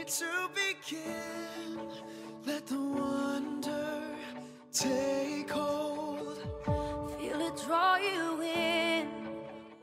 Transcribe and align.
ready 0.00 0.10
to 0.10 0.50
begin. 0.54 1.88
Let 2.46 2.66
the 2.66 2.78
wonder 2.78 4.00
take 4.72 5.50
hold. 5.50 6.38
Feel 7.18 7.40
it 7.40 7.60
draw 7.66 7.96
you 7.96 8.42
in. 8.42 9.08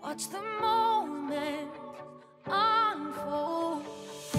Watch 0.03 0.29
the 0.29 0.41
moment 0.61 1.69
unfold. 2.45 3.83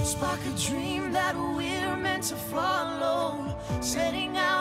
Spark 0.02 0.40
a 0.46 0.58
dream 0.58 1.12
that 1.12 1.36
we're 1.36 1.96
meant 1.96 2.24
to 2.24 2.36
follow. 2.36 3.56
Setting 3.80 4.36
out 4.36 4.57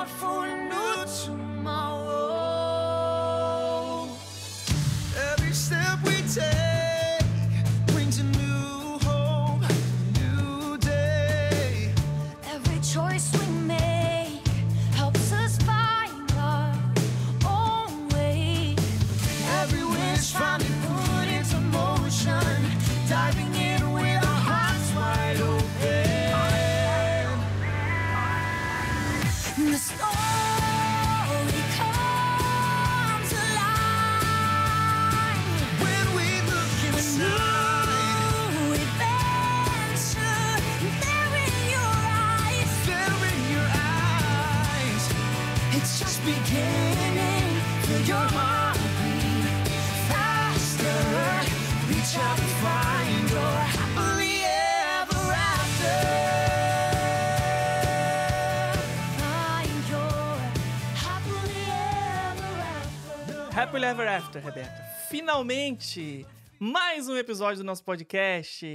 Happily 63.68 63.86
Ever 63.86 64.08
After, 64.08 64.42
Rebeca. 64.44 64.84
Finalmente, 65.10 66.26
mais 66.60 67.08
um 67.08 67.16
episódio 67.18 67.58
do 67.58 67.64
nosso 67.66 67.84
podcast. 67.84 68.66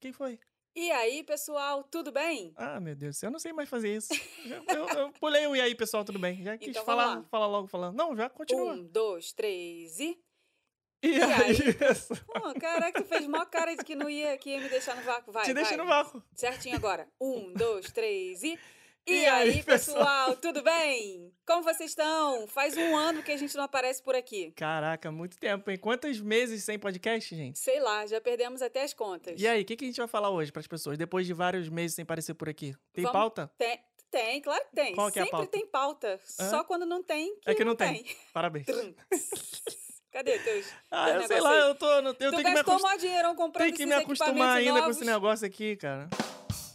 Quem 0.00 0.12
foi? 0.12 0.38
E 0.74 0.90
aí, 0.90 1.22
pessoal, 1.24 1.82
tudo 1.84 2.12
bem? 2.12 2.52
Ah, 2.56 2.78
meu 2.80 2.94
Deus, 2.94 3.22
eu 3.22 3.30
não 3.30 3.38
sei 3.38 3.52
mais 3.52 3.68
fazer 3.68 3.94
isso. 3.96 4.12
Eu, 4.68 4.88
eu- 4.98 5.12
pulei 5.12 5.46
o 5.46 5.56
e 5.56 5.60
aí, 5.60 5.74
pessoal, 5.74 6.04
tudo 6.04 6.18
bem? 6.18 6.42
Já 6.42 6.56
quis 6.56 6.68
Então, 6.68 6.84
falar, 6.84 7.22
falar 7.30 7.46
logo 7.46 7.66
falando. 7.66 7.96
Não, 7.96 8.16
já 8.16 8.28
continua. 8.28 8.72
Um, 8.74 8.84
dois, 8.86 9.32
três 9.32 9.98
e. 9.98 10.18
e 11.02 11.08
e 11.18 11.22
aí, 11.22 11.32
aí? 11.32 11.56
Pô, 12.26 12.54
caraca, 12.60 13.02
tu 13.02 13.08
fez 13.08 13.26
mó 13.26 13.44
cara 13.46 13.74
de 13.74 13.84
que 13.84 13.94
não 13.96 14.08
ia, 14.08 14.36
que 14.38 14.50
ia 14.50 14.60
me 14.60 14.68
deixar 14.68 14.96
no 14.96 15.02
vácuo. 15.02 15.32
Vai, 15.32 15.44
Te 15.44 15.54
deixa 15.54 15.76
no 15.76 15.86
vácuo. 15.86 16.22
Certinho 16.34 16.76
agora. 16.76 17.08
Um, 17.20 17.52
dois, 17.52 17.90
três 17.92 18.42
e. 18.42 18.58
E, 19.10 19.22
E 19.22 19.26
aí, 19.26 19.50
aí, 19.50 19.62
pessoal? 19.62 19.96
pessoal, 19.98 20.36
tudo 20.36 20.62
bem? 20.62 21.32
Como 21.46 21.62
vocês 21.64 21.90
estão? 21.90 22.46
Faz 22.46 22.76
um 22.76 22.96
ano 22.96 23.22
que 23.22 23.32
a 23.32 23.36
gente 23.36 23.56
não 23.56 23.64
aparece 23.64 24.00
por 24.02 24.14
aqui. 24.14 24.52
Caraca, 24.52 25.10
muito 25.10 25.36
tempo, 25.38 25.68
hein? 25.70 25.76
Quantos 25.78 26.20
meses 26.20 26.62
sem 26.62 26.78
podcast, 26.78 27.34
gente? 27.34 27.58
Sei 27.58 27.80
lá, 27.80 28.06
já 28.06 28.20
perdemos 28.20 28.62
até 28.62 28.82
as 28.84 28.94
contas. 28.94 29.40
E 29.40 29.48
aí, 29.48 29.62
o 29.62 29.64
que, 29.64 29.74
que 29.76 29.84
a 29.84 29.88
gente 29.88 29.96
vai 29.98 30.06
falar 30.08 30.30
hoje 30.30 30.52
pras 30.52 30.66
pessoas, 30.66 30.96
depois 30.96 31.26
de 31.26 31.32
vários 31.32 31.68
meses 31.68 31.96
sem 31.96 32.02
aparecer 32.04 32.34
por 32.34 32.48
aqui? 32.48 32.74
Tem 32.92 33.02
Vamos- 33.04 33.18
pauta? 33.18 33.50
Tem, 33.58 33.80
tem, 34.10 34.40
claro 34.40 34.64
que 34.66 34.76
tem. 34.76 34.94
Qual 34.94 35.10
que 35.10 35.18
é 35.18 35.22
a 35.22 35.24
Sempre 35.24 35.38
pauta? 35.38 35.52
tem 35.52 35.66
pauta. 35.66 36.20
Hã? 36.38 36.50
Só 36.50 36.62
quando 36.64 36.86
não 36.86 37.02
tem, 37.02 37.34
que 37.40 37.50
É 37.50 37.54
que 37.54 37.64
não 37.64 37.74
tem. 37.74 38.04
Parabéns. 38.32 38.66
Cadê 40.10 40.38
teus, 40.40 40.66
Ah, 40.90 41.06
teus 41.10 41.22
eu 41.22 41.28
sei 41.28 41.40
lá, 41.40 41.52
aí? 41.52 41.58
eu 41.60 41.74
tô. 41.74 41.86
Eu 41.86 42.14
Tu 42.14 42.18
tenho 42.18 42.30
que 42.30 42.48
me 42.50 42.54
gastou 42.54 42.80
mó 42.80 42.96
dinheirão 42.96 43.34
comprando 43.36 43.66
Tem 43.66 43.74
que 43.74 43.86
me 43.86 43.92
acostumar 43.94 44.56
ainda 44.58 44.72
com 44.72 44.78
novos. 44.80 44.96
esse 44.96 45.04
negócio 45.04 45.46
aqui, 45.46 45.76
cara. 45.76 46.08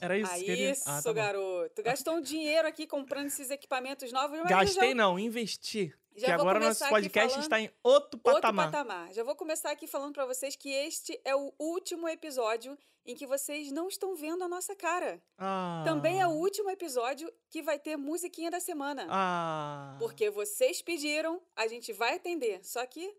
Era 0.02 0.18
isso? 0.18 0.34
Queria? 0.36 0.72
isso, 0.72 0.84
Ah, 0.88 1.02
tá 1.02 1.14
garoto. 1.14 1.82
Gastou 1.84 2.16
um 2.16 2.22
dinheiro 2.22 2.68
aqui 2.68 2.86
comprando 2.86 3.28
esses 3.28 3.50
equipamentos 3.50 4.12
novos, 4.12 4.38
mas 4.40 4.50
Gastei 4.50 4.90
já... 4.90 4.96
não, 4.96 5.18
investi. 5.18 5.94
já 6.16 6.28
que 6.28 6.32
agora 6.32 6.60
nosso 6.60 6.88
podcast 6.90 7.30
falando 7.30 7.44
está 7.44 7.60
em 7.62 7.70
outro 7.82 8.20
outro 8.24 8.42
patamar. 8.42 8.72
patamar. 8.72 9.14
Já 9.14 9.24
vou 9.24 9.36
começar 9.36 9.72
aqui 9.72 9.88
falando 9.88 10.14
pra 10.14 10.26
vocês 10.26 10.56
que 10.56 10.70
este 10.70 11.20
é 11.26 11.36
o 11.36 11.52
último 11.58 12.08
episódio 12.08 12.78
em 13.06 13.16
que 13.16 13.26
vocês 13.26 13.72
não 13.72 13.88
estão 13.88 14.16
vendo 14.16 14.44
a 14.44 14.48
nossa 14.48 14.76
cara. 14.76 15.22
Ah. 15.38 15.84
Também 15.86 16.20
é 16.22 16.28
o 16.28 16.32
último 16.32 16.70
episódio 16.70 17.32
que 17.50 17.62
vai 17.62 17.80
ter 17.80 17.96
musiquinha 17.98 18.52
da 18.52 18.60
semana. 18.60 19.08
Ah. 19.10 19.96
Porque 20.00 20.30
vocês 20.30 20.82
pediram, 20.82 21.42
a 21.56 21.68
gente 21.68 21.94
vai 21.94 22.16
atender. 22.16 22.60
Só 22.64 22.86
que 22.86 23.16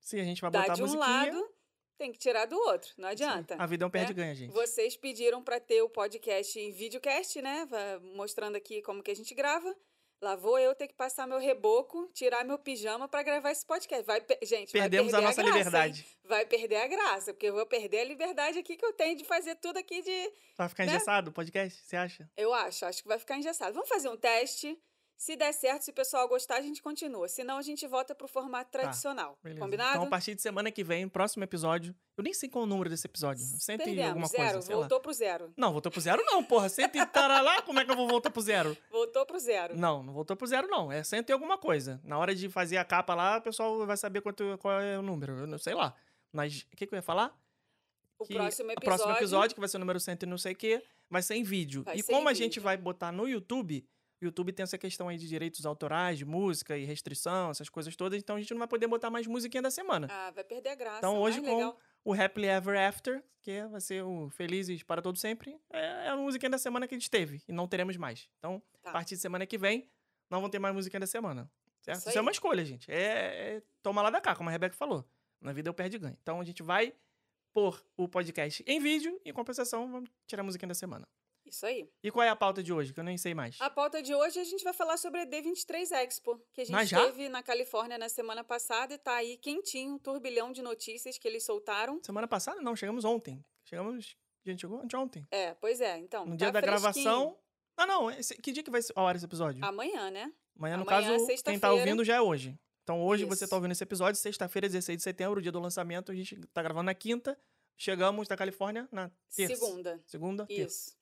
Sim, 0.00 0.20
a 0.20 0.24
gente 0.24 0.40
vai 0.40 0.50
dá 0.50 0.60
botar 0.62 0.74
de 0.74 0.82
a 0.82 0.84
um 0.84 0.96
lado, 0.96 1.48
tem 1.98 2.12
que 2.12 2.18
tirar 2.18 2.46
do 2.46 2.56
outro. 2.56 2.90
Não 2.96 3.08
adianta. 3.08 3.56
A 3.58 3.66
vida 3.66 3.84
é 3.84 3.86
um 3.86 3.88
né? 3.88 3.92
perde-ganha, 3.92 4.34
gente. 4.34 4.52
Vocês 4.52 4.96
pediram 4.96 5.42
para 5.42 5.60
ter 5.60 5.82
o 5.82 5.88
podcast 5.88 6.58
em 6.58 6.72
videocast, 6.72 7.36
né? 7.42 7.68
Mostrando 8.14 8.56
aqui 8.56 8.80
como 8.82 9.02
que 9.02 9.10
a 9.10 9.16
gente 9.16 9.34
grava. 9.34 9.74
Lá 10.22 10.36
vou 10.36 10.58
eu 10.58 10.74
ter 10.74 10.86
que 10.86 10.94
passar 10.94 11.26
meu 11.26 11.38
reboco, 11.38 12.10
tirar 12.12 12.44
meu 12.44 12.58
pijama 12.58 13.08
para 13.08 13.22
gravar 13.22 13.52
esse 13.52 13.64
podcast. 13.64 14.04
Vai, 14.04 14.20
gente, 14.42 14.70
vai 14.70 14.82
Perdemos 14.82 15.14
a 15.14 15.16
perder 15.16 15.26
nossa 15.26 15.42
graça, 15.42 15.58
liberdade. 15.58 16.00
hein? 16.00 16.16
Vai 16.24 16.44
perder 16.44 16.76
a 16.76 16.86
graça, 16.86 17.32
porque 17.32 17.46
eu 17.46 17.54
vou 17.54 17.64
perder 17.64 18.00
a 18.00 18.04
liberdade 18.04 18.58
aqui 18.58 18.76
que 18.76 18.84
eu 18.84 18.92
tenho 18.92 19.16
de 19.16 19.24
fazer 19.24 19.54
tudo 19.56 19.78
aqui 19.78 20.02
de. 20.02 20.32
Vai 20.58 20.68
ficar 20.68 20.84
né? 20.84 20.92
engessado 20.92 21.30
o 21.30 21.32
podcast, 21.32 21.82
você 21.82 21.96
acha? 21.96 22.30
Eu 22.36 22.52
acho, 22.52 22.84
acho 22.84 23.02
que 23.02 23.08
vai 23.08 23.18
ficar 23.18 23.38
engessado. 23.38 23.72
Vamos 23.72 23.88
fazer 23.88 24.10
um 24.10 24.16
teste. 24.16 24.78
Se 25.20 25.36
der 25.36 25.52
certo, 25.52 25.82
se 25.82 25.90
o 25.90 25.92
pessoal 25.92 26.26
gostar, 26.26 26.56
a 26.56 26.62
gente 26.62 26.80
continua. 26.82 27.28
Senão, 27.28 27.58
a 27.58 27.62
gente 27.62 27.86
volta 27.86 28.14
pro 28.14 28.26
formato 28.26 28.70
tradicional. 28.70 29.36
Tá. 29.42 29.50
Combinado? 29.58 29.90
Então, 29.90 30.04
a 30.04 30.06
partir 30.06 30.34
de 30.34 30.40
semana 30.40 30.70
que 30.70 30.82
vem, 30.82 31.06
próximo 31.06 31.44
episódio. 31.44 31.94
Eu 32.16 32.24
nem 32.24 32.32
sei 32.32 32.48
qual 32.48 32.64
é 32.64 32.66
o 32.66 32.66
número 32.66 32.88
desse 32.88 33.06
episódio. 33.06 33.44
Cento 33.44 33.82
e 33.82 33.84
Perdemos, 33.84 34.08
alguma 34.08 34.26
zero. 34.28 34.42
coisa, 34.52 34.62
sei 34.62 34.74
voltou 34.74 34.96
lá. 34.96 35.02
pro 35.02 35.12
zero. 35.12 35.52
Não, 35.58 35.72
voltou 35.72 35.92
pro 35.92 36.00
zero 36.00 36.22
não, 36.24 36.42
porra. 36.42 36.70
Cento 36.70 36.96
e 36.96 37.04
taralá, 37.04 37.60
como 37.60 37.78
é 37.80 37.84
que 37.84 37.90
eu 37.90 37.96
vou 37.96 38.08
voltar 38.08 38.30
pro 38.30 38.40
zero? 38.40 38.74
Voltou 38.90 39.26
pro 39.26 39.38
zero. 39.38 39.76
Não, 39.76 40.02
não 40.02 40.14
voltou 40.14 40.34
pro 40.34 40.46
zero, 40.46 40.66
não. 40.68 40.90
É 40.90 41.04
cento 41.04 41.28
e 41.28 41.32
alguma 41.34 41.58
coisa. 41.58 42.00
Na 42.02 42.16
hora 42.16 42.34
de 42.34 42.48
fazer 42.48 42.78
a 42.78 42.84
capa 42.84 43.14
lá, 43.14 43.36
o 43.36 43.42
pessoal 43.42 43.86
vai 43.86 43.98
saber 43.98 44.22
quanto, 44.22 44.56
qual 44.56 44.80
é 44.80 44.98
o 44.98 45.02
número. 45.02 45.40
Eu 45.40 45.46
não 45.46 45.58
sei 45.58 45.74
lá. 45.74 45.94
Mas 46.32 46.62
o 46.72 46.76
que, 46.78 46.86
que 46.86 46.94
eu 46.94 46.96
ia 46.96 47.02
falar? 47.02 47.38
O 48.18 48.24
Que 48.24 48.32
próximo 48.32 48.70
O 48.70 48.72
episódio. 48.72 48.84
próximo 48.86 49.12
episódio, 49.18 49.54
que 49.54 49.60
vai 49.60 49.68
ser 49.68 49.76
o 49.76 49.80
número 49.80 50.00
cento 50.00 50.22
e 50.22 50.26
não 50.26 50.38
sei 50.38 50.54
o 50.54 50.56
quê, 50.56 50.82
vai 51.10 51.20
ser 51.20 51.34
em 51.34 51.42
vídeo. 51.42 51.82
Vai 51.82 51.96
e 51.98 52.02
como 52.02 52.26
em 52.26 52.32
a 52.32 52.34
gente 52.34 52.52
vídeo. 52.52 52.62
vai 52.62 52.78
botar 52.78 53.12
no 53.12 53.28
YouTube, 53.28 53.86
o 54.20 54.26
YouTube 54.26 54.52
tem 54.52 54.62
essa 54.62 54.76
questão 54.78 55.08
aí 55.08 55.16
de 55.16 55.26
direitos 55.26 55.64
autorais, 55.66 56.18
de 56.18 56.24
música 56.24 56.76
e 56.76 56.84
restrição, 56.84 57.50
essas 57.50 57.68
coisas 57.68 57.94
todas, 57.96 58.20
então 58.22 58.36
a 58.36 58.40
gente 58.40 58.52
não 58.52 58.58
vai 58.58 58.68
poder 58.68 58.86
botar 58.86 59.10
mais 59.10 59.26
musiquinha 59.26 59.62
da 59.62 59.70
semana. 59.70 60.08
Ah, 60.10 60.30
vai 60.30 60.44
perder 60.44 60.70
a 60.70 60.74
graça. 60.74 60.98
então 60.98 61.18
hoje 61.20 61.40
mais 61.40 61.54
legal. 61.54 61.78
com 62.04 62.10
o 62.10 62.14
Happily 62.14 62.46
Ever 62.48 62.78
After, 62.78 63.22
que 63.42 63.62
vai 63.66 63.80
ser 63.80 64.02
o 64.04 64.28
Felizes 64.30 64.82
para 64.82 65.00
Todo 65.02 65.18
Sempre, 65.18 65.58
é 65.72 65.90
é 66.06 66.08
a 66.08 66.16
musiquinha 66.16 66.50
da 66.50 66.58
semana 66.58 66.88
que 66.88 66.94
a 66.94 66.98
gente 66.98 67.10
teve 67.10 67.42
e 67.46 67.52
não 67.52 67.68
teremos 67.68 67.96
mais. 67.96 68.28
Então, 68.38 68.62
Tá. 68.82 68.90
a 68.90 68.92
partir 68.92 69.14
de 69.14 69.20
semana 69.20 69.46
que 69.46 69.58
vem, 69.58 69.88
não 70.30 70.40
vão 70.40 70.48
ter 70.48 70.58
mais 70.58 70.74
musiquinha 70.74 71.00
da 71.00 71.06
semana. 71.06 71.50
Certo? 71.80 71.98
Isso 71.98 72.08
Isso, 72.08 72.18
é 72.18 72.20
uma 72.20 72.30
escolha, 72.30 72.64
gente. 72.64 72.90
É, 72.90 73.56
é 73.56 73.62
toma 73.82 74.02
lá 74.02 74.10
da 74.10 74.20
cá, 74.20 74.34
como 74.34 74.48
a 74.48 74.52
Rebeca 74.52 74.74
falou. 74.76 75.04
Na 75.40 75.52
vida 75.52 75.68
eu 75.68 75.74
perde 75.74 75.96
e 75.96 75.98
ganho. 75.98 76.16
Então 76.22 76.40
a 76.40 76.44
gente 76.44 76.62
vai 76.62 76.94
pôr 77.52 77.82
o 77.96 78.08
podcast 78.08 78.62
em 78.66 78.78
vídeo 78.80 79.20
e, 79.24 79.30
em 79.30 79.32
compensação, 79.32 79.90
vamos 79.90 80.10
tirar 80.26 80.42
a 80.42 80.44
musiquinha 80.44 80.68
da 80.68 80.74
semana. 80.74 81.06
Isso 81.50 81.66
aí. 81.66 81.88
E 82.02 82.10
qual 82.10 82.22
é 82.24 82.28
a 82.28 82.36
pauta 82.36 82.62
de 82.62 82.72
hoje? 82.72 82.92
Que 82.92 83.00
eu 83.00 83.04
nem 83.04 83.18
sei 83.18 83.34
mais. 83.34 83.56
A 83.60 83.68
pauta 83.68 84.00
de 84.02 84.14
hoje 84.14 84.38
a 84.38 84.44
gente 84.44 84.62
vai 84.64 84.72
falar 84.72 84.96
sobre 84.96 85.20
a 85.20 85.26
D23 85.26 85.90
Expo, 86.04 86.40
que 86.52 86.62
a 86.62 86.64
gente 86.64 86.94
teve 86.94 87.28
na 87.28 87.42
Califórnia 87.42 87.98
na 87.98 88.08
semana 88.08 88.42
passada 88.44 88.94
e 88.94 88.98
tá 88.98 89.16
aí 89.16 89.36
quentinho, 89.36 89.94
um 89.94 89.98
turbilhão 89.98 90.52
de 90.52 90.62
notícias 90.62 91.18
que 91.18 91.26
eles 91.28 91.44
soltaram. 91.44 92.00
Semana 92.02 92.28
passada? 92.28 92.60
Não, 92.62 92.74
chegamos 92.76 93.04
ontem. 93.04 93.44
Chegamos. 93.64 94.16
A 94.46 94.50
gente 94.50 94.60
chegou 94.62 94.80
ontem. 94.94 95.26
É, 95.30 95.54
pois 95.54 95.80
é, 95.80 95.98
então. 95.98 96.24
No 96.24 96.30
tá 96.32 96.36
dia 96.36 96.52
da 96.52 96.60
fresquinho. 96.60 97.04
gravação. 97.04 97.38
Ah, 97.76 97.86
não. 97.86 98.10
esse- 98.10 98.34
que 98.36 98.52
dia 98.52 98.62
que 98.62 98.70
vai 98.70 98.80
ser 98.82 98.92
ao 98.96 99.06
ar 99.06 99.16
esse 99.16 99.24
episódio? 99.24 99.64
Amanhã, 99.64 100.10
né? 100.10 100.32
Amanhã, 100.56 100.76
no 100.76 100.82
amanhã, 100.88 101.16
caso, 101.18 101.42
quem 101.44 101.58
tá 101.58 101.72
ouvindo 101.72 102.04
já 102.04 102.16
é 102.16 102.20
hoje. 102.20 102.58
Então 102.82 103.02
hoje 103.04 103.24
você 103.24 103.44
Isso. 103.44 103.50
tá 103.50 103.56
ouvindo 103.56 103.72
esse 103.72 103.82
episódio, 103.84 104.20
sexta-feira, 104.20 104.68
16 104.68 104.96
de 104.98 105.02
setembro, 105.04 105.40
dia 105.40 105.52
do 105.52 105.60
lançamento. 105.60 106.10
A 106.10 106.14
gente 106.14 106.36
tá 106.48 106.62
gravando 106.62 106.84
na 106.86 106.94
quinta. 106.94 107.38
Chegamos 107.76 108.28
da 108.28 108.36
Califórnia 108.36 108.88
na 108.92 109.10
terça. 109.34 109.54
Segunda. 109.56 110.02
Segunda. 110.06 110.46
Isso. 110.50 110.56
Terça. 110.58 110.99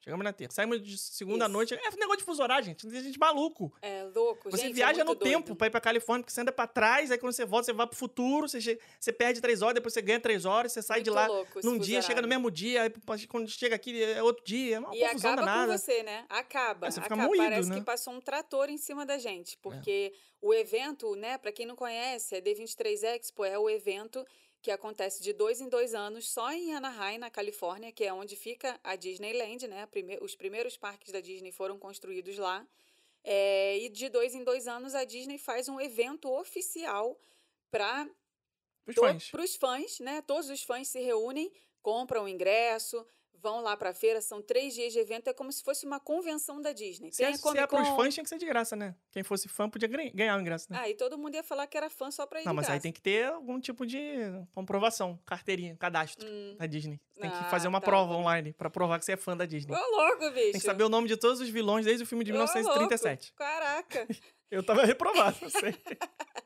Chegamos 0.00 0.24
na 0.24 0.32
terça. 0.32 0.56
Saímos 0.56 0.82
de 0.82 0.98
segunda 0.98 1.44
Isso. 1.44 1.52
noite. 1.52 1.74
É 1.74 1.90
negócio 1.96 2.18
de 2.18 2.24
fuso 2.24 2.42
horário, 2.42 2.64
gente. 2.64 2.86
Tem 2.86 3.02
gente 3.02 3.18
maluco. 3.18 3.72
É 3.80 4.02
louco, 4.14 4.50
Você 4.50 4.56
gente. 4.62 4.70
é 4.72 4.74
viaja 4.74 4.98
no 5.04 5.10
muito 5.10 5.20
doido. 5.20 5.32
tempo 5.32 5.54
pra 5.54 5.68
ir 5.68 5.70
pra 5.70 5.80
Califórnia, 5.80 6.22
porque 6.24 6.32
você 6.32 6.40
anda 6.40 6.50
pra 6.52 6.66
trás, 6.66 7.10
aí 7.10 7.18
quando 7.18 7.32
você 7.32 7.44
volta, 7.44 7.66
você 7.66 7.72
vai 7.72 7.86
pro 7.86 7.96
futuro, 7.96 8.48
você, 8.48 8.60
che- 8.60 8.78
você 8.98 9.12
perde 9.12 9.40
três 9.40 9.62
horas, 9.62 9.74
depois 9.74 9.94
você 9.94 10.02
ganha 10.02 10.18
três 10.18 10.44
horas, 10.44 10.72
você 10.72 10.82
sai 10.82 11.02
de 11.02 11.10
Muito 11.10 11.20
lá 11.20 11.26
louco 11.28 11.58
esse 11.60 11.68
num 11.68 11.78
dia, 11.78 12.02
chega 12.02 12.20
no 12.20 12.26
horário. 12.26 12.28
mesmo 12.28 12.50
dia, 12.50 12.82
aí 12.82 13.26
quando 13.28 13.48
chega 13.48 13.76
aqui 13.76 14.02
é 14.02 14.22
outro 14.22 14.44
dia, 14.44 14.76
é 14.76 14.78
uma 14.80 14.94
E 14.96 15.00
confusão 15.00 15.32
acaba 15.32 15.46
danada. 15.46 15.72
com 15.72 15.78
você, 15.78 16.02
né? 16.02 16.24
Acaba. 16.28 16.86
É, 16.86 16.90
você 16.90 17.00
fica 17.00 17.14
acaba. 17.14 17.28
moído, 17.28 17.44
Parece 17.44 17.68
né? 17.68 17.74
que 17.76 17.80
passou 17.82 18.12
um 18.14 18.20
trator 18.20 18.68
em 18.68 18.76
cima 18.78 19.06
da 19.06 19.18
gente. 19.18 19.56
Porque 19.58 20.12
o 20.42 20.52
evento, 20.52 21.14
né, 21.16 21.38
pra 21.38 21.52
quem 21.52 21.64
não 21.64 21.76
conhece, 21.76 22.34
a 22.36 22.40
D23 22.40 23.02
Expo 23.04 23.44
é 23.44 23.58
o 23.58 23.70
evento 23.70 24.26
que 24.64 24.70
acontece 24.70 25.22
de 25.22 25.34
dois 25.34 25.60
em 25.60 25.68
dois 25.68 25.94
anos 25.94 26.26
só 26.30 26.50
em 26.50 26.74
Anaheim, 26.74 27.18
na 27.18 27.28
Califórnia, 27.30 27.92
que 27.92 28.02
é 28.02 28.10
onde 28.10 28.34
fica 28.34 28.80
a 28.82 28.96
Disneyland, 28.96 29.68
né? 29.68 29.82
A 29.82 29.86
prime- 29.86 30.18
os 30.22 30.34
primeiros 30.34 30.74
parques 30.74 31.12
da 31.12 31.20
Disney 31.20 31.52
foram 31.52 31.78
construídos 31.78 32.38
lá. 32.38 32.66
É, 33.22 33.76
e 33.76 33.90
de 33.90 34.08
dois 34.08 34.34
em 34.34 34.42
dois 34.42 34.66
anos 34.66 34.94
a 34.94 35.04
Disney 35.04 35.36
faz 35.36 35.68
um 35.68 35.78
evento 35.78 36.32
oficial 36.32 37.20
para 37.70 38.08
Os 38.86 38.94
to- 38.94 39.02
fãs. 39.02 39.30
fãs, 39.56 40.00
né? 40.00 40.22
Todos 40.22 40.48
os 40.48 40.62
fãs 40.62 40.88
se 40.88 40.98
reúnem, 40.98 41.52
compram 41.82 42.24
o 42.24 42.28
ingresso, 42.28 43.06
vão 43.42 43.60
lá 43.60 43.76
pra 43.76 43.92
feira, 43.92 44.20
são 44.20 44.40
três 44.40 44.74
dias 44.74 44.92
de 44.92 44.98
evento, 44.98 45.28
é 45.28 45.32
como 45.34 45.52
se 45.52 45.62
fosse 45.62 45.84
uma 45.86 46.00
convenção 46.00 46.60
da 46.62 46.72
Disney. 46.72 47.10
Se 47.12 47.18
Tem 47.18 47.26
é, 47.26 47.30
a 47.30 47.36
se 47.36 47.58
é 47.58 47.66
pros 47.66 47.88
fãs, 47.88 48.14
tinha 48.14 48.24
que 48.24 48.28
ser 48.30 48.38
de 48.38 48.46
graça, 48.46 48.74
né? 48.74 48.94
Quem 49.10 49.22
fosse 49.22 49.48
fã 49.48 49.68
podia 49.68 49.88
ganha- 49.88 50.10
ganhar 50.14 50.36
o 50.36 50.40
ingresso, 50.40 50.72
né? 50.72 50.78
Ah, 50.82 50.88
e 50.88 50.94
todo 50.94 51.18
mundo 51.18 51.34
ia 51.34 51.42
falar 51.42 51.66
que 51.66 51.76
era 51.76 51.90
fã 51.90 52.10
só 52.10 52.26
pra 52.26 52.40
ir 52.40 52.44
Não, 52.46 52.54
mas 52.54 52.64
aí 52.66 52.72
graça. 52.72 52.82
tem 52.82 52.92
que 52.92 53.00
ter 53.02 53.26
algum 53.26 53.60
tipo 53.60 53.84
de 53.86 54.00
comprovação, 54.54 55.18
carteirinha, 55.26 55.76
cadastro 55.76 56.26
Hum. 56.26 56.56
da 56.58 56.66
Disney. 56.66 56.98
Tem 57.20 57.30
que 57.30 57.36
Ah, 57.36 57.44
fazer 57.44 57.68
uma 57.68 57.80
tá 57.80 57.84
prova 57.86 58.14
online 58.14 58.52
pra 58.52 58.68
provar 58.70 58.98
que 58.98 59.04
você 59.04 59.12
é 59.12 59.16
fã 59.16 59.36
da 59.36 59.44
Disney. 59.46 59.74
Ô, 59.74 59.96
louco, 59.96 60.30
bicho. 60.30 60.52
Tem 60.52 60.52
que 60.52 60.60
saber 60.60 60.84
o 60.84 60.88
nome 60.88 61.06
de 61.08 61.16
todos 61.16 61.40
os 61.40 61.48
vilões 61.48 61.84
desde 61.84 62.02
o 62.02 62.06
filme 62.06 62.24
de 62.24 62.32
Ô, 62.32 62.36
louco. 62.36 62.52
1937. 62.52 63.32
Caraca. 63.34 64.06
Eu 64.54 64.62
tava 64.62 64.84
reprovado, 64.84 65.36
não 65.42 65.50
sei. 65.50 65.74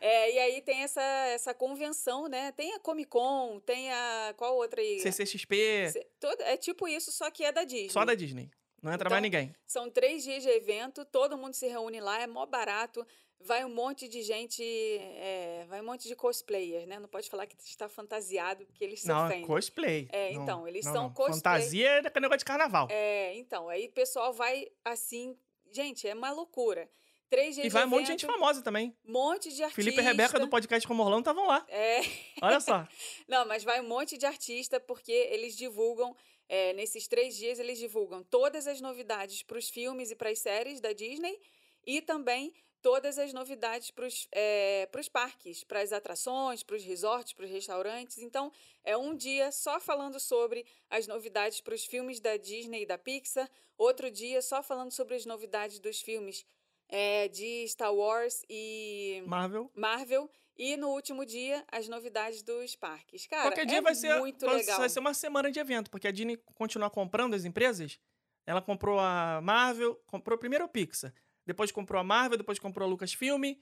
É, 0.00 0.32
e 0.34 0.38
aí 0.38 0.60
tem 0.62 0.82
essa, 0.82 1.02
essa 1.02 1.52
convenção, 1.54 2.28
né? 2.28 2.52
Tem 2.52 2.74
a 2.74 2.78
Comic 2.78 3.08
Con, 3.10 3.58
tem 3.60 3.90
a. 3.90 4.32
Qual 4.36 4.54
outra 4.56 4.80
aí? 4.80 5.00
CCXP, 5.00 5.90
Cê- 5.90 6.06
todo- 6.20 6.40
é 6.42 6.56
tipo 6.56 6.86
isso, 6.86 7.10
só 7.10 7.28
que 7.30 7.42
é 7.44 7.50
da 7.50 7.64
Disney. 7.64 7.90
só 7.90 8.04
da 8.04 8.14
Disney. 8.14 8.50
Não 8.80 8.92
entra 8.92 9.06
Então, 9.08 9.10
mais 9.16 9.22
ninguém. 9.22 9.52
São 9.66 9.90
três 9.90 10.22
dias 10.22 10.44
de 10.44 10.48
evento, 10.48 11.04
todo 11.04 11.36
mundo 11.36 11.54
se 11.54 11.66
reúne 11.66 11.98
lá, 12.00 12.20
é 12.22 12.26
mó 12.28 12.46
barato. 12.46 13.04
Vai 13.40 13.64
um 13.64 13.68
monte 13.74 14.06
de 14.08 14.22
gente, 14.22 14.62
é, 14.62 15.64
vai 15.68 15.80
um 15.80 15.84
monte 15.84 16.06
de 16.06 16.14
cosplayers, 16.14 16.86
né? 16.86 16.98
Não 17.00 17.08
pode 17.08 17.28
falar 17.28 17.46
que 17.46 17.56
está 17.60 17.88
fantasiado, 17.88 18.64
porque 18.66 18.84
eles 18.84 19.00
se 19.00 19.08
Não, 19.08 19.28
é 19.28 19.40
cosplay. 19.42 20.08
É, 20.12 20.32
Não, 20.34 20.42
então, 20.42 20.68
eles 20.68 20.84
não, 20.86 20.92
são 20.92 21.02
não. 21.04 21.12
cosplay. 21.12 21.36
Fantasia 21.38 21.88
é 21.88 22.20
negócio 22.20 22.38
de 22.38 22.44
carnaval. 22.44 22.86
É, 22.90 23.34
então, 23.36 23.68
aí 23.68 23.86
o 23.86 23.92
pessoal 23.92 24.32
vai 24.32 24.68
assim. 24.84 25.36
Gente, 25.70 26.06
é 26.06 26.14
uma 26.14 26.30
loucura. 26.30 26.88
Gente 27.30 27.66
E 27.66 27.68
vai 27.68 27.84
um 27.84 27.88
monte 27.88 28.02
de 28.02 28.08
gente 28.08 28.26
famosa 28.26 28.62
também. 28.62 28.96
monte 29.04 29.52
de 29.52 29.62
artista. 29.62 29.82
Felipe 29.82 30.00
e 30.00 30.04
Rebeca 30.04 30.38
do 30.38 30.48
podcast 30.48 30.86
Como 30.88 31.02
Orlando 31.02 31.20
estavam 31.20 31.46
lá. 31.46 31.64
É, 31.68 32.00
Olha 32.40 32.60
só. 32.60 32.88
não, 33.26 33.46
mas 33.46 33.62
vai 33.62 33.80
um 33.80 33.88
monte 33.88 34.16
de 34.16 34.24
artista 34.24 34.80
porque 34.80 35.12
eles 35.12 35.56
divulgam, 35.56 36.16
é, 36.48 36.72
nesses 36.72 37.06
três 37.06 37.36
dias, 37.36 37.58
eles 37.58 37.78
divulgam 37.78 38.22
todas 38.22 38.66
as 38.66 38.80
novidades 38.80 39.42
para 39.42 39.58
os 39.58 39.68
filmes 39.68 40.10
e 40.10 40.16
para 40.16 40.30
as 40.30 40.38
séries 40.38 40.80
da 40.80 40.92
Disney 40.92 41.38
e 41.86 42.00
também 42.00 42.52
todas 42.80 43.18
as 43.18 43.32
novidades 43.32 43.90
para 43.90 44.06
os 44.06 44.28
é, 44.32 44.86
pros 44.86 45.08
parques, 45.08 45.64
para 45.64 45.80
as 45.80 45.92
atrações, 45.92 46.62
para 46.62 46.76
os 46.76 46.84
resorts, 46.84 47.32
para 47.32 47.44
os 47.44 47.50
restaurantes. 47.50 48.18
Então, 48.18 48.52
é 48.84 48.96
um 48.96 49.14
dia 49.14 49.50
só 49.52 49.80
falando 49.80 50.18
sobre 50.18 50.64
as 50.88 51.06
novidades 51.06 51.60
para 51.60 51.74
os 51.74 51.84
filmes 51.84 52.20
da 52.20 52.36
Disney 52.36 52.82
e 52.82 52.86
da 52.86 52.96
Pixar, 52.96 53.50
outro 53.76 54.10
dia 54.10 54.40
só 54.40 54.62
falando 54.62 54.92
sobre 54.92 55.14
as 55.14 55.26
novidades 55.26 55.78
dos 55.78 56.00
filmes 56.00 56.46
é, 56.88 57.28
de 57.28 57.66
Star 57.68 57.94
Wars 57.94 58.42
e 58.48 59.22
Marvel. 59.26 59.70
Marvel. 59.74 60.30
E 60.56 60.76
no 60.76 60.88
último 60.88 61.24
dia, 61.24 61.64
as 61.70 61.86
novidades 61.88 62.42
dos 62.42 62.74
parques. 62.74 63.26
Cara, 63.28 63.42
Qualquer 63.50 63.64
dia 63.66 63.78
é 63.78 63.80
vai 63.80 63.94
ser, 63.94 64.18
muito 64.18 64.44
legal. 64.44 64.78
vai 64.78 64.88
ser 64.88 64.98
uma 64.98 65.14
semana 65.14 65.52
de 65.52 65.60
evento, 65.60 65.88
porque 65.90 66.08
a 66.08 66.10
Disney 66.10 66.36
continua 66.56 66.90
comprando 66.90 67.34
as 67.34 67.44
empresas. 67.44 67.98
Ela 68.44 68.60
comprou 68.60 68.98
a 68.98 69.40
Marvel, 69.40 69.94
comprou 70.06 70.36
primeiro 70.36 70.64
a 70.64 70.68
Pixar, 70.68 71.14
depois 71.46 71.70
comprou 71.70 72.00
a 72.00 72.02
Marvel, 72.02 72.38
depois 72.38 72.58
comprou 72.58 72.86
a 72.86 72.90
Lucasfilm, 72.90 73.54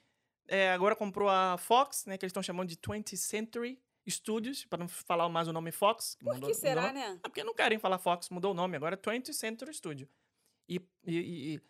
é, 0.49 0.71
agora 0.71 0.97
comprou 0.97 1.29
a 1.29 1.59
Fox, 1.59 2.07
né, 2.07 2.17
que 2.17 2.25
eles 2.25 2.31
estão 2.31 2.43
chamando 2.43 2.69
de 2.69 2.77
20th 2.77 3.17
Century 3.17 3.79
Studios, 4.09 4.65
para 4.65 4.79
não 4.79 4.89
falar 4.89 5.29
mais 5.29 5.49
o 5.49 5.53
nome 5.53 5.73
Fox. 5.73 6.17
Por 6.21 6.35
mudou- 6.35 6.49
que 6.49 6.55
será, 6.55 6.83
mudou- 6.83 6.95
né? 6.95 7.19
Ah, 7.23 7.29
porque 7.29 7.43
não 7.45 7.53
querem 7.53 7.79
falar 7.79 7.99
Fox, 7.99 8.31
mudou 8.31 8.53
o 8.53 8.55
nome, 8.55 8.77
agora 8.77 8.95
é 8.95 8.97
20th 8.97 9.35
Century 9.35 9.75
Studio. 9.75 10.09
E, 10.69 10.77
e- 11.05 11.55
e, 11.57 11.61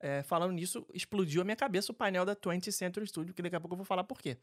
é, 0.00 0.22
falando 0.22 0.52
nisso, 0.52 0.86
explodiu 0.92 1.42
a 1.42 1.44
minha 1.44 1.56
cabeça 1.56 1.92
o 1.92 1.94
painel 1.94 2.24
da 2.24 2.36
20th 2.36 2.72
Century 2.72 3.06
Studio, 3.06 3.34
que 3.34 3.42
daqui 3.42 3.56
a 3.56 3.60
pouco 3.60 3.74
eu 3.74 3.78
vou 3.78 3.86
falar 3.86 4.04
por 4.04 4.20
quê. 4.20 4.38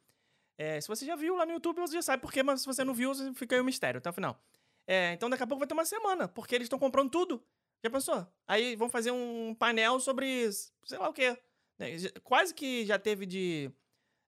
É, 0.57 0.79
se 0.79 0.87
você 0.87 1.05
já 1.05 1.15
viu 1.15 1.35
lá 1.35 1.45
no 1.45 1.53
YouTube, 1.53 1.79
você 1.79 1.95
já 1.95 2.01
sabe 2.01 2.21
por 2.21 2.31
quê, 2.31 2.43
mas 2.43 2.61
se 2.61 2.67
você 2.67 2.83
não 2.83 2.93
viu, 2.93 3.13
fica 3.33 3.55
aí 3.55 3.61
o 3.61 3.65
mistério 3.65 3.97
até 3.99 4.09
o 4.09 4.13
final. 4.13 4.39
É, 4.87 5.13
então 5.13 5.29
daqui 5.29 5.43
a 5.43 5.47
pouco 5.47 5.59
vai 5.59 5.67
ter 5.67 5.73
uma 5.73 5.85
semana, 5.85 6.27
porque 6.27 6.55
eles 6.55 6.65
estão 6.65 6.79
comprando 6.79 7.09
tudo. 7.09 7.43
Já 7.83 7.89
pensou? 7.89 8.27
Aí 8.47 8.75
vão 8.75 8.89
fazer 8.89 9.11
um 9.11 9.55
painel 9.55 9.99
sobre 9.99 10.51
sei 10.51 10.97
lá 10.97 11.09
o 11.09 11.13
quê. 11.13 11.37
né, 11.79 11.87
Quase 12.23 12.53
que 12.53 12.85
já 12.85 12.99
teve 12.99 13.25
de, 13.25 13.71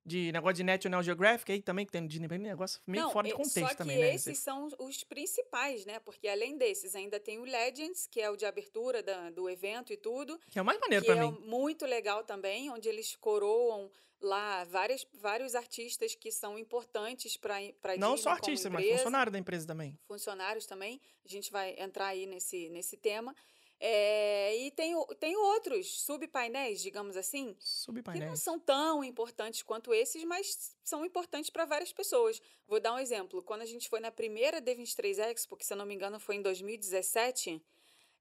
de 0.05 0.31
negócio 0.31 0.55
de 0.55 0.63
National 0.63 1.01
Geographic 1.01 1.51
aí 1.51 1.61
também, 1.61 1.85
que 1.85 1.91
tem 1.91 2.01
no 2.01 2.07
Disney, 2.07 2.27
negócio 2.37 2.81
meio 2.85 3.03
Não, 3.05 3.11
fora 3.11 3.27
de 3.27 3.33
é- 3.33 3.37
contexto 3.37 3.59
só 3.61 3.67
que 3.69 3.75
também, 3.77 3.97
né? 3.99 4.13
esses 4.15 4.37
são 4.39 4.67
os 4.79 5.03
principais, 5.03 5.85
né? 5.85 5.99
Porque 5.99 6.27
além 6.27 6.57
desses, 6.57 6.95
ainda 6.95 7.19
tem 7.19 7.39
o 7.39 7.43
Legends, 7.43 8.07
que 8.07 8.19
é 8.19 8.29
o 8.29 8.35
de 8.35 8.45
abertura 8.45 9.01
da- 9.01 9.29
do 9.29 9.49
evento 9.49 9.93
e 9.93 9.97
tudo. 9.97 10.39
Que 10.49 10.59
é 10.59 10.61
o 10.61 10.65
mais 10.65 10.79
maneiro 10.79 11.05
pra 11.05 11.15
é 11.15 11.21
mim. 11.21 11.37
muito 11.45 11.85
legal 11.85 12.23
também, 12.23 12.69
onde 12.69 12.89
eles 12.89 13.15
coroam 13.15 13.89
lá 14.21 14.63
várias, 14.65 15.05
vários 15.13 15.53
artistas 15.53 16.15
que 16.15 16.31
são 16.31 16.57
importantes 16.57 17.35
para 17.35 17.57
a 17.57 17.97
Não 17.97 18.15
só 18.17 18.29
como 18.31 18.35
artista, 18.35 18.69
mas 18.69 18.81
empresa. 18.83 18.97
funcionário 18.99 19.31
da 19.31 19.39
empresa 19.39 19.67
também. 19.67 19.99
funcionários 20.07 20.65
também. 20.65 21.01
A 21.25 21.27
gente 21.27 21.51
vai 21.51 21.75
entrar 21.77 22.07
aí 22.07 22.25
nesse, 22.25 22.69
nesse 22.69 22.95
tema. 22.97 23.35
É, 23.85 24.55
e 24.55 24.71
tem, 24.71 24.95
tem 25.19 25.35
outros 25.35 26.03
subpainéis, 26.03 26.81
digamos 26.81 27.17
assim, 27.17 27.47
que 27.47 27.59
não 27.59 27.59
Subpainéis. 27.59 28.39
são 28.39 28.57
tão 28.57 29.03
importantes 29.03 29.61
quanto 29.61 29.93
esses, 29.93 30.23
mas 30.23 30.73
são 30.81 31.03
importantes 31.03 31.49
para 31.49 31.65
várias 31.65 31.91
pessoas. 31.91 32.41
Vou 32.65 32.79
dar 32.79 32.93
um 32.93 32.97
exemplo. 32.97 33.43
Quando 33.43 33.61
a 33.61 33.65
gente 33.65 33.89
foi 33.89 33.99
na 33.99 34.09
primeira 34.09 34.61
D23 34.61 35.19
Expo, 35.29 35.57
que 35.57 35.65
se 35.65 35.73
eu 35.73 35.77
não 35.77 35.85
me 35.85 35.93
engano 35.93 36.17
foi 36.17 36.35
em 36.35 36.41
2017, 36.41 37.61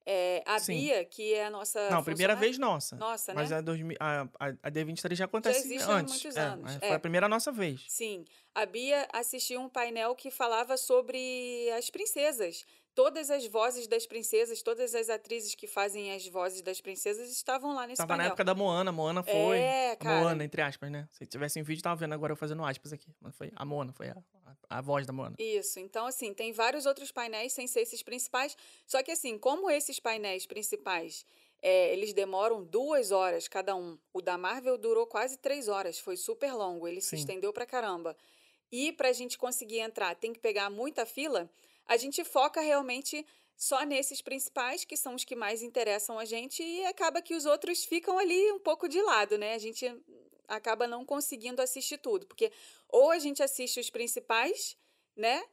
é, 0.05 0.43
a 0.45 0.59
Sim. 0.59 0.81
Bia, 0.81 1.05
que 1.05 1.33
é 1.33 1.45
a 1.45 1.51
nossa. 1.51 1.89
Não, 1.91 2.03
primeira 2.03 2.35
vez 2.35 2.59
nossa. 2.59 2.97
Nossa, 2.97 3.33
Mas 3.33 3.51
né? 3.51 3.63
2000 3.63 3.97
a, 4.01 4.23
a, 4.23 4.47
a 4.65 4.71
D23 4.71 5.15
já 5.15 5.27
acontece 5.27 5.79
há 5.79 5.93
antes. 5.93 6.13
muitos 6.15 6.37
É, 6.37 6.41
anos, 6.41 6.65
mas 6.65 6.77
Foi 6.79 6.89
é. 6.89 6.95
a 6.95 6.99
primeira 6.99 7.29
nossa 7.29 7.53
vez. 7.53 7.85
Sim, 7.87 8.25
a 8.53 8.67
Bia 8.67 9.09
assistiu 9.13 9.61
um 9.61 9.69
painel 9.69 10.17
que 10.17 10.29
falava 10.29 10.77
sobre 10.77 11.71
as 11.79 11.89
princesas. 11.89 12.67
Todas 12.95 13.31
as 13.31 13.47
vozes 13.47 13.87
das 13.87 14.07
princesas, 14.07 14.63
todas 14.63 14.95
as 14.95 15.09
atrizes 15.09 15.55
que 15.55 15.67
fazem 15.67 16.13
as 16.13 16.27
vozes 16.27 16.61
das 16.61 16.81
princesas 16.81 17.31
estavam 17.31 17.75
lá 17.75 17.87
nesse 17.87 17.97
Tava 17.97 18.13
na 18.13 18.17
painel. 18.17 18.27
época 18.29 18.45
da 18.45 18.55
Moana, 18.55 18.93
Moana 18.93 19.23
foi. 19.23 19.59
É, 19.59 19.93
a 19.93 19.97
cara. 19.97 20.21
Moana, 20.21 20.45
entre 20.45 20.61
aspas, 20.61 20.91
né? 20.91 21.09
Se 21.11 21.25
tivesse 21.25 21.59
em 21.59 21.63
vídeo, 21.63 21.83
tava 21.83 21.97
vendo 21.97 22.13
agora 22.13 22.33
eu 22.33 22.37
fazendo 22.37 22.63
aspas 22.65 22.93
aqui. 22.93 23.11
Mas 23.19 23.35
foi 23.35 23.51
a 23.57 23.65
Moana, 23.65 23.95
foi 23.95 24.09
a, 24.09 24.23
a, 24.69 24.79
a 24.79 24.81
voz 24.83 25.07
da 25.07 25.13
Moana. 25.13 25.37
Isso, 25.39 25.81
então 25.81 26.05
assim, 26.07 26.35
tem 26.35 26.53
vários 26.53 26.85
outros 26.85 27.11
painéis 27.11 27.55
sem 27.55 27.67
ser 27.67 27.81
esses 27.81 28.03
principais. 28.03 28.55
Só 28.87 29.03
que 29.03 29.11
assim, 29.11 29.39
como 29.39 29.71
esses 29.71 29.99
painéis 29.99 30.45
principais, 30.45 31.25
é, 31.63 31.95
eles 31.95 32.13
demoram 32.13 32.63
duas 32.63 33.11
horas 33.11 33.49
cada 33.49 33.75
um. 33.75 33.99
O 34.13 34.21
da 34.21 34.37
Marvel 34.37 34.77
durou 34.77 35.07
quase 35.07 35.39
três 35.39 35.67
horas, 35.67 35.99
foi 35.99 36.17
super 36.17 36.53
longo, 36.53 36.87
ele 36.87 37.01
se 37.01 37.11
Sim. 37.11 37.17
estendeu 37.17 37.53
pra 37.55 37.65
caramba. 37.65 38.15
E 38.71 38.93
pra 38.93 39.13
gente 39.13 39.39
conseguir 39.39 39.79
entrar, 39.79 40.15
tem 40.17 40.33
que 40.33 40.41
pegar 40.41 40.69
muita 40.71 41.07
fila, 41.07 41.51
a 41.87 41.97
gente 41.97 42.25
foca 42.25 42.61
realmente 42.61 43.27
só 43.57 43.85
nesses 43.85 44.21
principais, 44.21 44.85
que 44.85 44.97
são 44.97 45.15
os 45.15 45.25
que 45.25 45.37
mais 45.37 45.63
interessam 45.63 46.19
a 46.19 46.25
gente, 46.25 46.63
e 46.63 46.85
acaba 46.87 47.23
que 47.23 47.35
os 47.35 47.47
outros 47.47 47.85
ficam 47.85 48.19
ali 48.19 48.53
um 48.53 48.59
pouco 48.59 48.89
de 48.89 49.01
lado, 49.01 49.39
né? 49.39 49.55
A 49.55 49.59
gente 49.59 49.87
acaba 50.49 50.87
não 50.87 51.05
conseguindo 51.05 51.63
assistir 51.63 51.99
tudo, 51.99 52.27
porque 52.27 52.51
ou 52.89 53.11
a 53.11 53.19
gente 53.19 53.43
assiste 53.43 53.79
os 53.79 53.89
principais, 53.89 54.77
né? 55.17 55.45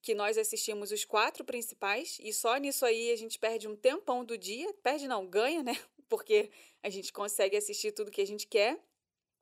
Que 0.00 0.14
nós 0.14 0.38
assistimos 0.38 0.92
os 0.92 1.04
quatro 1.04 1.44
principais, 1.44 2.18
e 2.20 2.32
só 2.32 2.56
nisso 2.56 2.86
aí 2.86 3.10
a 3.10 3.16
gente 3.16 3.38
perde 3.38 3.66
um 3.66 3.74
tempão 3.74 4.24
do 4.24 4.38
dia. 4.38 4.72
Perde 4.74 5.08
não, 5.08 5.26
ganha, 5.26 5.62
né? 5.62 5.76
Porque 6.08 6.50
a 6.82 6.88
gente 6.88 7.12
consegue 7.12 7.56
assistir 7.56 7.90
tudo 7.90 8.12
que 8.12 8.20
a 8.20 8.26
gente 8.26 8.46
quer. 8.46 8.80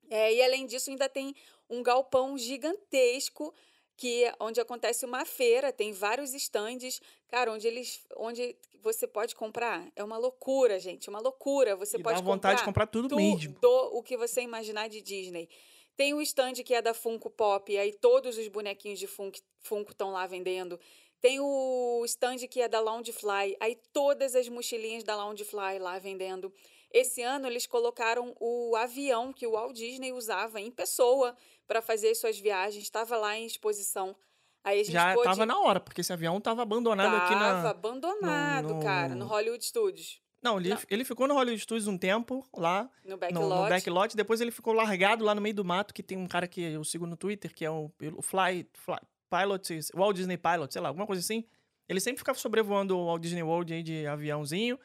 É, 0.09 0.33
e 0.33 0.43
além 0.43 0.67
disso, 0.67 0.91
ainda 0.91 1.09
tem 1.09 1.35
um 1.69 1.83
galpão 1.83 2.39
gigantesco 2.39 3.55
que 3.97 4.33
onde 4.41 4.61
acontece 4.61 5.05
uma 5.05 5.25
feira, 5.25 5.73
tem 5.73 5.93
vários 5.93 6.35
estandes, 6.35 7.01
cara, 7.29 7.53
onde 7.53 7.67
eles 7.67 8.05
onde 8.17 8.57
você 8.83 9.07
pode 9.07 9.35
comprar. 9.35 9.87
É 9.97 10.05
uma 10.05 10.19
loucura, 10.19 10.79
gente, 10.79 11.09
uma 11.09 11.21
loucura. 11.21 11.75
Você 11.77 11.97
e 11.97 12.03
pode 12.03 12.19
dá 12.19 12.25
vontade 12.25 12.55
comprar 12.55 12.55
de 12.55 12.65
comprar 12.65 12.87
tudo 12.87 13.09
tudo 13.09 13.17
mesmo. 13.17 13.57
o 13.63 14.03
que 14.03 14.17
você 14.17 14.43
imaginar 14.43 14.89
de 14.89 15.01
Disney. 15.01 15.49
Tem 15.97 16.13
o 16.13 16.21
stand 16.21 16.55
que 16.65 16.75
é 16.75 16.83
da 16.83 16.93
Funko 16.93 17.31
Pop, 17.31 17.73
e 17.73 17.79
aí 17.79 17.93
todos 17.93 18.37
os 18.37 18.49
bonequinhos 18.49 18.99
de 18.99 19.07
Funko 19.07 19.91
estão 19.91 20.11
lá 20.11 20.27
vendendo. 20.27 20.79
Tem 21.21 21.41
o 21.41 22.03
stand 22.05 22.49
que 22.51 22.61
é 22.61 22.69
da 22.69 22.81
Loungefly, 22.81 23.57
aí 23.61 23.79
todas 23.93 24.35
as 24.35 24.49
mochilinhas 24.49 25.05
da 25.05 25.17
Loungefly 25.17 25.79
lá 25.79 25.99
vendendo. 25.99 26.53
Esse 26.93 27.23
ano 27.23 27.47
eles 27.47 27.67
colocaram 27.67 28.35
o 28.39 28.77
avião 28.77 29.33
que 29.33 29.47
o 29.47 29.53
Walt 29.53 29.75
Disney 29.75 30.13
usava 30.13 30.61
em 30.61 30.71
pessoa 30.71 31.35
para 31.67 31.81
fazer 31.83 32.11
as 32.11 32.19
suas 32.19 32.39
viagens, 32.39 32.83
estava 32.85 33.17
lá 33.17 33.37
em 33.37 33.47
exposição. 33.47 34.15
Aí 34.63 34.81
a 34.81 34.83
gente 34.83 34.93
Já 34.93 35.13
pôde... 35.15 35.25
tava 35.29 35.45
na 35.45 35.59
hora, 35.59 35.79
porque 35.81 36.01
esse 36.01 36.13
avião 36.13 36.41
tava 36.41 36.63
abandonado 36.63 37.15
aqui 37.17 37.35
Tava 37.35 37.63
na. 37.63 37.71
abandonado, 37.71 38.75
no- 38.75 38.83
cara, 38.83 39.15
no 39.15 39.27
Hollywood 39.27 39.63
Studios, 39.65 40.21
Não, 40.43 40.59
ele, 40.59 40.71
Não. 40.71 40.79
ele 40.91 41.05
ficou 41.05 41.27
no 41.29 41.35
Hollywood 41.35 41.61
Studios 41.63 41.87
um 41.87 41.97
tempo 41.99 42.47
lá, 42.55 42.89
no 43.05 43.13
no, 43.13 43.17
backlot. 43.17 43.49
no 43.63 43.69
backlot. 43.69 44.17
Depois 44.17 44.41
ele 44.41 44.51
ficou 44.51 44.73
largado 44.75 45.25
lá 45.25 45.35
no 45.35 45.41
meio 45.41 45.55
do 45.55 45.65
mato, 45.65 45.93
que 45.95 46.03
tem 46.03 46.17
um 46.19 46.27
cara 46.27 46.47
que 46.47 46.61
eu 46.63 46.85
sigo 46.85 47.07
no 47.07 47.17
Twitter, 47.17 47.55
que 47.55 47.65
é 47.65 47.71
o, 47.71 47.91
o 48.17 48.23
Fly, 48.23 48.67
Fly 48.75 48.99
Pilot, 49.31 49.81
Walt 49.95 50.17
Disney 50.17 50.37
Pilot, 50.39 50.73
sei 50.73 50.81
lá, 50.83 50.89
alguma 50.89 51.07
coisa 51.07 51.21
assim. 51.21 51.45
Ele 51.89 51.99
sempre 52.01 52.19
ficava 52.19 52.39
sobrevoando 52.39 52.97
o 52.97 53.07
Walt 53.07 53.21
Disney 53.23 53.43
World 53.43 53.73
aí 53.75 53.83
de 53.83 54.07
aviãozinho. 54.07 54.79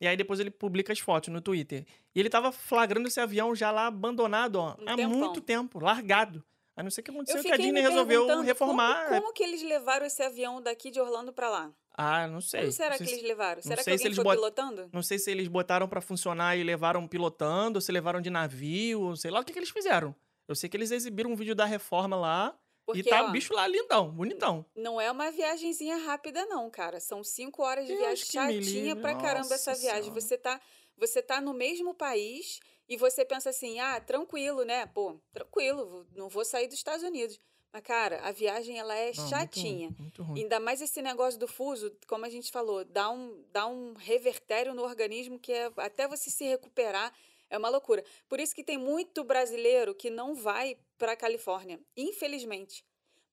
E 0.00 0.06
aí 0.06 0.16
depois 0.16 0.38
ele 0.40 0.50
publica 0.50 0.92
as 0.92 0.98
fotos 0.98 1.32
no 1.32 1.40
Twitter. 1.40 1.86
E 2.14 2.20
ele 2.20 2.28
tava 2.28 2.52
flagrando 2.52 3.08
esse 3.08 3.18
avião 3.20 3.54
já 3.54 3.70
lá 3.70 3.86
abandonado, 3.86 4.56
ó, 4.56 4.76
Um 4.78 4.88
há 4.88 4.96
tempão. 4.96 5.18
muito 5.18 5.40
tempo, 5.40 5.78
largado. 5.78 6.44
A 6.76 6.82
não 6.82 6.90
ser 6.90 7.00
que 7.02 7.10
Eu 7.10 7.14
aconteceu 7.14 7.42
que 7.42 7.50
a 7.50 7.56
Disney 7.56 7.80
resolveu 7.80 8.42
reformar. 8.42 9.06
Como, 9.08 9.20
como 9.22 9.32
que 9.32 9.42
eles 9.42 9.62
levaram 9.62 10.04
esse 10.04 10.22
avião 10.22 10.60
daqui 10.60 10.90
de 10.90 11.00
Orlando 11.00 11.32
pra 11.32 11.48
lá? 11.48 11.72
Ah, 11.96 12.26
não 12.28 12.42
sei. 12.42 12.60
Como 12.60 12.72
será 12.72 12.90
Não 12.90 12.98
que 12.98 13.04
sei 13.04 13.12
eles 13.14 13.20
se- 13.22 13.26
levaram? 13.28 13.62
Será 13.62 13.76
que 13.76 13.84
sei 13.84 13.96
se 13.96 14.02
alguém 14.02 14.06
eles 14.08 14.16
foi 14.16 14.24
bot- 14.24 14.34
pilotando? 14.36 14.90
Não 14.92 15.02
sei 15.02 15.18
se 15.18 15.30
eles 15.30 15.48
botaram 15.48 15.88
pra 15.88 16.02
funcionar 16.02 16.54
e 16.58 16.62
levaram 16.62 17.08
pilotando, 17.08 17.78
ou 17.78 17.80
se 17.80 17.90
levaram 17.90 18.20
de 18.20 18.28
navio, 18.28 19.00
ou 19.00 19.16
sei 19.16 19.30
lá 19.30 19.40
o 19.40 19.44
que, 19.44 19.54
que 19.54 19.58
eles 19.58 19.70
fizeram. 19.70 20.14
Eu 20.46 20.54
sei 20.54 20.68
que 20.68 20.76
eles 20.76 20.90
exibiram 20.90 21.30
um 21.30 21.34
vídeo 21.34 21.54
da 21.54 21.64
reforma 21.64 22.14
lá 22.14 22.54
Porque, 22.86 23.00
e 23.00 23.04
tá 23.04 23.24
ó, 23.24 23.28
o 23.28 23.32
bicho 23.32 23.52
lá 23.52 23.66
lindão, 23.66 24.10
bonitão. 24.12 24.64
Não 24.76 25.00
é 25.00 25.10
uma 25.10 25.30
viagenzinha 25.32 25.96
rápida, 25.96 26.46
não, 26.46 26.70
cara. 26.70 27.00
São 27.00 27.24
cinco 27.24 27.62
horas 27.62 27.84
de 27.84 27.92
Deus 27.92 28.00
viagem 28.00 28.24
chatinha 28.62 28.94
pra 28.94 29.16
caramba 29.16 29.54
essa 29.54 29.72
Nossa 29.72 29.82
viagem. 29.82 30.04
Senhora. 30.04 30.20
Você 30.20 30.38
tá, 30.38 30.60
você 30.96 31.20
tá 31.20 31.40
no 31.40 31.52
mesmo 31.52 31.92
país 31.92 32.60
e 32.88 32.96
você 32.96 33.24
pensa 33.24 33.50
assim, 33.50 33.80
ah, 33.80 34.00
tranquilo, 34.00 34.64
né? 34.64 34.86
Pô, 34.86 35.20
tranquilo, 35.32 36.06
não 36.14 36.28
vou 36.28 36.44
sair 36.44 36.68
dos 36.68 36.76
Estados 36.76 37.02
Unidos. 37.02 37.40
Mas, 37.72 37.82
cara, 37.82 38.20
a 38.22 38.30
viagem, 38.30 38.78
ela 38.78 38.94
é 38.94 39.10
Não, 39.10 39.16
muito 39.16 39.28
chatinha. 39.30 39.88
ruim, 39.88 39.96
Muito 39.98 40.22
ruim. 40.22 40.40
Ainda 40.42 40.60
mais 40.60 40.80
esse 40.80 41.02
negócio 41.02 41.38
do 41.40 41.48
fuso, 41.48 41.92
como 42.06 42.24
a 42.24 42.28
gente 42.30 42.52
falou, 42.52 42.84
dá 42.84 43.10
um, 43.10 43.44
dá 43.52 43.66
um 43.66 43.94
revertério 43.94 44.72
no 44.72 44.84
organismo 44.84 45.38
que 45.40 45.52
é 45.52 45.70
até 45.78 46.06
você 46.06 46.30
se 46.30 46.44
recuperar 46.44 47.12
é 47.50 47.58
uma 47.58 47.68
loucura. 47.68 48.04
Por 48.28 48.40
isso 48.40 48.54
que 48.54 48.64
tem 48.64 48.78
muito 48.78 49.24
brasileiro 49.24 49.94
que 49.94 50.10
não 50.10 50.34
vai 50.34 50.76
para 50.98 51.12
a 51.12 51.16
Califórnia, 51.16 51.80
infelizmente, 51.96 52.84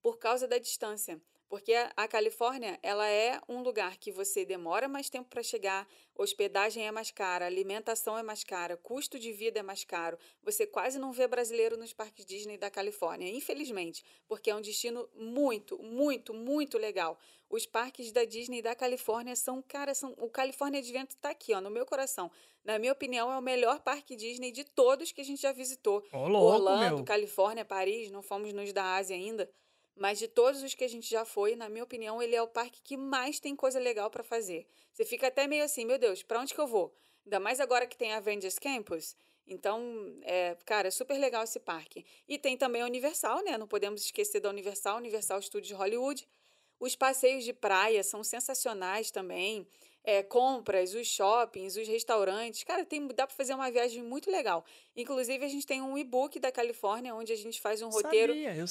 por 0.01 0.17
causa 0.17 0.47
da 0.47 0.57
distância. 0.57 1.21
Porque 1.53 1.71
a- 1.75 1.93
a 1.95 2.07
Califórnia, 2.07 2.79
ela 2.81 3.07
é 3.07 3.39
um 3.47 3.61
lugar 3.61 3.97
que 3.97 4.11
você 4.11 4.43
demora 4.43 4.87
mais 4.87 5.07
tempo 5.07 5.29
para 5.29 5.43
chegar, 5.43 5.87
hospedagem 6.15 6.87
é 6.87 6.91
mais 6.91 7.11
cara, 7.11 7.45
alimentação 7.45 8.17
é 8.17 8.23
mais 8.23 8.43
cara, 8.43 8.75
custo 8.75 9.19
de 9.19 9.31
vida 9.31 9.59
é 9.59 9.61
mais 9.61 9.83
caro. 9.83 10.17
Você 10.41 10.65
quase 10.65 10.97
não 10.97 11.11
vê 11.13 11.27
brasileiro 11.27 11.77
nos 11.77 11.93
parques 11.93 12.25
Disney 12.25 12.57
da 12.57 12.71
Califórnia, 12.71 13.29
infelizmente, 13.29 14.03
porque 14.27 14.49
é 14.49 14.55
um 14.55 14.61
destino 14.61 15.07
muito, 15.13 15.77
muito, 15.77 16.33
muito 16.33 16.79
legal. 16.79 17.19
Os 17.47 17.67
parques 17.67 18.11
da 18.11 18.25
Disney 18.25 18.63
da 18.63 18.73
Califórnia 18.73 19.35
são, 19.35 19.61
cara, 19.61 19.93
são, 19.93 20.15
o 20.17 20.31
California 20.31 20.79
Adventure 20.79 21.19
tá 21.21 21.29
aqui, 21.29 21.53
ó, 21.53 21.61
no 21.61 21.69
meu 21.69 21.85
coração. 21.85 22.31
Na 22.63 22.79
minha 22.79 22.93
opinião, 22.93 23.31
é 23.31 23.37
o 23.37 23.41
melhor 23.43 23.79
parque 23.81 24.15
Disney 24.15 24.51
de 24.51 24.63
todos 24.63 25.11
que 25.11 25.21
a 25.21 25.23
gente 25.23 25.43
já 25.43 25.51
visitou. 25.51 26.03
Ô, 26.11 26.27
louco, 26.27 26.53
Orlando, 26.55 26.95
meu. 26.95 27.05
Califórnia, 27.05 27.63
Paris, 27.63 28.09
não 28.09 28.23
fomos 28.23 28.51
nos 28.53 28.73
da 28.73 28.95
Ásia 28.95 29.15
ainda. 29.15 29.47
Mas 29.95 30.17
de 30.17 30.27
todos 30.27 30.63
os 30.63 30.73
que 30.73 30.83
a 30.83 30.87
gente 30.87 31.09
já 31.09 31.23
foi, 31.23 31.55
na 31.55 31.69
minha 31.69 31.83
opinião, 31.83 32.21
ele 32.21 32.35
é 32.35 32.41
o 32.41 32.47
parque 32.47 32.81
que 32.81 32.97
mais 32.97 33.39
tem 33.39 33.55
coisa 33.55 33.79
legal 33.79 34.09
para 34.09 34.23
fazer. 34.23 34.65
Você 34.91 35.05
fica 35.05 35.27
até 35.27 35.47
meio 35.47 35.63
assim, 35.63 35.85
meu 35.85 35.97
Deus, 35.97 36.23
para 36.23 36.39
onde 36.39 36.53
que 36.53 36.59
eu 36.59 36.67
vou? 36.67 36.93
Ainda 37.25 37.39
mais 37.39 37.59
agora 37.59 37.87
que 37.87 37.97
tem 37.97 38.13
Avengers 38.13 38.59
Campus. 38.59 39.15
Então, 39.45 39.81
é, 40.23 40.55
cara, 40.65 40.87
é 40.87 40.91
super 40.91 41.17
legal 41.17 41.43
esse 41.43 41.59
parque. 41.59 42.05
E 42.27 42.37
tem 42.37 42.57
também 42.57 42.81
a 42.81 42.85
Universal, 42.85 43.43
né? 43.43 43.57
Não 43.57 43.67
podemos 43.67 44.03
esquecer 44.03 44.39
da 44.39 44.49
Universal, 44.49 44.97
Universal 44.97 45.41
Studios 45.41 45.77
Hollywood. 45.77 46.27
Os 46.79 46.95
passeios 46.95 47.43
de 47.43 47.53
praia 47.53 48.03
são 48.03 48.23
sensacionais 48.23 49.11
também. 49.11 49.67
É, 50.03 50.21
compras, 50.21 50.93
os 50.93 51.07
shoppings, 51.07 51.77
os 51.77 51.87
restaurantes. 51.87 52.63
Cara, 52.63 52.85
tem, 52.85 53.05
dá 53.07 53.25
para 53.25 53.35
fazer 53.35 53.53
uma 53.53 53.71
viagem 53.71 54.03
muito 54.03 54.29
legal. 54.29 54.65
Inclusive, 54.95 55.43
a 55.43 55.47
gente 55.47 55.65
tem 55.65 55.81
um 55.81 55.97
e-book 55.97 56.39
da 56.39 56.51
Califórnia, 56.51 57.15
onde 57.15 57.33
a 57.33 57.35
gente 57.35 57.59
faz 57.59 57.81
um 57.81 57.89
roteiro. 57.89 58.31
eu 58.33 58.67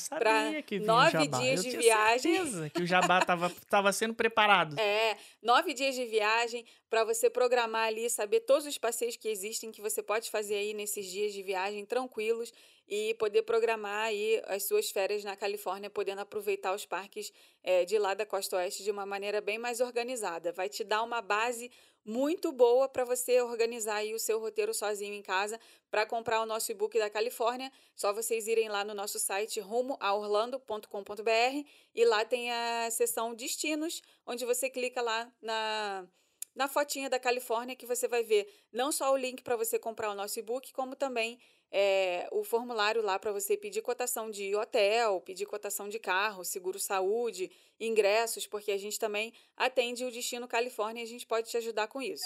o 0.79 0.85
nove 0.85 1.27
dias 1.27 1.59
eu 1.59 1.63
de 1.65 1.71
tinha 1.71 1.81
viagem. 1.83 2.35
certeza 2.37 2.71
que 2.71 2.83
o 2.83 2.87
jabá 2.87 3.25
tava, 3.25 3.51
tava 3.69 3.93
sendo 3.93 4.15
preparado. 4.15 4.79
É, 4.79 5.17
nove 5.43 5.75
dias 5.75 5.97
de 5.97 6.05
viagem 6.05 6.65
para 6.89 7.05
você 7.05 7.29
programar 7.29 7.89
ali, 7.89 8.09
saber 8.09 8.41
todos 8.41 8.67
os 8.67 8.79
passeios 8.79 9.17
que 9.17 9.29
existem 9.29 9.73
que 9.73 9.81
você 9.81 10.01
pode 10.03 10.31
fazer 10.31 10.55
aí 10.55 10.75
nesses 10.75 11.07
dias 11.07 11.33
de 11.33 11.43
viagem 11.43 11.85
tranquilos 11.85 12.53
e 12.89 13.15
poder 13.15 13.43
programar 13.43 14.05
aí 14.05 14.41
as 14.47 14.65
suas 14.65 14.91
férias 14.91 15.25
na 15.25 15.35
Califórnia, 15.35 15.89
podendo 15.89 16.21
aproveitar 16.21 16.75
os 16.75 16.85
parques 16.85 17.33
eh, 17.65 17.85
de 17.85 17.99
lá 17.99 18.13
da 18.15 18.27
Costa 18.27 18.57
Oeste 18.57 18.85
de 18.85 18.91
uma 18.91 19.07
maneira 19.07 19.41
bem 19.41 19.59
mais 19.59 19.81
organizada. 19.81 20.53
Vai 20.53 20.69
te 20.69 20.85
dar 20.85 21.03
uma 21.03 21.23
base 21.23 21.71
muito 22.05 22.53
boa 22.53 22.89
para 22.89 23.05
você 23.05 23.41
organizar 23.41 23.97
aí 23.97 24.15
o 24.15 24.19
seu 24.19 24.39
roteiro 24.39 24.75
sozinho 24.75 25.15
em 25.15 25.23
casa. 25.23 25.59
Para 25.91 26.07
comprar 26.07 26.41
o 26.41 26.47
nosso 26.47 26.71
e-book 26.73 26.99
da 26.99 27.11
Califórnia, 27.11 27.71
só 27.95 28.13
vocês 28.13 28.47
irem 28.47 28.69
lá 28.69 28.85
no 28.85 28.95
nosso 28.95 29.19
site 29.19 29.61
rumo 29.61 29.97
a 30.01 30.15
orlando.com.br 30.15 31.69
e 31.95 32.05
lá 32.05 32.25
tem 32.25 32.51
a 32.51 32.91
seção 32.91 33.35
destinos, 33.35 34.03
onde 34.27 34.45
você 34.45 34.69
clica 34.71 35.01
lá 35.01 35.33
na 35.41 36.07
na 36.55 36.69
fotinha 36.69 37.09
da 37.09 37.19
Califórnia 37.19 37.75
que 37.75 37.87
você 37.87 38.07
vai 38.07 38.23
ver 38.23 38.47
não 38.71 38.93
só 38.93 39.11
o 39.11 39.17
link 39.17 39.43
para 39.43 39.57
você 39.57 39.79
comprar 39.79 40.11
o 40.11 40.15
nosso 40.15 40.39
e-book, 40.39 40.71
como 40.73 40.95
também 40.95 41.39
é, 41.73 42.29
o 42.31 42.45
formulário 42.45 43.01
lá 43.01 43.19
para 43.19 43.33
você 43.33 43.57
pedir 43.57 43.81
cotação 43.81 44.31
de 44.31 44.55
hotel, 44.55 45.23
pedir 45.23 45.47
cotação 45.47 45.89
de 45.89 45.99
carro, 45.99 46.45
seguro 46.45 46.79
saúde, 46.79 47.51
ingressos, 47.81 48.47
porque 48.47 48.71
a 48.71 48.79
gente 48.79 48.99
também 48.99 49.33
atende 49.57 50.05
o 50.05 50.11
Destino 50.11 50.47
Califórnia 50.47 51.01
e 51.01 51.05
a 51.05 51.09
gente 51.09 51.27
pode 51.27 51.49
te 51.49 51.57
ajudar 51.57 51.89
com 51.89 52.03
isso. 52.03 52.25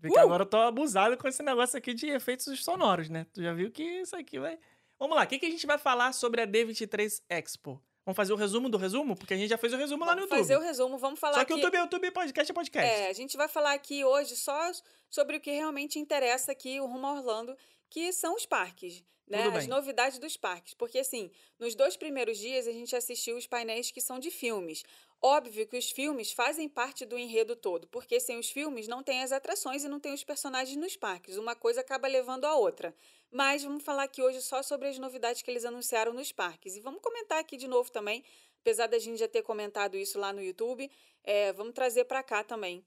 Porque 0.00 0.18
agora 0.18 0.42
eu 0.42 0.46
tô 0.46 0.58
abusado 0.58 1.16
com 1.16 1.28
esse 1.28 1.42
negócio 1.42 1.78
aqui 1.78 1.94
de 1.94 2.08
efeitos 2.08 2.62
sonoros, 2.62 3.08
né? 3.08 3.26
Tu 3.32 3.42
já 3.42 3.54
viu 3.54 3.70
que 3.70 3.82
isso 3.82 4.16
aqui 4.16 4.38
vai. 4.38 4.58
Vamos 4.98 5.16
lá, 5.16 5.24
o 5.24 5.26
que, 5.26 5.38
que 5.38 5.46
a 5.46 5.50
gente 5.50 5.66
vai 5.66 5.78
falar 5.78 6.12
sobre 6.12 6.40
a 6.40 6.46
D23 6.46 7.22
Expo? 7.28 7.82
Vamos 8.04 8.16
fazer 8.16 8.32
o 8.34 8.36
resumo 8.36 8.68
do 8.68 8.76
resumo? 8.76 9.16
Porque 9.16 9.32
a 9.32 9.36
gente 9.36 9.48
já 9.48 9.56
fez 9.56 9.72
o 9.72 9.76
resumo 9.76 10.04
lá 10.04 10.14
no 10.14 10.22
Vamos 10.22 10.30
YouTube. 10.30 10.38
fazer 10.40 10.56
o 10.56 10.60
resumo, 10.60 10.98
vamos 10.98 11.18
falar 11.18 11.34
Só 11.34 11.44
que 11.44 11.54
o 11.54 11.56
YouTube 11.56 11.74
é 11.74 11.80
YouTube, 11.80 12.10
podcast 12.10 12.50
é 12.50 12.54
podcast. 12.54 13.00
É, 13.00 13.08
a 13.08 13.12
gente 13.14 13.36
vai 13.36 13.48
falar 13.48 13.72
aqui 13.72 14.04
hoje 14.04 14.36
só 14.36 14.70
sobre 15.08 15.38
o 15.38 15.40
que 15.40 15.50
realmente 15.50 15.98
interessa 15.98 16.52
aqui, 16.52 16.80
o 16.80 16.86
Rumo 16.86 17.06
a 17.06 17.12
Orlando, 17.14 17.56
que 17.90 18.12
são 18.12 18.34
os 18.34 18.46
parques, 18.46 19.04
né? 19.26 19.46
As 19.56 19.66
novidades 19.66 20.18
dos 20.18 20.36
parques. 20.36 20.74
Porque, 20.74 20.98
assim, 20.98 21.30
nos 21.58 21.74
dois 21.74 21.96
primeiros 21.96 22.38
dias 22.38 22.66
a 22.66 22.72
gente 22.72 22.94
assistiu 22.94 23.36
os 23.36 23.46
painéis 23.46 23.90
que 23.90 24.00
são 24.00 24.18
de 24.18 24.30
filmes. 24.30 24.82
Óbvio 25.22 25.66
que 25.66 25.78
os 25.78 25.90
filmes 25.90 26.32
fazem 26.32 26.68
parte 26.68 27.06
do 27.06 27.16
enredo 27.16 27.56
todo, 27.56 27.86
porque 27.88 28.20
sem 28.20 28.38
os 28.38 28.50
filmes 28.50 28.86
não 28.86 29.02
tem 29.02 29.22
as 29.22 29.32
atrações 29.32 29.82
e 29.82 29.88
não 29.88 29.98
tem 29.98 30.12
os 30.12 30.22
personagens 30.22 30.76
nos 30.76 30.96
parques. 30.96 31.38
Uma 31.38 31.54
coisa 31.54 31.80
acaba 31.80 32.06
levando 32.06 32.44
a 32.44 32.54
outra. 32.54 32.94
Mas 33.30 33.64
vamos 33.64 33.82
falar 33.82 34.02
aqui 34.02 34.20
hoje 34.20 34.42
só 34.42 34.62
sobre 34.62 34.88
as 34.88 34.98
novidades 34.98 35.40
que 35.40 35.50
eles 35.50 35.64
anunciaram 35.64 36.12
nos 36.12 36.30
parques. 36.30 36.76
E 36.76 36.80
vamos 36.80 37.00
comentar 37.00 37.38
aqui 37.38 37.56
de 37.56 37.66
novo 37.66 37.90
também, 37.90 38.22
apesar 38.60 38.86
da 38.86 38.98
gente 38.98 39.18
já 39.18 39.26
ter 39.26 39.42
comentado 39.42 39.96
isso 39.96 40.18
lá 40.18 40.32
no 40.32 40.42
YouTube, 40.42 40.90
é, 41.22 41.52
vamos 41.54 41.72
trazer 41.72 42.04
para 42.04 42.22
cá 42.22 42.44
também. 42.44 42.84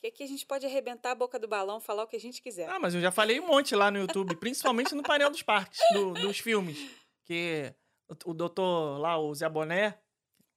Que 0.00 0.06
aqui 0.08 0.22
a 0.22 0.26
gente 0.26 0.46
pode 0.46 0.64
arrebentar 0.64 1.10
a 1.10 1.14
boca 1.14 1.38
do 1.38 1.48
balão, 1.48 1.80
falar 1.80 2.04
o 2.04 2.06
que 2.06 2.16
a 2.16 2.20
gente 2.20 2.40
quiser. 2.40 2.68
Ah, 2.68 2.78
mas 2.78 2.94
eu 2.94 3.00
já 3.00 3.10
falei 3.10 3.40
um 3.40 3.46
monte 3.48 3.74
lá 3.74 3.90
no 3.90 3.98
YouTube, 3.98 4.36
principalmente 4.36 4.94
no 4.94 5.02
painel 5.02 5.28
dos 5.30 5.42
parques, 5.42 5.80
do- 5.92 6.12
dos 6.14 6.38
filmes. 6.38 6.78
Que 7.24 7.74
o, 8.08 8.30
o 8.30 8.34
doutor 8.34 8.98
lá, 9.00 9.18
o 9.18 9.34
Zé 9.34 9.48
Boné, 9.48 9.98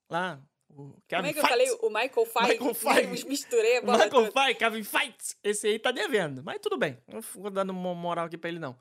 lá, 0.10 0.40
o 0.70 0.94
Kevin 1.08 1.24
Como 1.24 1.28
é 1.28 1.34
que 1.34 1.40
eu 1.40 1.44
falei? 1.48 1.72
O 1.82 1.90
Michael 1.90 2.26
Feige. 2.26 3.08
Michael. 3.10 3.28
Misturei 3.28 3.78
a 3.78 3.82
bola 3.82 3.98
Michael 4.06 4.12
toda. 4.12 4.32
Feige, 4.32 4.60
Kevin 4.60 4.84
Feige, 4.84 5.16
esse 5.44 5.68
aí 5.68 5.80
tá 5.80 5.92
devendo. 5.92 6.44
Mas 6.44 6.60
tudo 6.62 6.78
bem, 6.78 6.98
não 7.08 7.20
vou 7.22 7.50
dando 7.50 7.74
mo- 7.74 7.96
moral 7.96 8.28
aqui 8.28 8.38
pra 8.38 8.50
ele, 8.50 8.60
não. 8.60 8.78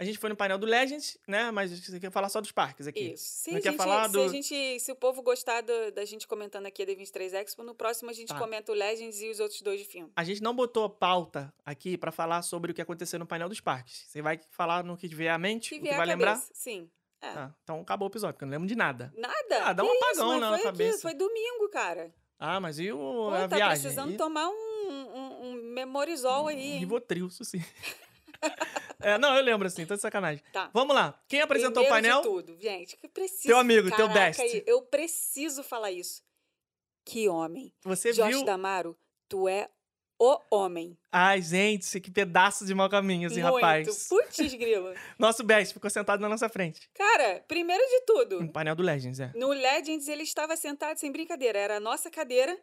A 0.00 0.04
gente 0.04 0.16
foi 0.16 0.30
no 0.30 0.36
painel 0.36 0.58
do 0.58 0.66
Legends, 0.66 1.18
né? 1.26 1.50
Mas 1.50 1.72
você 1.72 1.98
quer 1.98 2.10
falar 2.12 2.28
só 2.28 2.40
dos 2.40 2.52
parques 2.52 2.86
aqui. 2.86 3.14
Isso. 3.14 3.24
Se, 3.24 3.50
quer 3.50 3.62
gente, 3.70 3.76
falar 3.76 4.06
se 4.06 4.12
do- 4.12 4.22
a 4.22 4.28
gente, 4.28 4.78
se 4.78 4.92
o 4.92 4.94
povo 4.94 5.22
gostar 5.22 5.60
do- 5.60 5.90
da 5.90 6.04
gente 6.04 6.26
comentando 6.28 6.66
aqui 6.66 6.82
a 6.82 6.86
D23 6.86 7.32
Expo, 7.34 7.64
no 7.64 7.74
próximo 7.74 8.08
a 8.08 8.12
gente 8.12 8.28
Tá. 8.28 8.38
comenta 8.38 8.70
o 8.70 8.74
Legends 8.76 9.20
e 9.20 9.28
os 9.28 9.40
outros 9.40 9.60
dois 9.60 9.80
de 9.80 9.86
filme. 9.86 10.12
A 10.14 10.22
gente 10.22 10.40
não 10.40 10.54
botou 10.54 10.88
pauta 10.88 11.52
aqui 11.66 11.98
pra 11.98 12.12
falar 12.12 12.42
sobre 12.42 12.70
o 12.70 12.74
que 12.74 12.80
aconteceu 12.80 13.18
no 13.18 13.26
painel 13.26 13.48
dos 13.48 13.60
parques. 13.60 14.04
Você 14.06 14.22
vai 14.22 14.38
falar 14.50 14.84
no 14.84 14.96
que 14.96 15.08
vier 15.08 15.32
à 15.34 15.38
mente, 15.38 15.70
Se 15.70 15.74
o 15.74 15.78
que 15.78 15.82
vier 15.84 15.96
vai 15.96 16.06
lembrar? 16.06 16.36
Sim. 16.52 16.88
É. 17.20 17.32
Tá, 17.32 17.52
então 17.64 17.80
acabou 17.80 18.06
o 18.06 18.10
episódio, 18.12 18.34
porque 18.34 18.44
eu 18.44 18.46
não 18.46 18.52
lembro 18.52 18.68
de 18.68 18.76
nada. 18.76 19.12
Nada. 19.16 19.64
Ah, 19.64 19.72
dá 19.72 19.82
um 19.82 19.90
Que 19.90 19.96
apagão 19.96 20.30
isso, 20.30 20.40
na 20.40 20.50
foi 20.50 20.62
cabeça. 20.62 20.92
Aqui, 20.92 21.02
foi 21.02 21.14
domingo, 21.14 21.68
cara. 21.70 22.14
Ah, 22.38 22.60
mas 22.60 22.78
e 22.78 22.92
o, 22.92 22.96
Pô, 22.96 23.30
a 23.30 23.48
tá 23.48 23.56
viagem? 23.56 23.80
precisando 23.82 24.12
E- 24.12 24.16
tomar 24.16 24.48
um, 24.48 24.52
um, 24.52 25.42
um 25.48 25.54
memorizol 25.74 26.46
aí, 26.46 26.60
hein? 26.74 26.78
Rivotril, 26.78 27.26
isso 27.26 27.44
sim. 27.44 27.58
É, 29.00 29.16
não, 29.16 29.36
eu 29.36 29.44
lembro 29.44 29.68
assim, 29.68 29.86
tô 29.86 29.94
de 29.94 30.02
sacanagem. 30.02 30.42
Tá. 30.52 30.70
Vamos 30.74 30.92
lá. 30.92 31.16
Quem 31.28 31.40
apresentou 31.40 31.84
Primeiro 31.84 31.88
o 31.88 32.20
painel? 32.20 32.20
De 32.20 32.28
tudo, 32.28 32.60
gente, 32.60 32.96
que 32.96 33.06
eu 33.06 33.10
preciso. 33.10 33.46
Teu 33.46 33.56
amigo, 33.56 33.88
teu 33.90 34.08
Caraca, 34.08 34.42
best. 34.42 34.64
Eu 34.66 34.82
preciso 34.82 35.62
falar 35.62 35.92
isso. 35.92 36.20
Que 37.04 37.28
homem. 37.28 37.72
Você 37.84 38.12
Josh 38.12 38.28
viu? 38.28 38.44
Damaro, 38.44 38.98
tu 39.28 39.48
é 39.48 39.70
o 40.18 40.36
homem. 40.50 40.98
Ai, 41.12 41.40
gente, 41.40 42.00
que 42.00 42.10
pedaço 42.10 42.66
de 42.66 42.74
mau 42.74 42.88
caminho, 42.88 43.28
assim, 43.28 43.40
Muito. 43.40 43.54
rapaz. 43.54 44.08
Putz, 44.08 44.54
grilo. 44.54 44.92
Nosso 45.16 45.44
best 45.44 45.72
ficou 45.72 45.88
sentado 45.88 46.20
na 46.20 46.28
nossa 46.28 46.48
frente. 46.48 46.90
Cara, 46.92 47.44
primeiro 47.46 47.82
de 47.84 48.00
tudo, 48.04 48.40
No 48.42 48.52
painel 48.52 48.74
do 48.74 48.82
Legends, 48.82 49.20
é. 49.20 49.32
no 49.34 49.48
Legends 49.50 50.08
ele 50.08 50.24
estava 50.24 50.56
sentado 50.56 50.98
sem 50.98 51.12
brincadeira. 51.12 51.58
Era 51.58 51.76
a 51.76 51.80
nossa 51.80 52.10
cadeira. 52.10 52.58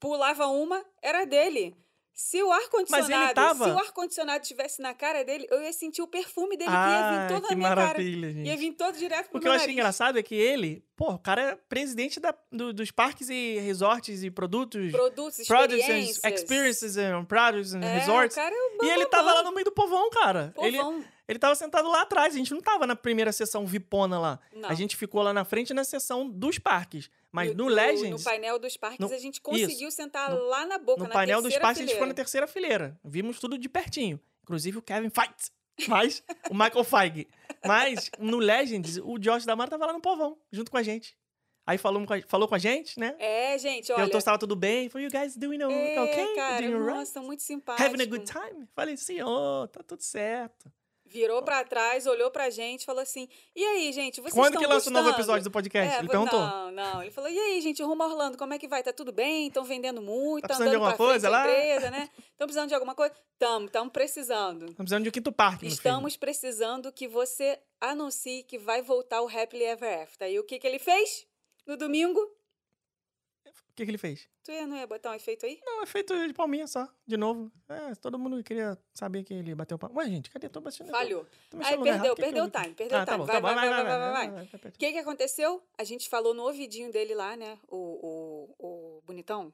Pulava 0.00 0.46
uma, 0.46 0.84
era 1.02 1.24
dele. 1.26 1.76
Se 2.16 2.40
o 2.40 2.52
ar-condicionado, 2.52 3.34
tava- 3.34 3.64
se 3.64 3.70
o 3.72 3.78
ar-condicionado 3.78 4.42
estivesse 4.42 4.80
na 4.80 4.94
cara 4.94 5.24
dele, 5.24 5.48
eu 5.50 5.60
ia 5.60 5.72
sentir 5.72 6.00
o 6.00 6.06
perfume 6.06 6.56
dele 6.56 6.70
que 6.70 6.76
ia 6.76 6.80
Ah, 6.80 7.26
vir 7.26 7.34
todo 7.34 7.42
que 7.48 7.50
na 7.50 7.56
minha 7.56 7.68
maravilha, 7.70 8.28
cara. 8.28 8.38
Ia 8.40 8.44
gente. 8.52 8.58
vir 8.60 8.72
todo 8.74 8.96
direto 8.96 9.28
pro 9.30 9.38
O 9.38 9.40
que 9.40 9.48
eu 9.48 9.52
nariz. 9.52 9.66
engraçado 9.68 10.16
é 10.16 10.22
que 10.22 10.34
ele, 10.36 10.84
pô, 10.96 11.10
o 11.14 11.18
cara 11.18 11.42
é 11.42 11.56
presidente 11.68 12.20
da- 12.20 12.32
do- 12.52 12.72
dos 12.72 12.92
parques 12.92 13.28
e 13.28 13.58
resorts 13.58 14.22
e 14.22 14.30
produtos. 14.30 14.92
Produtos, 14.92 15.44
Products 15.48 15.80
experiências. 15.80 16.24
and 16.24 16.28
experiences 16.34 16.96
and 16.96 17.24
products 17.24 17.74
and 17.74 17.82
É, 17.82 17.98
resorts. 17.98 18.36
o 18.36 18.40
cara 18.40 18.54
é 18.54 18.58
o 18.58 18.84
E 18.86 18.90
ele 18.90 19.06
tava 19.06 19.32
lá 19.32 19.42
no 19.42 19.52
meio 19.52 19.64
do 19.64 19.72
povão, 19.72 20.08
cara. 20.10 20.52
Povão. 20.54 20.68
ele 20.68 21.06
tava 21.38 21.54
sentado 21.54 21.88
lá 21.88 22.02
atrás. 22.02 22.34
A 22.34 22.38
gente 22.38 22.52
não 22.52 22.60
tava 22.60 22.86
na 22.86 22.94
primeira 22.94 23.32
sessão 23.32 23.64
vipona 23.66 24.18
lá. 24.18 24.38
Não. 24.52 24.68
A 24.68 24.74
gente 24.74 24.96
ficou 24.96 25.22
lá 25.22 25.32
na 25.32 25.44
frente 25.44 25.72
na 25.72 25.84
sessão 25.84 26.28
dos 26.28 26.58
parques. 26.58 27.08
Mas 27.32 27.54
no, 27.54 27.64
o- 27.64 27.68
Legends, 27.68 28.10
No 28.10 28.30
painel 28.30 28.58
dos 28.58 28.76
parques, 28.76 28.98
No- 29.00 29.12
a 29.12 29.18
gente 29.18 29.40
conseguiu 29.40 29.90
sentar 29.90 30.30
No- 30.30 30.44
lá 30.44 30.66
na 30.66 30.78
boca, 30.78 31.02
no 31.02 31.08
na 31.08 31.14
painel 31.14 31.40
dos 31.42 31.56
parques, 31.56 31.78
a 31.78 31.80
gente 31.82 31.92
ficou 31.92 32.06
na 32.06 32.12
fileira. 32.12 32.14
terceira 32.14 32.46
fileira. 32.46 33.00
Vimos 33.04 33.40
tudo 33.40 33.56
de 33.58 33.68
pertinho. 33.68 34.20
Inclusive 34.42 34.78
o 34.78 34.82
Kevin 34.82 35.08
Feige. 35.10 35.32
Mas, 35.88 36.22
o 36.50 36.54
Michael 36.54 36.84
Feige. 36.84 37.26
Mas, 37.66 38.10
no 38.18 38.38
Legends, 38.38 38.98
o 39.02 39.18
Josh 39.18 39.44
Damar 39.44 39.68
tava 39.68 39.86
lá 39.86 39.92
no 39.92 40.00
povão, 40.00 40.38
junto 40.52 40.70
com 40.70 40.76
a 40.76 40.82
gente. 40.82 41.16
Aí 41.66 41.78
falou 41.78 42.04
com 42.06 42.12
a, 42.12 42.20
falou 42.28 42.46
com 42.46 42.54
a 42.54 42.58
gente, 42.58 43.00
né? 43.00 43.16
É, 43.18 43.58
gente, 43.58 43.90
olha. 43.90 43.96
Perguntou 43.96 44.20
se 44.20 44.24
tava 44.26 44.38
tudo 44.38 44.54
bem. 44.54 44.88
Falou, 44.90 45.06
you 45.06 45.10
guys 45.10 45.34
doing 45.34 45.62
é, 45.62 46.00
okay? 46.02 46.34
cara, 46.36 46.60
doing 46.60 46.74
nossa, 46.78 47.22
muito 47.22 47.42
simpático. 47.42 47.88
Having 47.88 48.02
a 48.02 48.06
good 48.06 48.24
time? 48.30 48.68
Falei, 48.74 48.96
senhor, 48.98 49.66
tá 49.68 49.82
tudo 49.82 50.02
certo. 50.02 50.70
Virou 51.14 51.44
pra 51.44 51.62
trás, 51.62 52.08
olhou 52.08 52.28
pra 52.28 52.50
gente, 52.50 52.84
falou 52.84 53.00
assim: 53.00 53.28
"E 53.54 53.64
aí, 53.64 53.92
gente, 53.92 54.20
vocês 54.20 54.34
Quando 54.34 54.58
que 54.58 54.66
lança 54.66 54.90
o 54.90 54.92
novo 54.92 55.04
gostando?" 55.04 55.20
episódio 55.22 55.44
do 55.44 55.50
podcast? 55.52 55.94
É, 55.94 55.98
Ele 56.00 56.08
perguntou. 56.08 56.40
Não, 56.40 56.72
não. 56.72 57.02
Ele 57.02 57.12
falou: 57.12 57.30
e 57.30 57.38
aí, 57.38 57.60
gente, 57.60 57.80
rumo 57.84 58.02
Orlando, 58.02 58.36
como 58.36 58.52
é 58.52 58.58
que 58.58 58.66
vai? 58.66 58.82
Tá 58.82 58.92
tudo 58.92 59.12
bem? 59.12 59.46
Estão 59.46 59.62
vendendo 59.62 60.02
muito? 60.02 60.42
Tá 60.42 60.48
Tá, 60.48 60.54
precisando 60.56 60.70
de 60.70 60.74
alguma 60.74 60.96
coisa 60.96 61.28
lá? 61.30 61.48
empresa, 61.48 61.90
né? 61.92 62.10
Estão 62.32 62.48
precisando 62.48 62.68
de 62.68 62.74
alguma 62.74 62.96
coisa? 62.96 63.14
Estamos, 63.32 63.66
estamos 63.66 63.92
precisando. 63.92 64.62
Estamos 64.62 64.76
precisando 64.76 65.02
de 65.04 65.08
um 65.08 65.12
quinto 65.12 65.30
parque. 65.30 65.66
Estamos 65.68 66.16
precisando 66.16 66.90
que 66.90 67.06
você 67.06 67.60
anuncie 67.80 68.42
que 68.42 68.58
vai 68.58 68.82
voltar 68.82 69.22
o 69.22 69.28
Happily 69.28 69.62
Ever 69.64 70.02
After. 70.02 70.28
E 70.28 70.40
o 70.40 70.44
que, 70.44 70.58
que 70.58 70.66
ele 70.66 70.80
fez? 70.80 71.24
No 71.64 71.76
domingo? 71.76 72.20
O 73.74 73.76
que, 73.76 73.84
que 73.84 73.90
ele 73.90 73.98
fez? 73.98 74.28
Tu 74.44 74.52
ia- 74.52 74.68
não 74.68 74.76
ia 74.76 74.86
botar 74.86 75.10
um 75.10 75.14
efeito 75.14 75.44
aí? 75.44 75.60
Não, 75.66 75.82
é 75.82 75.86
feito 75.86 76.14
de 76.28 76.32
palminha 76.32 76.64
só, 76.68 76.88
de 77.04 77.16
novo. 77.16 77.50
É, 77.68 77.92
todo 77.96 78.16
mundo 78.16 78.40
queria 78.44 78.78
saber 78.92 79.24
que 79.24 79.34
ele 79.34 79.52
bateu 79.52 79.76
palma. 79.76 79.96
Ué, 79.98 80.06
gente, 80.08 80.30
cadê? 80.30 80.48
Tô 80.48 80.60
batendo. 80.60 80.90
Falhou. 80.92 81.26
Tô 81.50 81.56
Aí 81.60 81.76
perdeu, 81.82 82.14
perdeu 82.14 82.44
eu- 82.44 82.48
o 82.48 82.50
time, 82.50 82.72
perdeu 82.74 82.98
Ah, 82.98 83.02
o 83.02 83.06
tá 83.06 83.12
time. 83.14 83.26
Vai, 83.26 83.34
tá 83.36 83.40
vai, 83.40 83.54
Vai, 83.56 83.68
vai, 83.68 83.74
vai, 83.74 83.84
vai, 83.84 83.98
vai, 83.98 84.28
vai, 84.30 84.46
vai. 84.46 84.70
O 84.70 84.72
que, 84.78 84.92
que 84.92 84.98
aconteceu? 84.98 85.60
A 85.76 85.82
gente 85.82 86.08
falou 86.08 86.32
no 86.34 86.44
ouvidinho 86.44 86.92
dele 86.92 87.16
lá, 87.16 87.36
né? 87.36 87.58
O, 87.68 87.76
o, 87.76 88.66
o 88.98 89.02
bonitão. 89.02 89.52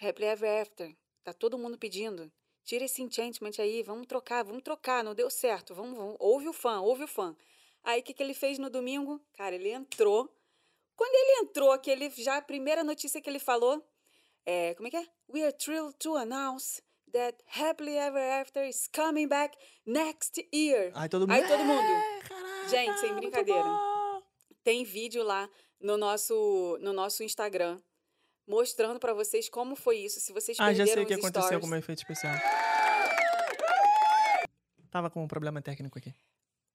Happily 0.00 0.28
Ever 0.28 0.62
After. 0.62 0.94
Tá 1.24 1.32
todo 1.32 1.58
mundo 1.58 1.76
pedindo. 1.76 2.30
Tira 2.62 2.84
esse 2.84 3.02
enchantment 3.02 3.52
aí, 3.58 3.82
vamos 3.82 4.06
trocar, 4.06 4.44
vamos 4.44 4.62
trocar, 4.62 5.02
não 5.02 5.12
deu 5.14 5.28
certo. 5.28 5.74
Vamos, 5.74 5.96
vamos. 5.98 6.16
Ouve 6.20 6.46
o 6.48 6.52
fã, 6.52 6.80
ouve 6.80 7.02
o 7.02 7.08
fã. 7.08 7.34
Aí 7.82 8.00
o 8.00 8.02
que, 8.04 8.12
que 8.14 8.22
ele 8.22 8.34
fez 8.34 8.58
no 8.58 8.70
domingo? 8.70 9.20
Cara, 9.36 9.54
ele 9.56 9.70
entrou. 9.70 10.32
Quando 10.96 11.14
ele 11.14 11.46
entrou, 11.46 11.78
que 11.78 11.90
ele 11.90 12.08
já 12.10 12.38
a 12.38 12.42
primeira 12.42 12.82
notícia 12.82 13.20
que 13.20 13.28
ele 13.28 13.38
falou 13.38 13.86
é, 14.44 14.74
como 14.74 14.88
é 14.88 14.90
que 14.90 14.96
é? 14.96 15.06
We 15.28 15.42
are 15.42 15.52
thrilled 15.52 15.94
to 15.98 16.16
announce 16.16 16.80
that 17.12 17.36
Happily 17.58 17.96
Ever 17.96 18.40
After 18.40 18.66
is 18.66 18.88
coming 18.94 19.28
back 19.28 19.56
next 19.84 20.48
year. 20.54 20.92
Aí 20.94 21.08
todo 21.08 21.22
mundo. 21.22 21.32
Aí 21.32 21.46
todo 21.46 21.64
mundo. 21.64 21.80
"É, 21.82 22.20
caraca, 22.28 22.68
Gente, 22.68 23.00
sem 23.00 23.14
brincadeira. 23.14 23.62
bom." 23.62 24.22
Tem 24.64 24.84
vídeo 24.84 25.22
lá 25.22 25.48
no 25.80 25.96
nosso, 25.96 26.78
no 26.80 26.92
nosso 26.92 27.22
Instagram 27.22 27.80
mostrando 28.46 28.98
pra 29.00 29.12
vocês 29.12 29.48
como 29.48 29.74
foi 29.76 29.98
isso. 29.98 30.20
Se 30.20 30.32
vocês 30.32 30.58
Ah, 30.60 30.72
já 30.72 30.86
sei 30.86 31.02
o 31.02 31.06
que 31.06 31.14
aconteceu 31.14 31.42
stories. 31.42 31.60
com 31.60 31.66
o 31.66 31.70
meu 31.70 31.78
efeito 31.80 31.98
especial. 31.98 32.34
Tava 34.90 35.10
com 35.10 35.22
um 35.22 35.28
problema 35.28 35.60
técnico 35.60 35.98
aqui. 35.98 36.14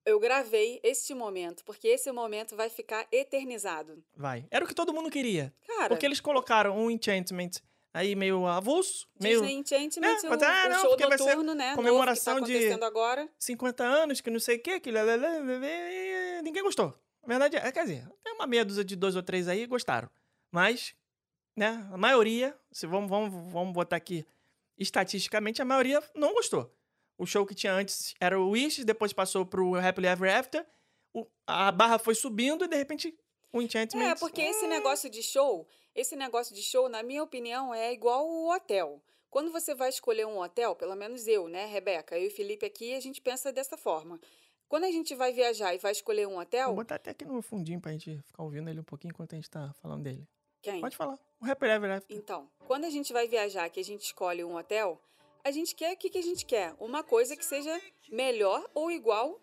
Eu 0.05 0.19
gravei 0.19 0.79
este 0.83 1.13
momento, 1.13 1.63
porque 1.63 1.87
esse 1.87 2.11
momento 2.11 2.55
vai 2.55 2.69
ficar 2.69 3.07
eternizado. 3.11 4.03
Vai. 4.15 4.45
Era 4.49 4.65
o 4.65 4.67
que 4.67 4.73
todo 4.73 4.93
mundo 4.93 5.09
queria. 5.11 5.53
Cara, 5.67 5.89
Porque 5.89 6.05
eles 6.05 6.19
colocaram 6.19 6.75
um 6.77 6.89
enchantment 6.89 7.51
aí 7.93 8.15
meio 8.15 8.47
avulso, 8.47 9.07
meio 9.19 9.41
Disney 9.41 9.57
Enchantment, 9.59 9.99
né, 10.23 10.29
mas, 10.29 10.41
ah, 10.43 10.69
não, 10.69 10.79
show 10.79 10.89
porque 10.91 11.05
vai 11.07 11.17
ser 11.17 11.25
noturno, 11.25 11.53
né? 11.53 11.75
comemoração 11.75 12.35
novo 12.35 12.45
que 12.47 12.69
tá 12.69 12.77
de- 12.77 12.83
agora. 12.83 13.29
50 13.37 13.83
anos, 13.83 14.21
que 14.21 14.29
não 14.29 14.39
sei 14.39 14.55
o 14.57 14.61
quê, 14.63 14.79
que 14.79 14.91
ninguém 16.43 16.63
gostou. 16.63 16.93
A 17.23 17.27
verdade 17.27 17.57
é, 17.57 17.71
quer 17.71 17.83
dizer, 17.83 18.07
tem 18.23 18.33
uma 18.33 18.47
meia 18.47 18.65
dúzia 18.65 18.83
de 18.83 18.95
dois 18.95 19.15
ou 19.15 19.21
três 19.21 19.47
aí 19.47 19.65
gostaram. 19.67 20.09
Mas, 20.51 20.95
né, 21.55 21.87
a 21.91 21.97
maioria, 21.97 22.57
se 22.71 22.87
vamos, 22.87 23.09
vamos, 23.09 23.51
vamos 23.53 23.73
botar 23.73 23.97
aqui 23.97 24.25
estatisticamente, 24.77 25.61
a 25.61 25.65
maioria 25.65 26.01
não 26.15 26.33
gostou. 26.33 26.73
O 27.21 27.25
show 27.27 27.45
que 27.45 27.53
tinha 27.53 27.73
antes 27.73 28.15
era 28.19 28.39
o 28.39 28.49
Wish, 28.49 28.83
depois 28.83 29.13
passou 29.13 29.45
pro 29.45 29.75
Happily 29.75 30.07
Ever 30.07 30.35
After, 30.35 30.65
o- 31.13 31.27
a 31.45 31.71
barra 31.71 31.99
foi 31.99 32.15
subindo 32.15 32.65
e 32.65 32.67
de 32.67 32.75
repente 32.75 33.15
o 33.53 33.61
Enchantment... 33.61 34.03
É, 34.11 34.15
porque 34.15 34.41
esse 34.41 34.65
negócio 34.65 35.09
de 35.09 35.21
show, 35.21 35.67
esse 35.93 36.15
negócio 36.15 36.55
de 36.55 36.63
show, 36.63 36.89
na 36.89 37.03
minha 37.03 37.21
opinião, 37.21 37.73
é 37.73 37.93
igual 37.93 38.27
o 38.27 38.49
hotel. 38.51 38.99
Quando 39.29 39.51
você 39.51 39.75
vai 39.75 39.89
escolher 39.89 40.25
um 40.25 40.39
hotel, 40.39 40.75
pelo 40.75 40.95
menos 40.95 41.27
eu, 41.27 41.47
né, 41.47 41.65
Rebeca, 41.67 42.17
eu 42.17 42.25
e 42.25 42.29
Felipe 42.31 42.65
aqui, 42.65 42.95
a 42.95 42.99
gente 42.99 43.21
pensa 43.21 43.51
dessa 43.51 43.77
forma. 43.77 44.19
Quando 44.67 44.85
a 44.85 44.91
gente 44.91 45.13
vai 45.13 45.31
viajar 45.31 45.75
e 45.75 45.77
vai 45.77 45.91
escolher 45.91 46.27
um 46.27 46.39
hotel, 46.39 46.67
Vou 46.69 46.77
botar 46.77 46.95
até 46.95 47.11
aqui 47.11 47.25
no 47.25 47.41
fundinho 47.41 47.79
pra 47.79 47.91
gente 47.91 48.17
ficar 48.25 48.41
ouvindo 48.41 48.69
ele 48.69 48.79
um 48.79 48.83
pouquinho 48.83 49.11
enquanto 49.11 49.33
a 49.33 49.35
gente 49.35 49.49
tá 49.49 49.71
falando 49.81 50.01
dele. 50.03 50.27
quem? 50.61 50.81
Pode 50.81 50.95
falar. 50.97 51.19
O 51.39 51.45
Happily 51.45 51.71
Ever 51.71 51.91
After. 51.91 52.17
Então, 52.17 52.49
quando 52.65 52.85
a 52.85 52.89
gente 52.89 53.11
vai 53.13 53.27
viajar, 53.27 53.69
que 53.69 53.79
a 53.79 53.83
gente 53.83 54.01
escolhe 54.05 54.43
um 54.43 54.55
hotel, 54.55 54.99
a 55.43 55.51
gente 55.51 55.75
quer 55.75 55.93
o 55.93 55.97
que, 55.97 56.09
que 56.09 56.17
a 56.17 56.23
gente 56.23 56.45
quer? 56.45 56.73
Uma 56.79 57.03
coisa 57.03 57.35
que 57.35 57.43
seja 57.45 57.79
melhor 58.09 58.69
ou 58.73 58.91
igual 58.91 59.39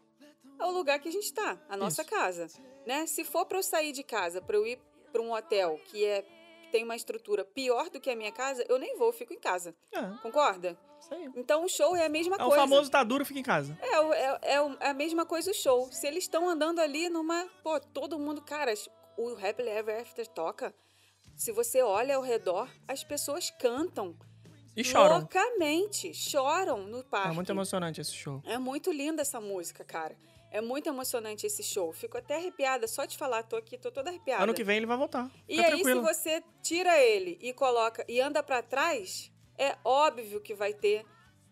ao 0.59 0.71
lugar 0.73 0.99
que 0.99 1.09
a 1.09 1.13
gente 1.13 1.25
está, 1.25 1.59
a 1.69 1.77
nossa 1.77 2.03
Isso. 2.03 2.11
casa, 2.11 2.47
né? 2.87 3.07
Se 3.07 3.25
for 3.25 3.47
para 3.47 3.59
eu 3.59 3.63
sair 3.63 3.93
de 3.93 4.03
casa, 4.03 4.41
para 4.43 4.57
eu 4.57 4.67
ir 4.67 4.79
para 5.13 5.23
um 5.23 5.33
hotel 5.33 5.79
que 5.87 6.05
é 6.05 6.25
tem 6.71 6.85
uma 6.85 6.97
estrutura 6.97 7.45
pior 7.45 7.89
do 7.89 7.99
que 7.99 8.11
a 8.11 8.17
minha 8.17 8.31
casa, 8.33 8.63
eu 8.69 8.79
nem 8.79 8.95
vou, 8.99 9.07
eu 9.09 9.13
fico 9.13 9.33
em 9.33 9.39
casa. 9.41 9.75
É, 9.91 10.03
Concorda? 10.21 10.79
isso 11.01 11.15
aí. 11.15 11.31
Então 11.37 11.65
o 11.65 11.69
show 11.69 11.97
é 11.97 12.05
a 12.05 12.09
mesma 12.11 12.37
É 12.37 12.43
o 12.43 12.49
coisa. 12.49 12.61
famoso 12.63 12.91
tá 12.91 13.03
duro, 13.03 13.25
fica 13.25 13.41
em 13.41 13.43
casa. 13.43 13.79
É, 13.81 14.01
o- 14.01 14.13
é, 14.13 14.39
é 14.43 14.61
o- 14.61 14.77
é 14.81 14.89
a 14.91 14.95
mesma 14.95 15.25
coisa 15.25 15.51
o 15.51 15.55
show. 15.55 15.91
Se 15.91 16.07
eles 16.07 16.25
estão 16.25 16.47
andando 16.49 16.81
ali 16.81 17.09
numa. 17.09 17.49
Pô, 17.63 17.81
todo 17.81 18.19
mundo. 18.19 18.43
Cara, 18.43 18.75
o 19.17 19.31
Happily 19.31 19.71
Ever 19.71 20.03
After 20.03 20.27
toca. 20.27 20.75
Se 21.37 21.53
você 21.53 21.81
olha 21.81 22.17
ao 22.17 22.23
redor, 22.23 22.69
as 22.87 23.03
pessoas 23.05 23.49
cantam. 23.59 24.15
E 24.77 24.85
choram. 24.85 25.19
Loucamente. 25.19 26.15
Choram 26.15 26.83
no 26.87 27.03
parque. 27.05 27.29
É 27.29 27.33
muito 27.33 27.51
emocionante 27.51 28.01
esse 28.01 28.13
show. 28.13 28.43
É 28.45 28.59
muito 28.59 28.93
linda 28.93 29.23
essa 29.23 29.41
música, 29.41 29.85
cara. 29.85 30.17
É 30.51 30.61
muito 30.61 30.89
emocionante 30.89 31.47
esse 31.47 31.63
show. 31.63 31.93
Fico 31.93 32.17
até 32.17 32.37
arrepiada 32.37 32.87
só 32.87 33.05
de 33.05 33.17
falar. 33.17 33.43
Tô 33.43 33.57
aqui, 33.57 33.77
tô 33.77 33.91
toda 33.91 34.11
arrepiada. 34.11 34.43
Ano 34.43 34.55
que 34.55 34.65
vem 34.65 34.79
ele 34.79 34.87
vai 34.87 34.97
voltar. 34.97 35.31
E 35.49 35.57
Fica 35.57 35.67
aí, 35.67 35.83
tranquilo. 35.83 36.07
se 36.07 36.15
você 36.15 36.45
tira 36.63 36.99
ele 36.99 37.39
e 37.43 37.53
coloca 37.53 38.05
e 38.09 38.21
anda 38.21 38.43
pra 38.43 38.63
trás, 38.63 39.31
é 39.59 39.77
óbvio 39.85 40.41
que 40.41 40.55
vai 40.55 40.73
ter 40.73 41.05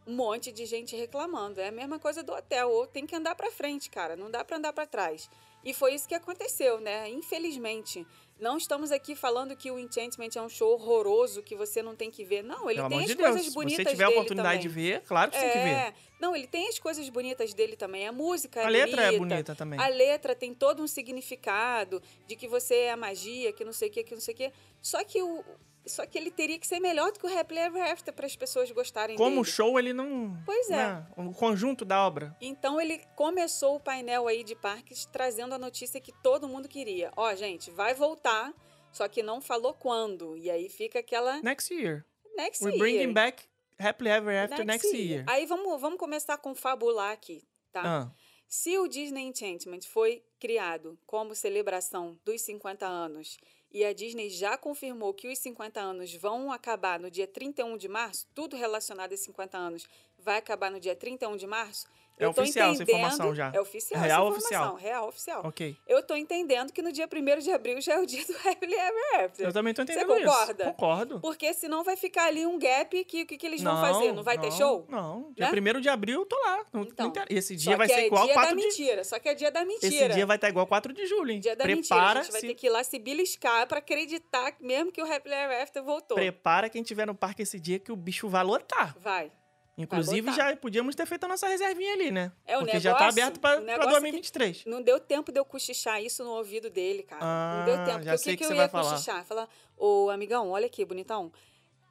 um 0.06 0.14
monte 0.14 0.52
de 0.52 0.64
gente 0.64 0.94
reclamando. 0.96 1.60
É 1.60 1.68
a 1.68 1.72
mesma 1.72 1.98
coisa 1.98 2.22
do 2.22 2.32
hotel, 2.32 2.70
ou 2.70 2.86
tem 2.86 3.04
que 3.04 3.14
andar 3.16 3.34
pra 3.34 3.50
frente, 3.50 3.90
cara, 3.90 4.16
não 4.16 4.30
dá 4.30 4.44
pra 4.44 4.56
andar 4.56 4.72
pra 4.72 4.86
trás. 4.86 5.28
E 5.64 5.74
foi 5.74 5.94
isso 5.94 6.06
que 6.06 6.14
aconteceu, 6.14 6.80
né? 6.80 7.10
Infelizmente, 7.10 8.06
não 8.38 8.56
estamos 8.56 8.92
aqui 8.92 9.16
falando 9.16 9.56
que 9.56 9.70
o 9.70 9.78
Enchantment 9.78 10.30
é 10.36 10.42
um 10.42 10.48
show 10.48 10.72
horroroso 10.74 11.42
que 11.42 11.56
você 11.56 11.82
não 11.82 11.96
tem 11.96 12.10
que 12.10 12.24
ver. 12.24 12.42
Não, 12.42 12.68
ele 12.70 12.78
Pelo 12.78 12.88
tem 12.90 13.00
as 13.00 13.06
de 13.06 13.16
coisas 13.16 13.34
Deus. 13.34 13.46
Se 13.48 13.54
bonitas 13.54 13.84
você 13.84 13.90
tiver 13.90 14.04
a 14.04 14.08
dele 14.08 14.18
oportunidade 14.18 14.62
de 14.62 14.68
também. 14.68 14.84
ver, 14.84 15.00
claro 15.02 15.30
que 15.30 15.36
você 15.38 15.42
tem 15.42 15.52
que 15.52 15.58
ver. 15.58 15.70
É, 15.70 15.94
não, 16.20 16.36
ele 16.36 16.46
tem 16.46 16.68
as 16.68 16.78
coisas 16.78 17.08
bonitas 17.08 17.54
dele 17.54 17.76
também. 17.76 18.06
A 18.06 18.12
música 18.12 18.60
é 18.60 18.64
A 18.66 18.68
letra 18.68 19.02
bonita. 19.02 19.14
é 19.14 19.18
bonita 19.18 19.54
também. 19.54 19.80
A 19.80 19.88
letra 19.88 20.34
tem 20.34 20.54
todo 20.54 20.82
um 20.82 20.86
significado 20.86 22.02
de 22.26 22.36
que 22.36 22.46
você 22.46 22.74
é 22.74 22.90
a 22.92 22.96
magia, 22.96 23.52
que 23.52 23.64
não 23.64 23.72
sei 23.72 23.88
o 23.88 23.92
que, 23.92 24.04
que 24.04 24.14
não 24.14 24.20
sei 24.20 24.34
o 24.34 24.36
que. 24.36 24.52
Só 24.82 25.02
que 25.02 25.22
o 25.22 25.42
só 25.86 26.04
que 26.06 26.18
ele 26.18 26.30
teria 26.30 26.58
que 26.58 26.66
ser 26.66 26.80
melhor 26.80 27.12
do 27.12 27.18
que 27.20 27.26
o 27.26 27.38
Happily 27.38 27.60
Ever 27.60 27.82
After 27.92 28.12
para 28.14 28.26
as 28.26 28.34
pessoas 28.36 28.70
gostarem 28.70 29.16
Como 29.16 29.36
dele. 29.36 29.44
show, 29.44 29.78
ele 29.78 29.92
não. 29.92 30.36
Pois 30.44 30.68
é. 30.70 30.76
né, 30.76 31.06
O 31.16 31.32
conjunto 31.32 31.84
da 31.84 32.06
obra. 32.06 32.36
Então 32.40 32.80
ele 32.80 32.98
começou 33.14 33.76
o 33.76 33.80
painel 33.80 34.26
aí 34.28 34.42
de 34.44 34.54
parques 34.54 35.06
trazendo 35.06 35.54
a 35.54 35.58
notícia 35.58 36.00
que 36.00 36.12
todo 36.22 36.48
mundo 36.48 36.68
queria. 36.68 37.12
Ó, 37.16 37.34
gente, 37.34 37.70
vai 37.70 37.94
voltar, 37.94 38.52
só 38.92 39.06
que 39.08 39.22
não 39.22 39.40
falou 39.40 39.74
quando. 39.74 40.36
E 40.36 40.50
aí 40.50 40.68
fica 40.68 40.98
aquela 40.98 41.40
Next 41.42 41.72
year. 41.72 42.04
next 42.36 42.62
We're 42.64 42.76
year. 42.76 42.78
bringing 42.90 43.12
back 43.12 43.44
Happily 43.78 44.10
Ever 44.10 44.44
After 44.44 44.64
next, 44.64 44.96
year. 44.96 45.24
Aí 45.28 45.46
vamos, 45.46 45.80
vamos 45.80 45.98
começar 45.98 46.34
a 46.34 46.38
confabular 46.38 47.12
aqui, 47.12 47.44
tá? 47.72 47.82
Ah, 47.84 48.10
Se 48.48 48.78
o 48.78 48.86
Disney 48.88 49.22
Enchantment 49.28 49.82
foi 49.86 50.22
criado 50.40 50.98
como 51.06 51.34
celebração 51.34 52.18
dos 52.24 52.40
50 52.42 52.86
anos 52.86 53.38
e 53.72 53.84
a 53.84 53.92
Disney 53.92 54.30
já 54.30 54.56
confirmou 54.56 55.12
que 55.12 55.28
os 55.28 55.38
50 55.38 55.80
anos 55.80 56.14
vão 56.14 56.52
acabar 56.52 56.98
no 56.98 57.10
dia 57.10 57.26
31 57.26 57.76
de 57.76 57.88
março, 57.88 58.26
tudo 58.34 58.56
relacionado 58.56 59.12
a 59.12 59.16
50 59.16 59.56
anos 59.56 59.86
vai 60.18 60.38
acabar 60.38 60.70
no 60.70 60.80
dia 60.80 60.96
31 60.96 61.36
de 61.36 61.46
março. 61.46 61.86
É 62.18 62.24
eu 62.24 62.30
oficial 62.30 62.72
essa 62.72 62.82
informação 62.82 63.34
já. 63.34 63.52
É 63.54 63.60
oficial 63.60 64.00
Real 64.00 64.28
essa 64.28 64.38
oficial. 64.38 64.74
Real 64.76 65.08
oficial. 65.08 65.46
Ok. 65.46 65.76
Eu 65.86 66.02
tô 66.02 66.16
entendendo 66.16 66.72
que 66.72 66.80
no 66.80 66.90
dia 66.90 67.06
1 67.06 67.38
de 67.40 67.50
abril 67.52 67.80
já 67.80 67.94
é 67.94 67.98
o 67.98 68.06
dia 68.06 68.24
do 68.24 68.32
Happily 68.48 68.74
Ever 68.74 69.24
After. 69.24 69.46
Eu 69.46 69.52
também 69.52 69.74
tô 69.74 69.84
Você 69.84 69.92
entendendo 69.92 70.24
concorda? 70.24 70.64
isso. 70.64 70.72
Concordo. 70.72 71.20
Porque 71.20 71.52
senão 71.52 71.84
vai 71.84 71.96
ficar 71.96 72.26
ali 72.26 72.46
um 72.46 72.58
gap 72.58 73.04
que 73.04 73.22
o 73.22 73.26
que, 73.26 73.36
que 73.36 73.46
eles 73.46 73.62
vão 73.62 73.78
fazer? 73.80 74.12
Não 74.12 74.22
vai 74.22 74.38
ter 74.38 74.50
show? 74.52 74.86
Não. 74.88 75.32
Dia 75.32 75.50
Né? 75.50 75.60
1 75.76 75.80
de 75.80 75.88
abril 75.88 76.20
eu 76.20 76.26
tô 76.26 76.36
lá. 76.36 76.64
Não, 76.72 76.80
não 76.82 76.88
Então, 76.88 77.12
Esse 77.28 77.54
dia 77.54 77.76
vai 77.76 77.86
ser 77.86 77.94
é 78.00 78.06
igual 78.06 78.24
dia 78.24 78.34
4 78.34 78.54
da 78.54 78.60
de 78.60 78.66
mentira. 78.66 79.04
Só 79.04 79.18
que 79.18 79.28
é 79.28 79.34
dia 79.34 79.50
da 79.50 79.64
mentira. 79.64 79.94
Esse 79.94 80.08
dia 80.08 80.26
vai 80.26 80.36
estar 80.36 80.48
igual 80.48 80.66
4 80.66 80.92
de 80.92 81.06
julho, 81.06 81.32
hein? 81.32 81.40
Dia 81.40 81.54
da 81.54 81.66
mentira. 81.66 81.96
A 81.96 81.98
prepara 81.98 82.22
gente 82.22 82.32
vai 82.32 82.40
se 82.40 82.46
ter 82.46 82.54
que 82.54 82.66
ir 82.66 82.70
lá 82.70 82.82
se 82.82 82.98
beliscar 82.98 83.66
pra 83.66 83.78
acreditar 83.78 84.54
mesmo 84.60 84.90
que 84.90 85.02
o 85.02 85.12
Happily 85.12 85.34
Ever 85.34 85.62
After 85.62 85.82
voltou. 85.82 86.14
prepara 86.16 86.68
quem 86.70 86.82
tiver 86.82 87.06
no 87.06 87.14
parque 87.14 87.42
esse 87.42 87.60
dia 87.60 87.78
que 87.78 87.92
o 87.92 87.96
bicho 87.96 88.28
vai 88.28 88.42
lotar. 88.42 88.96
Vai. 88.98 89.30
Inclusive, 89.78 90.30
lotar. 90.30 90.50
já 90.50 90.56
podíamos 90.56 90.94
ter 90.94 91.04
feito 91.06 91.24
a 91.24 91.28
nossa 91.28 91.46
reservinha 91.48 91.92
ali, 91.92 92.10
né? 92.10 92.32
É, 92.46 92.56
o 92.56 92.60
Porque 92.60 92.80
já 92.80 92.94
tá 92.94 93.00
negócio- 93.00 93.20
aberto 93.22 93.40
pra 93.40 93.60
negócio 93.60 93.82
é 93.82 93.84
que- 93.86 93.90
2023. 94.00 94.64
Não 94.64 94.80
deu 94.82 94.98
tempo 94.98 95.30
de 95.30 95.38
eu 95.38 95.44
cochichar 95.44 96.02
isso 96.02 96.24
no 96.24 96.30
ouvido 96.30 96.70
dele, 96.70 97.02
cara. 97.02 97.22
não 97.58 97.64
deu 97.66 97.74
Ah, 97.74 97.84
tempo. 97.84 98.02
já 98.02 98.12
Porque 98.12 98.18
sei 98.24 98.34
o 98.34 98.36
que, 98.38 98.42
que 98.42 98.42
que 98.42 98.44
você 98.46 98.52
eu 98.52 98.56
vai 98.56 98.64
ia 98.66 98.70
falar. 98.70 98.90
cochichar? 98.92 99.24
Falar, 99.26 99.48
ô 99.76 100.08
amigão, 100.10 100.48
olha 100.50 100.66
aqui, 100.66 100.84
bonitão. 100.84 101.30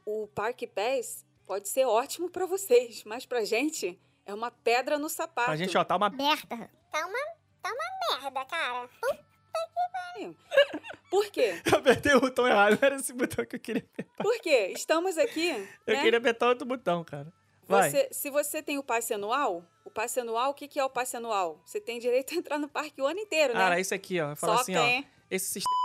O 0.05 0.27
Parque 0.33 0.65
Pass 0.65 1.23
pode 1.45 1.69
ser 1.69 1.85
ótimo 1.85 2.29
pra 2.29 2.45
vocês, 2.47 3.03
mas 3.03 3.25
pra 3.27 3.43
gente 3.45 3.99
é 4.25 4.33
uma 4.33 4.49
pedra 4.49 4.97
no 4.97 5.07
sapato. 5.09 5.45
Pra 5.47 5.55
gente, 5.55 5.77
ó, 5.77 5.83
tá 5.83 5.95
uma 5.95 6.09
Merda. 6.09 6.69
Tá 6.91 7.05
uma, 7.05 7.19
tá 7.61 7.69
uma 7.71 8.19
merda, 8.21 8.45
cara. 8.45 8.89
Por 11.09 11.29
quê? 11.31 11.61
Eu 11.71 11.77
apertei 11.77 12.13
o 12.15 12.21
botão 12.21 12.47
errado, 12.47 12.71
não 12.71 12.79
era 12.87 12.95
esse 12.95 13.13
botão 13.13 13.45
que 13.45 13.55
eu 13.55 13.59
queria 13.59 13.83
apertar. 13.93 14.23
Por 14.23 14.39
quê? 14.41 14.73
Estamos 14.75 15.17
aqui, 15.17 15.49
Eu 15.85 15.93
né? 15.95 16.01
queria 16.01 16.17
apertar 16.19 16.47
outro 16.49 16.65
botão, 16.65 17.03
cara. 17.03 17.31
Você- 17.67 18.07
se 18.11 18.29
você 18.29 18.61
tem 18.63 18.77
o 18.77 18.83
passe 18.83 19.13
anual, 19.13 19.63
o 19.83 19.89
passe 19.89 20.19
anual, 20.19 20.51
o 20.51 20.53
que, 20.53 20.67
que 20.67 20.79
é 20.79 20.85
o 20.85 20.89
passe 20.89 21.17
anual? 21.17 21.59
Você 21.65 21.79
tem 21.81 21.99
direito 21.99 22.33
a 22.33 22.37
entrar 22.37 22.57
no 22.59 22.67
parque 22.69 23.01
o 23.01 23.05
ano 23.07 23.19
inteiro, 23.19 23.53
né? 23.53 23.59
Cara, 23.59 23.79
esse 23.79 23.93
aqui, 23.93 24.19
ó. 24.21 24.35
Fala 24.35 24.55
Só 24.57 24.61
assim, 24.61 24.75
ó. 24.75 25.03
Esse 25.31 25.45
sistema. 25.45 25.75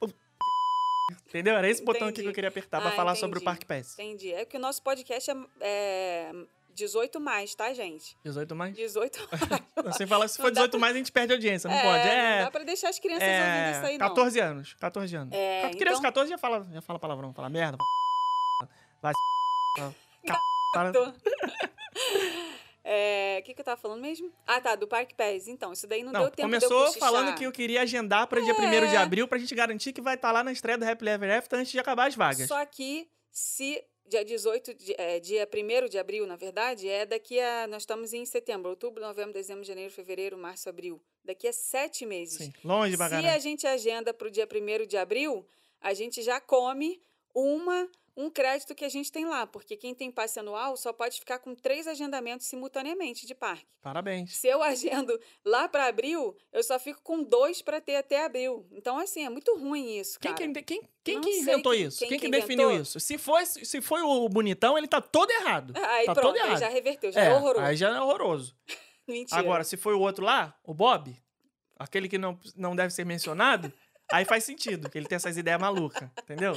Entendeu? 1.28 1.56
Era 1.56 1.68
esse 1.68 1.82
botão 1.84 2.08
aqui 2.08 2.14
que 2.16 2.20
Entendi. 2.20 2.28
eu 2.28 2.34
queria 2.34 2.48
apertar 2.48 2.80
pra 2.80 2.90
Ah, 2.90 2.92
falar 2.92 3.14
sobre 3.14 3.38
o 3.38 3.42
entendi. 3.42 3.44
Parque 3.44 3.66
Pass. 3.66 3.94
Entendi. 3.98 4.32
É 4.32 4.44
que 4.44 4.56
o 4.56 4.60
nosso 4.60 4.82
podcast 4.82 5.30
é, 5.30 5.34
é 5.60 6.32
18 6.74 7.20
mais, 7.20 7.54
tá, 7.54 7.72
gente? 7.74 8.16
18 8.24 8.54
mais? 8.56 8.74
18 8.76 9.18
mais. 9.30 9.84
Não 9.84 9.92
sei 9.92 10.06
falar, 10.06 10.28
se 10.28 10.38
Não 10.38 10.44
for 10.46 10.50
dá 10.52 10.60
18 10.62 10.70
pra- 10.72 10.80
mais, 10.80 10.94
a 10.94 10.98
gente 10.98 11.12
perde 11.12 11.32
audiência. 11.32 11.68
Não 11.68 11.76
é, 11.76 11.82
pode. 11.82 12.04
Não 12.04 12.12
É. 12.12 12.44
dá 12.44 12.50
pra 12.50 12.64
deixar 12.64 12.88
as 12.88 12.98
crianças 12.98 13.22
ouvindo 13.28 13.70
isso 13.76 13.86
É, 13.86 13.86
aí, 13.86 13.98
não. 13.98 14.08
14 14.08 14.40
anos. 14.40 14.74
14 14.74 15.16
anos. 15.16 15.34
É, 15.34 15.62
criança 15.70 15.98
então- 15.98 16.02
14 16.02 16.30
já 16.30 16.38
fala, 16.38 16.66
já 16.72 16.80
fala 16.80 16.98
palavrão, 16.98 17.32
fala 17.34 17.48
merda. 17.48 17.76
Vai. 19.02 19.12
Fala-. 19.76 19.94
É, 22.82 23.38
O 23.40 23.44
que, 23.44 23.54
que 23.54 23.60
eu 23.60 23.64
tava 23.64 23.80
falando 23.80 24.00
mesmo? 24.00 24.32
Ah, 24.46 24.60
tá, 24.60 24.74
do 24.74 24.88
Parque 24.88 25.14
Pass. 25.14 25.46
Então, 25.48 25.72
isso 25.72 25.86
daí 25.86 26.02
não, 26.02 26.12
Não, 26.12 26.20
deu 26.22 26.30
tempo 26.30 26.48
de 26.48 26.54
começou 26.60 26.86
cochichar. 26.86 27.00
falando 27.10 27.34
que 27.36 27.44
eu 27.44 27.52
queria 27.52 27.82
agendar 27.82 28.26
para 28.26 28.40
dia 28.40 28.54
1 28.54 28.88
de 28.88 28.96
É. 28.96 28.98
abril 28.98 29.28
pra 29.28 29.38
gente 29.38 29.54
garantir 29.54 29.92
que 29.92 30.00
vai 30.00 30.14
estar 30.14 30.32
lá 30.32 30.42
na 30.42 30.50
estreia 30.50 30.78
do 30.78 30.84
Happy 30.84 31.06
Ever 31.06 31.30
After 31.38 31.58
antes 31.58 31.70
de 31.70 31.78
acabar 31.78 32.08
as 32.08 32.14
vagas. 32.16 32.48
Só 32.48 32.64
que 32.64 33.06
se 33.30 33.84
dia 34.08 34.24
18, 34.24 34.74
de, 34.74 34.94
é, 34.98 35.20
dia 35.20 35.46
1 35.46 35.88
de 35.88 35.98
abril, 35.98 36.26
na 36.26 36.36
verdade, 36.36 36.88
é 36.88 37.04
daqui 37.04 37.38
a. 37.38 37.66
Nós 37.68 37.82
estamos 37.82 38.12
em 38.14 38.24
setembro, 38.24 38.70
outubro, 38.70 39.02
novembro, 39.02 39.34
dezembro, 39.34 39.62
janeiro, 39.62 39.92
fevereiro, 39.92 40.36
março, 40.38 40.68
abril. 40.68 41.00
Daqui 41.22 41.46
a 41.46 41.52
sete 41.52 42.06
meses. 42.06 42.38
Sim, 42.38 42.52
longe 42.64 42.96
pra 42.96 43.08
Se 43.08 43.14
a 43.28 43.38
gente 43.38 43.66
agenda 43.66 44.12
para 44.14 44.26
o 44.26 44.30
dia 44.30 44.48
1 44.50 44.86
de 44.86 44.96
abril, 44.96 45.46
a 45.80 45.92
gente 45.92 46.22
já 46.22 46.40
come 46.40 47.00
uma 47.34 47.88
um 48.16 48.28
crédito 48.28 48.74
que 48.74 48.84
a 48.84 48.88
gente 48.88 49.10
tem 49.10 49.24
lá, 49.24 49.46
porque 49.46 49.76
quem 49.76 49.94
tem 49.94 50.10
passe 50.10 50.38
anual 50.38 50.76
só 50.76 50.92
pode 50.92 51.18
ficar 51.18 51.38
com 51.38 51.54
três 51.54 51.86
agendamentos 51.86 52.46
simultaneamente 52.46 53.26
de 53.26 53.34
parque. 53.34 53.66
Parabéns. 53.80 54.36
Se 54.36 54.48
eu 54.48 54.62
agendo 54.62 55.18
lá 55.44 55.68
para 55.68 55.86
abril, 55.86 56.36
eu 56.52 56.62
só 56.62 56.78
fico 56.78 57.00
com 57.02 57.22
dois 57.22 57.62
para 57.62 57.80
ter 57.80 57.96
até 57.96 58.24
abril. 58.24 58.66
Então, 58.72 58.98
assim, 58.98 59.24
é 59.24 59.30
muito 59.30 59.56
ruim 59.56 59.98
isso, 59.98 60.18
Quem, 60.20 60.34
cara. 60.34 60.52
que, 60.52 60.62
quem, 60.62 60.82
quem 61.02 61.14
Não 61.14 61.22
que 61.22 61.30
inventou 61.38 61.72
quem- 61.72 61.82
isso? 61.86 61.98
quem 62.00 62.08
Quem, 62.08 62.18
que 62.18 62.26
que 62.26 62.30
definiu 62.32 62.66
inventou. 62.66 62.82
isso? 62.82 63.00
Se 63.00 63.16
foi, 63.16 63.46
se 63.46 63.80
foi 63.80 64.02
o 64.02 64.28
bonitão, 64.28 64.76
ele 64.76 64.88
tá 64.88 65.00
todo 65.00 65.30
errado. 65.30 65.72
Aí 65.78 66.04
tá 66.06 66.12
pronto, 66.14 66.26
todo 66.34 66.36
aí 66.42 66.46
errado. 66.48 66.60
já 66.60 66.68
reverteu, 66.68 67.10
já 67.12 67.22
é, 67.22 67.26
é, 67.28 67.34
horroroso. 67.34 67.64
aí 67.66 67.76
já 67.76 67.88
é 67.96 68.00
horroroso. 68.00 68.56
Mentira. 69.08 69.40
Agora, 69.40 69.64
se 69.64 69.76
foi 69.76 69.94
o 69.94 70.00
outro 70.00 70.24
lá, 70.24 70.56
o 70.64 70.72
Bob, 70.74 71.16
aquele 71.78 72.08
que 72.08 72.18
não, 72.18 72.38
não 72.54 72.76
deve 72.76 72.92
ser 72.92 73.04
mencionado, 73.04 73.72
aí 74.12 74.24
faz 74.24 74.44
sentido, 74.44 74.88
que 74.90 74.98
ele 74.98 75.06
tem 75.08 75.16
essas 75.16 75.36
ideias 75.36 75.60
malucas, 75.60 76.08
entendeu? 76.22 76.54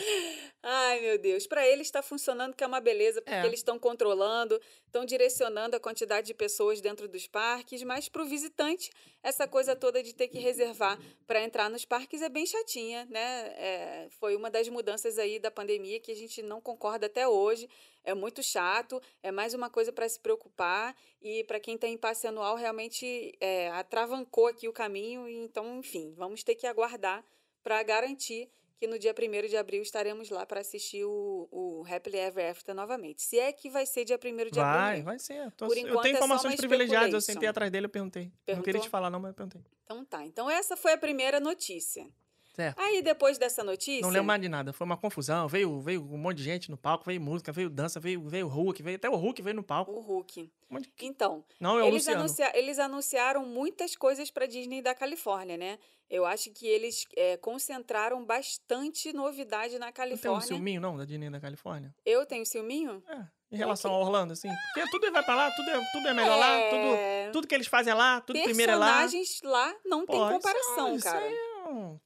Ai, 0.66 1.02
meu 1.02 1.18
Deus. 1.18 1.46
Para 1.46 1.68
eles 1.68 1.88
está 1.88 2.02
funcionando 2.02 2.56
que 2.56 2.64
é 2.64 2.68
uma 2.68 2.80
beleza, 2.80 3.22
porque 3.22 3.36
É. 3.36 3.46
eles 3.46 3.60
estão 3.60 3.78
controlando, 3.78 4.58
estão 4.86 5.04
direcionando 5.04 5.76
a 5.76 5.80
quantidade 5.80 6.28
de 6.28 6.34
pessoas 6.34 6.80
dentro 6.80 7.06
dos 7.06 7.28
parques, 7.28 7.84
mas 7.84 8.08
para 8.08 8.22
o 8.22 8.26
visitante, 8.26 8.90
essa 9.22 9.46
coisa 9.46 9.76
toda 9.76 10.02
de 10.02 10.16
ter 10.16 10.30
que 10.30 10.40
reservar 10.40 10.98
para 11.28 11.44
entrar 11.44 11.70
nos 11.70 11.84
parques 11.84 12.22
é 12.22 12.30
bem 12.30 12.46
chatinha, 12.46 13.06
né? 13.10 13.54
É, 13.58 14.08
foi 14.12 14.38
uma 14.38 14.50
das 14.50 14.70
mudanças 14.70 15.20
aí 15.20 15.38
da 15.38 15.52
pandemia 15.52 16.00
que 16.00 16.14
a 16.14 16.16
gente 16.16 16.42
não 16.42 16.62
concorda 16.62 17.08
até 17.08 17.28
hoje. 17.28 17.68
É 18.02 18.14
muito 18.14 18.42
chato, 18.42 19.02
é 19.22 19.32
mais 19.32 19.54
uma 19.54 19.70
coisa 19.70 19.92
para 19.92 20.08
se 20.08 20.20
preocupar 20.20 20.96
e 21.22 21.44
para 21.44 21.60
quem 21.60 21.78
tem 21.78 21.98
passe 21.98 22.26
anual 22.26 22.56
realmente 22.56 23.34
é, 23.42 23.70
atravancou 23.72 24.48
aqui 24.48 24.70
o 24.70 24.74
caminho. 24.74 25.28
Então, 25.28 25.80
enfim, 25.80 26.14
vamos 26.16 26.42
ter 26.42 26.56
que 26.56 26.66
aguardar 26.66 27.22
para 27.62 27.84
garantir 27.84 28.50
que 28.84 28.88
no 28.88 29.00
dia 29.00 29.16
1 29.18 29.48
de 29.48 29.56
abril 29.56 29.82
estaremos 29.82 30.30
lá 30.30 30.46
para 30.46 30.60
assistir 30.60 31.06
o, 31.06 31.48
o 31.50 31.86
Happily 31.90 32.18
Ever 32.18 32.52
After 32.52 32.76
novamente. 32.76 33.22
Se 33.22 33.40
é 33.40 33.54
que 33.54 33.70
vai 33.70 33.86
ser 33.86 34.04
dia 34.04 34.20
1 34.22 34.50
de 34.52 34.60
Vai, 34.60 34.90
abril. 34.90 35.04
vai 35.06 35.20
ser. 35.20 35.36
Eu, 35.46 35.52
tô- 35.52 35.68
Por 35.68 35.78
eu 35.78 35.88
enquanto 35.88 36.02
tenho 36.04 36.16
é 36.16 36.18
informações 36.18 36.52
uma 36.52 36.58
privilegiadas, 36.58 37.14
eu 37.14 37.22
sentei 37.22 37.48
atrás 37.48 37.72
dele, 37.72 37.86
eu 37.86 37.90
perguntei. 37.90 38.24
Não 38.26 38.32
queria 38.32 38.56
Perguntou? 38.64 38.82
te 38.82 38.90
falar 38.90 39.10
não, 39.10 39.22
mas 39.22 39.30
eu 39.30 39.36
perguntei. 39.36 39.62
Então 39.86 40.04
tá. 40.04 40.26
Então 40.26 40.50
essa 40.50 40.76
foi 40.76 40.92
a 40.92 40.98
primeira 40.98 41.40
notícia. 41.40 42.06
Certo. 42.54 42.80
Aí 42.80 43.02
depois 43.02 43.38
dessa 43.40 43.64
notícia. 43.64 44.02
Não 44.02 44.10
lembro 44.10 44.26
mais 44.28 44.40
de 44.42 44.48
nada, 44.48 44.72
foi 44.72 44.86
uma 44.86 44.96
confusão, 44.96 45.48
veio, 45.48 45.82
veio 45.82 46.02
um 46.04 46.18
monte 46.18 46.38
de 46.38 46.44
gente 46.44 46.70
no 46.70 46.78
palco, 46.78 47.04
veio 47.06 47.20
música, 47.20 47.52
veio 47.52 47.70
dança, 47.70 48.00
veio, 48.00 48.22
veio 48.30 48.48
Hulk, 48.48 48.84
veio 48.84 48.96
até 48.98 49.10
o 49.10 49.16
Hulk 49.16 49.42
veio 49.42 49.56
no 49.56 49.64
palco. 49.64 49.92
O 49.92 50.00
Hulk. 50.02 50.52
Um 50.70 50.78
de- 50.80 50.92
Então, 51.02 51.44
Não, 51.60 51.80
é 51.80 51.88
eles, 51.88 52.08
anuncia- 52.08 52.52
eles 52.58 52.78
anunciaram 52.80 53.46
muitas 53.46 53.96
coisas 53.96 54.30
para 54.30 54.46
Disney 54.46 54.82
da 54.84 54.94
Califórnia, 54.94 55.58
né? 55.58 55.80
Eu 56.10 56.26
acho 56.26 56.52
que 56.52 56.68
eles 56.68 57.06
é, 57.18 57.38
concentraram 57.38 58.24
bastante 58.24 59.12
novidade 59.14 59.80
na 59.80 59.88
Não 59.88 59.92
tem 59.94 60.06
um 60.06 60.10
Califórnia. 60.10 60.48
ciúminho, 60.48 60.80
não, 60.82 60.96
da 60.98 61.06
Disney 61.06 61.30
da 61.32 61.40
Califórnia? 61.40 61.94
Eu 62.06 62.24
tenho 62.26 62.46
ciúminho? 62.46 63.02
É, 63.10 63.24
em 63.52 63.58
relação 63.58 63.92
a 63.92 63.98
Orlando, 64.00 64.34
assim. 64.34 64.50
Porque 64.74 64.90
tudo 64.92 65.12
vai 65.12 65.24
pra 65.24 65.34
lá, 65.36 65.50
tudo 65.52 65.70
é, 65.72 65.82
tudo 65.92 66.08
é 66.08 66.14
melhor 66.14 66.38
lá, 66.38 66.52
É. 66.52 66.70
tudo, 66.70 67.34
tudo 67.34 67.48
que 67.48 67.56
eles 67.56 67.68
fazem 67.68 67.92
é 67.92 67.96
lá, 67.96 68.22
tudo 68.22 68.40
primeiro 68.44 68.74
é 68.74 68.76
lá. 68.76 68.86
Personagens 69.00 69.40
lá 69.44 69.74
não 69.86 70.06
tem 70.06 70.16
Pô, 70.20 70.24
isso 70.26 70.34
comparação, 70.34 70.88
é- 70.90 70.96
isso 70.96 71.04
cara. 71.04 71.20
aí 71.26 71.34
é 71.34 71.53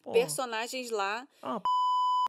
pô, 0.04 0.12
Personagens 0.12 0.90
lá 0.90 1.28
uma 1.44 1.60
p... 1.60 1.66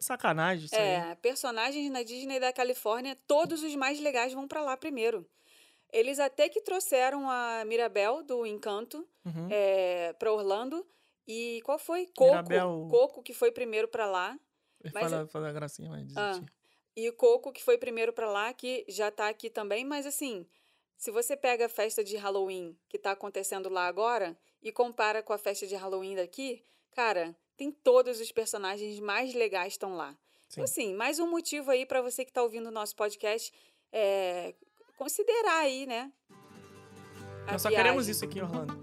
sacanagem 0.03 0.65
isso 0.67 0.75
aí. 0.75 0.81
É, 0.81 1.15
personagens 1.17 1.91
na 1.91 2.03
Disney 2.03 2.39
da 2.41 2.53
Califórnia, 2.53 3.17
todos 3.27 3.63
os 3.63 3.75
mais 3.75 4.01
legais 4.01 4.33
vão 4.33 4.47
pra 4.49 4.63
lá 4.63 4.77
primeiro. 4.77 5.29
Eles 5.93 6.19
até 6.19 6.49
que 6.49 6.61
trouxeram 6.61 7.29
a 7.31 7.65
Mirabel 7.67 8.23
do 8.23 8.45
Encanto 8.45 9.09
Uhum. 9.25 9.49
é, 9.51 10.13
para 10.15 10.33
Orlando. 10.33 10.87
E 11.27 11.61
qual 11.65 11.79
foi? 11.79 12.07
Coco. 12.07 12.31
Mirabel- 12.31 12.89
Coco 12.91 13.23
que 13.23 13.35
foi 13.35 13.51
primeiro 13.53 13.89
pra 13.89 14.07
lá. 14.07 14.39
mas 14.95 15.11
Fala, 15.11 15.27
fala 15.27 15.49
a 15.49 15.53
gracinha, 15.53 15.91
mas 15.91 16.17
Ah. 16.17 16.41
E 16.97 17.09
o 17.09 17.13
Coco 17.13 17.53
que 17.53 17.63
foi 17.63 17.79
primeiro 17.79 18.13
pra 18.13 18.29
lá, 18.31 18.53
que 18.53 18.85
já 18.89 19.11
tá 19.11 19.29
aqui 19.29 19.49
também. 19.51 19.85
Mas 19.85 20.05
assim, 20.07 20.47
se 20.97 21.11
você 21.11 21.37
pega 21.37 21.67
a 21.67 21.69
festa 21.69 22.03
de 22.03 22.17
Halloween 22.17 22.77
que 22.89 22.99
tá 22.99 23.13
acontecendo 23.13 23.69
lá 23.69 23.87
agora 23.87 24.37
e 24.63 24.73
compara 24.73 25.23
com 25.23 25.33
a 25.33 25.39
festa 25.39 25.67
de 25.67 25.75
Halloween 25.77 26.17
daqui, 26.17 26.65
cara, 26.95 27.35
tem 27.57 27.71
todos 27.71 28.21
os 28.21 28.31
personagens 28.33 28.99
mais 29.01 29.35
legais 29.35 29.75
estão 29.75 29.95
lá. 29.97 30.17
Sim. 30.49 30.63
Assim, 30.63 30.95
mais 30.95 31.19
um 31.19 31.29
motivo 31.29 31.71
aí 31.71 31.85
pra 31.85 32.01
você 32.01 32.25
que 32.25 32.33
tá 32.33 32.43
ouvindo 32.43 32.69
o 32.69 32.71
nosso 32.73 32.97
podcast 32.97 33.53
é, 33.93 34.55
considerar 34.97 35.59
aí, 35.61 35.87
né? 35.87 36.11
a 37.47 37.53
Nós 37.53 37.63
só 37.63 37.69
queremos 37.69 38.07
viagem. 38.07 38.11
isso 38.13 38.25
aqui 38.25 38.39
em 38.39 38.43
Orlando. 38.43 38.79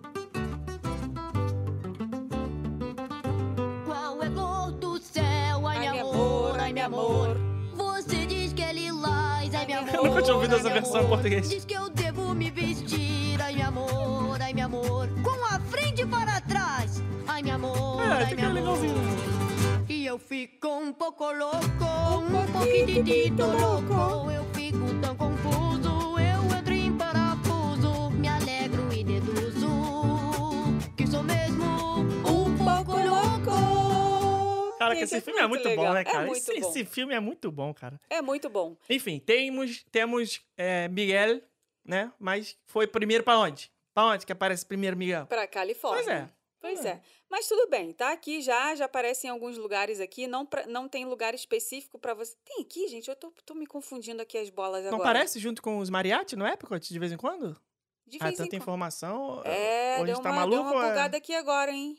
Qual 3.85 4.23
é 4.23 4.29
cor 4.29 4.71
do 4.73 4.97
céu? 4.99 5.67
Ai, 5.67 5.87
Ai, 5.87 5.91
meu 5.95 6.09
amor, 6.09 6.59
ai, 6.59 6.73
meu 6.73 6.85
amor. 6.85 7.37
Você 7.73 8.25
diz 8.25 8.53
que 8.53 8.61
é 8.61 8.71
lilás, 8.73 9.53
ai, 9.53 9.65
meu 9.65 9.79
amor. 9.79 9.93
Eu 9.95 10.03
nunca 10.05 10.21
tinha 10.21 10.35
ouvido 10.35 10.53
ai, 10.53 10.59
essa 10.59 10.69
versão 10.69 10.95
em 10.95 10.99
amor. 11.05 11.09
português. 11.09 11.49
Diz 11.49 11.65
que 11.65 11.73
eu 11.73 11.89
devo 11.89 12.33
me 12.35 12.49
vestir, 12.51 13.41
ai, 13.41 13.55
meu 13.55 13.67
amor, 13.67 14.41
ai, 14.41 14.53
meu 14.53 14.65
amor. 14.65 15.09
Meu 17.45 17.55
amor, 17.55 18.01
É, 18.03 18.07
ai, 18.13 18.25
fica 18.27 18.41
meu 18.49 18.61
amor. 18.61 18.79
legalzinho. 18.81 19.85
E 19.89 20.05
eu 20.05 20.17
fico 20.19 20.67
um 20.67 20.91
pouco 20.93 21.31
louco, 21.31 21.57
um 21.57 22.51
pouquinho 22.51 23.35
louco. 23.37 24.31
Eu 24.31 24.43
fico 24.53 24.99
tão 25.01 25.15
confuso, 25.15 26.19
eu 26.19 26.57
entro 26.57 26.73
em 26.73 26.97
parafuso. 26.97 28.09
Me 28.11 28.27
alegro 28.27 28.91
e 28.93 29.03
deduzo 29.03 29.69
que 30.97 31.05
sou 31.07 31.23
mesmo 31.23 31.63
um 32.01 32.57
pouco 32.57 32.99
louco. 32.99 34.75
Cara, 34.79 34.93
que 34.95 35.01
Gente, 35.01 35.15
esse 35.15 35.21
filme 35.21 35.39
é 35.39 35.47
muito 35.47 35.67
legal. 35.67 35.85
bom, 35.85 35.93
né, 35.93 36.01
É 36.01 36.03
cara? 36.03 36.25
muito 36.25 36.37
esse, 36.37 36.59
bom. 36.59 36.69
esse 36.69 36.85
filme 36.85 37.13
é 37.13 37.19
muito 37.19 37.51
bom, 37.51 37.73
cara. 37.73 37.99
É 38.09 38.21
muito 38.21 38.49
bom. 38.49 38.75
Enfim, 38.89 39.19
temos, 39.19 39.83
temos 39.91 40.41
é, 40.57 40.87
Miguel 40.87 41.41
né? 41.87 42.11
Mas 42.19 42.57
foi 42.65 42.87
primeiro 42.87 43.23
pra 43.23 43.37
onde? 43.37 43.69
Pra 43.93 44.05
onde 44.07 44.25
que 44.25 44.31
aparece 44.31 44.65
primeiro, 44.65 44.97
Miguel? 44.97 45.27
Pra 45.27 45.45
Califórnia. 45.47 46.03
Pois 46.03 46.15
é. 46.17 46.27
Pois 46.67 46.85
É. 46.85 46.89
é. 46.89 47.01
Mas 47.29 47.47
tudo 47.47 47.69
bem, 47.69 47.91
tá 47.91 48.11
aqui 48.11 48.41
já, 48.41 48.73
já 48.75 48.85
aparece 48.85 49.27
em 49.27 49.29
alguns 49.29 49.57
lugares 49.57 49.99
aqui, 49.99 50.25
não, 50.27 50.45
pra- 50.45 50.65
não 50.65 50.87
tem 50.89 51.05
lugar 51.05 51.33
específico 51.35 51.99
pra 51.99 52.13
você. 52.13 52.35
Tem 52.43 52.61
aqui, 52.61 52.87
gente? 52.87 53.07
Eu 53.09 53.15
tô, 53.15 53.31
tô 53.45 53.53
me 53.53 53.67
confundindo 53.67 54.21
aqui 54.21 54.37
as 54.37 54.49
bolas 54.49 54.83
Não 54.85 54.95
agora. 54.95 55.03
aparece 55.09 55.37
junto 55.39 55.61
com 55.61 55.77
os 55.79 55.89
mariachi 55.89 56.35
no 56.35 56.45
Epcot 56.47 56.79
de 56.91 56.99
vez 56.99 57.11
em 57.11 57.17
quando? 57.17 57.55
De 58.07 58.17
Ah, 58.19 58.25
vez 58.25 58.39
em 58.39 58.43
tanta 58.43 58.55
informação. 58.55 59.41
É, 59.43 59.97
a 59.97 60.03
deu 60.03 60.15
tá 60.21 60.29
uma, 60.29 60.35
maluco? 60.41 60.55
deu 60.55 60.61
uma 60.73 60.85
é- 60.85 60.89
bugada 60.89 61.17
aqui 61.17 61.33
agora, 61.33 61.71
hein? 61.71 61.97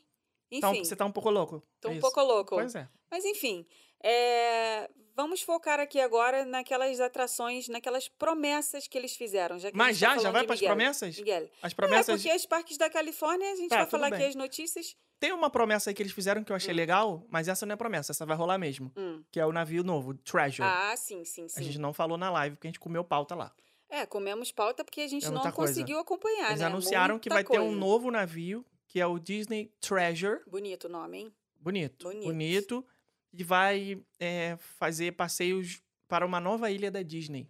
tá 0.60 0.68
um- 0.70 0.74
Enfim, 0.74 0.84
você 0.84 0.94
tá 0.96 1.04
um 1.04 1.10
pouco 1.12 1.28
louco? 1.30 1.62
tô 1.80 1.88
É 1.88 1.92
um 1.92 2.00
pouco 2.00 2.20
louco. 2.22 2.54
Pois 2.56 2.74
é. 2.74 2.88
Mas 3.10 3.24
enfim, 3.24 3.66
é, 4.02 4.88
vamos 5.14 5.42
focar 5.42 5.80
aqui 5.80 6.00
agora 6.00 6.44
naquelas 6.44 7.00
atrações, 7.00 7.68
naquelas 7.68 8.08
promessas 8.08 8.86
que 8.86 8.96
eles 8.96 9.16
fizeram. 9.16 9.58
Já 9.58 9.70
que 9.70 9.76
a 9.76 9.78
Mas 9.78 9.96
gente 9.96 10.08
tá 10.08 10.14
já? 10.16 10.22
Já 10.22 10.30
vai 10.30 10.44
pras 10.44 10.60
Miguel. 10.60 10.74
promessas? 10.76 11.16
Miguel. 11.18 11.48
As 11.62 11.72
É, 11.72 11.74
promessas. 11.74 12.22
porque 12.22 12.36
os 12.36 12.46
parques 12.46 12.76
da 12.76 12.90
Califórnia, 12.90 13.50
a 13.52 13.56
gente 13.56 13.68
Tá, 13.70 13.76
vai 13.78 13.86
falar 13.86 14.08
aqui 14.08 14.18
bem. 14.18 14.28
as 14.28 14.34
notícias. 14.34 14.96
Tem 15.18 15.32
uma 15.32 15.48
promessa 15.48 15.88
aí 15.90 15.94
que 15.94 16.02
eles 16.02 16.12
fizeram 16.12 16.44
que 16.44 16.52
eu 16.52 16.56
achei 16.56 16.74
Hum. 16.74 16.76
legal, 16.76 17.26
mas 17.30 17.48
essa 17.48 17.64
não 17.64 17.72
é 17.72 17.76
promessa, 17.76 18.12
essa 18.12 18.26
vai 18.26 18.36
rolar 18.36 18.58
mesmo. 18.58 18.92
Hum. 18.96 19.22
Que 19.32 19.40
é 19.40 19.46
o 19.46 19.52
navio 19.52 19.82
novo, 19.82 20.12
Treasure. 20.14 20.68
Ah, 20.68 20.94
sim, 20.96 21.24
sim, 21.24 21.46
A 21.46 21.48
sim. 21.48 21.62
gente 21.64 21.78
não 21.78 21.94
falou 21.94 22.18
na 22.18 22.30
live, 22.30 22.56
porque 22.56 22.66
a 22.66 22.70
gente 22.70 22.80
comeu 22.80 23.02
pauta 23.02 23.34
lá. 23.34 23.50
É, 23.88 24.04
comemos 24.04 24.52
pauta 24.52 24.84
porque 24.84 25.00
a 25.00 25.08
gente 25.08 25.24
É 25.26 25.30
não 25.30 25.40
coisa. 25.40 25.52
conseguiu 25.56 25.98
acompanhar, 25.98 26.48
Eles 26.48 26.60
né? 26.60 26.66
anunciaram 26.66 27.18
que 27.18 27.30
Muita 27.30 27.34
vai 27.34 27.44
ter 27.44 27.60
um 27.60 27.66
coisa. 27.68 27.80
novo 27.80 28.10
navio, 28.10 28.66
que 28.88 29.00
é 29.00 29.06
o 29.06 29.18
Disney 29.18 29.72
Treasure. 29.80 30.40
Bonito 30.46 30.84
o 30.84 30.88
nome, 30.90 31.18
hein? 31.18 31.34
Bonito. 31.58 32.08
Bonito. 32.08 32.24
Bonito. 32.26 32.86
E 33.32 33.44
vai 33.44 34.02
é, 34.18 34.56
fazer 34.78 35.12
passeios 35.12 35.82
para 36.08 36.24
uma 36.24 36.40
nova 36.40 36.70
ilha 36.70 36.90
da 36.90 37.02
Disney. 37.02 37.48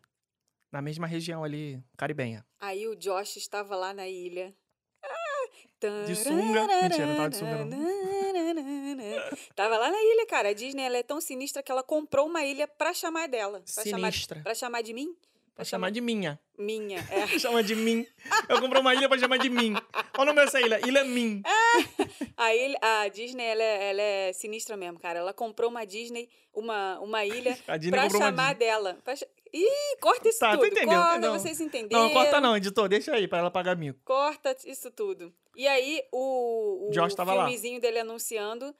Na 0.72 0.82
mesma 0.82 1.06
região 1.06 1.44
ali, 1.44 1.82
caribenha. 1.96 2.44
Aí 2.60 2.86
o 2.88 2.96
Josh 2.96 3.36
estava 3.36 3.76
lá 3.76 3.94
na 3.94 4.08
ilha. 4.08 4.54
Ah, 5.02 6.06
De 6.06 6.16
sunga. 6.16 6.66
Mentira, 6.66 7.06
não 7.06 7.16
tava 7.16 7.30
de 7.30 7.36
sunga, 7.36 7.66
Tava 9.54 9.78
lá 9.78 9.90
na 9.90 10.02
ilha, 10.02 10.26
cara. 10.26 10.48
A 10.50 10.52
Disney 10.52 10.82
ela 10.82 10.96
é 10.96 11.02
tão 11.02 11.20
sinistra 11.20 11.62
que 11.62 11.70
ela 11.70 11.82
comprou 11.82 12.26
uma 12.26 12.44
ilha 12.44 12.66
pra 12.66 12.92
chamar 12.92 13.28
dela. 13.28 13.62
Pra 13.74 13.84
chamar, 13.84 14.12
Sinistra. 14.12 14.42
pra 14.42 14.54
chamar 14.54 14.82
de 14.82 14.92
mim? 14.92 15.16
Pra 15.56 15.64
chamar 15.64 15.90
de 15.90 16.02
minha. 16.02 16.38
Minha. 16.58 16.98
É. 17.10 17.26
Chama 17.38 17.62
de 17.62 17.74
mim. 17.74 18.06
Eu 18.46 18.60
comprei 18.60 18.80
uma 18.80 18.94
ilha 18.94 19.08
pra 19.08 19.18
chamar 19.18 19.38
de 19.38 19.48
mim. 19.48 19.72
Olha 20.18 20.22
o 20.30 20.34
nome 20.34 20.44
dessa 20.44 20.60
ilha. 20.60 20.78
Ilha 20.86 21.02
Min. 21.02 21.42
A, 22.36 22.54
ilha, 22.54 22.78
a 22.82 23.08
Disney, 23.08 23.42
ela 23.42 23.62
é, 23.62 23.90
ela 23.90 24.02
é 24.02 24.32
sinistra 24.34 24.76
mesmo, 24.76 25.00
cara. 25.00 25.18
Ela 25.20 25.32
comprou 25.32 25.70
uma 25.70 25.86
Disney, 25.86 26.28
uma, 26.52 26.98
uma 27.00 27.24
ilha, 27.24 27.58
A 27.66 27.78
Disney 27.78 27.98
pra 27.98 28.10
chamar 28.10 28.54
dela. 28.54 28.98
Pra 29.02 29.14
Ih, 29.54 29.96
corta 30.02 30.28
isso 30.28 30.38
Tá, 30.38 30.50
tu 30.50 30.58
tudo. 30.58 30.66
entendeu, 30.66 30.88
corta, 30.98 31.10
entendeu? 31.12 31.32
vocês 31.32 31.60
entenderam. 31.60 32.02
Não, 32.04 32.10
corta 32.10 32.40
não, 32.40 32.56
editor. 32.56 32.88
Deixa 32.90 33.14
aí 33.14 33.26
pra 33.26 33.38
ela 33.38 33.50
pagar 33.50 33.74
mico. 33.74 33.98
Corta 34.04 34.54
isso 34.66 34.90
tudo. 34.90 35.32
E 35.56 35.66
aí, 35.66 36.02
o, 36.12 36.88
o 36.88 36.90
Josh 36.90 37.16
lá. 37.16 37.24
filmezinho 37.24 37.80
dele 37.80 38.00
anunciando 38.00 38.74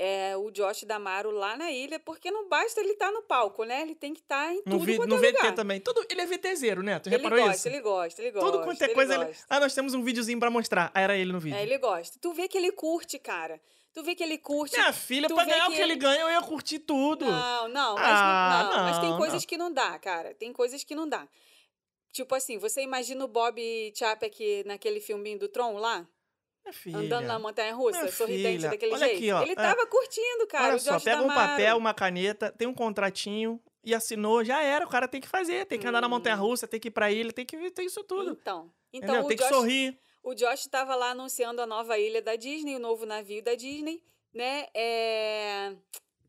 é, 0.00 0.36
o 0.36 0.48
Josh 0.52 0.84
Damaro 0.84 1.32
lá 1.32 1.56
na 1.56 1.72
ilha, 1.72 1.98
porque 1.98 2.30
não 2.30 2.48
basta 2.48 2.80
ele 2.80 2.92
estar 2.92 3.10
no 3.10 3.20
palco, 3.22 3.64
né? 3.64 3.82
Ele 3.82 3.96
tem 3.96 4.14
que 4.14 4.20
estar 4.20 4.52
em 4.52 4.58
No, 4.58 4.62
tudo 4.78 4.84
vi, 4.84 4.96
quanto 4.96 5.08
no 5.10 5.16
é 5.16 5.18
VT 5.18 5.36
lugar. 5.38 5.54
também. 5.56 5.80
Tudo, 5.80 6.06
ele 6.08 6.20
é 6.20 6.26
VTzeiro, 6.26 6.82
né? 6.84 7.00
Tu 7.00 7.08
Ele 7.08 7.16
reparou 7.16 7.38
gosta, 7.40 7.56
isso? 7.56 7.68
ele 7.68 7.80
gosta, 7.80 8.22
ele 8.22 8.30
gosta. 8.30 8.50
Tudo 8.52 8.62
quanto 8.64 8.80
é 8.82 8.88
coisa. 8.88 9.14
Ele... 9.16 9.34
Ah, 9.50 9.58
nós 9.58 9.74
temos 9.74 9.94
um 9.94 10.02
videozinho 10.04 10.38
pra 10.38 10.50
mostrar. 10.50 10.92
Ah, 10.94 11.00
era 11.00 11.16
ele 11.16 11.32
no 11.32 11.40
vídeo. 11.40 11.56
É, 11.58 11.62
ele 11.64 11.76
gosta. 11.78 12.16
Tu 12.20 12.32
vê 12.32 12.46
que 12.46 12.56
ele 12.56 12.70
curte, 12.70 13.18
cara. 13.18 13.60
Tu 13.92 14.02
vê 14.04 14.14
que 14.14 14.22
ele 14.22 14.38
curte. 14.38 14.76
Minha 14.78 14.92
filha, 14.92 15.26
tu 15.26 15.34
pra 15.34 15.44
ganhar 15.44 15.64
o 15.66 15.70
que 15.70 15.76
que 15.76 15.82
ele 15.82 15.94
ele- 15.94 16.00
ganha, 16.00 16.20
eu 16.20 16.30
ia 16.30 16.42
curtir 16.42 16.78
tudo. 16.78 17.24
Não, 17.24 17.66
não, 17.68 17.94
mas, 17.96 18.04
Ah, 18.06 18.70
não, 18.72 18.84
mas 18.84 18.98
tem 19.00 19.10
não, 19.10 19.18
coisas 19.18 19.42
não. 19.42 19.48
que 19.48 19.56
não 19.56 19.72
dá, 19.72 19.98
cara. 19.98 20.32
Tem 20.34 20.52
coisas 20.52 20.84
que 20.84 20.94
não 20.94 21.08
dá. 21.08 21.26
Tipo 22.12 22.34
assim, 22.36 22.56
você 22.58 22.82
imagina 22.82 23.24
o 23.24 23.28
Bob 23.28 23.60
Chapek 23.96 24.62
naquele 24.64 25.00
filminho 25.00 25.38
do 25.40 25.48
Tron 25.48 25.74
lá? 25.78 26.06
Andando 26.94 27.26
na 27.26 27.38
montanha 27.38 27.74
russa, 27.74 28.00
Minha 28.00 28.12
sorridente 28.12 28.56
filha, 28.58 28.70
daquele 28.70 28.92
olha 28.92 29.06
jeito. 29.06 29.16
aqui, 29.16 29.32
ó, 29.32 29.42
Ele 29.42 29.52
é. 29.52 29.54
tava 29.54 29.86
curtindo, 29.86 30.46
cara. 30.46 30.68
Olha 30.70 30.78
só, 30.78 31.00
pega 31.00 31.22
um 31.22 31.28
papel, 31.28 31.76
uma 31.76 31.94
caneta, 31.94 32.52
tem 32.52 32.68
um 32.68 32.74
contratinho 32.74 33.60
e 33.84 33.94
assinou, 33.94 34.44
já 34.44 34.62
era. 34.62 34.84
O 34.84 34.88
cara 34.88 35.08
tem 35.08 35.20
que 35.20 35.28
fazer. 35.28 35.64
Tem 35.66 35.78
que 35.78 35.86
andar 35.86 36.00
na 36.00 36.08
montanha 36.08 36.36
russa, 36.36 36.68
tem 36.68 36.78
que 36.78 36.88
ir 36.88 36.90
pra 36.90 37.10
ilha, 37.10 37.32
tem 37.32 37.46
que 37.46 37.70
ter 37.70 37.82
isso 37.84 38.04
tudo. 38.04 38.32
Então, 38.40 38.70
então 38.92 39.08
entendeu? 39.08 39.24
o, 39.24 39.28
Tem 39.28 39.36
Josh, 39.36 39.48
que 39.48 39.54
sorrir. 39.54 39.98
o 40.22 40.34
Josh 40.34 40.66
tava 40.66 40.94
lá 40.94 41.10
anunciando 41.10 41.62
a 41.62 41.66
nova 41.66 41.98
ilha 41.98 42.20
da 42.20 42.36
Disney, 42.36 42.76
o 42.76 42.80
novo 42.80 43.06
navio 43.06 43.42
da 43.42 43.54
Disney, 43.54 44.02
né? 44.34 44.66
É... 44.74 45.72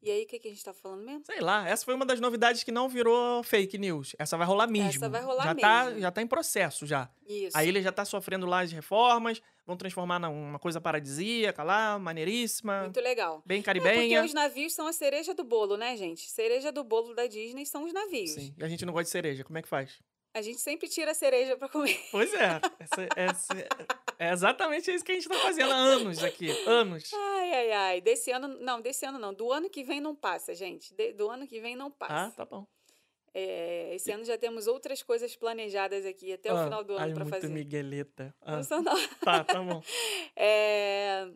E 0.02 0.10
aí, 0.10 0.24
o 0.24 0.28
que, 0.28 0.40
que 0.40 0.48
a 0.48 0.52
gente 0.52 0.64
tá 0.64 0.74
falando 0.74 1.04
mesmo? 1.04 1.26
Sei 1.26 1.40
lá, 1.42 1.68
essa 1.68 1.84
foi 1.84 1.94
uma 1.94 2.06
das 2.06 2.20
novidades 2.20 2.64
que 2.64 2.72
não 2.72 2.88
virou 2.88 3.44
fake 3.44 3.78
news. 3.78 4.16
Essa 4.18 4.38
vai 4.38 4.48
rolar 4.48 4.68
mesmo. 4.68 5.10
vai 5.10 5.22
rolar 5.22 5.44
já 5.44 5.56
Tá, 5.56 5.86
mesmo. 5.86 6.00
já 6.00 6.12
tá 6.12 6.22
em 6.22 6.28
processo 6.28 6.86
já. 6.86 7.10
Isso. 7.28 7.58
A 7.58 7.64
ilha 7.66 7.82
já 7.82 7.92
tá 7.92 8.06
sofrendo 8.06 8.46
lá 8.46 8.62
as 8.62 8.72
reformas, 8.72 9.42
vão 9.66 9.76
transformar 9.78 10.18
numa 10.20 10.58
coisa 10.58 10.80
paradisíaca 10.82 11.64
lá, 11.64 12.00
maneiríssima, 12.00 12.84
Muito 12.84 13.00
legal. 13.02 13.44
bem 13.46 13.60
É 13.60 13.62
porque 13.64 13.80
caribenha. 13.82 14.24
os 14.24 14.34
navios 14.34 14.74
são 14.74 14.88
a 14.88 14.94
cereja 14.94 15.34
do 15.34 15.44
bolo, 15.44 15.76
né, 15.78 15.96
gente? 15.98 16.30
Cereja 16.30 16.72
do 16.72 16.84
bolo 16.84 17.14
da 17.14 17.28
Disney 17.28 17.66
são 17.66 17.84
os 17.84 17.94
navios. 17.94 18.32
Sim, 18.32 18.54
e 18.58 18.64
a 18.64 18.68
gente 18.70 18.86
não 18.86 18.94
gosta 18.94 19.04
de 19.06 19.10
cereja, 19.12 19.44
como 19.44 19.58
é 19.58 19.62
que 19.62 19.68
faz? 19.70 20.00
A 20.34 20.42
gente 20.42 20.60
sempre 20.62 20.88
tira 20.88 21.12
a 21.12 21.14
cereja 21.16 21.58
pra 21.58 21.68
comer. 21.68 22.00
Pois 22.12 22.32
é, 22.34 22.62
essa- 22.80 23.08
essa- 23.16 23.68
é 24.20 24.32
exatamente 24.32 24.92
isso 24.94 25.04
que 25.04 25.12
a 25.12 25.16
gente 25.16 25.28
tá 25.28 25.36
fazendo 25.40 25.72
há 25.72 25.76
anos 25.76 26.24
aqui, 26.24 26.50
anos. 26.68 27.12
Ai, 27.14 27.52
ai, 27.54 27.72
ai. 27.72 28.02
Desse 28.02 28.32
ano, 28.32 28.48
não, 28.48 28.80
desse 28.80 29.06
ano 29.06 29.18
não. 29.18 29.34
Do 29.34 29.52
ano 29.52 29.70
que 29.70 29.84
vem 29.84 30.00
não 30.00 30.16
passa, 30.16 30.54
gente. 30.54 30.94
De- 30.94 31.14
do 31.14 31.30
ano 31.30 31.48
que 31.48 31.60
vem 31.60 31.76
não 31.76 31.88
Ah, 31.88 31.92
passa. 32.08 32.36
tá 32.38 32.46
bom. 32.46 32.68
É, 33.34 33.94
esse 33.96 34.12
ano 34.12 34.24
já 34.24 34.38
temos 34.38 34.66
outras 34.68 35.04
coisas 35.04 35.36
planejadas 35.36 36.06
aqui 36.06 36.34
até 36.34 36.52
o 36.54 36.58
Ah, 36.58 36.64
final 36.64 36.84
do 36.84 36.94
ano 36.94 37.06
ai, 37.06 37.14
pra 37.14 37.24
muito 37.24 37.36
fazer. 37.36 37.48
migueleta. 37.54 38.34
Ah, 38.42 38.56
Não 38.58 38.64
sou, 38.64 38.82
não. 38.82 39.08
tá, 39.20 39.44
tá 39.44 39.62
bom. 39.62 39.82
É, 40.36 41.28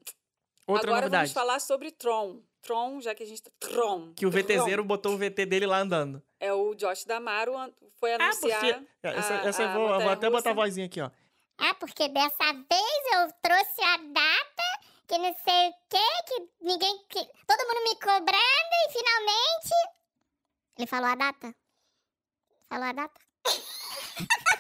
Outra 0.65 0.87
agora 0.89 1.01
novidade, 1.01 1.23
vamos 1.25 1.33
falar 1.33 1.59
sobre 1.59 1.91
Tron. 1.91 2.41
Tron, 2.61 3.01
já 3.01 3.13
que 3.13 3.21
a 3.23 3.25
gente 3.25 3.41
tá. 3.43 3.51
Tron. 3.59 4.13
que 4.15 4.25
o. 4.25 4.31
VTZero 4.31 4.83
botou 4.83 5.13
o 5.13 5.17
VT 5.17 5.45
dele 5.45 5.65
lá 5.65 5.79
andando. 5.79 6.23
É 6.45 6.51
o 6.53 6.75
Josh 6.75 7.05
Damaro 7.05 7.53
foi 7.99 8.11
Ah, 8.13 8.15
anunciar. 8.15 8.59
porque... 8.59 8.85
Essa, 9.03 9.33
a- 9.33 9.45
essa 9.47 9.63
eu 9.63 9.69
a 9.69 9.73
vou, 9.73 9.81
eu 9.83 9.87
vou 9.87 9.95
até 9.97 10.05
montanha-russa. 10.09 10.29
botar 10.31 10.49
a 10.51 10.53
vozinha 10.53 10.85
aqui, 10.87 10.99
ó. 11.01 11.09
Ah, 11.57 11.73
porque 11.75 12.09
dessa 12.09 12.51
vez 12.53 13.01
eu 13.13 13.33
trouxe 13.41 13.81
a 13.81 13.97
data 13.97 14.63
que 15.07 15.17
não 15.17 15.33
sei 15.35 15.69
o 15.69 15.73
quê, 15.89 16.23
que 16.27 16.49
ninguém. 16.65 16.97
Que, 17.09 17.19
todo 17.47 17.67
mundo 17.67 17.83
me 17.83 17.95
cobrando 17.95 18.73
e 18.87 18.91
finalmente. 18.91 19.73
Ele 20.77 20.87
falou 20.87 21.09
a 21.09 21.15
data? 21.15 21.55
Falou 22.67 22.85
a 22.85 22.91
data? 22.91 23.21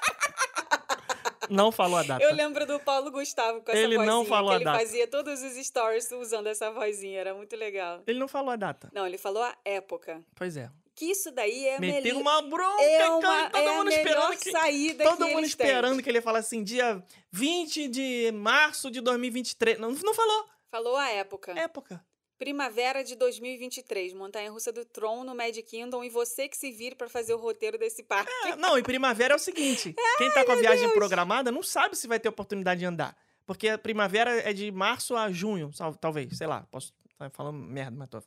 Não 1.49 1.71
falou 1.73 1.97
a 1.97 2.03
data. 2.03 2.23
Eu 2.23 2.33
lembro 2.33 2.65
do 2.65 2.79
Paulo 2.79 3.11
Gustavo 3.11 3.61
com 3.61 3.69
essa 3.71 3.79
Ele 3.79 3.97
vozinha. 3.97 4.11
não 4.13 4.25
falou 4.25 4.49
que 4.51 4.53
a 4.53 4.55
ele 4.55 4.63
data. 4.65 4.79
fazia 4.79 5.07
todos 5.07 5.41
os 5.43 5.53
stories 5.67 6.09
usando 6.11 6.47
essa 6.47 6.71
vozinha. 6.71 7.19
Era 7.19 7.33
muito 7.33 7.55
legal. 7.55 8.01
Ele 8.07 8.17
não 8.17 8.27
falou 8.29 8.51
a 8.51 8.55
data. 8.55 8.89
Não, 8.93 9.05
ele 9.05 9.17
falou 9.17 9.43
a 9.43 9.55
época. 9.65 10.23
Pois 10.35 10.55
é. 10.55 10.71
Que 10.95 11.05
isso 11.05 11.31
daí 11.31 11.67
é 11.67 11.79
melhor. 11.79 12.21
uma 12.21 12.41
bronca, 12.43 12.83
É, 12.83 13.09
uma, 13.09 13.49
todo 13.49 13.61
é 13.61 13.77
mundo 13.77 13.89
esperando 13.89 14.37
que... 14.37 14.51
saída 14.51 15.03
Todo 15.03 15.27
mundo 15.27 15.35
têm. 15.35 15.43
esperando 15.45 16.03
que 16.03 16.09
ele 16.09 16.19
ia 16.19 16.21
falar 16.21 16.39
assim, 16.39 16.63
dia 16.63 17.03
20 17.31 17.87
de 17.87 18.31
março 18.31 18.91
de 18.91 19.01
2023. 19.01 19.79
Não, 19.79 19.91
não 19.91 20.13
falou. 20.13 20.45
Falou 20.69 20.95
a 20.95 21.09
época. 21.09 21.57
Época. 21.57 22.05
Primavera 22.37 23.03
de 23.03 23.15
2023. 23.15 24.13
Montanha 24.13 24.51
Russa 24.51 24.71
do 24.71 24.83
Tron 24.83 25.23
no 25.23 25.33
Magic 25.33 25.63
Kingdom. 25.63 26.03
E 26.03 26.09
você 26.09 26.47
que 26.47 26.57
se 26.57 26.71
vire 26.71 26.95
pra 26.95 27.07
fazer 27.07 27.33
o 27.33 27.37
roteiro 27.37 27.77
desse 27.77 28.03
parque. 28.03 28.31
É, 28.45 28.55
não, 28.57 28.77
e 28.77 28.83
primavera 28.83 29.33
é 29.33 29.35
o 29.35 29.39
seguinte: 29.39 29.95
quem 30.17 30.31
tá 30.31 30.43
com 30.45 30.51
a 30.51 30.55
viagem 30.55 30.89
programada 30.93 31.51
não 31.51 31.63
sabe 31.63 31.95
se 31.95 32.07
vai 32.07 32.19
ter 32.19 32.29
oportunidade 32.29 32.79
de 32.79 32.85
andar. 32.85 33.15
Porque 33.45 33.69
a 33.69 33.77
primavera 33.77 34.31
é 34.41 34.53
de 34.53 34.71
março 34.71 35.15
a 35.15 35.31
junho, 35.31 35.71
talvez, 35.99 36.37
sei 36.37 36.47
lá. 36.47 36.67
Posso 36.71 36.93
estar 37.11 37.29
falando 37.29 37.57
merda, 37.57 37.95
mas 37.97 38.09
tô. 38.09 38.21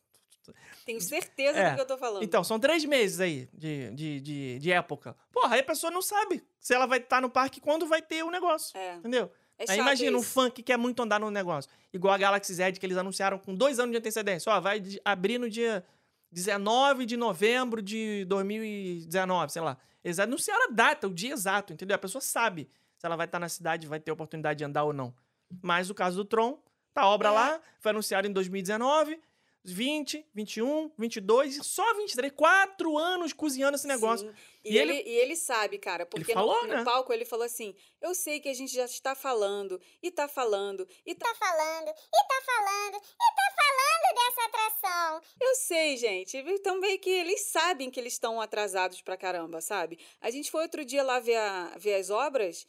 Tenho 0.85 1.01
certeza 1.01 1.59
É. 1.59 1.71
do 1.71 1.75
que 1.77 1.81
eu 1.83 1.87
tô 1.87 1.97
falando. 1.99 2.23
Então, 2.23 2.43
são 2.45 2.59
três 2.59 2.85
meses 2.85 3.21
aí 3.21 3.49
de, 3.53 3.91
de, 3.93 4.21
de, 4.21 4.59
de 4.59 4.73
época. 4.73 5.17
Porra, 5.33 5.55
aí 5.55 5.61
a 5.61 5.65
pessoa 5.65 5.91
não 5.91 6.03
sabe 6.03 6.43
se 6.61 6.75
ela 6.75 6.87
vai 6.87 6.99
estar 6.99 7.21
no 7.21 7.31
parque 7.31 7.61
quando 7.61 7.87
vai 7.87 8.01
ter 8.03 8.23
o 8.25 8.31
negócio. 8.31 8.77
É. 8.77 8.95
Entendeu? 8.97 9.31
É 9.59 9.65
Aí 9.73 9.79
imagina 9.79 10.17
um 10.17 10.21
isso. 10.21 10.31
fã 10.31 10.51
que 10.51 10.63
quer 10.63 10.77
muito 10.77 11.03
andar 11.03 11.19
no 11.19 11.31
negócio. 11.31 11.71
Igual 11.93 12.13
a 12.13 12.19
Galaxy 12.19 12.53
Z 12.53 12.73
que 12.73 12.85
eles 12.85 12.99
anunciaram 12.99 13.39
com 13.39 13.55
dois 13.55 13.79
anos 13.79 13.93
de 13.93 13.97
antecedência. 13.99 14.53
Ó, 14.53 14.61
vai 14.61 14.79
de- 14.81 15.01
abrir 15.03 15.39
no 15.39 15.49
dia 15.49 15.83
19 16.31 17.07
de 17.07 17.17
novembro 17.17 17.81
de 17.81 18.27
2019, 18.27 19.53
sei 19.53 19.63
lá. 19.63 19.77
Eles 20.05 20.19
anunciaram 20.19 20.65
a 20.65 20.73
data, 20.73 21.09
o 21.09 21.15
dia 21.15 21.33
exato, 21.33 21.73
entendeu? 21.73 21.95
A 21.95 21.99
pessoa 21.99 22.21
sabe 22.21 22.69
se 22.99 23.07
ela 23.07 23.17
vai 23.17 23.27
estar 23.27 23.39
na 23.39 23.49
cidade, 23.49 23.87
vai 23.87 23.99
ter 23.99 24.13
oportunidade 24.13 24.59
de 24.59 24.65
andar 24.65 24.85
ou 24.85 24.93
não. 24.93 25.15
Mas 25.63 25.91
o 25.91 25.95
caso 25.95 26.17
do 26.17 26.25
Tron, 26.25 26.59
tá 26.93 27.03
a 27.03 27.09
obra 27.09 27.29
É. 27.29 27.33
lá, 27.33 27.61
foi 27.81 27.91
anunciado 27.91 28.27
em 28.29 28.33
2019, 28.33 29.19
20, 29.73 30.27
21, 30.35 30.91
22 30.99 31.57
e 31.57 31.65
só 31.65 31.95
23. 31.95 32.33
Quatro 32.35 32.97
anos 32.99 33.33
cozinhando 33.33 33.77
esse 33.77 33.87
negócio. 33.87 34.29
Sim. 34.29 34.35
E 34.65 34.75
E, 34.75 34.79
ele- 34.79 34.97
ele, 34.99 35.09
e 35.09 35.13
ele 35.15 35.37
sabe, 35.37 35.79
cara, 35.79 36.05
porque 36.07 36.33
no- 36.35 36.41
falou, 36.41 36.63
no, 36.67 36.69
né? 36.75 36.85
palco 36.85 37.13
ele 37.13 37.25
falou 37.25 37.45
assim: 37.45 37.75
Eu 38.01 38.15
sei 38.15 38.41
que 38.41 38.49
a 38.49 38.55
gente 38.55 38.73
já 38.75 38.85
está 38.85 39.15
falando, 39.15 39.81
e 40.03 40.11
tá 40.11 40.27
falando, 40.29 40.87
e 41.05 41.15
tá 41.15 41.27
Tá 41.27 41.35
falando, 41.35 41.89
e 41.89 41.93
tá 41.93 42.43
falando, 42.47 42.97
e 42.97 43.35
tá 43.37 43.55
falando, 43.57 44.15
dessa 44.15 44.45
atração. 44.47 45.21
Eu 45.41 45.55
sei, 45.57 45.97
gente. 45.97 46.37
Então 46.37 46.81
meio 46.81 46.99
que 46.99 47.11
eles 47.11 47.43
sabem 47.43 47.91
que 47.91 47.99
eles 48.01 48.13
estão 48.15 48.41
atrasados 48.41 49.03
pra 49.03 49.17
caramba, 49.17 49.61
sabe? 49.61 49.99
A 50.21 50.31
gente 50.31 50.51
foi 50.51 50.63
outro 50.63 50.85
dia 50.85 51.03
lá 51.03 51.19
ver, 51.21 51.37
a- 51.37 51.75
ver 51.79 51.95
as 51.95 52.11
obras. 52.11 52.67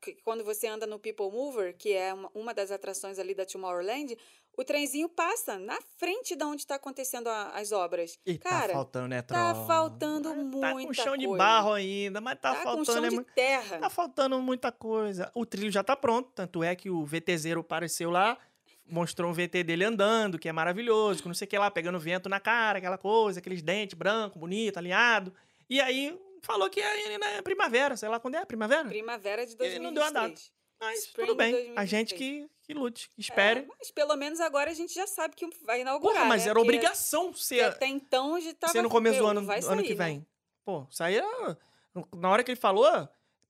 que- 0.00 0.14
quando 0.24 0.42
você 0.42 0.66
anda 0.66 0.86
no 0.86 0.98
People 0.98 1.30
Mover, 1.30 1.76
que 1.76 1.92
é 1.92 2.14
uma, 2.14 2.30
uma 2.34 2.54
das 2.54 2.70
atrações 2.70 3.18
ali 3.18 3.34
da 3.34 3.44
Tomorrowland, 3.44 4.16
o 4.58 4.64
trenzinho 4.64 5.08
passa 5.08 5.58
na 5.58 5.78
frente 5.96 6.34
de 6.36 6.44
onde 6.44 6.62
está 6.62 6.74
acontecendo 6.74 7.28
a- 7.28 7.50
as 7.50 7.72
obras. 7.72 8.18
E 8.26 8.36
Cara, 8.36 8.66
tá 8.68 8.72
faltando, 8.74 9.08
né, 9.08 9.22
tá 9.22 9.52
Troll? 9.52 9.66
faltando 9.66 10.28
Tá 10.28 10.34
com 10.34 10.42
muita 10.74 10.94
chão 11.02 11.16
de 11.16 11.26
coisa. 11.26 11.38
barro 11.38 11.72
ainda, 11.72 12.20
mas 12.20 12.38
tá, 12.40 12.50
tá 12.52 12.56
com 12.58 12.62
faltando. 12.64 12.84
chão 12.92 13.04
é 13.04 13.08
de 13.10 13.24
terra. 13.34 13.78
Tá 13.78 13.88
faltando 13.88 14.40
muita 14.42 14.72
coisa. 14.72 15.30
O 15.34 15.46
trilho 15.46 15.70
já 15.70 15.82
tá 15.84 15.96
pronto, 15.96 16.30
tanto 16.34 16.62
é 16.64 16.74
que 16.74 16.90
o 16.90 17.04
VTZero 17.06 17.60
apareceu 17.60 18.10
lá, 18.10 18.36
mostrou 18.84 19.30
um 19.30 19.34
VT 19.34 19.62
dele 19.62 19.84
andando, 19.84 20.38
que 20.38 20.48
é 20.48 20.52
maravilhoso, 20.52 21.22
que 21.22 21.28
não 21.28 21.34
sei 21.34 21.46
o 21.46 21.48
que 21.48 21.58
lá, 21.58 21.70
pegando 21.70 21.98
vento 22.00 22.28
na 22.28 22.40
cara, 22.40 22.78
aquela 22.78 22.98
coisa, 22.98 23.38
aqueles 23.38 23.62
dentes 23.62 23.96
branco, 23.96 24.38
bonito, 24.38 24.76
alinhado. 24.78 25.32
E 25.70 25.80
aí 25.80 26.18
falou 26.42 26.68
que 26.70 26.80
é 26.80 27.18
na 27.18 27.42
primavera, 27.42 27.96
sei 27.96 28.08
lá 28.08 28.18
quando 28.18 28.36
é, 28.36 28.44
primavera? 28.44 28.88
Primavera 28.88 29.44
de 29.46 29.54
Ele 29.60 29.78
não 29.78 29.92
deu 29.92 30.02
a 30.02 30.10
2023. 30.10 30.57
Mas 30.80 31.00
Spring 31.04 31.26
tudo 31.26 31.36
bem, 31.36 31.48
a 31.48 31.84
2023. 31.84 31.88
gente 31.90 32.14
que, 32.14 32.48
que 32.62 32.74
lute, 32.74 33.08
que 33.10 33.20
espere. 33.20 33.60
É, 33.60 33.66
mas 33.78 33.90
pelo 33.90 34.16
menos 34.16 34.40
agora 34.40 34.70
a 34.70 34.74
gente 34.74 34.94
já 34.94 35.06
sabe 35.06 35.34
que 35.34 35.48
vai 35.64 35.80
inaugurar. 35.80 36.14
Porra, 36.16 36.24
mas 36.26 36.44
né? 36.44 36.50
era 36.50 36.58
Porque- 36.60 36.68
obrigação 36.76 37.34
ser, 37.34 37.60
até 37.64 37.86
então 37.86 38.40
já 38.40 38.54
tava 38.54 38.72
ser 38.72 38.82
no 38.82 38.88
começo 38.90 39.18
do 39.18 39.26
ano, 39.26 39.44
vai 39.44 39.60
do 39.60 39.66
ano 39.66 39.76
sair, 39.80 39.86
que 39.88 39.94
né? 39.94 40.04
vem. 40.04 40.26
Pô, 40.64 40.86
isso 40.90 41.02
aí 41.02 41.16
era... 41.16 41.58
Na 42.14 42.30
hora 42.30 42.44
que 42.44 42.50
ele 42.52 42.60
falou, 42.60 42.86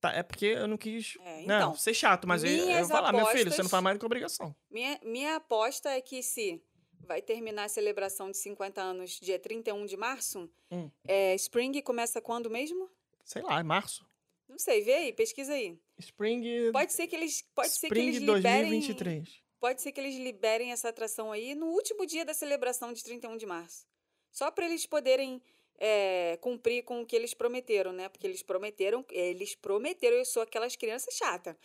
tá, 0.00 0.12
é 0.12 0.22
porque 0.22 0.46
eu 0.46 0.66
não 0.66 0.78
quis 0.78 1.18
É, 1.20 1.44
não, 1.44 1.56
então, 1.58 1.74
ser 1.76 1.92
chato, 1.92 2.26
mas 2.26 2.42
eu, 2.44 2.50
eu 2.50 2.78
vou 2.78 2.88
falar, 2.88 3.12
meu 3.12 3.26
filho, 3.26 3.50
você 3.50 3.62
não 3.62 3.68
faz 3.68 3.82
mais 3.82 3.96
do 3.96 4.00
que 4.00 4.06
obrigação. 4.06 4.54
Minha, 4.70 4.98
minha 5.02 5.36
aposta 5.36 5.90
é 5.90 6.00
que 6.00 6.22
se 6.22 6.62
vai 7.00 7.20
terminar 7.20 7.64
a 7.64 7.68
celebração 7.68 8.30
de 8.30 8.38
50 8.38 8.80
anos 8.80 9.18
dia 9.20 9.38
31 9.38 9.84
de 9.84 9.96
março, 9.96 10.48
Hum. 10.70 10.90
é, 11.06 11.34
Spring 11.34 11.82
começa 11.82 12.20
quando 12.22 12.48
mesmo? 12.48 12.88
Sei 13.24 13.42
lá, 13.42 13.60
é 13.60 13.62
março. 13.62 14.06
Não 14.48 14.58
sei, 14.58 14.80
vê 14.82 14.94
aí, 14.94 15.12
pesquisa 15.12 15.52
aí. 15.52 15.78
Spring, 15.98 16.70
Pode 16.72 16.92
ser 16.92 17.06
que 17.06 17.16
eles, 17.16 17.42
pode 17.54 17.68
ser 17.70 17.88
que 17.88 17.94
Spring 17.94 18.08
eles 18.08 18.18
liberem, 18.20 18.70
2023. 18.70 19.28
pode 19.60 19.82
ser 19.82 19.92
que 19.92 20.00
eles 20.00 20.16
liberem 20.16 20.72
essa 20.72 20.88
atração 20.88 21.32
aí 21.32 21.54
no 21.54 21.66
último 21.66 22.06
dia 22.06 22.24
da 22.24 22.34
celebração 22.34 22.92
de 22.92 23.02
31 23.02 23.36
de 23.36 23.46
março. 23.46 23.86
Só 24.30 24.50
para 24.50 24.66
eles 24.66 24.86
poderem 24.86 25.42
é, 25.78 26.38
cumprir 26.40 26.82
com 26.84 27.00
o 27.02 27.06
que 27.06 27.16
eles 27.16 27.34
prometeram, 27.34 27.92
né? 27.92 28.08
Porque 28.08 28.26
eles 28.26 28.42
prometeram, 28.42 29.04
eles 29.10 29.54
prometeram, 29.54 30.16
eu 30.16 30.24
sou 30.24 30.42
aquelas 30.42 30.76
crianças 30.76 31.14
chatas. 31.14 31.56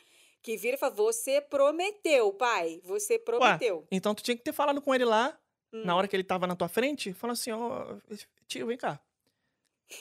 Que 0.42 0.58
vira 0.58 0.76
e 0.76 0.80
fala, 0.80 0.94
você 0.94 1.40
prometeu, 1.40 2.34
pai, 2.34 2.82
você 2.84 3.18
prometeu. 3.18 3.88
Então 3.92 4.14
tu 4.14 4.22
tinha 4.24 4.36
que 4.36 4.44
ter 4.44 4.54
falado 4.54 4.82
com 4.82 4.94
ele 4.94 5.06
lá, 5.06 5.38
Hum. 5.72 5.84
na 5.86 5.96
hora 5.96 6.08
que 6.08 6.16
ele 6.16 6.24
tava 6.24 6.46
na 6.46 6.56
tua 6.56 6.68
frente, 6.68 7.14
falando 7.14 7.34
assim, 7.34 7.52
ó, 7.52 7.96
tio, 8.48 8.68
vem 8.68 8.78
cá. 8.78 9.00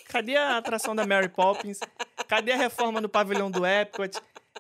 Cadê 0.09 0.37
a 0.37 0.57
atração 0.59 0.95
da 0.95 1.07
Mary 1.07 1.29
Poppins? 1.29 1.79
Cadê 2.29 2.53
a 2.53 2.57
reforma 2.57 3.01
no 3.01 3.09
pavilhão 3.09 3.51
do 3.51 3.65
Epcot? 3.67 4.19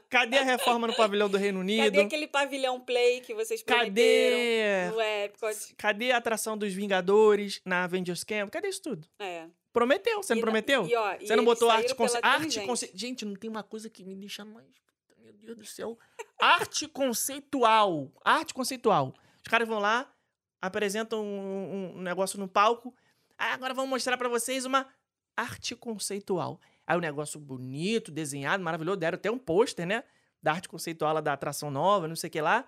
Cadê 0.08 0.38
a 0.38 0.42
reforma 0.42 0.86
no 0.86 0.94
pavilhão 0.94 1.28
do 1.28 1.38
Reino 1.38 1.60
Unido? 1.60 1.84
Cadê 1.84 2.00
aquele 2.02 2.26
pavilhão 2.26 2.80
play 2.80 3.20
que 3.20 3.34
vocês 3.34 3.62
prometeram 3.62 3.90
Cadê? 3.90 4.90
no 4.90 5.00
Epcot? 5.00 5.74
Cadê 5.76 6.12
a 6.12 6.16
atração 6.18 6.56
dos 6.56 6.72
Vingadores 6.72 7.60
na 7.64 7.84
Avengers 7.84 8.22
Camp? 8.24 8.50
Cadê 8.50 8.68
isso 8.68 8.82
tudo? 8.82 9.06
É. 9.18 9.46
Prometeu, 9.72 10.22
você 10.22 10.34
não 10.34 10.40
E 10.40 10.42
prometeu? 10.42 10.86
e, 10.86 10.94
ó, 10.94 11.14
e 11.18 11.26
Você 11.26 11.34
não 11.34 11.44
botou 11.44 11.70
arte 11.70 11.94
pela 11.94 12.20
arte 12.22 12.60
conce... 12.60 12.90
Gente, 12.94 13.24
não 13.24 13.34
tem 13.34 13.48
uma 13.48 13.62
coisa 13.62 13.88
que 13.88 14.04
me 14.04 14.14
deixa 14.14 14.44
mais. 14.44 14.66
Meu 15.18 15.32
Deus 15.32 15.56
do 15.56 15.64
céu. 15.64 15.98
Arte 16.38 16.86
conceitual. 16.88 18.10
Arte 18.22 18.52
conceitual. 18.52 19.14
Os 19.42 19.48
caras 19.50 19.66
vão 19.66 19.78
lá, 19.78 20.12
apresentam 20.60 21.24
um, 21.24 21.94
um 21.96 22.02
negócio 22.02 22.38
no 22.38 22.46
palco. 22.46 22.94
Ah, 23.38 23.54
agora 23.54 23.72
vamos 23.72 23.88
mostrar 23.90 24.18
pra 24.18 24.28
vocês 24.28 24.64
uma 24.66 24.86
arte 25.36 25.74
conceitual. 25.74 26.60
Aí 26.86 26.96
o 26.96 27.00
negócio 27.00 27.38
bonito, 27.38 28.10
desenhado, 28.10 28.62
maravilhoso. 28.62 28.98
Deram 28.98 29.16
até 29.16 29.30
um 29.30 29.38
pôster, 29.38 29.86
né? 29.86 30.04
Da 30.42 30.52
arte 30.52 30.68
conceitual 30.68 31.14
lá 31.14 31.20
da 31.20 31.32
atração 31.32 31.70
nova, 31.70 32.08
não 32.08 32.16
sei 32.16 32.28
o 32.28 32.30
que 32.30 32.40
lá. 32.40 32.66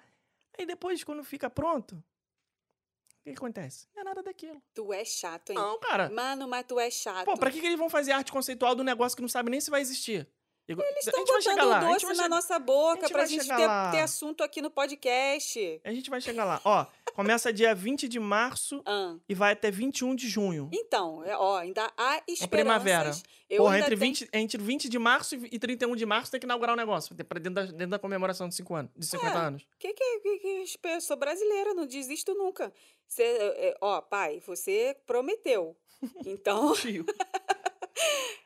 Aí 0.59 0.65
depois, 0.65 1.03
quando 1.03 1.25
fica 1.25 1.51
pronto, 1.51 1.97
o 1.97 3.25
que 3.25 3.31
acontece? 3.31 3.89
Não 3.95 4.03
é 4.03 4.05
nada 4.05 4.23
daquilo. 4.23 4.63
Tu 4.73 4.93
é 4.93 5.05
chato, 5.05 5.51
hein? 5.51 5.57
Não, 5.57 5.79
cara. 5.81 6.11
Mano, 6.11 6.47
mas 6.47 6.65
tu 6.67 6.79
é 6.79 6.91
chato. 6.91 7.25
Pô, 7.25 7.37
pra 7.37 7.51
que, 7.51 7.61
que 7.61 7.67
eles 7.67 7.79
vão 7.79 7.91
fazer 7.91 8.13
arte 8.13 8.31
conceitual 8.31 8.75
do 8.75 8.85
negócio 8.85 9.17
que 9.17 9.23
não 9.23 9.29
sabe 9.29 9.51
nem 9.51 9.61
se 9.61 9.71
vai 9.71 9.81
existir? 9.81 10.29
Eles 10.67 11.07
Estão 11.07 11.25
botando 11.25 11.61
o 11.61 11.93
doce 11.93 12.15
na 12.15 12.29
nossa 12.29 12.59
boca 12.59 13.03
gente 13.03 13.13
pra 13.13 13.27
gente 13.27 13.47
ter, 13.47 13.67
lá. 13.67 13.91
ter 13.91 14.01
assunto 14.01 14.43
aqui 14.43 14.63
no 14.63 14.71
podcast. 14.71 15.81
A 15.85 15.93
gente 15.93 16.09
vai 16.09 16.23
chegar 16.23 16.45
lá. 16.45 16.59
Ó, 16.65 16.87
começa 17.15 17.53
dia 17.53 17.75
20 17.75 18.07
de 18.09 18.19
março 18.21 18.83
Ah, 18.85 19.17
e 19.29 19.35
vai 19.35 19.53
até 19.53 19.71
21 19.71 20.15
de 20.15 20.29
junho. 20.29 20.69
Então, 20.73 21.25
é, 21.25 21.37
ó, 21.37 21.57
ainda 21.59 21.91
há 21.97 22.17
esperanças. 22.29 22.47
primavera. 22.49 23.11
Eu 23.49 23.63
Porra, 23.63 23.79
entre 23.79 23.97
tenho- 23.97 24.01
20, 24.01 24.29
entre 24.33 24.63
20 24.63 24.89
de 24.89 24.99
março 24.99 25.35
e 25.37 25.59
31 25.59 25.95
de 25.97 26.05
março 26.05 26.31
tem 26.31 26.41
que 26.41 26.47
inaugurar 26.47 26.75
o 26.75 26.77
negócio. 26.77 27.15
Pra 27.25 27.39
dentro 27.39 27.55
da, 27.55 27.63
dentro 27.67 27.89
da 27.89 27.99
comemoração 27.99 28.49
de, 28.49 28.55
cinco 28.55 28.75
anos, 28.75 28.91
de 28.97 29.07
50 29.07 29.39
É. 29.39 29.41
anos. 29.41 29.67
Que 29.79 29.93
que, 29.95 30.21
que, 30.21 30.39
que 30.39 30.49
espe- 30.63 31.01
sou 31.01 31.17
brasileira, 31.17 31.73
não 31.73 31.87
desisto 31.87 32.35
nunca. 32.35 32.73
Cê, 33.07 33.23
é, 33.23 33.69
é, 33.69 33.77
ó, 33.81 34.01
pai, 34.01 34.41
você 34.45 34.97
prometeu. 35.07 35.77
Então, 36.27 36.73
Tio. 36.75 37.07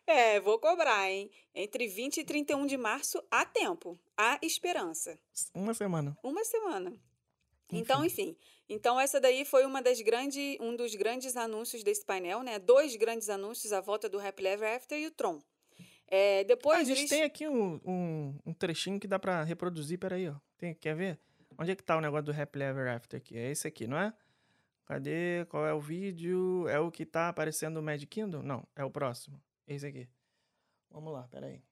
é, 0.07 0.41
vou 0.41 0.59
cobrar, 0.59 1.11
hein? 1.11 1.31
Entre 1.55 1.87
20 1.89 2.19
e 2.19 2.25
31 2.25 2.67
de 2.67 2.77
março 2.77 3.23
há 3.31 3.45
tempo, 3.45 3.99
há 4.17 4.39
esperança. 4.43 5.19
Uma 5.55 5.75
semana. 5.75 6.17
Uma 6.23 6.45
semana. 6.45 6.95
Então, 7.71 8.05
enfim. 8.05 8.37
Então, 8.69 9.01
essa 9.01 9.19
daí 9.19 9.45
foi 9.45 9.65
uma 9.65 9.81
das 9.81 10.01
grandes, 10.03 10.59
um 10.61 10.77
dos 10.77 10.95
grandes 10.95 11.37
anúncios 11.37 11.83
desse 11.83 12.05
painel, 12.05 12.43
né? 12.43 12.59
Dois 12.59 12.95
grandes 12.97 13.31
anúncios, 13.31 13.73
a 13.73 13.81
volta 13.81 14.09
do 14.09 14.21
Happy 14.21 14.47
Ever 14.47 14.77
After 14.77 14.99
e 14.99 15.07
o 15.07 15.11
Tron. 15.11 15.41
É, 16.07 16.41
Ah, 16.41 16.45
depois 16.45 16.81
a 16.81 16.85
gente 16.85 16.99
eles... 16.99 17.11
tem 17.11 17.23
aqui 17.23 17.49
um, 17.49 17.81
um, 17.85 18.39
um 18.47 18.53
trechinho 18.53 19.01
que 19.01 19.07
dá 19.07 19.19
pra 19.19 19.43
reproduzir. 19.43 19.99
Peraí, 19.99 20.29
ó. 20.29 20.35
Tem, 20.59 20.75
quer 20.75 20.95
ver? 20.95 21.19
Onde 21.59 21.71
é 21.71 21.77
que 21.77 21.83
tá 21.83 21.97
o 21.97 22.01
negócio 22.01 22.25
do 22.27 22.33
Happy 22.41 22.61
Ever 22.63 22.95
After 22.95 23.19
aqui? 23.19 23.37
É 23.37 23.51
esse 23.51 23.67
aqui, 23.67 23.87
não 23.87 23.99
é? 23.99 24.13
Cadê? 24.87 25.45
Qual 25.51 25.67
é 25.67 25.73
o 25.73 25.81
vídeo? 25.81 26.67
É 26.69 26.79
o 26.79 26.91
que 26.91 27.05
tá 27.05 27.29
aparecendo 27.29 27.75
no 27.75 27.83
Magic 27.83 28.07
Kingdom? 28.07 28.43
Não, 28.43 28.67
é 28.77 28.85
o 28.85 28.91
próximo. 28.91 29.41
Esse 29.67 29.87
aqui. 29.87 30.09
Vamos 30.91 31.13
lá, 31.13 31.27
peraí. 31.31 31.63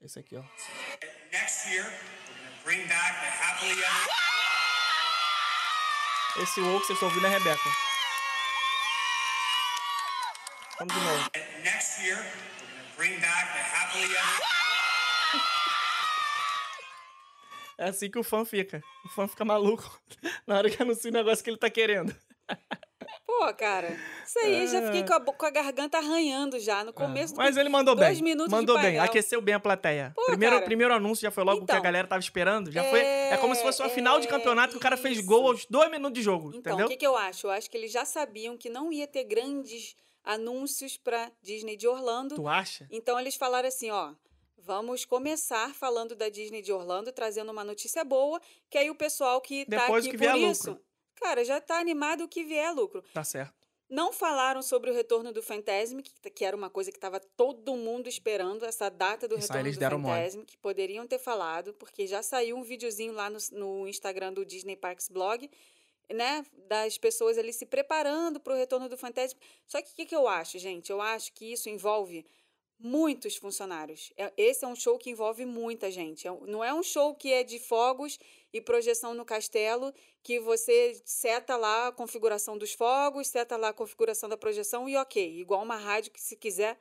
Esse 0.00 0.18
aqui, 0.18 0.36
ó. 0.36 0.42
Next 1.32 1.68
year, 1.70 1.84
we're 1.84 1.90
going 2.38 2.56
to 2.56 2.64
bring 2.64 2.88
back 2.88 3.20
the 3.20 3.30
happily 3.42 3.72
ever. 3.72 4.27
Esse 6.40 6.60
WoW 6.60 6.80
que 6.80 6.86
vocês 6.86 6.96
estão 6.96 7.08
ouvindo 7.08 7.26
é 7.26 7.30
Rebeca. 7.30 7.70
Vamos 10.78 10.94
de 10.94 11.00
novo. 11.00 11.30
Next 11.64 12.00
year, 12.00 12.16
we're 12.16 12.22
to 12.22 12.96
bring 12.96 13.20
back 13.20 13.52
the 13.52 13.60
happily 13.76 14.04
ever. 14.04 14.58
É 17.78 17.88
assim 17.88 18.10
que 18.10 18.18
o 18.18 18.24
fã 18.24 18.44
fica. 18.44 18.80
O 19.04 19.08
fã 19.08 19.26
fica 19.26 19.44
maluco 19.44 20.00
na 20.46 20.58
hora 20.58 20.70
que 20.70 20.80
anuncia 20.80 21.10
o 21.10 21.14
negócio 21.14 21.42
que 21.42 21.50
ele 21.50 21.58
tá 21.58 21.68
querendo. 21.68 22.14
Pô, 23.38 23.54
cara, 23.54 23.96
isso 24.26 24.38
aí, 24.40 24.66
já 24.66 24.82
fiquei 24.86 25.04
com 25.06 25.12
a, 25.14 25.20
com 25.20 25.46
a 25.46 25.50
garganta 25.50 25.96
arranhando 25.98 26.58
já 26.58 26.82
no 26.82 26.92
começo. 26.92 27.34
do- 27.34 27.40
É. 27.40 27.44
Mas 27.44 27.56
ele 27.56 27.68
mandou 27.68 27.94
dois 27.94 28.14
bem. 28.14 28.22
minutos 28.24 28.48
de 28.50 28.54
mandou 28.56 28.74
bem. 28.76 28.84
painel. 28.84 29.04
Aqueceu 29.04 29.40
bem 29.40 29.54
a 29.54 29.60
plateia. 29.60 30.12
Pô, 30.16 30.24
primeiro, 30.26 30.56
cara. 30.56 30.64
primeiro 30.64 30.92
anúncio 30.94 31.22
já 31.22 31.30
foi 31.30 31.44
logo 31.44 31.62
o 31.62 31.64
que 31.66 31.70
a 31.70 31.74
Então, 31.74 31.82
galera 31.84 32.08
tava 32.08 32.20
esperando. 32.20 32.72
Já 32.72 32.82
foi. 32.84 32.98
É 33.00 33.36
como 33.40 33.54
se 33.54 33.62
fosse 33.62 33.80
uma 33.80 33.86
é, 33.88 33.94
final 33.94 34.18
de 34.18 34.26
campeonato 34.26 34.72
que 34.72 34.76
o 34.78 34.80
cara 34.80 34.96
fez 34.96 35.20
gol 35.20 35.42
isso. 35.42 35.50
aos 35.52 35.66
dois 35.66 35.88
minutos 35.90 36.14
de 36.18 36.22
jogo. 36.22 36.48
Então, 36.48 36.72
entendeu? 36.72 36.86
o 36.86 36.88
que, 36.88 36.96
que 36.96 37.06
eu 37.06 37.16
acho? 37.16 37.46
Eu 37.46 37.50
acho 37.52 37.70
que 37.70 37.76
eles 37.76 37.92
já 37.92 38.04
sabiam 38.04 38.56
que 38.56 38.68
não 38.68 38.92
ia 38.92 39.06
ter 39.06 39.22
grandes 39.22 39.94
anúncios 40.24 40.96
pra 40.96 41.30
Disney 41.40 41.76
de 41.76 41.86
Orlando. 41.86 42.34
Tu 42.34 42.48
acha? 42.48 42.86
Então 42.90 43.18
eles 43.20 43.36
falaram 43.36 43.68
assim, 43.68 43.90
ó, 43.90 44.12
vamos 44.58 45.04
começar 45.04 45.72
falando 45.74 46.14
da 46.14 46.28
Disney 46.28 46.60
de 46.60 46.72
Orlando, 46.72 47.12
trazendo 47.12 47.50
uma 47.52 47.64
notícia 47.64 48.04
boa, 48.04 48.40
que 48.68 48.76
aí 48.76 48.90
o 48.90 48.94
pessoal 48.94 49.40
que 49.40 49.64
tá 49.64 49.78
Depois 49.78 50.04
aqui 50.06 50.16
que 50.16 50.22
por 50.24 50.34
lucro. 50.34 50.80
Cara, 51.20 51.44
já 51.44 51.60
tá 51.60 51.78
animado 51.78 52.24
o 52.24 52.28
que 52.28 52.44
vier 52.44 52.72
lucro. 52.74 53.02
Tá 53.12 53.22
certo. 53.24 53.54
Não 53.90 54.12
falaram 54.12 54.60
sobre 54.60 54.90
o 54.90 54.94
retorno 54.94 55.32
do 55.32 55.42
Fantasmic, 55.42 56.12
que- 56.30 56.44
era 56.44 56.54
uma 56.54 56.68
coisa 56.68 56.90
que 56.90 56.98
estava 56.98 57.18
todo 57.18 57.74
mundo 57.74 58.06
esperando, 58.06 58.66
essa 58.66 58.90
data 58.90 59.26
do 59.26 59.34
Isso 59.38 59.50
retorno 59.50 59.64
do. 59.64 60.08
Fantasmic, 60.14 60.46
que 60.52 60.58
poderiam 60.58 61.06
ter 61.06 61.18
falado, 61.18 61.72
porque 61.72 62.06
já 62.06 62.22
saiu 62.22 62.56
um 62.58 62.62
videozinho 62.62 63.14
lá 63.14 63.30
no, 63.30 63.38
no 63.52 63.88
Instagram 63.88 64.34
do 64.34 64.44
Disney 64.44 64.76
Parks 64.76 65.08
Blog, 65.08 65.50
né, 66.12 66.44
das 66.68 66.98
pessoas 66.98 67.38
ali 67.38 67.52
se 67.52 67.64
preparando 67.64 68.38
para 68.40 68.52
o 68.52 68.56
retorno 68.56 68.88
do 68.90 68.96
Fantasmic. 68.98 69.40
Só 69.66 69.80
que 69.80 69.90
o 69.90 69.94
que, 69.94 70.04
que 70.06 70.16
eu 70.16 70.28
acho, 70.28 70.58
gente? 70.58 70.90
Eu 70.90 71.00
acho 71.00 71.32
que 71.32 71.52
isso 71.52 71.70
envolve 71.70 72.26
muitos 72.78 73.36
funcionários. 73.36 74.12
É- 74.16 74.32
Esse 74.36 74.64
é 74.64 74.68
um 74.68 74.76
show 74.76 74.98
que 74.98 75.10
envolve 75.10 75.44
muita 75.44 75.90
gente. 75.90 76.26
É 76.26 76.30
Não 76.30 76.62
é 76.62 76.72
um 76.72 76.82
show 76.82 77.14
que 77.14 77.32
é 77.32 77.42
de 77.42 77.58
fogos 77.58 78.18
e 78.52 78.60
projeção 78.60 79.14
no 79.14 79.24
castelo, 79.24 79.92
que 80.22 80.38
você 80.40 81.00
seta 81.04 81.56
lá 81.56 81.88
a 81.88 81.92
configuração 81.92 82.56
dos 82.56 82.72
fogos, 82.72 83.28
seta 83.28 83.56
lá 83.56 83.68
a 83.68 83.72
configuração 83.72 84.28
da 84.28 84.36
projeção 84.36 84.88
e 84.88 84.96
ok. 84.96 85.40
Igual 85.40 85.62
uma 85.62 85.76
rádio 85.76 86.12
que, 86.12 86.20
se 86.20 86.36
quiser, 86.36 86.78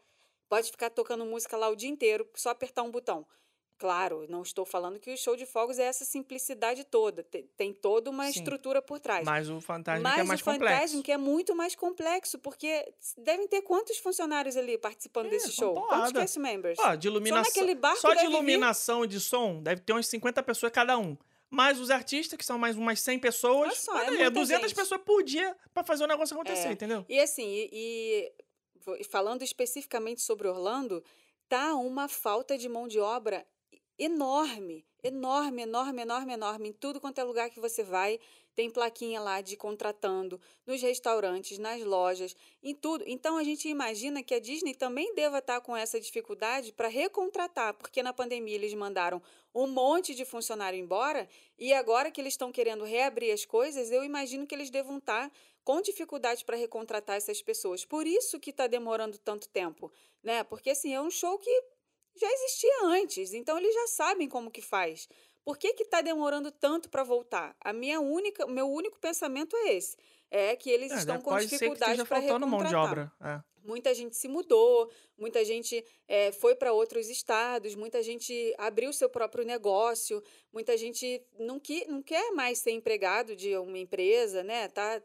pode 0.47 0.71
ficar 0.71 0.89
tocando 0.89 1.25
música 1.25 1.57
lá 1.57 1.69
o 1.69 1.75
dia 1.75 1.89
inteiro, 1.89 2.29
só 2.35 2.49
apertar 2.49 2.83
um 2.83 2.91
botão. 2.91 3.25
Claro, 3.77 4.25
não 4.27 4.41
estou 4.41 4.65
falando 4.65 4.99
que 4.99 5.11
o 5.13 5.17
show 5.17 5.35
de 5.35 5.45
fogos 5.45 5.77
é 5.77 5.83
essa 5.83 6.03
simplicidade 6.03 6.83
toda. 6.83 7.23
Tem, 7.23 7.43
tem 7.55 7.71
toda 7.71 8.09
uma 8.09 8.23
Sim. 8.25 8.39
estrutura 8.39 8.81
por 8.81 8.99
trás. 8.99 9.23
Mas 9.23 9.49
o 9.49 9.61
Fantasma 9.61 10.01
Mas 10.01 10.15
que 10.15 10.19
é 10.21 10.23
mais 10.23 10.41
o 10.41 10.43
complexo. 10.45 10.73
Fantasmic 10.75 11.11
é 11.11 11.17
muito 11.17 11.55
mais 11.55 11.75
complexo, 11.75 12.39
porque 12.39 12.91
devem 13.17 13.47
ter 13.47 13.61
quantos 13.61 13.97
funcionários 13.99 14.57
ali 14.57 14.77
participando 14.79 15.27
É, 15.27 15.29
desse 15.29 15.51
show? 15.51 15.75
Quantos 15.75 16.11
cast 16.11 16.39
members? 16.39 16.79
Ó, 16.79 16.95
de 16.95 17.07
iluminação. 17.07 17.43
naquele 17.53 17.75
barco 17.75 17.99
só 18.01 18.09
de 18.09 18.15
deve 18.15 18.27
vir- 18.27 18.33
iluminação 18.33 19.05
e 19.05 19.07
de 19.07 19.19
som, 19.19 19.61
deve 19.61 19.81
ter 19.81 19.93
umas 19.93 20.07
50 20.07 20.41
pessoas 20.41 20.71
cada 20.71 20.97
um. 20.97 21.15
Mais 21.49 21.79
os 21.79 21.91
artistas, 21.91 22.35
que 22.37 22.43
são 22.43 22.57
mais 22.57 22.75
umas 22.75 22.99
100 22.99 23.19
pessoas. 23.19 23.67
Olha 23.69 23.75
só, 23.75 23.91
Olha 23.93 24.01
é 24.05 24.09
aí, 24.09 24.15
muita 24.17 24.31
200 24.31 24.69
gente. 24.71 24.75
pessoas 24.75 25.01
por 25.01 25.21
dia 25.23 25.55
pra 25.73 25.83
fazer 25.83 26.03
o 26.03 26.07
negócio 26.07 26.33
acontecer, 26.33 26.67
É. 26.69 26.71
entendeu? 26.71 27.05
E 27.07 27.19
assim, 27.19 27.45
e, 27.71 28.33
e 28.99 29.03
falando 29.05 29.43
especificamente 29.43 30.19
sobre 30.21 30.47
Orlando, 30.47 31.03
tá 31.47 31.75
uma 31.75 32.07
falta 32.09 32.57
de 32.57 32.67
mão 32.67 32.87
de 32.87 32.99
obra 32.99 33.45
enorme, 33.97 34.85
enorme, 35.03 35.63
enorme, 35.63 36.01
enorme, 36.01 36.33
enorme. 36.33 36.69
Em 36.69 36.73
tudo 36.73 36.99
quanto 36.99 37.19
é 37.19 37.23
lugar 37.23 37.49
que 37.49 37.59
você 37.59 37.83
vai, 37.83 38.19
tem 38.57 38.71
plaquinha 38.71 39.19
lá 39.21 39.39
de 39.39 39.55
contratando, 39.55 40.41
nos 40.65 40.81
restaurantes, 40.81 41.59
nas 41.59 41.81
lojas, 41.83 42.35
em 42.63 42.73
tudo. 42.73 43.03
Então 43.05 43.37
a 43.37 43.43
gente 43.43 43.69
imagina 43.69 44.23
que 44.23 44.33
a 44.33 44.39
Disney 44.39 44.73
também 44.73 45.13
deva 45.13 45.37
estar 45.37 45.61
com 45.61 45.77
essa 45.77 45.99
dificuldade 45.99 46.73
para 46.73 46.87
recontratar, 46.87 47.75
porque 47.75 48.01
na 48.01 48.11
pandemia 48.11 48.55
eles 48.55 48.73
mandaram 48.73 49.21
um 49.53 49.67
monte 49.67 50.15
de 50.15 50.25
funcionário 50.25 50.79
embora 50.79 51.29
e 51.57 51.71
agora 51.71 52.09
que 52.09 52.19
eles 52.19 52.33
estão 52.33 52.51
querendo 52.51 52.83
reabrir 52.83 53.31
as 53.31 53.45
coisas, 53.45 53.91
eu 53.91 54.03
imagino 54.03 54.47
que 54.47 54.55
eles 54.55 54.71
devam 54.71 54.97
estar 54.97 55.31
com 55.63 55.79
dificuldade 55.81 56.43
para 56.43 56.57
recontratar 56.57 57.17
essas 57.17 57.41
pessoas. 57.41 57.85
Por 57.85 58.07
isso 58.07 58.39
que 58.39 58.49
está 58.49 58.67
demorando 58.67 59.17
tanto 59.19 59.49
tempo, 59.49 59.91
né? 60.23 60.43
Porque 60.43 60.71
assim, 60.71 60.95
é 60.95 61.01
um 61.01 61.11
show 61.11 61.37
que 61.37 61.63
já 62.19 62.31
existia 62.31 62.85
antes, 62.85 63.33
então 63.33 63.57
eles 63.57 63.73
já 63.73 63.87
sabem 63.87 64.27
como 64.27 64.51
que 64.51 64.61
faz. 64.61 65.07
Por 65.43 65.57
que 65.57 65.73
que 65.73 65.83
está 65.83 66.01
demorando 66.01 66.51
tanto 66.51 66.89
para 66.89 67.03
voltar? 67.03 67.55
A 67.61 67.71
minha 67.71 68.01
única, 68.01 68.45
o 68.45 68.49
meu 68.49 68.67
único 68.69 68.99
pensamento 68.99 69.55
é 69.55 69.73
esse, 69.75 69.95
é 70.29 70.55
que 70.55 70.69
eles 70.69 70.91
É, 70.91 70.95
estão 70.95 71.15
né, 71.15 71.21
com 71.21 71.37
dificuldade 71.37 72.03
para 72.03 72.05
faltando 72.05 72.45
mão 72.45 72.59
de 72.59 72.65
recontratar. 72.65 73.09
obra. 73.19 73.43
É. 73.43 73.57
Muita 73.63 73.93
gente 73.93 74.15
se 74.15 74.27
mudou, 74.29 74.89
muita 75.17 75.43
gente 75.43 75.83
eh, 76.07 76.31
foi 76.31 76.55
para 76.55 76.71
outros 76.71 77.09
estados, 77.09 77.75
muita 77.75 78.01
gente 78.01 78.53
abriu 78.57 78.93
seu 78.93 79.09
próprio 79.09 79.43
negócio, 79.43 80.23
muita 80.53 80.77
gente 80.77 81.21
não, 81.37 81.59
que, 81.59 81.85
não 81.85 82.01
quer 82.01 82.31
mais 82.31 82.59
ser 82.59 82.71
empregado 82.71 83.35
de 83.35 83.57
uma 83.57 83.77
empresa, 83.77 84.41
né? 84.41 84.69
Tá, 84.69 85.01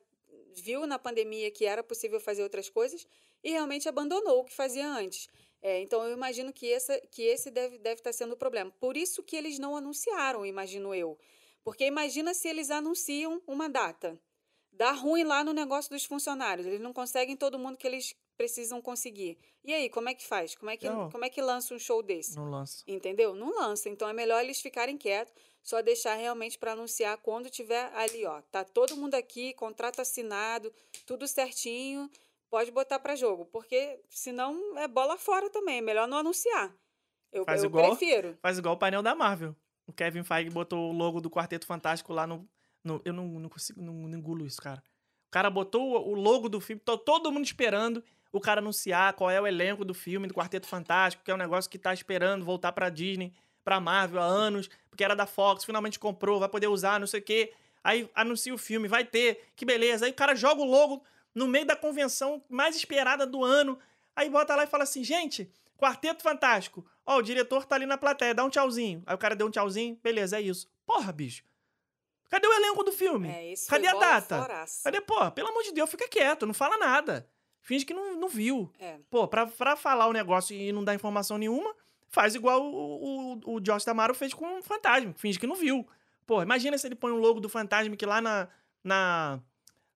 viu 0.55 0.87
na 0.87 0.99
pandemia 0.99 1.51
que 1.51 1.65
era 1.65 1.83
possível 1.83 2.21
fazer 2.21 2.43
outras 2.45 2.69
coisas 2.69 3.05
e 3.43 3.51
realmente 3.51 3.89
abandonou 3.89 4.41
o 4.41 4.45
que 4.45 4.53
fazia 4.55 4.87
antes. 4.87 5.29
É, 5.63 5.81
então, 5.81 6.03
eu 6.03 6.13
imagino 6.13 6.53
que, 6.53 6.71
essa, 6.73 7.01
que 7.11 7.23
esse 7.23 7.49
deve, 7.51 7.79
deve 7.79 8.01
estar 8.01 8.13
sendo 8.13 8.33
o 8.33 8.37
problema. 8.37 8.71
Por 8.81 8.97
isso 8.97 9.23
que 9.23 9.37
eles 9.37 9.61
não 9.61 9.77
anunciaram, 9.77 10.45
imagino 10.45 10.93
eu. 10.93 11.17
Porque 11.63 11.87
imagina 11.87 12.35
se 12.35 12.49
eles 12.49 12.71
anunciam 12.71 13.41
uma 13.47 13.69
data. 13.69 14.21
Dá 14.73 14.91
ruim 14.91 15.23
lá 15.23 15.45
no 15.45 15.53
negócio 15.53 15.91
dos 15.91 16.05
funcionários. 16.05 16.67
Eles 16.67 16.81
não 16.81 16.93
conseguem 16.93 17.37
todo 17.37 17.59
mundo 17.59 17.77
que 17.77 17.87
eles 17.87 18.17
precisam 18.37 18.83
conseguir. 18.83 19.39
E 19.63 19.73
aí, 19.73 19.89
como 19.89 20.09
é 20.09 20.15
que 20.15 20.27
faz? 20.27 20.57
Como 20.57 20.71
é 20.71 20.77
que, 20.77 20.89
Não. 20.89 21.09
como 21.11 21.25
é 21.25 21.29
que 21.29 21.41
lança 21.41 21.73
um 21.75 21.79
show 21.79 22.03
desse? 22.03 22.35
Não 22.35 22.51
lança. 22.51 22.83
Entendeu? 22.87 23.35
Não 23.35 23.51
lança. 23.51 23.89
Então 23.89 24.09
é 24.09 24.13
melhor 24.13 24.43
eles 24.43 24.61
ficarem 24.61 24.99
quietos, 24.99 25.33
só 25.63 25.81
deixar 25.81 26.15
realmente 26.15 26.59
para 26.59 26.73
anunciar 26.73 27.17
quando 27.19 27.49
tiver 27.49 27.89
ali, 27.95 28.25
ó. 28.27 28.41
Tá 28.51 28.65
todo 28.65 28.97
mundo 28.97 29.15
aqui, 29.15 29.53
contrato 29.55 30.01
assinado, 30.01 30.73
tudo 31.07 31.29
certinho. 31.29 32.11
Pode 32.53 32.71
botar 32.71 32.99
para 32.99 33.17
jogo, 33.17 33.47
porque 33.47 33.99
senão 34.11 34.77
é 34.79 34.87
bola 34.87 35.17
fora 35.17 35.49
também. 35.49 35.79
É 35.79 35.81
melhor 35.81 36.07
não 36.07 36.19
anunciar. 36.19 36.71
Eu, 37.33 37.47
Faz 37.47 37.63
eu 37.65 37.71
igual- 37.71 37.97
prefiro. 37.97 38.37
Faz 38.43 38.59
igual 38.59 38.75
o 38.75 38.79
painel 38.79 39.03
da 39.03 39.15
Marvel. 39.15 39.57
O 39.87 39.93
Kevin 39.93 40.23
Feige 40.23 40.51
botou 40.51 40.91
o 40.91 40.93
logo 40.93 41.19
do 41.19 41.31
Quarteto 41.31 41.65
Fantástico 41.67 42.13
lá 42.13 42.27
no. 42.27 42.47
no- 42.85 43.01
eu 43.07 43.13
não, 43.15 43.25
não 43.27 43.49
consigo, 43.49 43.81
não, 43.81 43.95
não 43.95 44.19
engulo 44.19 44.45
isso, 44.45 44.61
cara. 44.61 44.83
O 45.29 45.31
cara 45.33 45.49
botou 45.49 45.83
o, 45.93 46.11
o 46.11 46.15
logo 46.15 46.47
do 46.51 46.61
filme, 46.61 46.79
tô 46.85 46.99
todo 46.99 47.33
mundo 47.33 47.47
esperando 47.47 48.05
o 48.31 48.39
cara 48.39 48.61
anunciar 48.61 49.15
qual 49.15 49.31
é 49.31 49.41
o 49.41 49.47
elenco 49.47 49.83
do 49.83 49.95
filme 49.95 50.29
do 50.29 50.35
Quarteto 50.35 50.67
Fantástico, 50.67 51.25
que 51.25 51.31
é 51.31 51.35
um 51.35 51.39
negócio 51.39 51.71
que 51.71 51.79
tá 51.79 51.95
esperando 51.95 52.45
voltar 52.45 52.73
pra 52.73 52.91
Disney, 52.91 53.33
pra 53.65 53.81
Marvel 53.81 54.21
há 54.21 54.27
anos, 54.27 54.69
porque 54.91 55.03
era 55.03 55.17
da 55.17 55.25
Fox, 55.27 55.65
finalmente 55.65 55.99
comprou, 55.99 56.39
vai 56.39 56.51
poder 56.51 56.67
usar, 56.69 57.01
não 57.01 57.07
sei 57.07 57.21
o 57.21 57.23
quê. 57.23 57.55
Aí 57.83 58.11
anuncia 58.15 58.53
o 58.53 58.59
filme, 58.59 58.89
vai 58.89 59.05
ter, 59.07 59.43
que 59.57 59.65
beleza. 59.65 60.05
Aí 60.05 60.11
o 60.13 60.15
cara 60.15 60.35
joga 60.35 60.61
o 60.61 60.67
logo 60.67 61.03
no 61.35 61.47
meio 61.49 61.65
da 61.65 61.77
convenção 61.77 62.43
mais 62.49 62.77
esperada 62.77 63.27
do 63.27 63.43
ano. 63.43 63.79
Aí 64.15 64.29
bota 64.29 64.55
lá 64.55 64.65
e 64.65 64.67
fala 64.67 64.85
assim, 64.85 65.03
gente, 65.03 65.51
Quarteto 65.79 66.23
Fantástico. 66.23 66.85
Ó, 67.05 67.19
o 67.19 67.23
diretor 67.23 67.65
tá 67.65 67.75
ali 67.75 67.87
na 67.87 67.99
plateia, 67.99 68.35
dá 68.35 68.45
um 68.45 68.51
tchauzinho. 68.51 69.03
Aí 69.07 69.15
o 69.15 69.19
cara 69.19 69.35
deu 69.35 69.47
um 69.47 69.51
tchauzinho, 69.51 69.99
beleza, 70.03 70.39
é 70.39 70.41
isso. 70.41 70.71
Porra, 70.87 71.13
bicho. 71.13 71.43
Cadê 72.31 72.47
o 72.47 72.53
elenco 72.53 72.83
do 72.85 72.93
filme? 72.93 73.29
É, 73.29 73.53
isso 73.53 73.69
Cadê 73.69 73.89
a 73.89 73.95
data? 73.95 74.41
foraça. 74.41 74.85
Cadê, 74.85 75.01
pô, 75.01 75.31
pelo 75.33 75.49
amor 75.49 75.63
de 75.65 75.73
Deus, 75.73 75.91
fica 75.91 76.09
quieto, 76.09 76.47
não 76.47 76.55
fala 76.55 76.79
nada. 76.79 77.29
Finge 77.61 77.85
que 77.85 77.93
não, 77.93 78.17
não 78.17 78.29
viu. 78.29 78.71
É. 78.79 78.99
Pô, 79.11 79.29
pra, 79.29 79.47
pra 79.47 79.77
falar 79.77 80.07
o 80.07 80.13
negócio 80.13 80.57
e 80.57 80.73
não 80.73 80.83
dar 80.83 80.95
informação 80.95 81.37
nenhuma, 81.37 81.75
faz 82.09 82.35
igual 82.35 82.63
o, 82.63 83.35
o, 83.45 83.55
o 83.55 83.61
Josh 83.61 83.85
Tamaro 83.85 84.15
fez 84.15 84.33
com 84.33 84.59
o 84.59 84.63
Fantasma. 84.63 85.13
Finge 85.17 85.39
que 85.39 85.47
não 85.47 85.55
viu. 85.55 85.87
Pô, 86.27 86.43
imagina 86.43 86.79
se 86.79 86.87
ele 86.87 86.95
põe 86.95 87.13
o 87.13 87.17
logo 87.17 87.41
do 87.41 87.49
Fantasma 87.49 87.97
que 87.97 88.07
lá 88.07 88.21
na. 88.21 88.49
na, 88.83 89.41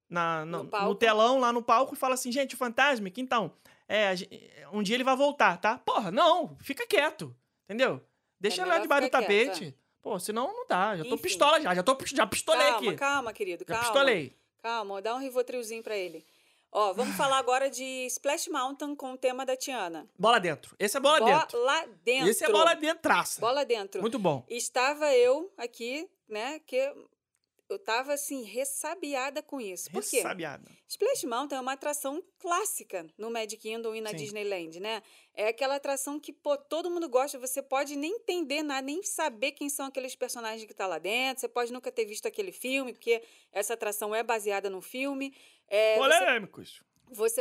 na 0.09 0.45
No 0.45 0.65
no, 0.65 0.85
no 0.85 0.95
telão, 0.95 1.39
lá 1.39 1.53
no 1.53 1.63
palco, 1.63 1.95
e 1.95 1.99
fala 1.99 2.15
assim, 2.15 2.31
gente, 2.31 2.55
o 2.55 2.59
Fantasma, 2.59 3.11
então, 3.17 3.53
é, 3.89 4.15
um 4.73 4.83
dia 4.83 4.97
ele 4.97 5.05
vai 5.05 5.17
voltar, 5.17 5.57
tá? 5.59 5.79
Porra, 5.79 6.11
não, 6.11 6.57
fica 6.61 6.87
quieto, 6.87 7.35
entendeu? 7.65 8.01
Deixa 8.41 8.63
ele 8.63 8.71
lá 8.71 8.79
debaixo 8.79 9.09
do 9.09 9.11
tapete. 9.11 9.77
Pô, 10.03 10.19
senão 10.21 10.47
não 10.47 10.67
dá. 10.69 10.97
Já 10.97 11.03
tô 11.03 11.15
Enfim. 11.15 11.23
pistola 11.23 11.61
já, 11.61 11.75
já, 11.75 11.83
tô, 11.83 11.97
já 12.05 12.27
pistolei 12.27 12.67
calma, 12.71 12.89
aqui. 12.91 12.95
calma, 12.97 13.33
querido, 13.33 13.65
Já 13.67 13.75
calma. 13.75 13.83
pistolei. 13.83 14.37
Calma, 14.63 15.03
dá 15.03 15.15
um 15.15 15.19
rivotrilzinho 15.19 15.83
pra 15.83 15.97
ele. 15.97 16.25
Ó, 16.71 16.93
vamos 16.93 17.17
falar 17.17 17.39
agora 17.39 17.71
de 17.71 18.07
Splash 18.07 18.49
Mountain 18.49 18.95
com 18.95 19.15
o 19.15 19.17
tema 19.17 19.47
da 19.47 19.57
Tiana. 19.57 20.07
Bola 20.19 20.39
dentro. 20.39 20.77
Esse 20.79 20.97
é 20.97 21.01
bola, 21.01 21.21
dentro. 21.25 21.59
Bola 21.59 21.87
dentro. 22.05 22.29
Esse 22.29 22.45
é 22.45 22.53
bola 22.53 22.75
dentro, 22.75 22.99
traça. 23.03 23.41
Bola 23.41 23.65
dentro. 23.65 24.01
Muito 24.01 24.19
bom. 24.19 24.45
Estava 24.49 25.13
eu 25.15 25.51
aqui, 25.57 26.09
né, 26.29 26.61
que 26.67 26.95
eu 27.69 27.79
tava 27.79 28.13
assim, 28.13 28.43
ressabiada 28.45 29.43
com 29.43 29.61
isso. 29.61 29.91
Por 29.91 30.03
quê? 30.03 30.17
Ressabiada. 30.17 30.71
Splash 30.89 31.25
Mountain 31.25 31.59
é 31.59 31.61
uma 31.61 31.73
atração 31.73 32.23
clássica 32.39 33.07
no 33.19 33.31
Magic 33.31 33.57
Kingdom 33.57 33.95
e 33.95 34.01
na 34.01 34.11
Sim. 34.11 34.17
Disneyland, 34.17 34.81
né? 34.81 35.03
É 35.35 35.49
aquela 35.49 35.77
atração 35.77 36.19
que, 36.21 36.33
pô, 36.33 36.57
todo 36.57 36.91
mundo 36.91 37.09
gosta, 37.09 37.39
você 37.39 37.63
pode 37.63 37.97
nem 37.97 38.13
entender 38.13 38.63
nada, 38.63 38.83
nem 38.83 39.03
saber 39.03 39.53
quem 39.53 39.69
são 39.69 39.87
aqueles 39.87 40.15
personagens 40.15 40.65
que 40.65 40.75
tá 40.75 40.87
lá 40.87 40.99
dentro, 40.99 41.41
você 41.41 41.49
pode 41.49 41.73
nunca 41.73 41.91
ter 41.91 42.05
visto 42.05 42.27
aquele 42.27 42.53
filme, 42.53 42.93
porque 42.93 43.23
essa 43.53 43.75
atração 43.75 44.15
é 44.15 44.23
baseada 44.23 44.71
no 44.71 44.81
filme. 44.81 45.35
É, 45.69 45.97
Polêmicos. 45.97 46.79
você 46.79 46.96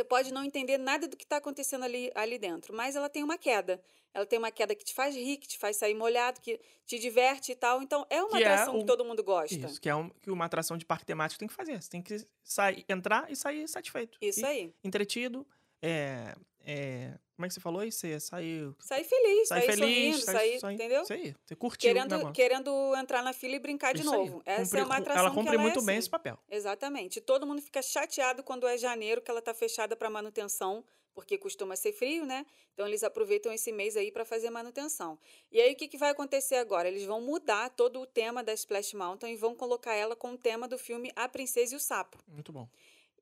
pode 0.08 0.32
não 0.32 0.44
entender 0.44 0.78
nada 0.78 1.06
do 1.08 1.16
que 1.16 1.24
está 1.24 1.36
acontecendo 1.38 1.84
ali, 1.84 2.10
ali 2.14 2.38
dentro, 2.38 2.74
mas 2.74 2.94
ela 2.96 3.08
tem 3.08 3.22
uma 3.22 3.36
queda. 3.38 3.80
Ela 4.14 4.24
tem 4.24 4.38
uma 4.38 4.50
queda 4.50 4.74
que 4.74 4.82
te 4.84 4.94
faz 4.94 5.14
rir, 5.14 5.36
que 5.36 5.46
te 5.46 5.58
faz 5.58 5.76
sair 5.76 5.94
molhado, 5.94 6.40
que 6.40 6.58
te 6.86 6.98
diverte 6.98 7.52
e 7.52 7.54
tal. 7.54 7.82
Então, 7.82 8.06
é 8.08 8.22
uma 8.22 8.38
Que 8.38 8.44
é 8.44 8.46
atração 8.46 8.76
o- 8.76 8.78
que 8.78 8.86
todo 8.86 9.04
mundo 9.04 9.22
gosta. 9.22 9.54
Isso, 9.54 9.78
que 9.78 9.90
é 9.90 9.94
um, 9.94 10.08
que 10.08 10.30
uma 10.30 10.46
atração 10.46 10.78
de 10.78 10.86
parque 10.86 11.04
temático 11.04 11.38
tem 11.38 11.46
que 11.48 11.52
fazer. 11.54 11.80
Você 11.82 11.90
tem 11.90 12.00
que 12.00 12.26
sair, 12.42 12.82
entrar 12.88 13.30
e 13.30 13.36
sair 13.36 13.68
satisfeito. 13.68 14.16
Isso 14.22 14.40
E 14.40 14.44
aí. 14.46 14.74
Entretido. 14.82 15.46
É, 15.82 16.34
é, 16.64 17.18
como 17.36 17.44
é 17.44 17.48
que 17.48 17.54
você 17.54 17.60
falou 17.60 17.84
isso? 17.84 18.00
Você 18.00 18.18
saiu. 18.18 18.74
Sair 18.80 19.04
feliz, 19.04 19.48
Sair 19.48 19.62
feliz. 19.66 20.24
sair, 20.24 20.56
entendeu? 20.74 21.02
Isso 21.02 21.12
aí. 21.12 21.34
Você 21.44 21.54
curtiu 21.54 21.88
Querendo, 21.92 22.32
querendo 22.32 22.94
entrar 22.96 23.22
na 23.22 23.32
fila 23.32 23.54
e 23.54 23.58
brincar 23.58 23.94
de 23.94 24.00
Isso 24.00 24.10
aí. 24.12 24.18
novo. 24.18 24.42
Essa 24.44 24.62
Cumpre- 24.64 24.80
é 24.80 24.84
uma 24.84 24.96
atração 24.96 25.26
Ela 25.26 25.34
cumpre 25.34 25.54
ela 25.54 25.62
muito 25.62 25.78
é 25.78 25.82
bem 25.82 25.94
assim. 25.94 25.98
esse 26.00 26.10
papel. 26.10 26.38
Exatamente. 26.50 27.20
Todo 27.20 27.46
mundo 27.46 27.60
fica 27.62 27.80
chateado 27.82 28.42
quando 28.42 28.66
é 28.66 28.76
janeiro, 28.78 29.20
que 29.20 29.30
ela 29.30 29.40
está 29.40 29.52
fechada 29.54 29.94
para 29.94 30.08
manutenção, 30.10 30.82
porque 31.14 31.38
costuma 31.38 31.76
ser 31.76 31.92
frio, 31.92 32.26
né? 32.26 32.44
Então 32.74 32.86
eles 32.86 33.02
aproveitam 33.02 33.52
esse 33.52 33.72
mês 33.72 33.96
aí 33.96 34.10
para 34.12 34.24
fazer 34.24 34.50
manutenção. 34.50 35.18
E 35.52 35.60
aí 35.60 35.72
o 35.72 35.76
que, 35.76 35.88
que 35.88 35.96
vai 35.96 36.10
acontecer 36.10 36.56
agora? 36.56 36.88
Eles 36.88 37.04
vão 37.04 37.20
mudar 37.20 37.70
todo 37.70 38.00
o 38.00 38.06
tema 38.06 38.42
da 38.42 38.52
Splash 38.52 38.92
Mountain 38.94 39.32
e 39.32 39.36
vão 39.36 39.54
colocar 39.54 39.94
ela 39.94 40.14
com 40.16 40.32
o 40.32 40.36
tema 40.38 40.66
do 40.68 40.76
filme 40.78 41.10
A 41.16 41.28
Princesa 41.28 41.74
e 41.74 41.76
o 41.76 41.80
Sapo. 41.80 42.18
Muito 42.28 42.52
bom. 42.52 42.68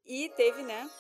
E 0.05 0.29
teve, 0.31 0.62
né, 0.62 0.91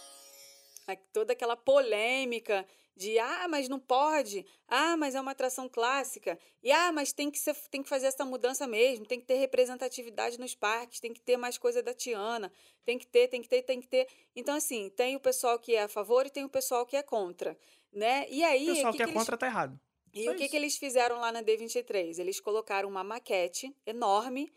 toda 1.12 1.32
aquela 1.32 1.56
polêmica 1.56 2.64
de 2.96 3.18
ah, 3.18 3.48
mas 3.48 3.68
não 3.68 3.78
pode, 3.80 4.46
ah, 4.68 4.96
mas 4.96 5.14
é 5.14 5.20
uma 5.20 5.32
atração 5.32 5.68
clássica, 5.68 6.38
e 6.62 6.70
ah, 6.70 6.92
mas 6.92 7.12
tem 7.12 7.30
que, 7.30 7.38
ser, 7.38 7.54
tem 7.70 7.82
que 7.82 7.88
fazer 7.88 8.06
essa 8.06 8.24
mudança 8.24 8.66
mesmo, 8.66 9.04
tem 9.04 9.18
que 9.20 9.26
ter 9.26 9.34
representatividade 9.34 10.38
nos 10.38 10.54
parques, 10.54 11.00
tem 11.00 11.12
que 11.12 11.20
ter 11.20 11.36
mais 11.36 11.58
coisa 11.58 11.82
da 11.82 11.92
Tiana, 11.92 12.52
tem 12.84 12.98
que 12.98 13.06
ter, 13.06 13.28
tem 13.28 13.42
que 13.42 13.48
ter, 13.48 13.62
tem 13.62 13.80
que 13.80 13.88
ter. 13.88 14.06
Então, 14.36 14.54
assim, 14.54 14.90
tem 14.90 15.16
o 15.16 15.20
pessoal 15.20 15.58
que 15.58 15.74
é 15.74 15.82
a 15.82 15.88
favor 15.88 16.24
e 16.26 16.30
tem 16.30 16.44
o 16.44 16.48
pessoal 16.48 16.86
que 16.86 16.96
é 16.96 17.02
contra, 17.02 17.58
né? 17.92 18.26
E 18.30 18.44
aí, 18.44 18.70
O 18.70 18.74
pessoal 18.74 18.92
que 18.92 18.98
que 18.98 19.02
é 19.02 19.06
que 19.06 19.10
eles- 19.10 19.20
contra 19.22 19.36
tá 19.36 19.46
errado. 19.46 19.80
e 20.12 20.28
o 20.30 20.34
que, 20.36 20.42
isso. 20.42 20.50
que 20.50 20.56
eles 20.56 20.76
fizeram 20.76 21.18
lá 21.18 21.32
na 21.32 21.42
D23? 21.42 22.18
Eles 22.20 22.38
colocaram 22.38 22.88
uma 22.88 23.02
maquete 23.02 23.74
enorme 23.84 24.52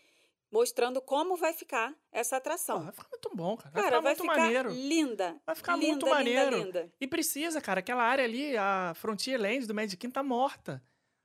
mostrando 0.52 1.02
como 1.02 1.36
vai 1.36 1.54
ficar 1.54 1.94
essa 2.12 2.38
atração. 2.38 2.78
Pô, 2.78 2.84
vai 2.86 2.92
ficar 2.94 3.08
muito 3.10 3.30
bom, 3.36 3.58
cara. 3.58 3.70
Vai 3.72 3.84
Cara, 3.84 3.96
ficar 3.96 4.02
vai 4.02 4.16
muito 4.16 4.22
ficar 4.24 4.42
maneiro. 4.42 4.70
linda. 4.72 5.42
Vai 5.46 5.56
ficar 5.56 5.76
linda, 5.76 5.88
muito 5.88 6.06
linda, 6.06 6.16
maneiro. 6.16 6.58
linda. 6.58 6.94
E 7.00 7.08
precisa, 7.08 7.62
cara. 7.62 7.80
Aquela 7.80 8.04
área 8.04 8.24
ali, 8.24 8.56
a 8.58 8.94
Frontierland 8.96 9.66
do 9.66 9.74
Magic 9.74 9.98
Kingdom 9.98 10.14
tá 10.14 10.24
morta. 10.24 10.84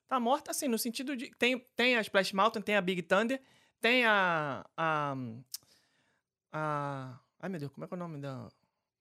Tá 0.08 0.20
morta, 0.20 0.50
assim, 0.50 0.68
no 0.68 0.78
sentido 0.78 1.16
de. 1.16 1.30
Tem, 1.36 1.58
tem 1.74 1.96
a 1.96 2.00
Splash 2.00 2.32
Mountain, 2.34 2.62
tem 2.62 2.76
a 2.76 2.80
Big 2.82 3.02
Thunder, 3.02 3.40
tem 3.80 4.04
a. 4.04 4.64
A. 4.76 5.16
a 6.52 7.18
ai, 7.40 7.48
meu 7.48 7.58
Deus, 7.60 7.72
como 7.72 7.84
é 7.84 7.88
que 7.88 7.94
é 7.94 7.96
o 7.96 7.98
nome 7.98 8.18
da, 8.18 8.48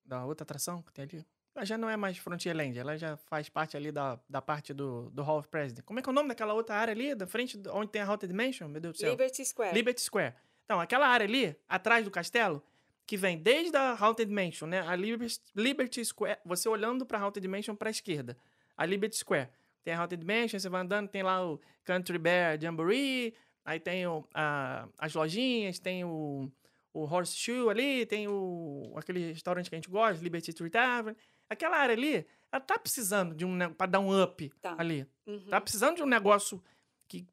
da 0.06 0.26
outra 0.26 0.44
atração 0.44 0.82
que 0.82 0.94
tem 0.94 1.04
ali? 1.04 1.26
Ela 1.54 1.66
já 1.66 1.78
não 1.78 1.90
é 1.90 1.98
mais 1.98 2.18
Frontierland, 2.18 2.78
ela 2.80 2.98
já 2.98 3.18
faz 3.18 3.50
parte 3.50 3.76
ali 3.76 3.92
da, 3.92 4.18
da 4.30 4.42
parte 4.42 4.74
do, 4.74 5.10
do 5.10 5.22
Hall 5.22 5.40
of 5.40 5.50
President. 5.50 5.84
Como 5.86 6.00
é 6.00 6.02
que 6.02 6.08
é 6.08 6.12
o 6.12 6.16
nome 6.16 6.30
daquela 6.30 6.54
outra 6.54 6.76
área 6.76 6.94
ali, 6.94 7.14
da 7.14 7.28
frente, 7.28 7.58
do- 7.58 7.74
onde 7.76 7.92
tem 7.92 8.02
a 8.02 8.06
Haunted 8.06 8.30
Dimension? 8.32 8.70
Meu 8.70 8.80
Deus 8.80 8.94
do 8.96 9.00
céu. 9.00 9.10
Liberty 9.12 9.44
Square. 9.46 9.74
Liberty 9.74 10.02
Square. 10.02 10.34
Então, 10.64 10.80
aquela 10.80 11.08
área 11.08 11.26
ali, 11.26 11.54
atrás 11.68 12.06
do 12.06 12.12
castelo, 12.12 12.64
que 13.06 13.18
vem 13.18 13.38
desde 13.38 13.76
a 13.76 13.98
Haunted 14.00 14.32
Mansion, 14.32 14.66
né? 14.68 14.80
A 14.88 14.96
Liberty, 14.96 15.40
Liberty 15.54 16.06
Square, 16.06 16.40
você 16.46 16.70
olhando 16.70 17.06
pra 17.06 17.20
Haunted 17.20 17.46
Mansion 17.50 17.76
pra 17.76 17.90
esquerda. 17.90 18.38
A 18.78 18.86
Liberty 18.86 19.18
Square. 19.18 19.50
Tem 19.84 19.94
a 19.94 20.00
Haunted 20.00 20.24
Mansion, 20.26 20.58
você 20.58 20.70
vai 20.70 20.82
andando, 20.82 21.10
tem 21.10 21.22
lá 21.22 21.46
o 21.46 21.60
Country 21.84 22.18
Bear 22.18 22.58
Jamboree, 22.62 23.34
aí 23.66 23.78
tem 23.82 24.08
o, 24.08 24.26
a- 24.34 24.88
as 24.98 25.14
lojinhas, 25.14 25.80
tem 25.80 26.06
o, 26.06 26.50
o 26.94 27.04
Horseshoe 27.04 27.70
ali, 27.70 28.06
tem 28.06 28.30
o, 28.30 28.94
aquele 28.96 29.34
restaurante 29.34 29.68
que 29.70 29.76
a 29.76 29.80
gente 29.80 29.90
gosta, 29.90 30.24
Liberty 30.24 30.54
Tree 30.54 30.70
Tavern. 30.70 31.18
Aquela 31.52 31.78
área 31.78 31.94
ali, 31.94 32.26
ela 32.52 32.62
tá 32.62 32.78
precisando 32.80 33.36
de 33.36 33.46
um, 33.46 33.58
pra 33.74 33.86
dar 33.88 34.00
um 34.00 34.24
up 34.24 34.50
Tá. 34.62 34.76
ali. 34.78 35.06
Uhum. 35.26 35.48
Tá 35.50 35.60
precisando 35.60 35.98
de 35.98 36.04
um 36.04 36.08
negócio 36.08 36.64
que, 37.08 37.28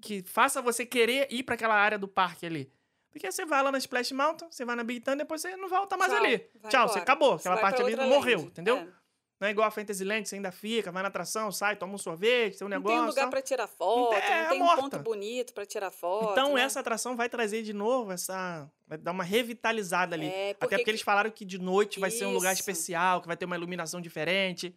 que 0.00 0.22
faça 0.22 0.62
você 0.62 0.86
querer 0.86 1.26
ir 1.30 1.42
para 1.42 1.54
aquela 1.54 1.74
área 1.74 1.98
do 1.98 2.06
parque 2.08 2.46
ali. 2.46 2.70
Porque 3.10 3.30
você 3.32 3.44
vai 3.44 3.62
lá 3.62 3.72
na 3.72 3.78
Splash 3.78 4.12
Mountain, 4.12 4.48
você 4.50 4.64
vai 4.64 4.76
na 4.76 4.84
Big 4.84 5.00
Thunder, 5.00 5.18
depois 5.18 5.40
você 5.40 5.56
não 5.56 5.68
volta 5.68 5.96
mais 5.96 6.12
Tchau, 6.12 6.22
ali. 6.24 6.38
Tchau, 6.38 6.88
você 6.88 6.98
embora. 6.98 7.00
acabou. 7.02 7.32
Você 7.38 7.48
Aquela 7.48 7.54
vai 7.56 7.62
parte 7.62 7.82
ali 7.82 7.96
morreu, 7.96 8.40
entendeu? 8.40 8.76
É. 8.76 8.88
Não 9.40 9.46
é 9.46 9.52
igual 9.52 9.68
a 9.68 9.70
Fantasyland, 9.70 10.28
você 10.28 10.34
ainda 10.34 10.50
fica, 10.50 10.90
vai 10.90 11.00
na 11.00 11.08
atração, 11.08 11.52
sai, 11.52 11.76
toma 11.76 11.94
um 11.94 11.98
sorvete, 11.98 12.58
tem 12.58 12.66
um 12.66 12.68
Não 12.70 12.76
negócio. 12.78 12.98
tem 12.98 13.06
lugar 13.06 13.22
tal. 13.22 13.30
pra 13.30 13.40
tirar 13.42 13.68
foto, 13.68 14.10
tem- 14.10 14.18
é 14.32 14.42
não 14.42 14.48
tem 14.50 14.60
um 14.60 14.64
morta. 14.64 14.82
ponto 14.82 14.98
bonito 14.98 15.54
pra 15.54 15.64
tirar 15.64 15.92
foto. 15.92 16.32
Então, 16.32 16.54
né? 16.54 16.62
essa 16.62 16.80
atração 16.80 17.14
vai 17.14 17.28
trazer 17.28 17.62
de 17.62 17.72
novo 17.72 18.10
essa. 18.10 18.68
Vai 18.86 18.98
dar 18.98 19.12
uma 19.12 19.22
revitalizada 19.22 20.16
ali. 20.16 20.26
É, 20.26 20.50
Até 20.50 20.54
porque 20.58 20.76
porque 20.78 20.90
eles 20.90 21.02
falaram 21.02 21.30
que 21.30 21.44
de 21.44 21.56
noite 21.58 22.00
vai 22.00 22.10
ser 22.10 22.26
um 22.26 22.32
lugar 22.32 22.52
Isso. 22.52 22.62
especial, 22.62 23.20
que 23.20 23.28
vai 23.28 23.36
ter 23.36 23.44
uma 23.44 23.54
iluminação 23.54 24.00
diferente. 24.00 24.74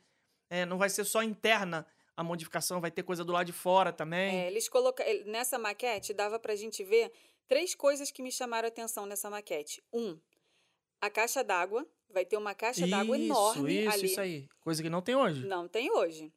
É, 0.49 0.63
não 0.65 0.77
vai 0.77 0.89
ser 0.89 1.05
só 1.05 1.23
interna 1.23 1.83
a 2.15 2.23
modificação, 2.23 2.79
vai 2.79 2.91
ter 2.91 3.01
coisa 3.01 3.23
do 3.23 3.31
lado 3.31 3.45
de 3.47 3.53
fora 3.53 3.91
também. 3.91 4.41
É, 4.41 4.47
eles 4.47 4.69
coloca... 4.69 5.01
ele- 5.03 5.23
Nessa 5.31 5.57
maquete, 5.57 6.13
dava 6.13 6.37
pra 6.37 6.55
gente 6.55 6.83
ver 6.83 7.11
três 7.47 7.73
coisas 7.73 8.11
que 8.11 8.21
me 8.21 8.31
chamaram 8.31 8.67
a 8.67 8.69
atenção 8.69 9.07
nessa 9.07 9.27
maquete. 9.29 9.81
Um, 9.91 10.19
a 11.01 11.09
caixa 11.09 11.43
d'água. 11.43 11.87
Vai 12.13 12.25
ter 12.25 12.37
uma 12.37 12.53
caixa 12.53 12.85
d'água 12.87 13.17
enorme 13.17 13.79
isso, 13.81 13.89
ali. 13.91 14.05
Isso 14.05 14.21
aí. 14.21 14.47
Coisa 14.59 14.83
que 14.83 14.89
não 14.89 15.01
tem 15.01 15.15
hoje. 15.15 15.45
Não 15.45 15.67
tem 15.67 15.91
hoje. 15.91 16.31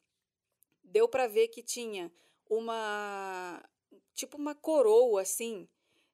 Deu 0.83 1.09
pra 1.09 1.27
ver 1.27 1.49
que 1.49 1.63
tinha 1.63 2.11
uma 2.49 3.63
tipo 4.15 4.37
uma 4.37 4.55
coroa 4.55 5.23
assim, 5.23 5.69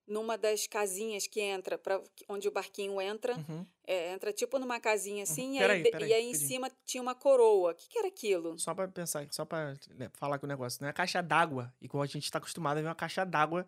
numa 0.06 0.38
das 0.38 0.66
casinhas 0.66 1.26
que 1.26 1.40
entra 1.40 1.76
para 1.76 2.02
onde 2.28 2.48
o 2.48 2.50
barquinho 2.50 3.00
entra. 3.00 3.36
Uhum. 3.36 3.66
É, 3.86 4.12
entra 4.12 4.32
tipo 4.32 4.58
numa 4.58 4.80
casinha 4.80 5.24
assim, 5.24 5.56
e, 5.56 5.58
Peraí, 5.58 5.76
aí, 5.78 5.82
de- 5.82 5.90
peraí, 5.90 6.08
e 6.08 6.14
aí 6.14 6.24
em 6.30 6.34
cima 6.34 6.70
tinha 6.86 7.02
uma 7.02 7.14
coroa. 7.14 7.72
O 7.72 7.74
que, 7.74 7.88
que 7.88 7.98
era 7.98 8.08
aquilo? 8.08 8.58
Só 8.58 8.74
pra 8.74 8.88
pensar, 8.88 9.26
só 9.30 9.44
pra 9.44 9.74
né, 9.90 10.10
falar 10.14 10.38
com 10.38 10.46
o 10.46 10.48
negócio. 10.48 10.80
Não 10.82 10.88
é 10.88 10.92
caixa 10.92 11.20
d'água, 11.22 11.72
igual 11.80 12.02
a 12.02 12.06
gente 12.06 12.30
tá 12.30 12.38
acostumado 12.38 12.78
a 12.78 12.80
ver 12.80 12.88
uma 12.88 12.94
caixa 12.94 13.24
d'água 13.24 13.66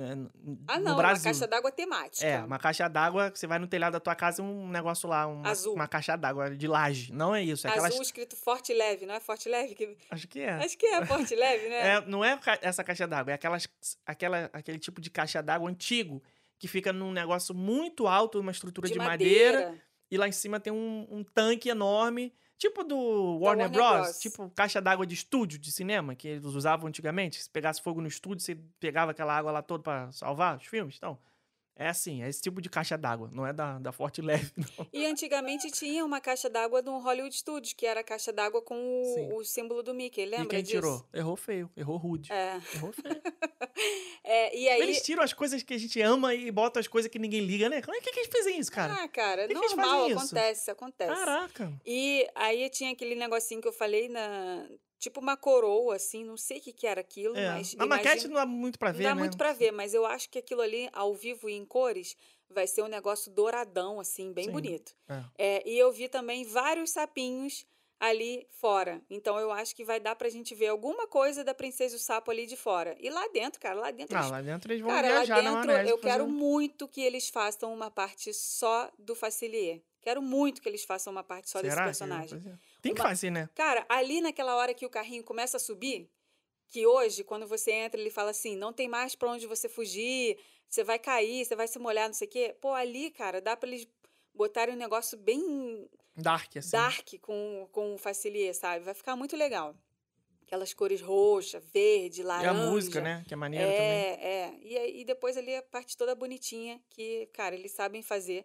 é, 0.00 0.12
Ah, 0.66 0.78
não, 0.78 0.96
Brasil. 0.96 1.28
uma 1.28 1.32
caixa 1.32 1.46
d'água 1.46 1.72
temática. 1.72 2.26
É, 2.26 2.38
uma 2.42 2.58
caixa 2.58 2.88
d'água, 2.88 3.30
que 3.30 3.38
você 3.38 3.46
vai 3.46 3.58
no 3.58 3.66
telhado 3.66 3.92
da 3.92 4.00
tua 4.00 4.14
casa, 4.14 4.42
um 4.42 4.68
negócio 4.68 5.08
lá, 5.08 5.26
uma, 5.26 5.50
Azul. 5.50 5.74
uma 5.74 5.86
caixa 5.86 6.16
d'água 6.16 6.50
de 6.50 6.66
laje. 6.66 7.12
Não 7.12 7.34
é 7.34 7.42
isso, 7.42 7.66
é. 7.66 7.78
Azul 7.78 8.02
escrito 8.02 8.36
forte 8.36 8.72
e 8.72 8.74
leve, 8.74 9.06
não 9.06 9.14
é 9.14 9.20
forte 9.20 9.48
e 9.48 9.52
leve? 9.52 9.74
Que... 9.74 9.96
Acho 10.10 10.26
que 10.26 10.40
é. 10.40 10.52
Acho 10.52 10.78
que 10.78 10.86
é 10.86 11.04
forte 11.04 11.34
e 11.34 11.36
leve, 11.36 11.68
né? 11.68 11.80
É, 11.90 12.00
não 12.06 12.24
é 12.24 12.38
essa 12.62 12.84
caixa 12.84 13.06
d'água, 13.06 13.32
é 13.32 13.34
aquelas, 13.34 13.68
aquela, 14.06 14.50
aquele 14.52 14.78
tipo 14.78 15.00
de 15.00 15.10
caixa 15.10 15.42
d'água 15.42 15.68
antigo, 15.68 16.22
que 16.58 16.68
fica 16.68 16.92
num 16.92 17.12
negócio 17.12 17.54
muito 17.54 18.06
alto, 18.06 18.38
uma 18.38 18.52
estrutura 18.52 18.88
de, 18.88 18.98
madeira, 18.98 19.74
e 20.10 20.16
lá 20.16 20.28
em 20.28 20.32
cima 20.32 20.60
tem 20.60 20.72
um, 20.72 21.06
um 21.10 21.24
tanque 21.24 21.68
enorme, 21.68 22.32
tipo 22.60 22.84
do 22.84 23.38
Warner, 23.38 23.66
Warner 23.66 23.70
Bros. 23.70 24.02
Bros. 24.02 24.18
Tipo 24.18 24.50
caixa 24.50 24.80
d'água 24.80 25.06
de 25.06 25.14
estúdio 25.14 25.58
de 25.58 25.72
cinema, 25.72 26.14
que 26.14 26.28
eles 26.28 26.44
usavam 26.44 26.86
antigamente. 26.86 27.42
Se 27.42 27.48
pegasse 27.48 27.82
fogo 27.82 28.00
no 28.00 28.06
estúdio, 28.06 28.44
você 28.44 28.54
pegava 28.78 29.12
aquela 29.12 29.36
água 29.36 29.50
lá 29.50 29.62
toda 29.62 29.82
pra 29.82 30.12
salvar 30.12 30.58
os 30.58 30.66
filmes. 30.66 30.96
Então, 30.98 31.18
é 31.80 31.88
assim, 31.88 32.22
é 32.22 32.28
esse 32.28 32.42
tipo 32.42 32.60
de 32.60 32.68
caixa 32.68 32.98
d'água, 32.98 33.30
não 33.32 33.46
é 33.46 33.54
da, 33.54 33.78
da 33.78 33.90
Forte 33.90 34.20
Leve, 34.20 34.52
não. 34.76 34.86
E 34.92 35.06
antigamente 35.06 35.70
tinha 35.70 36.04
uma 36.04 36.20
caixa 36.20 36.50
d'água 36.50 36.82
no 36.82 36.98
Hollywood 36.98 37.34
Studios, 37.34 37.72
que 37.72 37.86
era 37.86 38.00
a 38.00 38.04
caixa 38.04 38.30
d'água 38.30 38.60
com 38.60 38.76
o, 38.76 39.38
o 39.38 39.44
símbolo 39.44 39.82
do 39.82 39.94
Mickey. 39.94 40.26
Lembra 40.26 40.44
e 40.44 40.48
quem 40.48 40.62
disso? 40.62 40.76
tirou? 40.76 41.08
Errou 41.14 41.36
feio, 41.36 41.70
errou 41.74 41.96
rude. 41.96 42.30
É. 42.30 42.60
Errou 42.74 42.92
feio. 42.92 43.20
É, 44.22 44.56
e 44.56 44.68
aí. 44.68 44.82
Eles 44.82 45.00
tiram 45.00 45.22
as 45.22 45.32
coisas 45.32 45.62
que 45.62 45.72
a 45.72 45.78
gente 45.78 46.00
ama 46.00 46.34
e 46.34 46.50
botam 46.50 46.78
as 46.78 46.86
coisas 46.86 47.10
que 47.10 47.18
ninguém 47.18 47.40
liga, 47.40 47.68
né? 47.68 47.80
Como 47.80 47.96
é 47.96 48.00
que, 48.00 48.12
que 48.12 48.20
eles 48.20 48.30
fazem 48.30 48.58
isso, 48.60 48.70
cara? 48.70 48.92
Ah, 48.92 49.08
cara, 49.08 49.48
que 49.48 49.54
que 49.54 49.60
normal, 49.60 50.08
isso? 50.08 50.18
acontece, 50.18 50.70
acontece. 50.70 51.14
Caraca. 51.14 51.72
E 51.86 52.28
aí 52.34 52.68
tinha 52.68 52.92
aquele 52.92 53.14
negocinho 53.14 53.60
que 53.60 53.68
eu 53.68 53.72
falei 53.72 54.08
na. 54.08 54.68
Tipo 55.00 55.18
uma 55.18 55.36
coroa, 55.36 55.96
assim, 55.96 56.22
não 56.22 56.36
sei 56.36 56.58
o 56.58 56.60
que, 56.60 56.72
que 56.74 56.86
era 56.86 57.00
aquilo, 57.00 57.34
É. 57.36 57.48
mas. 57.48 57.74
Na 57.74 57.86
maquete 57.86 58.28
não 58.28 58.34
dá 58.34 58.44
muito 58.46 58.78
pra 58.78 58.90
não 58.92 58.98
ver, 58.98 59.04
dá 59.04 59.14
né? 59.14 59.18
muito 59.18 59.36
pra 59.36 59.52
ver, 59.54 59.72
mas 59.72 59.94
eu 59.94 60.04
acho 60.04 60.28
que 60.28 60.38
aquilo 60.38 60.60
ali, 60.60 60.88
ao 60.92 61.14
vivo 61.14 61.48
e 61.48 61.54
em 61.54 61.64
cores, 61.64 62.14
vai 62.50 62.66
ser 62.66 62.82
um 62.82 62.88
negócio 62.88 63.32
douradão, 63.32 63.98
assim, 63.98 64.30
bem 64.32 64.44
Sim. 64.44 64.50
bonito. 64.52 64.94
É. 65.08 65.24
É, 65.38 65.68
e 65.68 65.78
eu 65.78 65.90
vi 65.90 66.06
também 66.08 66.44
vários 66.44 66.90
sapinhos 66.90 67.64
ali 67.98 68.46
fora. 68.50 69.02
Então 69.10 69.38
eu 69.38 69.50
acho 69.50 69.74
que 69.76 69.84
vai 69.84 70.00
dar 70.00 70.14
pra 70.16 70.28
gente 70.30 70.54
ver 70.54 70.68
alguma 70.68 71.06
coisa 71.06 71.42
da 71.44 71.54
Princesa 71.54 71.94
e 71.94 71.96
o 71.96 72.00
Sapo 72.00 72.30
ali 72.30 72.46
de 72.46 72.56
fora. 72.56 72.96
E 72.98 73.08
lá 73.10 73.26
dentro, 73.28 73.60
cara, 73.60 73.78
lá 73.78 73.90
dentro 73.90 74.16
Ah, 74.16 74.20
eles 74.20 74.30
lá 74.30 74.40
dentro 74.42 74.72
eles 74.72 74.82
vão 74.82 74.90
Cara, 74.90 75.06
lá 75.08 75.14
viajar 75.16 75.42
na 75.42 75.50
dentro 75.50 75.66
maionese 75.66 75.90
eu 75.90 75.98
quero 75.98 76.24
um- 76.24 76.28
muito 76.30 76.88
que 76.88 77.02
eles 77.02 77.28
façam 77.28 77.72
uma 77.74 77.90
parte 77.90 78.32
só 78.32 78.90
do 78.98 79.14
Facilier. 79.14 79.82
Quero 80.00 80.22
muito 80.22 80.60
que 80.62 80.68
eles 80.68 80.84
façam 80.84 81.12
uma 81.12 81.22
parte 81.22 81.50
só 81.50 81.60
desse 81.60 81.70
Será 81.74 81.82
que- 81.82 81.88
personagem. 81.88 82.40
pois 82.40 82.46
é. 82.46 82.58
Tem 82.80 82.94
que 82.94 83.00
Uma- 83.00 83.08
fazer, 83.08 83.30
né? 83.30 83.48
Cara, 83.54 83.84
ali 83.88 84.20
naquela 84.20 84.56
hora 84.56 84.72
que 84.72 84.86
o 84.86 84.90
carrinho 84.90 85.22
começa 85.22 85.56
a 85.56 85.60
subir, 85.60 86.08
que 86.68 86.86
hoje, 86.86 87.22
quando 87.24 87.46
você 87.46 87.70
entra, 87.72 88.00
ele 88.00 88.10
fala 88.10 88.30
assim: 88.30 88.56
não 88.56 88.72
tem 88.72 88.88
mais 88.88 89.14
pra 89.14 89.28
onde 89.30 89.46
você 89.46 89.68
fugir, 89.68 90.38
você 90.68 90.82
vai 90.84 90.98
cair, 90.98 91.44
você 91.44 91.54
vai 91.54 91.68
se 91.68 91.78
molhar, 91.78 92.08
não 92.08 92.14
sei 92.14 92.26
o 92.28 92.30
quê. 92.30 92.56
Pô, 92.60 92.72
ali, 92.72 93.10
cara, 93.10 93.40
dá 93.40 93.56
pra 93.56 93.68
eles 93.68 93.86
botarem 94.34 94.74
um 94.74 94.78
negócio 94.78 95.18
bem 95.18 95.86
Dark, 96.16 96.56
assim. 96.56 96.70
dark 96.70 97.08
com, 97.20 97.68
com 97.72 97.94
o 97.94 97.98
Facilier, 97.98 98.54
sabe? 98.54 98.84
Vai 98.84 98.94
ficar 98.94 99.16
muito 99.16 99.36
legal. 99.36 99.74
Aquelas 100.46 100.72
cores 100.74 101.00
roxa, 101.00 101.60
verde, 101.72 102.22
E 102.22 102.24
laranja. 102.24 102.50
a 102.50 102.54
música, 102.70 103.00
né? 103.00 103.22
Que 103.28 103.34
é 103.34 103.36
maneiro 103.36 103.66
também. 103.66 103.78
É, 103.78 104.18
é. 104.20 104.54
E, 104.62 105.00
e 105.00 105.04
depois 105.04 105.36
ali 105.36 105.54
a 105.54 105.62
parte 105.62 105.96
toda 105.96 106.14
bonitinha, 106.14 106.80
que, 106.90 107.26
cara, 107.32 107.54
eles 107.54 107.70
sabem 107.72 108.02
fazer 108.02 108.44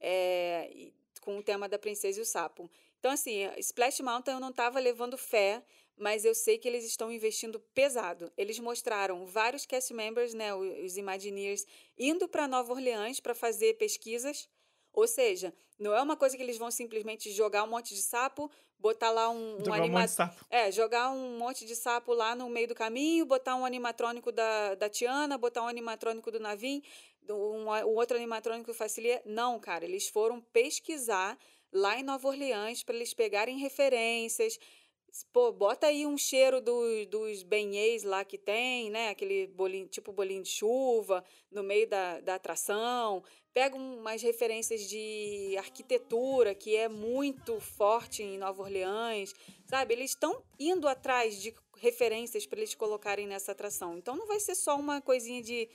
é, 0.00 0.90
com 1.20 1.38
o 1.38 1.42
tema 1.42 1.68
da 1.68 1.78
Princesa 1.78 2.18
e 2.18 2.22
o 2.22 2.26
Sapo. 2.26 2.70
Então, 2.98 3.10
assim, 3.10 3.48
Splash 3.58 4.00
Mountain 4.00 4.34
eu 4.34 4.40
não 4.40 4.50
estava 4.50 4.78
levando 4.78 5.16
fé, 5.16 5.62
mas 5.96 6.24
eu 6.24 6.34
sei 6.34 6.58
que 6.58 6.68
eles 6.68 6.84
estão 6.84 7.10
investindo 7.10 7.58
pesado. 7.74 8.30
Eles 8.36 8.58
mostraram 8.58 9.26
vários 9.26 9.64
cast 9.64 9.92
members, 9.94 10.34
né, 10.34 10.54
os 10.54 10.96
Imagineers, 10.96 11.64
indo 11.98 12.28
para 12.28 12.46
Nova 12.46 12.72
Orleans 12.72 13.20
para 13.20 13.34
fazer 13.34 13.78
pesquisas. 13.78 14.48
Ou 14.92 15.06
seja, 15.06 15.52
não 15.78 15.94
é 15.94 16.00
uma 16.00 16.16
coisa 16.16 16.36
que 16.36 16.42
eles 16.42 16.58
vão 16.58 16.70
simplesmente 16.70 17.30
jogar 17.30 17.64
um 17.64 17.66
monte 17.68 17.94
de 17.94 18.02
sapo, 18.02 18.50
botar 18.78 19.10
lá 19.10 19.28
um, 19.28 19.56
um 19.56 19.64
Jogar 19.64 19.82
um 19.82 19.98
é, 20.50 20.72
jogar 20.72 21.10
um 21.10 21.38
monte 21.38 21.66
de 21.66 21.76
sapo 21.76 22.12
lá 22.12 22.34
no 22.34 22.48
meio 22.48 22.68
do 22.68 22.74
caminho, 22.74 23.26
botar 23.26 23.56
um 23.56 23.64
animatrônico 23.64 24.32
da, 24.32 24.74
da 24.74 24.88
Tiana, 24.88 25.36
botar 25.36 25.62
um 25.62 25.68
animatrônico 25.68 26.30
do 26.30 26.40
Navim, 26.40 26.82
um, 27.30 27.68
o 27.68 27.94
outro 27.94 28.16
animatrônico 28.16 28.70
do 28.70 28.74
Facilier. 28.74 29.22
Não, 29.24 29.58
cara, 29.58 29.84
eles 29.84 30.08
foram 30.08 30.40
pesquisar 30.40 31.38
lá 31.72 31.98
em 31.98 32.02
Nova 32.02 32.28
Orleans 32.28 32.82
para 32.82 32.96
eles 32.96 33.12
pegarem 33.14 33.58
referências. 33.58 34.58
Pô, 35.32 35.50
bota 35.50 35.86
aí 35.86 36.06
um 36.06 36.18
cheiro 36.18 36.60
do, 36.60 37.06
dos 37.06 37.42
beignets 37.42 38.02
lá 38.02 38.22
que 38.24 38.36
tem, 38.36 38.90
né? 38.90 39.08
Aquele 39.08 39.46
bolinho, 39.46 39.86
tipo 39.88 40.12
bolinho 40.12 40.42
de 40.42 40.50
chuva, 40.50 41.24
no 41.50 41.62
meio 41.62 41.88
da, 41.88 42.20
da 42.20 42.34
atração. 42.34 43.22
Pega 43.54 43.76
um- 43.76 44.00
umas 44.00 44.20
referências 44.20 44.82
de 44.86 45.54
arquitetura, 45.56 46.54
que 46.54 46.76
é 46.76 46.86
muito 46.88 47.58
forte 47.60 48.22
em 48.22 48.36
Nova 48.36 48.62
Orleans, 48.62 49.32
sabe? 49.64 49.94
Eles 49.94 50.10
estão 50.10 50.42
indo 50.58 50.86
atrás 50.86 51.40
de 51.40 51.54
referências 51.78 52.44
para 52.46 52.58
eles 52.58 52.74
colocarem 52.74 53.26
nessa 53.26 53.52
atração. 53.52 53.96
Então 53.96 54.16
não 54.16 54.26
vai 54.26 54.38
ser 54.40 54.54
só 54.54 54.76
uma 54.76 55.00
coisinha 55.00 55.42
de. 55.42 55.66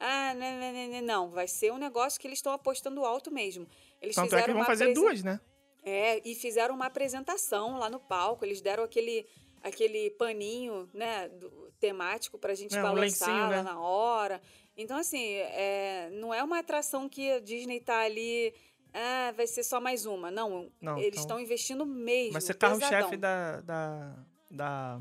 Ah, 0.00 0.32
né, 0.34 0.56
né, 0.58 0.72
né, 0.72 0.86
né, 0.88 1.00
não. 1.02 1.30
Vai 1.30 1.46
ser 1.46 1.70
um 1.72 1.78
negócio 1.78 2.18
que 2.18 2.26
eles 2.26 2.38
estão 2.38 2.52
apostando 2.54 3.04
alto 3.04 3.30
mesmo. 3.30 3.66
Eles 4.00 4.14
Tanto 4.16 4.26
é 4.26 4.28
que 4.28 4.34
fizeram 4.36 4.54
vão 4.54 4.62
uma 4.62 4.66
fazer 4.66 4.84
apresen- 4.84 5.02
duas, 5.02 5.22
né? 5.22 5.38
é, 5.84 6.20
e 6.28 6.34
fizeram 6.34 6.74
uma 6.74 6.86
apresentação 6.86 7.78
lá 7.78 7.88
no 7.90 8.00
palco. 8.00 8.44
Eles 8.44 8.60
deram 8.62 8.82
aquele, 8.82 9.26
aquele 9.62 10.10
paninho, 10.12 10.88
né, 10.94 11.28
do- 11.28 11.70
temático 11.78 12.38
pra 12.38 12.54
gente 12.54 12.74
É, 12.76 12.80
um 12.80 12.82
balançar 12.82 13.28
lencinho, 13.28 13.50
lá 13.50 13.50
né? 13.50 13.62
na 13.62 13.78
hora. 13.80 14.40
Então, 14.76 14.96
assim, 14.98 15.34
é, 15.34 16.08
não 16.12 16.32
é 16.32 16.42
uma 16.42 16.58
atração 16.58 17.08
que 17.08 17.30
a 17.30 17.38
Disney 17.40 17.80
tá 17.80 18.00
ali. 18.00 18.54
Ah, 18.92 19.32
vai 19.36 19.46
ser 19.46 19.62
só 19.62 19.80
mais 19.80 20.04
uma. 20.06 20.30
Não, 20.30 20.70
Não, 20.80 20.96
eles 20.98 21.08
então- 21.10 21.20
estão 21.22 21.40
investindo 21.40 21.84
mesmo. 21.86 22.32
Vai 22.32 22.40
ser 22.42 22.54
carro-chefe 22.54 23.16
da, 23.16 23.60
da, 23.60 24.16
da. 24.50 25.00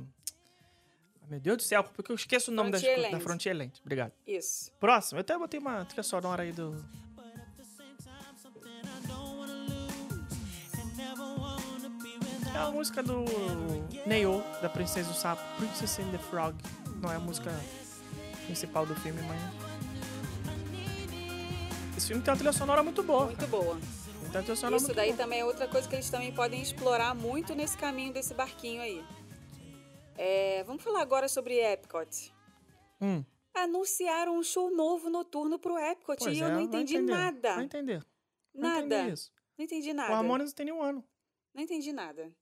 Meu 1.30 1.40
Deus 1.40 1.58
do 1.58 1.64
céu, 1.64 1.84
porque 1.84 2.12
eu 2.12 2.16
esqueço 2.16 2.50
o 2.50 2.54
nome 2.54 2.72
das. 2.72 2.82
Da 2.82 3.20
Frontierland. 3.20 3.72
Obrigado. 3.82 4.12
Isso. 4.26 4.72
Próximo, 4.80 5.20
eu 5.20 5.22
até 5.22 5.38
botei 5.38 5.60
uma 5.60 5.86
trilha 5.86 6.02
sonora 6.02 6.42
aí 6.42 6.52
do. 6.52 6.84
É 12.54 12.58
a 12.58 12.72
música 12.72 13.04
do 13.04 13.24
Neo, 14.08 14.44
da 14.62 14.68
Princesa 14.70 15.08
do 15.10 15.16
Sapo, 15.16 15.42
Princess 15.58 16.00
and 16.00 16.10
the 16.10 16.18
Frog. 16.18 16.56
Não 17.00 17.12
é 17.12 17.16
a 17.16 17.20
música 17.20 17.52
principal 18.46 18.86
do 18.88 18.96
filme, 18.96 19.22
mas. 19.22 19.40
Esse 21.96 22.08
filme 22.08 22.24
tem 22.24 22.32
uma 22.32 22.38
trilha 22.38 22.54
sonora 22.54 22.82
muito 22.82 23.04
boa. 23.04 23.26
Muito 23.26 23.48
boa. 23.48 23.76
Tem 23.76 24.32
uma 24.32 24.42
trilha 24.42 24.56
sonora 24.56 24.78
Isso 24.82 24.94
daí 24.94 25.10
boa. 25.10 25.18
também 25.18 25.42
é 25.42 25.46
outra 25.46 25.68
coisa 25.68 25.88
que 25.88 25.96
eles 25.96 26.10
também 26.10 26.32
podem 26.32 26.60
explorar 26.62 27.14
muito 27.14 27.54
nesse 27.54 27.78
caminho 27.78 28.12
desse 28.12 28.34
barquinho 28.34 28.82
aí. 28.82 29.04
É, 30.22 30.66
vamos 30.66 30.84
falar 30.84 31.00
agora 31.02 31.30
sobre 31.30 31.58
Epcot. 31.58 32.34
Hum, 33.00 33.24
Anunciaram 33.54 34.38
um 34.38 34.44
show 34.44 34.70
novo 34.70 35.10
noturno 35.10 35.58
pro 35.58 35.78
Epcot 35.80 36.18
pois 36.20 36.38
e 36.38 36.42
eu 36.42 36.48
é, 36.48 36.50
não 36.50 36.56
vai 36.58 36.64
entendi 36.66 36.98
entender, 36.98 37.12
nada. 37.14 37.56
Vai 37.56 37.64
entender. 37.64 38.06
vai 38.54 38.62
Nada. 38.62 38.86
entender 38.86 39.14
isso. 39.14 39.32
Não 39.58 39.64
entendi 39.64 39.92
O 39.92 39.94
nada. 39.94 40.14
Ramones 40.14 40.52
tem 40.52 40.66
nenhum 40.66 40.84
ano. 40.84 41.08
Não 41.54 41.64
entendi 41.64 41.94
nada. 41.94 42.36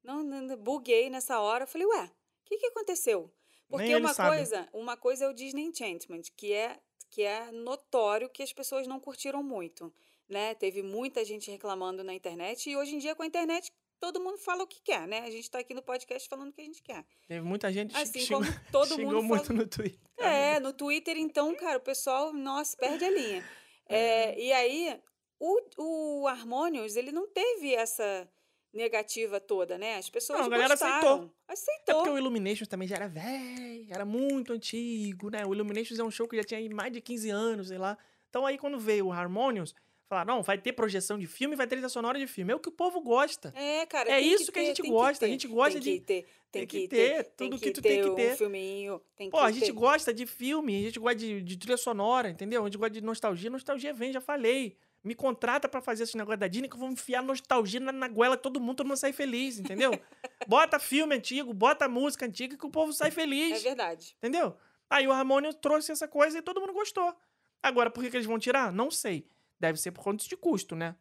Não, 0.00 0.22
não, 0.22 0.40
não- 0.42 0.56
buguei 0.56 1.10
nessa 1.10 1.40
hora. 1.40 1.66
Falei, 1.66 1.88
ué, 1.88 2.04
o 2.04 2.44
que, 2.44 2.56
que 2.56 2.66
aconteceu? 2.66 3.28
Porque 3.68 3.86
Nem 3.86 3.96
uma 3.96 4.14
coisa, 4.14 4.68
uma 4.72 4.96
coisa 4.96 5.24
é 5.24 5.28
o 5.28 5.32
Disney 5.34 5.64
Enchantment, 5.64 6.22
que 6.36 6.52
é, 6.52 6.78
que 7.10 7.22
é 7.22 7.50
notório 7.50 8.30
que 8.30 8.44
as 8.44 8.52
pessoas 8.52 8.86
não 8.86 9.00
curtiram 9.00 9.42
muito. 9.42 9.92
Né? 10.28 10.54
Teve 10.54 10.84
muita 10.84 11.24
gente 11.24 11.50
reclamando 11.50 12.04
na 12.04 12.14
internet, 12.14 12.70
e 12.70 12.76
hoje 12.76 12.94
em 12.94 12.98
dia, 12.98 13.16
com 13.16 13.24
a 13.24 13.26
internet, 13.26 13.72
todo 14.12 14.20
mundo 14.22 14.38
fala 14.38 14.62
o 14.62 14.66
que 14.66 14.80
quer, 14.82 15.06
né? 15.08 15.20
A 15.20 15.30
gente 15.30 15.50
tá 15.50 15.58
aqui 15.58 15.72
no 15.74 15.82
podcast 15.82 16.28
falando 16.28 16.50
o 16.50 16.52
que 16.52 16.60
a 16.60 16.64
gente 16.64 16.82
quer. 16.82 17.04
Teve 17.26 17.40
muita 17.40 17.72
gente 17.72 17.96
Assim 17.96 18.20
xingou, 18.20 18.40
como 18.44 18.60
todo 18.70 18.88
xingou 18.94 19.12
mundo 19.14 19.22
muito 19.24 19.46
fala- 19.46 19.58
no 19.60 19.66
Twitter. 19.66 20.00
É, 20.18 20.60
no 20.60 20.72
Twitter, 20.72 21.16
então, 21.16 21.54
cara, 21.56 21.78
o 21.78 21.80
pessoal, 21.80 22.32
nossa, 22.32 22.76
perde 22.76 23.04
a 23.04 23.10
linha. 23.10 23.44
É, 23.88 24.38
e 24.40 24.52
aí, 24.52 25.00
o, 25.40 26.22
o 26.22 26.28
Harmonious, 26.28 26.96
ele 26.96 27.12
não 27.12 27.26
teve 27.28 27.74
essa 27.74 28.28
negativa 28.72 29.40
toda, 29.40 29.78
né? 29.78 29.96
As 29.98 30.10
pessoas 30.10 30.40
Não, 30.40 30.46
a 30.46 30.48
galera 30.48 30.70
gostaram. 30.74 30.96
aceitou. 30.96 31.34
Aceitou. 31.46 31.94
porque 31.96 32.10
o 32.10 32.18
Illuminations 32.18 32.68
também 32.68 32.88
já 32.88 32.96
era 32.96 33.08
velho, 33.08 33.86
era 33.90 34.04
muito 34.04 34.52
antigo, 34.52 35.30
né? 35.30 35.44
O 35.46 35.54
Illuminations 35.54 35.98
é 35.98 36.04
um 36.04 36.10
show 36.10 36.26
que 36.28 36.36
já 36.36 36.42
tinha 36.44 36.74
mais 36.74 36.92
de 36.92 37.00
15 37.00 37.30
anos, 37.30 37.68
sei 37.68 37.78
lá. 37.78 37.96
Então 38.28 38.44
aí 38.44 38.58
quando 38.58 38.78
veio 38.78 39.06
o 39.06 39.12
Harmonious, 39.12 39.74
falaram, 40.08 40.36
não, 40.36 40.42
vai 40.42 40.58
ter 40.58 40.72
projeção 40.72 41.18
de 41.18 41.26
filme, 41.26 41.56
vai 41.56 41.66
ter 41.66 41.76
trilha 41.76 41.88
sonora 41.88 42.18
de 42.18 42.26
filme. 42.26 42.52
É 42.52 42.56
o 42.56 42.60
que 42.60 42.68
o 42.68 42.72
povo 42.72 43.00
gosta. 43.00 43.52
É, 43.56 43.84
cara, 43.86 44.10
É 44.10 44.20
isso 44.20 44.52
que 44.52 44.58
a 44.58 44.62
ter, 44.62 44.68
gente 44.68 44.82
tem 44.82 44.90
gosta, 44.90 45.24
a 45.24 45.28
gente 45.28 45.46
gosta 45.48 45.80
tem 45.80 45.80
de- 45.80 45.90
Que 45.98 46.00
ter, 46.04 46.22
tem, 46.22 46.26
tem 46.50 46.66
que 46.66 46.80
que 46.82 46.88
ter, 46.88 47.24
tem 47.24 47.50
tudo 47.50 47.58
que 47.60 47.66
que 47.66 47.72
tu 47.72 47.82
tem 47.82 48.02
que 48.02 48.08
um 48.10 48.14
ter. 48.14 48.36
filminho, 48.36 49.00
tem 49.16 49.30
Pô, 49.30 49.38
que 49.38 49.44
a 49.44 49.50
gente 49.50 49.72
gosta 49.72 50.12
de 50.14 50.24
filme, 50.26 50.78
a 50.78 50.82
gente 50.82 50.98
gosta 50.98 51.16
de, 51.16 51.40
de 51.42 51.56
trilha 51.56 51.76
sonora, 51.76 52.28
entendeu? 52.30 52.62
A 52.62 52.64
gente 52.66 52.78
gosta 52.78 52.90
de 52.92 53.00
nostalgia. 53.00 53.50
Nostalgia 53.50 53.92
vem, 53.92 54.12
já 54.12 54.20
falei. 54.20 54.76
Me 55.02 55.14
contrata 55.14 55.68
pra 55.68 55.82
fazer 55.82 56.04
esse 56.04 56.16
negócio 56.16 56.38
da 56.38 56.46
Disney 56.48 56.66
que 56.68 56.76
eu 56.76 56.80
vou 56.80 56.88
enfiar 56.88 57.22
nostalgia 57.22 57.78
na, 57.78 57.92
na 57.92 58.08
goela 58.08 58.38
todo 58.38 58.58
mundo, 58.58 58.76
todo 58.76 58.86
mundo 58.86 58.96
sai 58.96 59.12
feliz, 59.12 59.58
entendeu? 59.58 59.90
bota 60.48 60.78
filme 60.78 61.14
antigo, 61.14 61.52
bota 61.52 61.86
música 61.86 62.24
antiga 62.24 62.56
que 62.56 62.64
o 62.64 62.70
povo 62.70 62.90
sai 62.92 63.08
É 63.08 63.10
feliz. 63.10 63.62
verdade. 63.62 64.14
Entendeu? 64.18 64.56
Aí 64.88 65.06
o 65.06 65.12
Harmonious 65.12 65.56
trouxe 65.56 65.92
essa 65.92 66.08
coisa 66.08 66.38
e 66.38 66.42
todo 66.42 66.58
mundo 66.60 66.72
gostou. 66.72 67.14
Agora, 67.62 67.90
por 67.90 68.02
que, 68.02 68.10
que 68.10 68.16
eles 68.16 68.26
vão 68.26 68.38
tirar? 68.38 68.72
Não 68.72 68.90
sei. 68.90 69.26
Deve 69.66 69.78
ser 69.78 69.92
por 69.92 70.04
conta 70.04 70.26
de 70.26 70.36
custo, 70.36 70.76
né? 70.76 70.94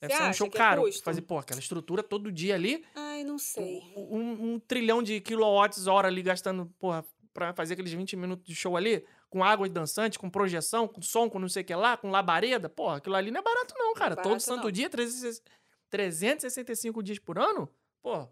Deve 0.00 0.14
Você 0.14 0.22
ser 0.22 0.30
um 0.30 0.32
show 0.32 0.46
é 0.46 0.50
caro. 0.50 0.82
custo? 0.82 1.02
Fazer, 1.02 1.22
pô, 1.22 1.38
aquela 1.38 1.60
estrutura 1.60 2.02
todo 2.02 2.32
dia 2.32 2.54
ali. 2.54 2.84
Ai, 2.94 3.22
não 3.22 3.38
sei. 3.38 3.82
Um, 3.94 4.54
um 4.54 4.58
trilhão 4.60 5.02
de 5.02 5.20
quilowatts 5.20 5.86
hora 5.86 6.08
ali 6.08 6.22
gastando, 6.22 6.66
porra, 6.78 7.04
pra 7.34 7.52
fazer 7.52 7.74
aqueles 7.74 7.92
20 7.92 8.16
minutos 8.16 8.46
de 8.46 8.54
show 8.54 8.76
ali. 8.76 9.04
Com 9.28 9.44
água 9.44 9.68
dançante, 9.68 10.18
com 10.18 10.30
projeção, 10.30 10.88
com 10.88 11.02
som, 11.02 11.28
com 11.28 11.38
não 11.38 11.50
sei 11.50 11.62
o 11.62 11.66
que 11.66 11.74
lá, 11.74 11.98
com 11.98 12.10
labareda. 12.10 12.68
Porra, 12.68 12.96
aquilo 12.96 13.14
ali 13.14 13.30
não 13.30 13.40
é 13.40 13.42
barato 13.42 13.74
não, 13.76 13.92
cara. 13.92 14.16
Todo 14.16 14.24
barato, 14.24 14.42
santo 14.42 14.64
não. 14.64 14.70
dia, 14.70 14.88
360 14.88 15.58
365 15.90 17.02
dias 17.02 17.18
por 17.18 17.38
ano? 17.38 17.68
Pô, 18.02 18.26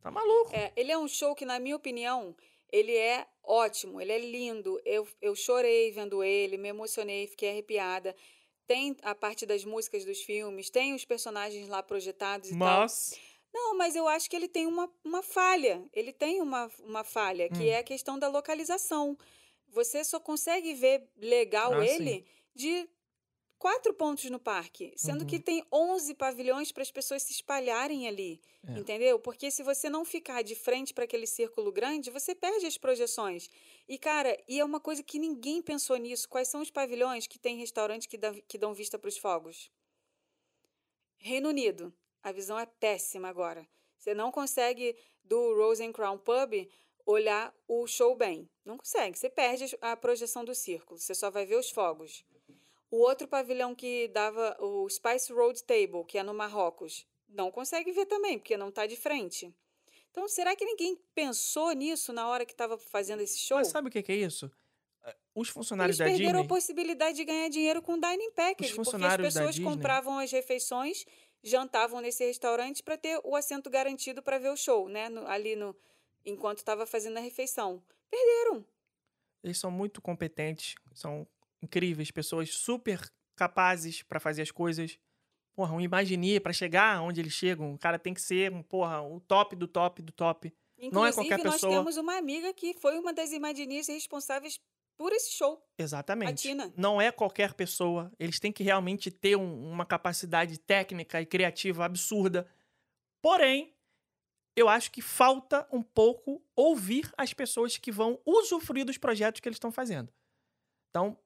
tá 0.00 0.10
maluco. 0.10 0.50
É, 0.54 0.72
ele 0.76 0.92
é 0.92 0.98
um 0.98 1.08
show 1.08 1.34
que, 1.34 1.44
na 1.44 1.58
minha 1.58 1.76
opinião, 1.76 2.34
ele 2.72 2.94
é 2.96 3.26
ótimo, 3.42 4.00
ele 4.00 4.12
é 4.12 4.18
lindo. 4.18 4.80
Eu, 4.84 5.06
eu 5.20 5.34
chorei 5.34 5.90
vendo 5.92 6.22
ele, 6.22 6.56
me 6.56 6.68
emocionei, 6.68 7.26
fiquei 7.26 7.50
arrepiada. 7.50 8.14
Tem 8.70 8.96
a 9.02 9.16
parte 9.16 9.44
das 9.44 9.64
músicas 9.64 10.04
dos 10.04 10.20
filmes, 10.20 10.70
tem 10.70 10.94
os 10.94 11.04
personagens 11.04 11.66
lá 11.66 11.82
projetados 11.82 12.50
e 12.50 12.56
tal. 12.56 12.82
Mas... 12.82 13.18
Não, 13.52 13.76
mas 13.76 13.96
eu 13.96 14.06
acho 14.06 14.30
que 14.30 14.36
ele 14.36 14.46
tem 14.46 14.64
uma, 14.64 14.88
uma 15.04 15.24
falha. 15.24 15.84
Ele 15.92 16.12
tem 16.12 16.40
uma, 16.40 16.70
uma 16.84 17.02
falha, 17.02 17.48
que 17.48 17.64
Hum. 17.64 17.68
é 17.68 17.78
a 17.78 17.82
questão 17.82 18.16
da 18.16 18.28
localização. 18.28 19.18
Você 19.70 20.04
só 20.04 20.20
consegue 20.20 20.72
ver 20.72 21.02
legal 21.16 21.74
Ah, 21.74 21.84
sim. 21.84 21.94
ele 21.94 22.24
de 22.54 22.88
quatro 23.60 23.92
pontos 23.94 24.24
no 24.30 24.38
parque, 24.40 24.92
sendo 24.96 25.24
que 25.26 25.36
Uhum. 25.36 25.42
tem 25.42 25.64
11 25.70 26.14
pavilhões 26.14 26.72
para 26.72 26.82
as 26.82 26.90
pessoas 26.90 27.22
se 27.22 27.32
espalharem 27.32 28.08
ali, 28.08 28.40
É. 28.66 28.78
entendeu? 28.78 29.18
Porque 29.20 29.50
se 29.50 29.62
você 29.62 29.88
não 29.90 30.04
ficar 30.04 30.42
de 30.42 30.54
frente 30.54 30.94
para 30.94 31.04
aquele 31.04 31.26
círculo 31.26 31.70
grande, 31.70 32.10
você 32.10 32.34
perde 32.34 32.64
as 32.66 32.78
projeções. 32.78 33.50
E 33.86 33.98
cara, 33.98 34.36
e 34.48 34.58
é 34.58 34.64
uma 34.64 34.80
coisa 34.80 35.02
que 35.02 35.18
ninguém 35.18 35.60
pensou 35.62 35.96
nisso. 35.98 36.26
Quais 36.28 36.48
são 36.48 36.62
os 36.62 36.70
pavilhões 36.70 37.26
que 37.26 37.38
tem 37.38 37.58
restaurantes 37.58 38.06
que, 38.08 38.16
dá- 38.16 38.34
que 38.48 38.56
dão 38.58 38.72
vista 38.72 38.98
para 38.98 39.08
os 39.08 39.18
fogos? 39.18 39.70
Reino 41.18 41.50
Unido. 41.50 41.92
A 42.22 42.32
visão 42.32 42.58
é 42.58 42.66
péssima 42.66 43.28
agora. 43.28 43.68
Você 43.98 44.14
não 44.14 44.32
consegue 44.32 44.96
do 45.22 45.54
Rose 45.54 45.84
and 45.84 45.92
Crown 45.92 46.16
Pub 46.18 46.66
olhar 47.04 47.54
o 47.68 47.86
show 47.86 48.14
bem. 48.16 48.48
Não 48.64 48.78
consegue. 48.78 49.18
Você 49.18 49.28
perde 49.28 49.76
a 49.82 49.94
projeção 49.96 50.44
do 50.44 50.54
círculo. 50.54 50.98
Você 50.98 51.14
só 51.14 51.30
vai 51.30 51.44
ver 51.44 51.56
os 51.56 51.70
fogos. 51.70 52.24
O 52.90 52.98
outro 52.98 53.28
pavilhão 53.28 53.74
que 53.74 54.08
dava 54.08 54.56
o 54.60 54.88
Spice 54.88 55.32
Road 55.32 55.62
Table, 55.64 56.04
que 56.06 56.18
é 56.18 56.22
no 56.22 56.34
Marrocos, 56.34 57.06
não 57.28 57.50
consegue 57.50 57.92
ver 57.92 58.06
também, 58.06 58.38
porque 58.38 58.56
não 58.56 58.68
está 58.70 58.86
de 58.86 58.96
frente. 58.96 59.54
Então, 60.10 60.26
será 60.28 60.56
que 60.56 60.64
ninguém 60.64 60.96
pensou 61.14 61.70
nisso 61.72 62.12
na 62.12 62.26
hora 62.28 62.44
que 62.44 62.52
estava 62.52 62.76
fazendo 62.76 63.22
esse 63.22 63.38
show? 63.38 63.58
Mas 63.58 63.68
sabe 63.68 63.88
o 63.88 63.90
que, 63.90 64.10
é 64.10 64.16
isso? 64.16 64.50
Eh, 65.04 65.16
Os 65.36 65.48
funcionários 65.48 66.00
Eles 66.00 66.10
da 66.10 66.16
perderam 66.16 66.40
Disney... 66.40 66.46
a 66.46 66.48
possibilidade 66.48 67.16
de 67.16 67.24
ganhar 67.24 67.48
dinheiro 67.48 67.80
com 67.80 67.98
dining 67.98 68.32
package, 68.32 68.74
porque 68.74 69.04
as 69.06 69.16
pessoas 69.16 69.58
compravam 69.60 70.18
as 70.18 70.32
refeições, 70.32 71.04
jantavam 71.44 72.00
nesse 72.00 72.26
restaurante 72.26 72.82
para 72.82 72.96
ter 72.96 73.20
o 73.22 73.36
assento 73.36 73.70
garantido 73.70 74.20
para 74.20 74.38
ver 74.38 74.50
o 74.50 74.56
show, 74.56 74.88
né? 74.88 75.08
No- 75.08 75.26
ali 75.28 75.54
no 75.54 75.76
enquanto 76.26 76.58
estava 76.58 76.84
fazendo 76.86 77.16
a 77.18 77.20
refeição. 77.20 77.80
Perderam. 78.10 78.66
Eles 79.44 79.58
são 79.58 79.70
muito 79.70 80.02
competentes, 80.02 80.74
são 80.92 81.24
incríveis, 81.62 82.10
pessoas 82.10 82.50
super 82.54 83.00
capazes 83.36 84.02
pra 84.02 84.20
fazer 84.20 84.42
as 84.42 84.50
coisas. 84.50 84.98
Porra, 85.54 85.74
um 85.74 85.80
Imagineer, 85.80 86.40
pra 86.40 86.52
chegar 86.52 87.00
onde 87.02 87.20
eles 87.20 87.32
chegam, 87.32 87.74
o 87.74 87.78
cara 87.78 87.98
tem 87.98 88.14
que 88.14 88.20
ser, 88.20 88.50
porra, 88.64 89.02
o 89.02 89.20
top 89.20 89.54
do 89.56 89.66
top 89.66 90.00
do 90.02 90.12
top. 90.12 90.52
Inclusive, 90.78 90.94
Não 90.94 91.06
é 91.06 91.12
qualquer 91.12 91.38
nós 91.44 91.54
pessoa. 91.54 91.72
temos 91.76 91.96
uma 91.96 92.16
amiga 92.16 92.52
que 92.54 92.72
foi 92.74 92.98
uma 92.98 93.12
das 93.12 93.32
Imagineers 93.32 93.88
responsáveis 93.88 94.58
por 94.96 95.12
esse 95.12 95.32
show. 95.32 95.62
Exatamente. 95.78 96.42
Tina. 96.42 96.72
Não 96.76 97.00
é 97.00 97.10
qualquer 97.12 97.52
pessoa. 97.54 98.10
Eles 98.18 98.38
têm 98.38 98.52
que 98.52 98.62
realmente 98.62 99.10
ter 99.10 99.36
um- 99.36 99.70
uma 99.70 99.84
capacidade 99.84 100.56
técnica 100.58 101.20
e 101.20 101.26
criativa 101.26 101.84
absurda. 101.84 102.46
Porém, 103.22 103.74
eu 104.56 104.68
acho 104.68 104.90
que 104.90 105.02
falta 105.02 105.66
um 105.72 105.82
pouco 105.82 106.42
ouvir 106.56 107.10
as 107.16 107.32
pessoas 107.34 107.76
que 107.76 107.92
vão 107.92 108.18
usufruir 108.24 108.84
dos 108.84 108.98
projetos 108.98 109.40
que 109.40 109.48
eles 109.48 109.56
estão 109.56 109.72
fazendo. 109.72 110.12
Então, 110.90 111.18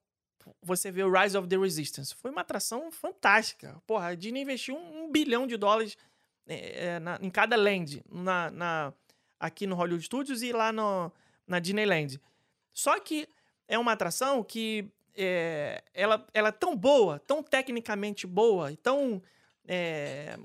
você 0.62 0.90
vê 0.90 1.02
o 1.04 1.10
Rise 1.12 1.36
of 1.36 1.48
the 1.48 1.56
Resistance. 1.56 2.14
Foi 2.14 2.30
uma 2.30 2.40
atração 2.42 2.90
fantástica. 2.90 3.80
Porra, 3.86 4.08
a 4.08 4.14
Disney 4.14 4.42
investiu 4.42 4.76
um, 4.76 5.04
um 5.04 5.10
bilhão 5.12 5.46
de 5.46 5.56
dólares 5.56 5.96
é, 6.46 6.86
é, 6.86 6.98
na- 6.98 7.18
em 7.22 7.30
cada 7.30 7.56
land. 7.56 8.02
Na, 8.10 8.50
na- 8.50 8.92
aqui 9.40 9.66
no 9.66 9.74
Hollywood 9.74 10.04
Studios 10.04 10.42
e 10.42 10.52
lá 10.52 10.72
no, 10.72 11.12
na 11.46 11.58
Disneyland. 11.58 12.20
Só 12.72 12.98
que 13.00 13.28
é 13.68 13.78
uma 13.78 13.92
atração 13.92 14.42
que 14.42 14.88
é, 15.16 15.82
ela, 15.92 16.26
ela 16.34 16.48
é 16.48 16.52
tão 16.52 16.74
boa, 16.76 17.18
tão 17.20 17.42
tecnicamente 17.42 18.26
boa, 18.26 18.72
e 18.72 18.76
tão. 18.76 19.22
é, 19.66 20.36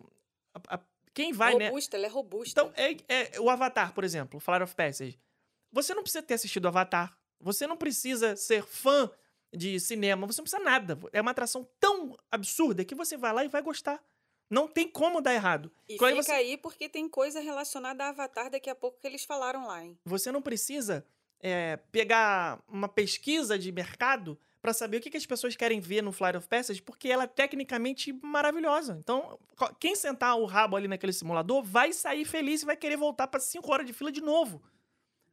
a- 0.53 0.75
a- 0.75 0.79
quem 1.13 1.33
vai, 1.33 1.55
né? 1.55 1.67
robusta, 1.67 1.97
ela 1.97 2.05
é 2.05 2.09
robusta. 2.09 2.49
Então, 2.61 2.73
é, 2.77 2.95
é 3.33 3.39
o 3.41 3.49
Avatar, 3.49 3.93
por 3.93 4.03
exemplo, 4.03 4.39
Flight 4.39 4.63
of 4.63 4.75
Passage. 4.75 5.19
Você 5.71 5.93
não 5.93 6.03
precisa 6.03 6.21
ter 6.23 6.35
assistido 6.35 6.67
Avatar. 6.67 7.17
Você 7.41 7.65
não 7.67 7.75
precisa 7.77 8.35
ser 8.35 8.63
fã 8.63 9.09
de 9.53 9.79
cinema. 9.79 10.27
Você 10.27 10.41
não 10.41 10.43
precisa 10.45 10.63
nada. 10.63 10.97
É 11.11 11.21
uma 11.21 11.31
atração 11.31 11.67
tão 11.79 12.17
absurda 12.31 12.85
que 12.85 12.95
você 12.95 13.17
vai 13.17 13.33
lá 13.33 13.43
e 13.43 13.47
vai 13.47 13.61
gostar. 13.61 14.03
Não 14.49 14.67
tem 14.67 14.87
como 14.87 15.21
dar 15.21 15.33
errado. 15.33 15.71
e 15.87 15.95
Quando 15.97 16.11
fica 16.13 16.23
você- 16.23 16.31
aí 16.31 16.57
porque 16.57 16.89
tem 16.89 17.07
coisa 17.07 17.39
relacionada 17.39 18.03
a 18.05 18.09
Avatar 18.09 18.49
daqui 18.49 18.69
a 18.69 18.75
pouco 18.75 18.99
que 18.99 19.05
eles 19.07 19.23
falaram 19.23 19.67
lá, 19.67 19.83
hein? 19.83 19.97
Você 20.05 20.31
não 20.31 20.41
precisa 20.41 21.05
é, 21.41 21.77
pegar 21.91 22.61
uma 22.67 22.89
pesquisa 22.89 23.57
de 23.57 23.71
mercado 23.71 24.37
para 24.61 24.73
saber 24.73 24.97
o 24.97 25.01
que, 25.01 25.09
que 25.09 25.15
as 25.15 25.25
pessoas 25.25 25.55
querem 25.55 25.79
ver 25.79 26.01
no 26.03 26.11
Flight 26.11 26.35
of 26.37 26.47
Passage, 26.49 26.81
porque 26.81 27.07
ela 27.07 27.23
é 27.23 27.27
tecnicamente 27.27 28.11
maravilhosa. 28.11 28.97
Então, 28.99 29.39
quem 29.79 29.95
sentar 29.95 30.35
o 30.37 30.43
rabo 30.45 30.75
ali 30.75 30.85
naquele 30.87 31.13
simulador 31.13 31.63
vai 31.63 31.93
sair 31.93 32.25
feliz 32.25 32.61
e 32.61 32.65
vai 32.65 32.75
querer 32.75 32.97
voltar 32.97 33.27
para 33.27 33.39
cinco 33.39 33.71
horas 33.71 33.85
de 33.85 33.93
fila 33.93 34.11
de 34.11 34.19
novo. 34.19 34.61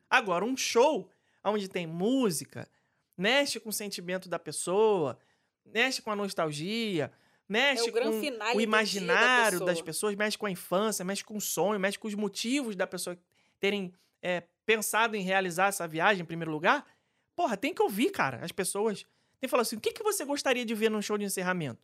Agora, 0.09 0.45
um 0.45 0.57
show 0.57 1.11
onde 1.45 1.69
tem 1.69 1.87
música, 1.87 2.69
mexe 3.17 3.59
com 3.59 3.71
o 3.71 3.73
sentimento 3.73 4.29
da 4.29 4.39
pessoa, 4.39 5.19
mexe 5.65 6.03
com 6.03 6.11
a 6.11 6.17
nostalgia, 6.17 7.11
mexe 7.49 7.87
É 7.87 7.91
o 7.91 7.93
gran 7.93 8.11
com 8.11 8.59
o 8.59 8.61
imaginário 8.61 9.61
das 9.61 9.69
pessoa. 9.69 9.85
pessoas, 9.85 10.15
mexe 10.15 10.39
com 10.39 10.47
a 10.47 10.51
infância, 10.51 11.05
mexe 11.05 11.25
com 11.25 11.37
o 11.37 11.41
sonho, 11.41 11.81
mexe 11.81 11.99
com 11.99 12.09
os 12.09 12.15
motivos 12.15 12.77
da 12.77 12.87
pessoa 12.87 13.19
terem 13.59 13.93
é, 14.23 14.43
pensado 14.65 15.17
em 15.17 15.23
realizar 15.23 15.69
essa 15.69 15.87
viagem 15.87 16.23
em 16.23 16.27
primeiro 16.27 16.51
lugar. 16.51 16.87
Porra, 17.35 17.57
tem 17.57 17.73
que 17.73 17.83
ouvir, 17.83 18.11
cara, 18.11 18.45
as 18.45 18.53
pessoas. 18.53 19.03
Tem 19.41 19.47
que 19.47 19.49
falar 19.49 19.63
assim: 19.63 19.77
o 19.77 19.81
que, 19.81 19.93
que 19.93 20.03
você 20.03 20.25
gostaria 20.25 20.65
de 20.65 20.75
ver 20.75 20.91
num 20.91 21.03
show 21.03 21.17
de 21.17 21.25
encerramento? 21.25 21.83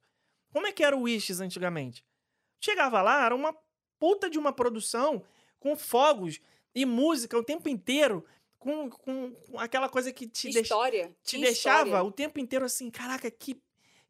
Como 0.50 0.66
é 0.66 0.72
que 0.72 0.84
era 0.84 0.96
o 0.96 1.02
Wishes 1.02 1.40
antigamente? 1.40 2.04
Chegava 2.60 3.00
lá, 3.02 3.24
era 3.24 3.34
uma 3.34 3.56
puta 3.98 4.28
de 4.28 4.38
uma 4.38 4.52
produção 4.52 5.22
com 5.58 5.76
fogos 5.76 6.40
e 6.74 6.84
música 6.84 7.38
o 7.38 7.44
tempo 7.44 7.68
inteiro, 7.68 8.24
com, 8.62 8.88
com, 8.88 9.32
com 9.34 9.58
aquela 9.58 9.88
coisa 9.88 10.12
que 10.12 10.26
te, 10.28 10.48
deix- 10.54 10.68
te 11.24 11.36
deixava 11.38 11.84
história. 11.88 12.04
o 12.04 12.12
tempo 12.12 12.38
inteiro 12.38 12.64
assim: 12.64 12.90
caraca, 12.90 13.30
que, 13.30 13.60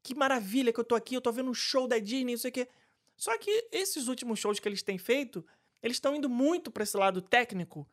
que 0.03 0.15
maravilha 0.15 0.73
que 0.73 0.79
eu 0.79 0.85
tô 0.85 0.95
aqui, 0.95 1.15
eu 1.15 1.21
tô 1.23 1.33
vendo 1.33 1.51
um 1.51 1.55
show 1.55 1.89
da 1.89 1.99
Disney, 1.99 2.33
não 2.33 2.39
sei 2.39 2.51
o 2.51 2.53
quê. 2.53 2.69
Só 3.17 3.37
que 3.39 3.69
esses 3.73 4.09
últimos 4.09 4.39
shows 4.39 4.59
que 4.61 4.69
eles 4.69 4.83
têm 4.83 4.99
feito, 4.99 5.45
eles 5.83 5.97
estão 5.97 6.15
indo 6.15 6.29
muito 6.29 6.71
para 6.71 6.83
esse 6.83 6.97
lado 6.97 7.23
técnico 7.23 7.89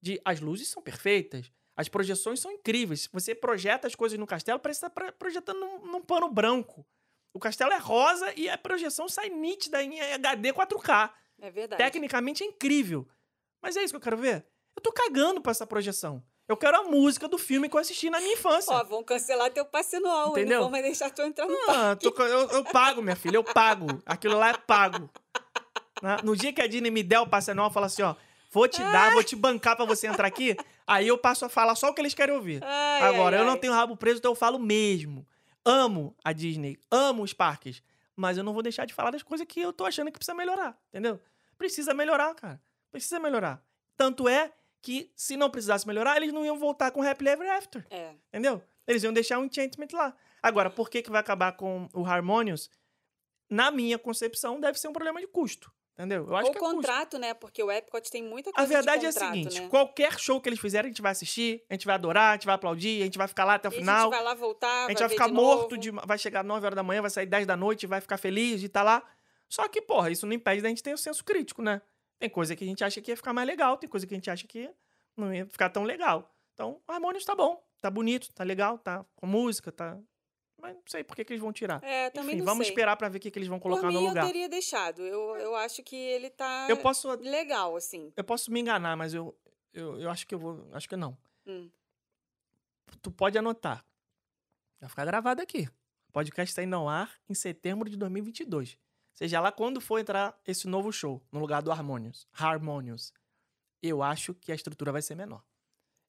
de 0.00 0.20
as 0.24 0.38
luzes 0.40 0.68
são 0.68 0.82
perfeitas, 0.82 1.50
as 1.76 1.88
projeções 1.88 2.38
são 2.38 2.52
incríveis. 2.52 3.08
Você 3.12 3.34
projeta 3.34 3.86
as 3.88 3.94
coisas 3.94 4.18
no 4.18 4.26
castelo, 4.26 4.60
parece 4.60 4.80
que 4.80 4.90
tá 4.90 5.12
projetando 5.12 5.58
num, 5.60 5.86
num 5.92 6.00
pano 6.02 6.28
branco. 6.28 6.86
O 7.32 7.40
castelo 7.40 7.72
é 7.72 7.78
rosa 7.78 8.32
e 8.38 8.48
a 8.48 8.56
projeção 8.56 9.08
sai 9.08 9.28
nítida 9.30 9.82
em 9.82 10.00
HD 10.00 10.52
4K. 10.52 11.10
É 11.40 11.50
verdade. 11.50 11.82
Tecnicamente 11.82 12.44
é 12.44 12.46
incrível. 12.46 13.08
Mas 13.60 13.76
é 13.76 13.82
isso 13.82 13.92
que 13.92 13.96
eu 13.96 14.00
quero 14.00 14.16
ver. 14.18 14.46
Eu 14.76 14.82
tô 14.82 14.92
cagando 14.92 15.40
pra 15.40 15.50
essa 15.50 15.66
projeção. 15.66 16.22
Eu 16.46 16.56
quero 16.56 16.76
a 16.76 16.82
música 16.82 17.26
do 17.26 17.38
filme 17.38 17.68
que 17.70 17.76
eu 17.76 17.80
assisti 17.80 18.10
na 18.10 18.20
minha 18.20 18.34
infância. 18.34 18.74
Ó, 18.74 18.84
vão 18.84 19.02
cancelar 19.02 19.50
teu 19.50 19.64
passe 19.64 19.96
anual? 19.96 20.30
Entendeu? 20.32 20.56
Não 20.56 20.62
vão 20.64 20.70
mais 20.70 20.84
deixar 20.84 21.10
tu 21.10 21.22
entrar 21.22 21.46
no. 21.46 21.56
Ah, 21.68 21.96
tô 21.96 22.10
eu, 22.22 22.50
eu 22.50 22.64
pago, 22.64 23.00
minha 23.00 23.16
filha, 23.16 23.36
eu 23.36 23.44
pago. 23.44 24.02
Aquilo 24.04 24.36
lá 24.36 24.50
é 24.50 24.54
pago. 24.54 25.08
No 26.22 26.36
dia 26.36 26.52
que 26.52 26.60
a 26.60 26.66
Disney 26.66 26.90
me 26.90 27.02
der 27.02 27.20
o 27.20 27.26
passe 27.26 27.50
anual, 27.50 27.70
fala 27.70 27.86
assim, 27.86 28.02
ó, 28.02 28.14
vou 28.50 28.68
te 28.68 28.78
dar, 28.82 29.12
vou 29.12 29.24
te 29.24 29.34
bancar 29.34 29.74
pra 29.74 29.86
você 29.86 30.06
entrar 30.06 30.26
aqui, 30.26 30.54
aí 30.86 31.08
eu 31.08 31.16
passo 31.16 31.46
a 31.46 31.48
falar 31.48 31.74
só 31.76 31.88
o 31.88 31.94
que 31.94 32.00
eles 32.02 32.12
querem 32.12 32.34
ouvir. 32.34 32.62
Ai, 32.62 33.02
Agora, 33.02 33.36
ai, 33.36 33.42
eu 33.42 33.46
não 33.46 33.54
ai. 33.54 33.58
tenho 33.58 33.72
rabo 33.72 33.96
preso, 33.96 34.18
então 34.18 34.32
eu 34.32 34.36
falo 34.36 34.58
mesmo. 34.58 35.26
Amo 35.64 36.14
a 36.22 36.30
Disney, 36.32 36.78
amo 36.90 37.22
os 37.22 37.32
parques, 37.32 37.82
mas 38.14 38.36
eu 38.36 38.44
não 38.44 38.52
vou 38.52 38.62
deixar 38.62 38.84
de 38.84 38.92
falar 38.92 39.12
das 39.12 39.22
coisas 39.22 39.46
que 39.46 39.60
eu 39.60 39.72
tô 39.72 39.86
achando 39.86 40.12
que 40.12 40.18
precisa 40.18 40.34
melhorar, 40.34 40.76
entendeu? 40.90 41.18
Precisa 41.56 41.94
melhorar, 41.94 42.34
cara. 42.34 42.60
Precisa 42.92 43.18
melhorar. 43.18 43.64
Tanto 43.96 44.28
é 44.28 44.52
que, 44.84 45.10
se 45.16 45.36
não 45.36 45.48
precisasse 45.50 45.86
melhorar, 45.86 46.16
eles 46.18 46.32
não 46.32 46.44
iam 46.44 46.58
voltar 46.58 46.90
com 46.90 47.02
Happily 47.02 47.30
Ever 47.30 47.50
After. 47.50 47.86
É. 47.90 48.12
Entendeu? 48.28 48.62
Eles 48.86 49.02
iam 49.02 49.12
deixar 49.14 49.38
um 49.38 49.44
enchantment 49.46 49.88
lá. 49.94 50.14
Agora, 50.42 50.68
por 50.68 50.90
que, 50.90 51.00
que 51.00 51.10
vai 51.10 51.20
acabar 51.20 51.52
com 51.52 51.88
o 51.94 52.04
Harmonious? 52.04 52.68
Na 53.48 53.70
minha 53.70 53.98
concepção, 53.98 54.60
deve 54.60 54.78
ser 54.78 54.88
um 54.88 54.92
problema 54.92 55.20
de 55.20 55.26
custo. 55.26 55.72
Entendeu? 55.94 56.26
Eu 56.28 56.36
acho 56.36 56.46
Ou 56.48 56.52
que 56.52 56.58
é 56.58 56.60
custo. 56.60 56.74
contrato, 56.76 57.18
né? 57.18 57.32
Porque 57.34 57.62
o 57.62 57.70
Epcot 57.70 58.10
tem 58.10 58.22
muita 58.22 58.50
A 58.50 58.52
coisa 58.52 58.68
verdade 58.68 59.00
de 59.00 59.06
é 59.06 59.08
a 59.08 59.12
contrato, 59.12 59.32
seguinte: 59.32 59.60
né? 59.60 59.68
qualquer 59.68 60.18
show 60.18 60.40
que 60.40 60.48
eles 60.48 60.58
fizerem, 60.58 60.88
a 60.88 60.90
gente 60.90 61.00
vai 61.00 61.12
assistir, 61.12 61.64
a 61.70 61.74
gente 61.74 61.86
vai 61.86 61.94
adorar, 61.94 62.30
a 62.30 62.34
gente 62.34 62.46
vai 62.46 62.54
aplaudir, 62.56 63.00
a 63.00 63.04
gente 63.04 63.16
vai 63.16 63.28
ficar 63.28 63.44
lá 63.44 63.54
até 63.54 63.68
o 63.68 63.72
E 63.72 63.76
final. 63.76 63.94
a 63.96 64.02
gente 64.02 64.10
vai 64.10 64.22
lá 64.24 64.34
voltar, 64.34 64.86
A 64.86 64.88
gente 64.88 64.98
vai 64.98 65.08
ver 65.08 65.14
ficar 65.14 65.28
de 65.28 65.32
morto, 65.34 65.78
de, 65.78 65.90
vai 65.92 66.18
chegar 66.18 66.42
9 66.44 66.66
horas 66.66 66.74
da 66.76 66.82
manhã, 66.82 67.00
vai 67.00 67.10
sair 67.10 67.26
10 67.26 67.46
da 67.46 67.56
noite, 67.56 67.86
vai 67.86 68.00
ficar 68.00 68.16
feliz 68.18 68.58
de 68.60 68.66
estar 68.66 68.82
lá. 68.82 69.02
Só 69.48 69.68
que, 69.68 69.80
porra, 69.80 70.10
isso 70.10 70.26
não 70.26 70.32
impede 70.34 70.60
da 70.60 70.68
gente 70.68 70.82
ter 70.82 70.92
o 70.92 70.98
senso 70.98 71.24
crítico, 71.24 71.62
né? 71.62 71.80
Tem 72.18 72.30
coisa 72.30 72.54
que 72.56 72.64
a 72.64 72.66
gente 72.66 72.82
acha 72.84 73.00
que 73.00 73.10
ia 73.10 73.16
ficar 73.16 73.32
mais 73.32 73.46
legal, 73.46 73.76
tem 73.76 73.88
coisa 73.88 74.06
que 74.06 74.14
a 74.14 74.16
gente 74.16 74.30
acha 74.30 74.46
que 74.46 74.70
não 75.16 75.32
ia 75.34 75.46
ficar 75.46 75.68
tão 75.70 75.82
legal. 75.84 76.34
Então, 76.54 76.80
o 76.86 76.92
Harmonious 76.92 77.24
tá 77.24 77.34
bom, 77.34 77.62
tá 77.80 77.90
bonito, 77.90 78.32
tá 78.32 78.44
legal, 78.44 78.78
tá 78.78 79.04
com 79.16 79.26
música, 79.26 79.72
tá. 79.72 79.98
Mas 80.56 80.74
não 80.74 80.82
sei 80.86 81.04
por 81.04 81.14
que, 81.14 81.24
que 81.24 81.32
eles 81.32 81.42
vão 81.42 81.52
tirar. 81.52 81.82
É, 81.84 82.08
também 82.10 82.36
Enfim, 82.36 82.44
vamos 82.44 82.66
sei. 82.66 82.72
esperar 82.72 82.96
pra 82.96 83.08
ver 83.08 83.18
o 83.18 83.20
que, 83.20 83.30
que 83.30 83.38
eles 83.38 83.48
vão 83.48 83.60
colocar 83.60 83.88
mim, 83.88 83.94
no 83.94 84.00
lugar. 84.00 84.22
eu 84.22 84.26
teria 84.26 84.48
deixado. 84.48 85.02
Eu, 85.02 85.36
eu 85.36 85.54
acho 85.56 85.82
que 85.82 85.94
ele 85.96 86.30
tá 86.30 86.66
Eu 86.70 86.78
posso, 86.78 87.10
legal, 87.16 87.76
assim. 87.76 88.12
eu 88.16 88.24
posso 88.24 88.50
me 88.50 88.60
enganar, 88.60 88.96
mas 88.96 89.12
eu, 89.12 89.36
eu, 89.74 90.00
eu 90.00 90.10
acho 90.10 90.26
que 90.26 90.34
eu 90.34 90.38
vou. 90.38 90.66
Acho 90.72 90.88
que 90.88 90.96
não. 90.96 91.18
Hum. 91.46 91.68
Tu 93.02 93.10
pode 93.10 93.36
anotar. 93.36 93.84
Vai 94.80 94.88
ficar 94.88 95.04
gravado 95.04 95.42
aqui. 95.42 95.68
O 96.08 96.12
podcast 96.12 96.50
está 96.50 96.62
indo 96.62 96.76
ao 96.76 96.88
ar 96.88 97.12
em 97.28 97.34
setembro 97.34 97.90
de 97.90 97.96
2022. 97.96 98.78
Seja 99.14 99.40
lá 99.40 99.52
quando 99.52 99.80
for 99.80 99.98
entrar 99.98 100.38
esse 100.46 100.66
novo 100.66 100.92
show, 100.92 101.22
no 101.30 101.38
lugar 101.40 101.62
do 101.62 101.70
Harmonious. 101.70 102.26
Harmonious. 102.32 103.12
Eu 103.82 104.02
acho 104.02 104.34
que 104.34 104.50
a 104.50 104.54
estrutura 104.54 104.90
vai 104.92 105.02
ser 105.02 105.14
menor. 105.14 105.42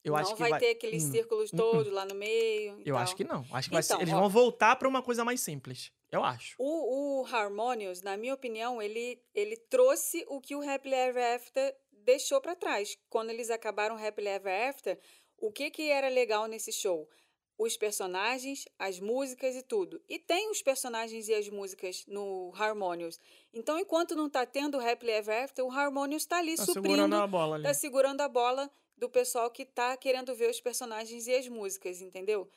Eu 0.04 0.14
não 0.14 0.20
acho 0.20 0.36
que 0.36 0.48
vai, 0.50 0.60
ter 0.60 0.70
aqueles 0.72 1.04
Hum, 1.06 1.12
círculos 1.12 1.52
hum, 1.52 1.58
todos 1.58 1.92
lá 1.92 2.06
no 2.06 2.14
meio. 2.14 2.80
Eu 2.86 2.94
tal. 2.94 2.98
acho 3.04 3.16
que 3.16 3.24
não. 3.24 3.44
Acho 3.52 3.70
que 3.70 3.74
vai 3.74 3.82
ser- 3.84 3.94
Então, 3.94 4.02
eles 4.02 4.14
ó. 4.14 4.20
vão 4.20 4.30
voltar 4.30 4.76
pra 4.76 4.88
uma 4.88 5.02
coisa 5.02 5.26
mais 5.26 5.42
simples. 5.42 5.92
Eu 6.12 6.24
acho. 6.24 6.56
O, 6.60 7.22
o 7.22 7.26
Harmonious, 7.26 8.02
na 8.02 8.16
minha 8.16 8.34
opinião, 8.34 8.82
ele, 8.82 9.20
ele 9.34 9.58
trouxe 9.58 10.24
o 10.28 10.40
que 10.40 10.56
o 10.56 10.62
Happily 10.62 10.94
Ever 10.96 11.36
After 11.36 11.76
deixou 11.92 12.40
pra 12.40 12.56
trás. 12.56 12.96
Quando 13.10 13.32
eles 13.32 13.50
acabaram 13.50 13.96
o 13.96 14.04
Happily 14.08 14.28
Ever 14.30 14.70
After, 14.70 15.00
o 15.38 15.52
que, 15.52 15.72
que 15.72 15.90
era 15.90 16.08
legal 16.08 16.46
nesse 16.46 16.72
show? 16.72 17.10
Os 17.58 17.78
personagens, 17.78 18.68
as 18.78 19.00
músicas 19.00 19.56
e 19.56 19.62
tudo. 19.62 20.02
E 20.10 20.20
tem 20.20 20.52
os 20.52 20.62
personagens 20.62 21.30
e 21.30 21.34
as 21.34 21.48
músicas 21.48 22.04
no 22.08 22.52
Harmonious. 22.54 23.20
Então, 23.54 23.80
enquanto 23.80 24.16
não 24.16 24.30
tá 24.30 24.46
tendo 24.46 24.78
o 24.78 24.82
Happily 24.86 25.14
Ever 25.14 25.44
After, 25.44 25.66
o 25.66 25.72
Harmonious 25.72 26.26
tá 26.26 26.38
ali 26.38 26.56
Tá 26.58 26.66
suprindo 26.66 26.90
segurando 26.90 27.16
a 27.16 27.28
bola 27.28 27.56
ali. 27.56 27.64
tá 27.64 27.74
segurando 27.74 28.22
a 28.22 28.28
bola 28.28 28.70
do 28.98 29.10
pessoal 29.10 29.50
que 29.50 29.66
tá 29.66 29.96
querendo 29.96 30.36
ver 30.36 30.50
os 30.50 30.60
personagens 30.60 31.28
e 31.28 31.34
as 31.34 31.48
músicas, 31.48 32.02
entendeu? 32.02 32.50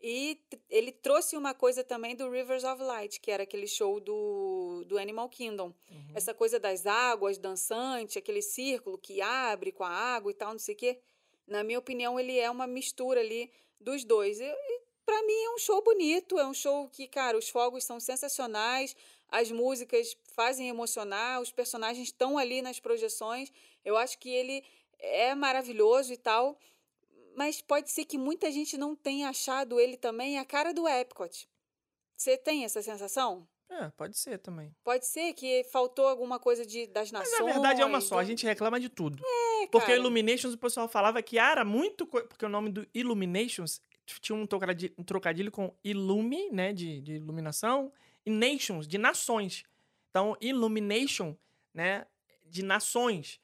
E 0.00 0.40
ele 0.68 0.90
trouxe 0.90 1.36
uma 1.36 1.54
coisa 1.54 1.84
também 1.84 2.16
do 2.16 2.28
Rivers 2.28 2.64
of 2.64 2.82
Light, 2.82 3.20
que 3.20 3.30
era 3.30 3.44
aquele 3.44 3.68
show 3.68 4.00
do, 4.00 4.84
do 4.88 4.98
Animal 4.98 5.28
Kingdom. 5.28 5.72
Uhum. 5.88 6.12
Essa 6.12 6.34
coisa 6.34 6.58
das 6.58 6.86
águas 6.86 7.38
dançante, 7.38 8.18
aquele 8.18 8.42
círculo 8.42 8.98
que 8.98 9.22
abre 9.22 9.70
com 9.70 9.84
a 9.84 9.90
água 9.90 10.32
e 10.32 10.34
tal, 10.34 10.50
não 10.50 10.58
sei 10.58 10.74
o 10.74 10.78
quê. 10.78 10.98
Na 11.46 11.62
minha 11.62 11.78
opinião, 11.78 12.18
ele 12.18 12.36
é 12.36 12.50
uma 12.50 12.66
mistura 12.66 13.20
ali 13.20 13.48
dos 13.82 14.04
dois. 14.04 14.40
E, 14.40 14.44
e 14.44 14.80
para 15.04 15.22
mim 15.22 15.44
é 15.44 15.50
um 15.54 15.58
show 15.58 15.82
bonito, 15.82 16.38
é 16.38 16.46
um 16.46 16.54
show 16.54 16.88
que, 16.88 17.06
cara, 17.06 17.36
os 17.36 17.48
fogos 17.48 17.84
são 17.84 18.00
sensacionais, 18.00 18.96
as 19.28 19.50
músicas 19.50 20.16
fazem 20.34 20.68
emocionar, 20.68 21.40
os 21.40 21.50
personagens 21.50 22.08
estão 22.08 22.38
ali 22.38 22.62
nas 22.62 22.80
projeções. 22.80 23.52
Eu 23.84 23.96
acho 23.96 24.18
que 24.18 24.30
ele 24.30 24.64
é 24.98 25.34
maravilhoso 25.34 26.12
e 26.12 26.16
tal, 26.16 26.58
mas 27.34 27.60
pode 27.60 27.90
ser 27.90 28.04
que 28.04 28.16
muita 28.16 28.50
gente 28.50 28.76
não 28.78 28.94
tenha 28.94 29.28
achado 29.28 29.80
ele 29.80 29.96
também 29.96 30.38
a 30.38 30.44
cara 30.44 30.72
do 30.72 30.86
Epcot. 30.86 31.48
Você 32.16 32.36
tem 32.36 32.64
essa 32.64 32.80
sensação? 32.82 33.48
É, 33.80 33.88
pode 33.90 34.18
ser 34.18 34.38
também. 34.38 34.74
Pode 34.84 35.06
ser 35.06 35.32
que 35.32 35.64
faltou 35.72 36.06
alguma 36.06 36.38
coisa 36.38 36.66
de, 36.66 36.86
das 36.88 37.10
Mas 37.10 37.22
nações. 37.30 37.40
a 37.40 37.52
verdade 37.52 37.80
é 37.80 37.84
uma 37.86 38.00
só, 38.00 38.18
a 38.18 38.22
do- 38.22 38.26
gente 38.26 38.44
reclama 38.44 38.78
de 38.78 38.88
tudo. 38.88 39.22
É, 39.24 39.66
Porque 39.68 39.86
cara. 39.86 39.98
Illuminations, 39.98 40.52
o 40.54 40.58
pessoal 40.58 40.88
falava 40.88 41.22
que 41.22 41.38
era 41.38 41.64
muito. 41.64 42.06
co- 42.06 42.22
Porque 42.24 42.44
o 42.44 42.48
nome 42.48 42.70
do 42.70 42.86
Illuminations 42.92 43.80
tinha 44.20 44.36
um 44.36 44.46
trocadilho, 44.46 44.92
um 44.98 45.02
trocadilho 45.02 45.50
com 45.50 45.74
Illumi, 45.82 46.50
né? 46.50 46.72
De, 46.72 47.00
de 47.00 47.12
iluminação, 47.14 47.90
e 48.26 48.30
Nations, 48.30 48.86
de 48.86 48.98
nações. 48.98 49.64
Então, 50.10 50.36
Illumination, 50.40 51.34
né? 51.72 52.06
De 52.44 52.62
nações. 52.62 53.40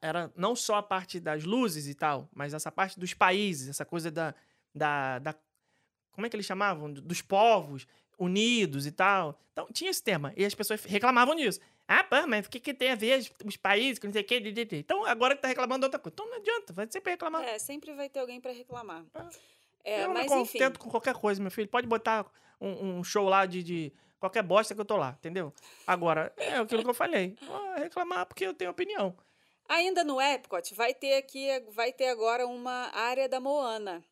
Era 0.00 0.32
não 0.34 0.56
só 0.56 0.76
a 0.76 0.82
parte 0.82 1.20
das 1.20 1.44
luzes 1.44 1.86
e 1.86 1.94
tal, 1.94 2.28
mas 2.34 2.54
essa 2.54 2.72
parte 2.72 2.98
dos 2.98 3.12
países, 3.14 3.68
essa 3.68 3.84
coisa 3.84 4.10
da. 4.10 4.34
da, 4.74 5.18
da 5.18 5.34
como 6.12 6.26
é 6.26 6.30
que 6.30 6.36
eles 6.36 6.46
chamavam? 6.46 6.90
Dos 6.92 7.20
povos 7.20 7.86
unidos 8.18 8.86
e 8.86 8.92
tal. 8.92 9.38
Então, 9.52 9.68
tinha 9.72 9.90
esse 9.90 10.02
tema. 10.02 10.32
E 10.36 10.44
as 10.44 10.54
pessoas 10.54 10.82
reclamavam 10.84 11.34
disso. 11.34 11.60
Ah, 11.86 12.02
pô, 12.02 12.26
mas 12.26 12.46
o 12.46 12.50
que, 12.50 12.58
que 12.58 12.72
tem 12.72 12.90
a 12.92 12.94
ver 12.94 13.20
os- 13.44 13.56
países, 13.56 13.98
que 13.98 14.06
não 14.06 14.12
sei 14.12 14.22
o 14.22 14.24
que. 14.24 14.36
Então, 14.72 15.04
agora 15.04 15.36
que 15.36 15.42
tá 15.42 15.48
reclamando 15.48 15.80
de 15.80 15.84
outra 15.86 15.98
coisa. 16.00 16.14
Então, 16.14 16.28
não 16.28 16.38
adianta, 16.38 16.72
vai 16.72 16.86
sempre 16.90 17.12
reclamar. 17.12 17.44
É, 17.44 17.58
sempre 17.58 17.92
vai 17.94 18.08
ter 18.08 18.20
alguém 18.20 18.40
para 18.40 18.52
reclamar. 18.52 19.04
Ah. 19.14 19.28
É, 19.84 20.02
eu 20.02 20.08
não 20.08 20.14
mas 20.14 20.32
me 20.32 20.40
enfim. 20.40 20.58
contento 20.58 20.78
com 20.80 20.88
qualquer 20.90 21.14
coisa, 21.14 21.42
meu 21.42 21.50
filho. 21.50 21.68
Pode 21.68 21.86
botar 21.86 22.24
um, 22.58 22.98
um 22.98 23.04
show 23.04 23.28
lá 23.28 23.44
de, 23.44 23.62
de 23.62 23.92
qualquer 24.18 24.42
bosta 24.42 24.74
que 24.74 24.80
eu 24.80 24.84
tô 24.84 24.96
lá, 24.96 25.14
entendeu? 25.18 25.52
Agora, 25.86 26.32
é 26.38 26.56
aquilo 26.56 26.82
que 26.82 26.88
eu 26.88 26.94
falei. 26.94 27.36
Vou 27.42 27.74
reclamar 27.74 28.24
porque 28.24 28.46
eu 28.46 28.54
tenho 28.54 28.70
opinião. 28.70 29.14
Ainda 29.68 30.02
no 30.02 30.20
Epcot, 30.20 30.74
vai 30.74 30.94
ter 30.94 31.16
aqui, 31.16 31.46
vai 31.72 31.92
ter 31.92 32.08
agora 32.08 32.46
uma 32.46 32.90
área 32.94 33.28
da 33.28 33.40
Moana. 33.40 34.02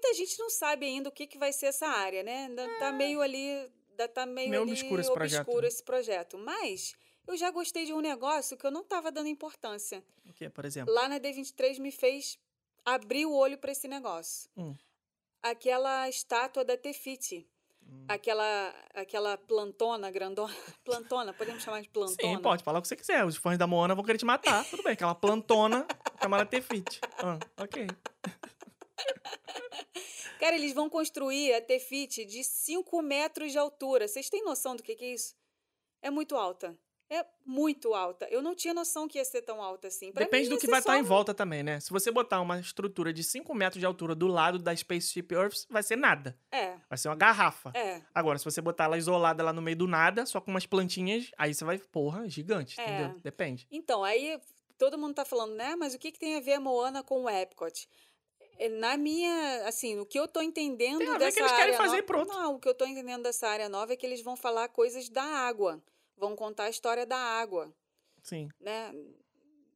Muita 0.00 0.14
gente 0.14 0.38
não 0.38 0.48
sabe 0.48 0.86
ainda 0.86 1.10
o 1.10 1.12
que, 1.12 1.26
que 1.26 1.36
vai 1.36 1.52
ser 1.52 1.66
essa 1.66 1.86
área, 1.86 2.22
né? 2.22 2.46
Ainda 2.46 2.66
tá 2.78 2.90
meio 2.90 3.20
ali, 3.20 3.70
tá 4.14 4.24
meio, 4.24 4.46
É. 4.46 4.50
Meio 4.50 4.62
ali 4.62 4.72
obscuro 4.72 5.00
esse 5.02 5.12
projeto, 5.12 5.40
obscuro 5.40 5.62
né? 5.62 5.68
esse 5.68 5.82
projeto. 5.82 6.38
Mas 6.38 6.96
eu 7.26 7.36
já 7.36 7.50
gostei 7.50 7.84
de 7.84 7.92
um 7.92 8.00
negócio 8.00 8.56
que 8.56 8.66
eu 8.66 8.70
não 8.70 8.82
tava 8.82 9.12
dando 9.12 9.28
importância. 9.28 10.02
O 10.26 10.32
que, 10.32 10.48
por 10.48 10.64
exemplo? 10.64 10.92
Lá 10.94 11.06
na 11.06 11.20
D23 11.20 11.78
me 11.78 11.92
fez 11.92 12.38
abrir 12.82 13.26
o 13.26 13.34
olho 13.34 13.58
para 13.58 13.72
esse 13.72 13.86
negócio. 13.86 14.50
Hum. 14.56 14.74
Aquela 15.42 16.08
estátua 16.08 16.64
da 16.64 16.78
Tefiti. 16.78 17.46
Hum. 17.86 18.06
Aquela, 18.08 18.74
aquela 18.94 19.36
plantona 19.36 20.10
grandona. 20.10 20.54
Plantona, 20.82 21.34
podemos 21.34 21.62
chamar 21.62 21.82
de 21.82 21.90
plantona? 21.90 22.36
Sim, 22.36 22.40
pode 22.40 22.64
falar 22.64 22.78
o 22.78 22.82
que 22.82 22.88
você 22.88 22.96
quiser. 22.96 23.22
Os 23.26 23.36
fãs 23.36 23.58
da 23.58 23.66
Moana 23.66 23.94
vão 23.94 24.02
querer 24.02 24.16
te 24.16 24.24
matar. 24.24 24.64
Tudo 24.64 24.82
bem, 24.82 24.94
aquela 24.94 25.14
plantona 25.14 25.86
Chama 26.22 26.36
ela 26.36 26.46
Tefit. 26.46 27.00
Ah, 27.22 27.38
ok. 27.56 27.86
Cara, 30.38 30.54
eles 30.56 30.72
vão 30.72 30.88
construir 30.88 31.52
a 31.54 31.60
Tefit 31.60 32.24
de 32.24 32.42
5 32.42 33.02
metros 33.02 33.52
de 33.52 33.58
altura. 33.58 34.08
Vocês 34.08 34.30
têm 34.30 34.42
noção 34.44 34.74
do 34.74 34.82
que, 34.82 34.94
que 34.94 35.04
é 35.04 35.12
isso? 35.14 35.34
É 36.00 36.10
muito 36.10 36.34
alta. 36.36 36.76
É 37.12 37.26
muito 37.44 37.92
alta. 37.92 38.26
Eu 38.30 38.40
não 38.40 38.54
tinha 38.54 38.72
noção 38.72 39.08
que 39.08 39.18
ia 39.18 39.24
ser 39.24 39.42
tão 39.42 39.60
alta 39.60 39.88
assim. 39.88 40.12
Pra 40.12 40.22
Depende 40.24 40.48
mim, 40.48 40.54
do 40.54 40.60
que 40.60 40.68
vai 40.68 40.78
estar 40.78 40.96
em 40.96 41.02
um- 41.02 41.04
volta 41.04 41.34
também, 41.34 41.60
né? 41.62 41.80
Se 41.80 41.90
você 41.90 42.08
botar 42.10 42.40
uma 42.40 42.60
estrutura 42.60 43.12
de 43.12 43.24
5 43.24 43.52
metros 43.52 43.80
de 43.80 43.84
altura 43.84 44.14
do 44.14 44.28
lado 44.28 44.60
da 44.60 44.74
Spaceship 44.74 45.26
Earth, 45.32 45.66
vai 45.68 45.82
ser 45.82 45.96
nada. 45.96 46.38
É, 46.52 46.76
Vai 46.88 46.96
ser 46.96 47.08
uma 47.08 47.16
garrafa. 47.16 47.72
é. 47.74 48.00
Agora, 48.14 48.38
se 48.38 48.44
você 48.44 48.60
botar 48.60 48.84
ela 48.84 48.96
isolada 48.96 49.42
lá 49.42 49.52
no 49.52 49.60
meio 49.60 49.76
do 49.76 49.88
nada, 49.88 50.24
só 50.24 50.40
com 50.40 50.52
umas 50.52 50.66
plantinhas, 50.66 51.32
aí 51.36 51.52
você 51.52 51.64
vai, 51.64 51.78
porra, 51.78 52.28
gigante, 52.28 52.80
É. 52.80 52.84
entendeu? 52.84 53.20
Depende. 53.20 53.66
Então, 53.72 54.04
aí 54.04 54.40
todo 54.78 54.96
mundo 54.96 55.14
tá 55.14 55.24
falando, 55.24 55.54
né? 55.56 55.74
Mas 55.74 55.94
o 55.94 55.98
que, 55.98 56.12
que 56.12 56.18
tem 56.18 56.36
a 56.36 56.40
ver 56.40 56.54
a 56.54 56.60
Moana 56.60 57.02
com 57.02 57.24
o 57.24 57.28
Epcot? 57.28 57.88
É, 58.62 58.68
Na 58.68 58.96
minha, 58.96 59.64
assim, 59.66 59.98
o 59.98 60.04
que 60.04 60.18
eu 60.20 60.28
tô 60.28 60.42
entendendo 60.42 60.98
Tem 60.98 61.08
a 61.08 61.12
ver 61.12 61.18
dessa 61.20 61.36
que 61.38 61.42
eles 61.42 61.52
querem 61.52 61.74
fazer 61.74 61.90
nova- 61.96 62.02
pronto. 62.02 62.28
Não, 62.28 62.54
o 62.56 62.58
que 62.60 62.68
eu 62.68 62.74
tô 62.74 62.84
entendendo 62.84 63.22
dessa 63.22 63.48
área 63.48 63.68
nova 63.70 63.94
é 63.94 63.96
que 63.96 64.04
eles 64.04 64.20
vão 64.22 64.36
falar 64.36 64.68
coisas 64.68 65.08
da 65.08 65.22
água. 65.22 65.82
Vão 66.16 66.36
contar 66.36 66.64
a 66.64 66.68
história 66.70 67.06
da 67.06 67.16
água, 67.16 67.72
Sim. 68.22 68.48
né? 68.60 68.94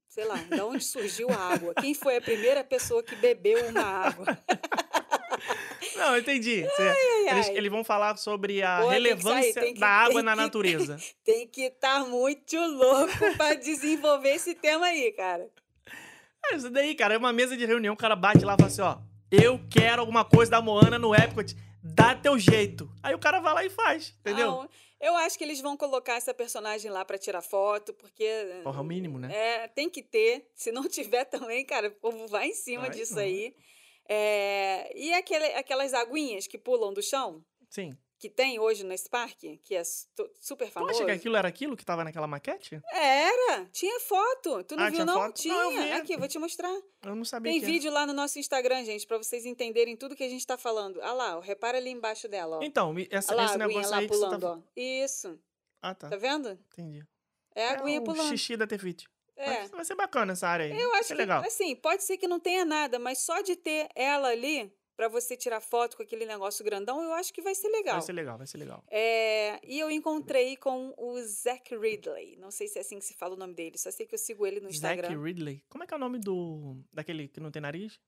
Sei 0.06 0.24
lá, 0.26 0.36
de 0.36 0.60
onde 0.60 0.84
surgiu 0.84 1.28
a 1.30 1.36
água? 1.54 1.72
Quem 1.80 1.94
foi 1.94 2.16
a 2.16 2.20
primeira 2.20 2.62
pessoa 2.62 3.02
que 3.02 3.16
bebeu 3.16 3.66
uma 3.68 3.80
água? 3.82 4.26
Não, 5.96 6.18
entendi. 6.18 6.62
Você- 6.62 6.94
eles, 7.28 7.48
ai. 7.48 7.56
eles 7.56 7.70
vão 7.70 7.82
falar 7.84 8.16
sobre 8.18 8.62
a 8.62 8.78
Pô, 8.80 8.88
sair, 8.88 8.92
relevância 8.92 9.62
que- 9.62 9.80
da 9.80 9.88
água 9.88 10.22
na 10.22 10.32
que- 10.36 10.42
natureza. 10.42 10.98
Tem 11.24 11.46
que 11.48 11.62
estar 11.62 12.04
muito 12.06 12.56
louco 12.58 13.12
para 13.38 13.54
desenvolver 13.54 14.34
esse 14.34 14.54
tema 14.54 14.86
aí, 14.86 15.10
cara. 15.12 15.48
É, 16.50 16.56
isso 16.56 16.70
daí, 16.70 16.94
cara, 16.94 17.14
é 17.14 17.18
uma 17.18 17.32
mesa 17.32 17.56
de 17.56 17.64
reunião, 17.64 17.94
o 17.94 17.96
cara 17.96 18.16
bate 18.16 18.44
lá 18.44 18.54
e 18.54 18.56
fala 18.56 18.66
assim, 18.66 18.82
ó, 18.82 18.98
eu 19.30 19.60
quero 19.70 20.00
alguma 20.00 20.24
coisa 20.24 20.50
da 20.50 20.62
Moana 20.62 20.98
no 20.98 21.14
Epcot, 21.14 21.54
dá 21.82 22.14
teu 22.14 22.38
jeito. 22.38 22.90
Aí 23.02 23.14
o 23.14 23.18
cara 23.18 23.40
vai 23.40 23.54
lá 23.54 23.64
e 23.64 23.70
faz, 23.70 24.14
entendeu? 24.20 24.50
Não, 24.50 24.68
eu 25.00 25.14
acho 25.16 25.36
que 25.36 25.44
eles 25.44 25.60
vão 25.60 25.76
colocar 25.76 26.14
essa 26.14 26.32
personagem 26.32 26.90
lá 26.90 27.04
para 27.04 27.18
tirar 27.18 27.42
foto, 27.42 27.92
porque 27.92 28.26
Porra, 28.62 28.78
é 28.78 28.80
o 28.80 28.84
mínimo, 28.84 29.18
né? 29.18 29.34
É, 29.34 29.68
tem 29.68 29.90
que 29.90 30.02
ter. 30.02 30.48
Se 30.54 30.72
não 30.72 30.88
tiver 30.88 31.24
também, 31.26 31.64
cara, 31.64 31.88
o 31.88 31.92
povo 31.92 32.26
vai 32.26 32.48
em 32.48 32.54
cima 32.54 32.82
Vai, 32.82 32.90
disso 32.90 33.14
não. 33.14 33.22
aí. 33.22 33.54
É, 34.08 34.92
e 34.96 35.12
aquele, 35.12 35.46
aquelas 35.54 35.94
aguinhas 35.94 36.46
que 36.46 36.58
pulam 36.58 36.92
do 36.92 37.02
chão, 37.02 37.42
Sim. 37.70 37.96
Que 38.24 38.30
tem 38.30 38.58
hoje 38.58 38.84
nesse 38.84 39.06
parque, 39.06 39.58
que 39.62 39.74
é 39.74 39.84
su- 39.84 40.08
super 40.40 40.66
Tu 40.68 40.72
famoso. 40.72 40.92
acha 40.94 41.04
que 41.04 41.10
aquilo 41.10 41.36
era 41.36 41.46
aquilo 41.46 41.76
que 41.76 41.84
tava 41.84 42.02
naquela 42.02 42.26
maquete? 42.26 42.80
Era! 42.90 43.66
Tinha 43.70 44.00
foto. 44.00 44.64
Tu 44.64 44.74
não 44.76 44.84
Ah, 44.84 44.86
viu, 44.86 44.94
tinha 44.94 45.04
não? 45.04 45.14
foto? 45.20 45.34
Tinha. 45.42 45.52
Não, 45.54 45.72
eu. 45.72 45.96
Aqui, 45.98 46.16
vou 46.16 46.26
te 46.26 46.38
mostrar. 46.38 46.74
Eu 47.02 47.14
não 47.14 47.24
sabia 47.24 47.52
Tem 47.52 47.60
vídeo 47.60 47.92
lá 47.92 48.06
no 48.06 48.14
nosso 48.14 48.38
Instagram, 48.38 48.82
gente, 48.82 49.06
pra 49.06 49.18
vocês 49.18 49.44
entenderem 49.44 49.94
tudo 49.94 50.16
que 50.16 50.24
a 50.24 50.28
gente 50.30 50.46
tá 50.46 50.56
falando. 50.56 51.02
Ah 51.02 51.12
lá, 51.12 51.36
ó, 51.36 51.40
repara 51.40 51.76
ali 51.76 51.90
embaixo 51.90 52.26
dela, 52.26 52.56
ó. 52.56 52.58
era. 52.60 52.66
Então, 52.66 52.94
essa, 53.10 53.32
Olha 53.34 53.42
lá, 53.42 53.46
esse 53.48 53.58
negócio 53.58 53.90
lá 53.90 53.96
aí 53.98 54.08
você 54.08 54.14
pulando, 54.14 54.40
tá... 54.40 54.52
ó. 54.52 54.58
Isso. 54.74 55.38
Ah, 55.82 55.94
tá. 55.94 56.08
Tá 56.08 56.16
vendo? 56.16 56.58
Entendi. 56.72 57.04
É 57.54 57.68
a 57.68 57.72
aguinha 57.72 58.00
o 58.00 58.04
pulando. 58.04 58.30
xixi 58.30 58.56
da 58.56 58.66
Tefit. 58.66 59.06
É. 59.36 59.44
Vai, 59.46 59.68
vai 59.68 59.84
ser 59.84 59.94
bacana 59.96 60.32
essa 60.32 60.48
área 60.48 60.64
aí. 60.64 60.80
Eu 60.80 60.94
acho 60.94 61.08
ser 61.08 61.14
que, 61.14 61.18
legal. 61.20 61.42
assim, 61.44 61.76
pode 61.76 62.02
ser 62.04 62.16
que 62.16 62.26
não 62.26 62.40
tenha 62.40 62.64
nada, 62.64 62.98
mas 62.98 63.18
só 63.18 63.42
de 63.42 63.54
ter 63.54 63.88
ela 63.94 64.28
ali, 64.28 64.72
pra 64.96 65.08
você 65.08 65.36
tirar 65.36 65.60
foto 65.60 65.96
com 65.96 66.02
aquele 66.02 66.26
negócio 66.26 66.64
grandão, 66.64 67.02
eu 67.02 67.12
acho 67.14 67.32
que 67.32 67.42
vai 67.42 67.54
ser 67.54 67.68
legal. 67.68 67.94
Vai 67.94 68.02
ser 68.02 68.12
legal, 68.12 68.38
vai 68.38 68.46
ser 68.46 68.58
legal. 68.58 68.82
É, 68.90 69.58
e 69.64 69.78
eu 69.78 69.90
encontrei 69.90 70.56
com 70.56 70.94
o 70.96 71.20
Zach 71.22 71.76
Ridley. 71.76 72.36
Não 72.36 72.50
sei 72.50 72.68
se 72.68 72.78
é 72.78 72.80
assim 72.80 72.98
que 72.98 73.04
se 73.04 73.14
fala 73.14 73.34
o 73.34 73.38
nome 73.38 73.54
dele, 73.54 73.78
só 73.78 73.90
sei 73.90 74.06
que 74.06 74.14
eu 74.14 74.18
sigo 74.18 74.46
ele 74.46 74.60
no 74.60 74.68
Instagram. 74.68 75.08
Zack 75.08 75.20
Ridley. 75.22 75.62
Como 75.68 75.84
é 75.84 75.86
que 75.86 75.94
é 75.94 75.96
o 75.96 76.00
nome 76.00 76.18
do... 76.18 76.76
daquele 76.92 77.28
que 77.28 77.40
não 77.40 77.50
tem 77.50 77.62
nariz? 77.62 78.00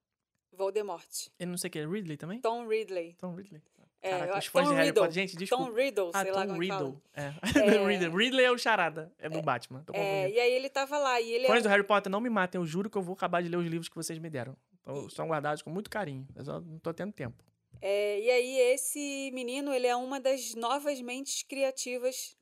Voldemort. 0.53 1.29
Ele 1.39 1.51
não 1.51 1.59
sei 1.59 1.69
o 1.69 1.71
que, 1.71 1.79
é 1.79 1.87
Ridley 1.87 2.17
também? 2.17 2.41
Tom 2.41 2.67
Ridley. 2.67 3.15
Tom 3.21 3.35
Ridley. 3.35 3.63
É, 4.01 4.11
Caraca, 4.11 4.39
os 4.39 4.47
fãs 4.47 4.65
Tom 4.65 4.71
de 4.71 4.77
Harry 4.77 4.87
Riddle. 4.89 5.03
Potter. 5.03 5.15
Gente, 5.15 5.37
desculpa. 5.37 5.65
Tom 5.65 5.73
Riddle, 5.73 6.11
Ah, 6.15 6.23
sei 6.23 6.33
lá 6.33 6.43
Tom 6.43 6.49
como 6.49 6.63
é. 6.63 6.67
Riddle. 6.67 7.03
É. 7.15 7.33
É. 7.77 7.87
Ridley. 7.87 8.09
Ridley 8.11 8.45
é 8.45 8.53
o 8.53 8.59
Charada. 8.59 9.13
É 9.19 9.29
do 9.29 9.43
Batman. 9.43 9.83
Tô 9.85 9.93
É, 9.95 10.31
e 10.31 10.39
aí 10.39 10.53
ele 10.53 10.69
tava 10.69 10.99
lá, 10.99 11.21
e 11.21 11.33
ele 11.33 11.47
Fãs 11.47 11.59
é, 11.59 11.63
do 11.63 11.69
Harry 11.69 11.83
Potter, 11.83 12.11
não 12.11 12.21
me 12.21 12.31
matem. 12.31 12.61
Eu 12.61 12.67
juro 12.67 12.89
que 12.89 12.97
eu 12.97 13.03
vou 13.03 13.15
acabar 13.15 13.43
de 13.43 13.49
ler 13.49 13.57
os 13.57 13.67
livros 13.67 13.89
que 13.89 13.97
vocês 13.97 14.19
me 14.19 14.31
deram. 14.31 14.57
Então, 14.87 15.07
Estão 15.07 15.27
guardados 15.29 15.63
com 15.63 15.71
muito 15.71 15.91
carinho. 15.91 16.27
Eu 16.35 16.45
só 16.45 16.61
não 16.61 16.79
tô 16.79 16.95
tendo 16.95 17.13
tempo. 17.13 17.43
é, 17.81 18.21
e 18.21 18.31
aí 18.31 18.59
esse 18.73 19.31
menino, 19.33 19.73
ele 19.73 19.87
é 19.87 19.97
uma 19.97 20.21
das 20.21 20.55
novas 20.55 21.01
mentes 21.01 21.43
criativas 21.43 22.37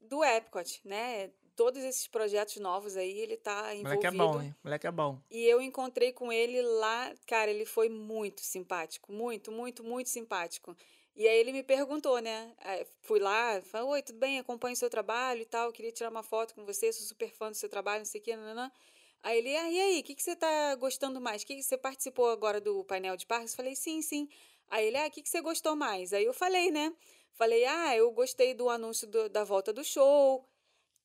do 0.00 0.24
Epcot, 0.24 0.80
né? 0.84 1.30
Todos 1.56 1.82
esses 1.82 2.06
projetos 2.06 2.56
novos 2.58 2.96
aí, 2.96 3.18
ele 3.18 3.36
tá 3.36 3.74
envolvido. 3.74 3.88
Moleque 3.88 4.06
é 4.06 4.10
bom, 4.12 4.40
hein? 4.42 4.54
Moleque 4.62 4.86
é 4.86 4.90
bom. 4.92 5.20
E 5.28 5.44
eu 5.44 5.60
encontrei 5.60 6.12
com 6.12 6.32
ele 6.32 6.62
lá, 6.62 7.12
cara, 7.26 7.50
ele 7.50 7.64
foi 7.64 7.88
muito 7.88 8.40
simpático, 8.42 9.12
muito, 9.12 9.50
muito, 9.50 9.82
muito 9.82 10.08
simpático. 10.08 10.76
E 11.16 11.26
aí 11.26 11.36
ele 11.36 11.50
me 11.50 11.64
perguntou, 11.64 12.20
né? 12.20 12.52
Aí 12.58 12.86
Fui 13.02 13.18
lá, 13.18 13.60
falei, 13.62 13.88
oi, 13.88 14.02
tudo 14.02 14.20
bem? 14.20 14.38
Acompanho 14.38 14.74
o 14.74 14.76
seu 14.76 14.88
trabalho 14.88 15.42
e 15.42 15.46
tal, 15.46 15.72
queria 15.72 15.90
tirar 15.90 16.10
uma 16.10 16.22
foto 16.22 16.54
com 16.54 16.64
você, 16.64 16.92
sou 16.92 17.04
super 17.04 17.30
fã 17.32 17.50
do 17.50 17.56
seu 17.56 17.68
trabalho, 17.68 17.98
não 17.98 18.06
sei 18.06 18.20
o 18.20 18.24
que, 18.24 18.36
nananã. 18.36 18.70
Aí 19.22 19.38
ele, 19.38 19.56
ah, 19.56 19.70
e 19.70 19.80
aí, 19.80 20.00
o 20.00 20.02
que, 20.02 20.14
que 20.14 20.22
você 20.22 20.36
tá 20.36 20.74
gostando 20.76 21.20
mais? 21.20 21.44
Que 21.44 21.56
que 21.56 21.62
você 21.62 21.76
participou 21.76 22.30
agora 22.30 22.60
do 22.60 22.84
painel 22.84 23.16
de 23.16 23.26
parques? 23.26 23.54
Falei, 23.54 23.74
sim, 23.76 24.00
sim. 24.02 24.28
Aí 24.68 24.86
ele, 24.86 24.96
ah, 24.96 25.06
o 25.06 25.10
que, 25.10 25.22
que 25.22 25.28
você 25.28 25.40
gostou 25.40 25.74
mais? 25.76 26.12
Aí 26.12 26.24
eu 26.24 26.32
falei, 26.34 26.70
né? 26.70 26.94
Falei, 27.32 27.64
ah, 27.64 27.96
eu 27.96 28.10
gostei 28.12 28.54
do 28.54 28.68
anúncio 28.68 29.06
do- 29.06 29.28
da 29.28 29.44
volta 29.44 29.72
do 29.72 29.84
show, 29.84 30.44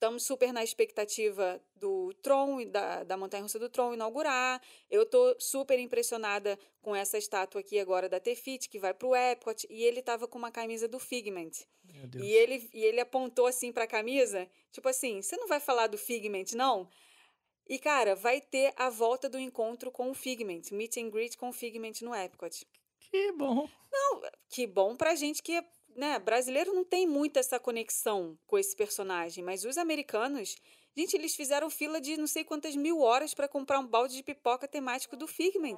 Estamos 0.03 0.24
super 0.26 0.51
na 0.51 0.61
expectativa 0.61 1.61
do 1.78 2.14
Tron, 2.22 2.59
e 2.59 2.66
da, 2.66 3.05
da 3.05 3.16
Montanha 3.16 3.41
Russa 3.43 3.57
do 3.57 3.70
Tron 3.70 3.93
inaugurar. 3.93 4.61
Eu 4.91 5.05
tô 5.05 5.34
super 5.39 5.80
impressionada 5.80 6.59
com 6.82 6.93
essa 6.93 7.18
estátua 7.18 7.61
aqui 7.61 7.80
agora 7.80 8.09
da 8.09 8.20
Tefit, 8.20 8.68
que 8.68 8.78
vai 8.80 8.93
pro 8.93 9.16
Epcot. 9.16 9.66
E 9.70 9.82
ele 9.82 10.01
tava 10.01 10.28
com 10.28 10.38
uma 10.38 10.51
camisa 10.51 10.89
do 10.89 10.99
Figment. 10.99 11.51
Meu 11.86 12.05
Deus. 12.05 12.26
E 12.26 12.32
ele, 12.32 12.70
e 12.74 12.84
ele 12.84 12.99
apontou 12.99 13.45
assim 13.47 13.72
pra 13.72 13.88
camisa, 13.88 14.45
tipo 14.74 14.89
assim, 14.89 15.22
você 15.22 15.38
não 15.38 15.47
vai 15.47 15.61
falar 15.61 15.88
do 15.88 15.97
Figment, 15.97 16.51
não? 16.53 16.89
E, 17.68 17.80
cara, 17.80 18.16
vai 18.16 18.41
ter 18.41 18.74
a 18.76 18.89
volta 18.89 19.30
do 19.30 19.39
encontro 19.39 19.91
com 19.91 20.11
o 20.11 20.14
Figment, 20.14 20.64
meet 20.72 20.97
and 20.97 21.09
greet 21.09 21.38
com 21.38 21.49
o 21.49 21.53
Figment 21.53 21.93
no 22.01 22.14
Epcot. 22.14 22.66
Que 22.99 23.32
bom. 23.32 23.68
Que 24.49 24.68
bom 24.68 24.95
pra 24.95 25.16
gente 25.16 25.41
que, 25.41 25.64
né, 25.95 26.20
brasileiro 26.20 26.74
não 26.74 26.84
tem 26.84 27.07
muito 27.07 27.38
essa 27.38 27.59
conexão 27.59 28.38
com 28.45 28.57
esse 28.57 28.76
personagem, 28.76 29.43
mas 29.43 29.64
os 29.66 29.78
americanos, 29.78 30.57
gente, 30.96 31.16
eles 31.16 31.36
fizeram 31.36 31.70
fila 31.70 32.00
de 32.00 32.18
não 32.18 32.28
sei 32.28 32.44
quantas 32.44 32.76
mil 32.76 33.00
horas 33.02 33.34
pra 33.34 33.48
comprar 33.48 33.80
um 33.80 33.88
balde 33.88 34.16
de 34.16 34.24
pipoca 34.24 34.68
temático 34.68 35.16
do 35.16 35.28
Figment. 35.28 35.78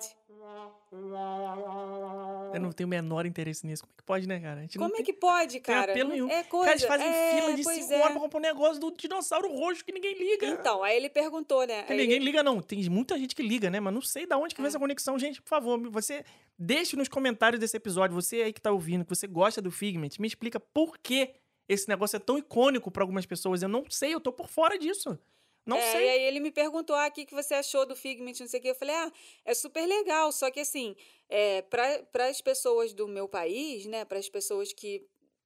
Eu 2.54 2.60
não 2.62 2.72
tenho 2.72 2.88
o 2.88 2.90
menor 2.90 3.26
interesse 3.26 3.66
nisso. 3.66 3.84
Como 3.84 3.94
é 3.94 3.98
que 3.98 4.04
pode, 4.04 4.28
né, 4.28 4.40
cara? 4.40 4.68
Como 4.74 4.86
é 4.86 4.96
tem, 4.98 5.06
que 5.06 5.14
pode, 5.14 5.54
tem 5.54 5.62
cara? 5.62 5.92
apelo 5.92 6.10
Não- 6.10 6.16
nenhum. 6.16 6.28
É 6.30 6.36
Cara, 6.36 6.48
coisa. 6.48 6.72
eles 6.72 6.84
fazem 6.84 7.08
é, 7.08 7.36
fila 7.42 7.54
de 7.54 7.64
5 7.64 7.94
é. 7.94 7.98
horas 8.00 8.12
pra 8.12 8.22
comprar 8.22 8.40
um 8.40 8.42
negócio 8.42 8.80
do 8.80 8.92
dinossauro 8.92 9.48
roxo 9.52 9.84
que 9.84 9.92
ninguém 9.92 10.18
liga. 10.18 10.46
Então, 10.48 10.84
aí 10.84 10.96
ele 10.98 11.10
perguntou, 11.10 11.66
né? 11.66 11.86
Aí 11.88 11.98
ninguém 11.98 12.16
ele- 12.18 12.26
liga, 12.26 12.44
não. 12.44 12.62
Tem 12.62 12.88
muita 12.90 13.18
gente 13.18 13.36
que 13.36 13.44
liga, 13.44 13.70
né? 13.70 13.80
Mas 13.80 13.94
não 13.94 14.02
sei 14.02 14.26
da 14.26 14.38
onde 14.38 14.54
que 14.56 14.62
vem 14.62 14.68
É. 14.68 14.70
essa 14.70 14.80
conexão. 14.80 15.18
Gente, 15.20 15.42
por 15.42 15.50
favor, 15.50 15.80
você 15.90 16.24
deixe 16.58 16.96
nos 16.96 17.08
comentários 17.10 17.60
desse 17.60 17.76
episódio, 17.78 18.16
você 18.16 18.42
aí 18.44 18.54
que 18.54 18.62
tá 18.62 18.72
ouvindo, 18.72 19.04
que 19.04 19.10
você 19.16 19.28
gosta 19.28 19.62
do 19.62 19.72
Figment, 19.72 20.10
me 20.20 20.28
explica 20.28 20.60
por 20.60 20.98
que 21.00 21.32
esse 21.68 21.88
negócio 21.88 22.18
é 22.18 22.20
tão 22.20 22.38
icônico 22.38 22.92
pra 22.92 23.04
algumas 23.04 23.26
pessoas. 23.26 23.62
Eu 23.62 23.70
não 23.70 23.84
sei, 23.90 24.14
eu 24.14 24.20
tô 24.20 24.32
por 24.32 24.48
fora 24.48 24.78
disso. 24.78 25.18
Não 25.66 25.78
É, 25.78 25.92
sei. 25.92 26.06
E 26.06 26.10
aí 26.10 26.22
ele 26.24 26.40
me 26.40 26.52
perguntou, 26.52 26.96
ah, 26.96 27.08
o 27.08 27.12
que, 27.12 27.26
você 27.34 27.56
achou 27.56 27.86
do 27.86 27.96
Figment, 27.96 28.34
não 28.40 28.48
sei 28.48 28.60
o 28.60 28.64
quê. 28.64 28.70
Eu 28.70 28.76
falei, 28.76 28.96
ah, 28.96 29.12
é 29.44 29.54
super 29.54 29.86
legal, 29.86 30.32
só 30.32 30.52
que 30.52 30.60
assim, 30.60 30.96
é, 31.28 31.64
para 31.64 32.28
as 32.30 32.40
pessoas 32.40 32.94
do 32.94 33.08
meu 33.08 33.28
país, 33.28 33.86
né, 33.88 34.06
para 34.06 34.20
as 34.20 34.30
pessoas 34.30 34.72
que 34.72 35.04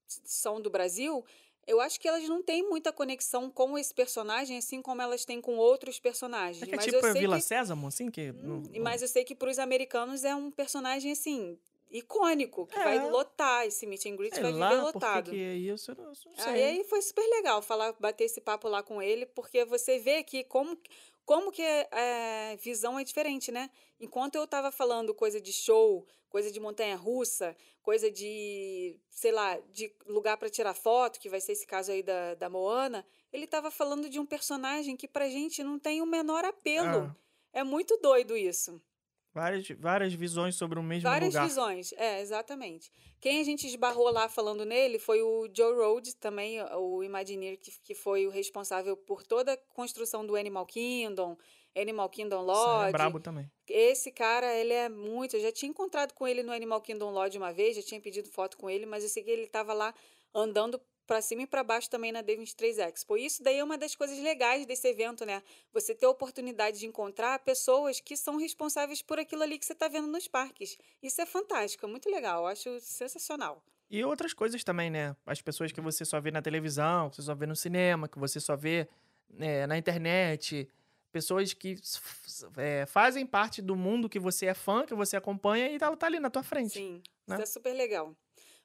são 0.08 0.60
do 0.60 0.70
Brasil, 0.70 1.24
eu 1.66 1.80
acho 1.80 2.00
que 2.00 2.08
elas 2.08 2.28
não 2.28 2.44
têm 2.44 2.68
muita 2.68 2.92
conexão 2.92 3.50
com 3.50 3.78
esse 3.78 3.94
personagem, 3.94 4.58
assim 4.58 4.82
como 4.82 5.02
elas 5.02 5.24
têm 5.24 5.40
com 5.40 5.56
outros 5.56 6.00
personagens. 6.00 6.64
É 6.64 6.66
que 6.66 6.74
é 6.74 6.76
mas 6.76 6.86
tipo 6.86 6.98
eu 6.98 7.10
a 7.10 7.14
sei 7.14 7.22
Vila 7.22 7.36
que, 7.38 7.44
Sésamo, 7.44 7.88
assim, 7.88 8.10
que... 8.10 8.32
Hum, 8.32 8.64
Mas 8.82 9.02
eu 9.02 9.08
sei 9.08 9.24
que 9.24 9.36
para 9.36 9.50
os 9.50 9.60
americanos 9.60 10.26
é 10.26 10.36
um 10.36 10.52
personagem, 10.52 11.12
assim, 11.12 11.58
icônico, 11.90 12.68
que 12.68 12.78
É. 12.78 12.84
vai 12.84 13.10
lotar 13.10 13.66
esse 13.66 13.86
meet 13.88 14.06
and 14.06 14.16
greet, 14.16 14.34
Sei 14.34 14.44
vai 14.44 14.52
viver 14.52 14.64
lá, 14.64 14.70
por 14.70 14.94
lotado. 14.96 15.32
que 15.32 15.38
que 15.38 15.44
é 15.44 15.54
isso, 15.56 15.92
eu 15.92 15.96
não, 15.96 16.06
não 16.06 16.16
sei. 16.16 16.36
Aí, 16.64 16.84
foi 16.84 17.02
super 17.02 17.26
legal 17.28 17.62
falar, 17.62 17.94
bater 18.00 18.26
esse 18.26 18.40
papo 18.42 18.68
lá 18.68 18.84
com 18.84 19.02
ele, 19.02 19.26
porque 19.26 19.66
você 19.66 19.98
vê 20.00 20.24
que 20.24 20.44
como, 20.44 20.78
como 21.26 21.52
que 21.52 21.64
a 21.64 22.56
visão 22.58 23.00
é 23.00 23.04
diferente, 23.04 23.52
né? 23.52 23.70
Enquanto 24.00 24.36
eu 24.36 24.46
tava 24.48 24.72
falando 24.72 25.14
coisa 25.14 25.42
de 25.42 25.52
show, 25.52 26.06
coisa 26.30 26.52
de 26.52 26.60
montanha 26.60 26.96
russa, 26.96 27.56
coisa 27.82 28.12
de, 28.12 29.00
sei 29.10 29.32
lá, 29.32 29.58
de 29.72 29.92
lugar 30.06 30.38
para 30.38 30.50
tirar 30.50 30.76
foto, 30.76 31.20
que 31.20 31.28
vai 31.28 31.42
ser 31.42 31.54
esse 31.54 31.66
caso 31.66 31.92
aí 31.92 32.04
da, 32.04 32.36
da 32.36 32.50
Moana, 32.50 33.04
ele 33.34 33.48
tava 33.48 33.72
falando 33.72 34.08
de 34.10 34.20
um 34.20 34.26
personagem 34.28 34.96
que 34.96 35.08
pra 35.08 35.28
gente 35.28 35.64
não 35.64 35.80
tem 35.80 36.02
o 36.02 36.06
menor 36.06 36.46
apelo. 36.46 37.12
Ah, 37.12 37.16
É 37.52 37.64
muito 37.64 37.98
doido 37.98 38.38
isso. 38.38 38.80
Várias, 39.40 39.68
várias 39.80 40.14
visões 40.14 40.56
sobre 40.56 40.78
o 40.80 40.84
mesmo 40.84 41.10
Várias 41.10 41.34
lugar. 41.34 41.48
visões, 41.48 41.92
é, 41.94 42.22
exatamente. 42.22 42.92
Quem 43.20 43.40
a 43.42 43.44
gente 43.44 43.66
esbarrou 43.68 44.10
lá 44.12 44.28
falando 44.30 44.66
nele 44.66 45.00
foi 45.00 45.22
o 45.22 45.48
Joe 45.54 45.76
Road, 45.76 46.16
também 46.16 46.62
o 46.76 47.04
Imagineer, 47.04 47.58
que, 47.58 47.72
que 47.84 47.96
foi 47.96 48.26
o 48.28 48.30
responsável 48.30 48.96
por 48.96 49.24
toda 49.24 49.54
a 49.54 49.58
construção 49.58 50.26
do 50.26 50.36
Animal 50.36 50.66
Kingdom, 50.66 51.38
Animal 51.76 52.10
Kingdom 52.10 52.42
Isso 52.42 52.52
aí 52.52 52.58
é 52.58 52.78
Lodge. 52.80 52.92
brabo 52.92 53.20
também. 53.20 53.50
Esse 53.68 54.12
cara, 54.12 54.54
ele 54.56 54.74
é 54.74 54.90
muito. 54.90 55.36
Eu 55.36 55.42
já 55.42 55.52
tinha 55.52 55.70
encontrado 55.70 56.14
com 56.14 56.28
ele 56.28 56.44
no 56.44 56.52
Animal 56.52 56.82
Kingdom 56.82 57.12
Lodge 57.12 57.38
uma 57.38 57.54
vez, 57.54 57.76
já 57.76 57.84
tinha 57.84 58.02
pedido 58.02 58.30
foto 58.30 58.58
com 58.58 58.70
ele, 58.70 58.86
mas 58.86 59.04
eu 59.04 59.10
sei 59.10 59.24
que 59.24 59.30
ele 59.30 59.48
tava 59.48 59.74
lá 59.74 59.94
andando 60.34 60.82
pra 61.10 61.24
cima 61.24 61.42
e 61.42 61.48
pra 61.48 61.64
baixo 61.64 61.90
também 61.90 62.12
na 62.12 62.22
D23 62.22 62.78
Expo. 62.88 63.18
E 63.18 63.26
isso 63.26 63.42
daí 63.42 63.58
é 63.58 63.64
uma 63.64 63.80
das 63.80 63.96
coisas 63.96 64.20
legais 64.20 64.64
desse 64.68 64.88
evento, 64.88 65.26
né? 65.26 65.42
Você 65.74 65.96
ter 65.96 66.06
a 66.06 66.10
oportunidade 66.12 66.78
de 66.78 66.86
encontrar 66.86 67.40
pessoas 67.40 68.00
que 68.00 68.16
são 68.16 68.38
responsáveis 68.38 69.02
por 69.02 69.18
aquilo 69.18 69.42
ali 69.42 69.58
que 69.58 69.66
você 69.66 69.74
tá 69.74 69.88
vendo 69.88 70.06
nos 70.06 70.28
parques. 70.28 70.78
Isso 71.02 71.20
é 71.20 71.26
fantástico, 71.26 71.84
é 71.84 71.90
muito 71.90 72.08
legal, 72.12 72.44
eu 72.44 72.48
acho 72.48 72.80
sensacional. 72.80 73.64
E 73.90 74.04
outras 74.06 74.36
coisas 74.36 74.64
também, 74.64 74.92
né? 74.92 75.16
As 75.26 75.42
pessoas 75.42 75.72
que 75.72 75.82
você 75.82 76.06
só 76.06 76.22
vê 76.22 76.30
na 76.30 76.44
televisão, 76.44 77.10
que 77.10 77.16
você 77.16 77.24
só 77.24 77.34
vê 77.34 77.48
no 77.48 77.56
cinema, 77.56 78.08
que 78.08 78.20
você 78.20 78.40
só 78.40 78.56
vê 78.56 78.88
é, 79.40 79.66
na 79.66 79.80
internet. 79.80 80.70
Pessoas 81.12 81.56
que 81.56 81.76
é, 82.56 82.86
fazem 82.86 83.26
parte 83.26 83.64
do 83.64 83.76
mundo 83.76 84.08
que 84.08 84.20
você 84.20 84.46
é 84.46 84.54
fã, 84.54 84.86
que 84.86 84.94
você 84.94 85.18
acompanha 85.18 85.70
e 85.70 85.80
ela 85.82 85.98
tá 85.98 86.06
ali 86.06 86.20
na 86.20 86.30
tua 86.30 86.44
frente. 86.44 86.74
Sim, 86.74 87.02
né? 87.28 87.34
isso 87.34 87.42
é 87.42 87.46
super 87.48 87.74
legal. 87.74 88.16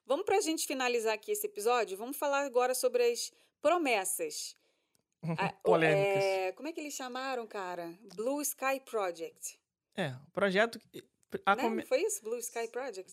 Vamos 0.07 0.25
pra 0.25 0.41
gente 0.41 0.67
finalizar 0.67 1.15
aqui 1.15 1.33
esse 1.33 1.47
episódio, 1.47 1.97
vamos 1.97 2.17
falar 2.17 2.45
agora 2.45 2.75
sobre 2.75 3.03
as 3.11 3.33
promessas. 3.61 4.57
Ah, 5.39 5.51
Polêmicas. 5.63 6.23
é, 6.23 6.53
como 6.53 6.69
é 6.69 6.73
que 6.73 6.79
eles 6.81 6.93
chamaram, 6.93 7.47
cara? 7.47 7.99
Blue 8.15 8.43
Sky 8.43 8.79
Project. 8.85 9.59
É, 9.97 10.09
o 10.09 10.31
projeto. 10.33 10.79
a 11.47 11.57
né? 11.57 11.63
Não 11.71 11.83
foi 11.87 12.03
isso? 12.03 12.23
Blue 12.23 12.37
Sky 12.37 12.69
Project? 12.69 13.11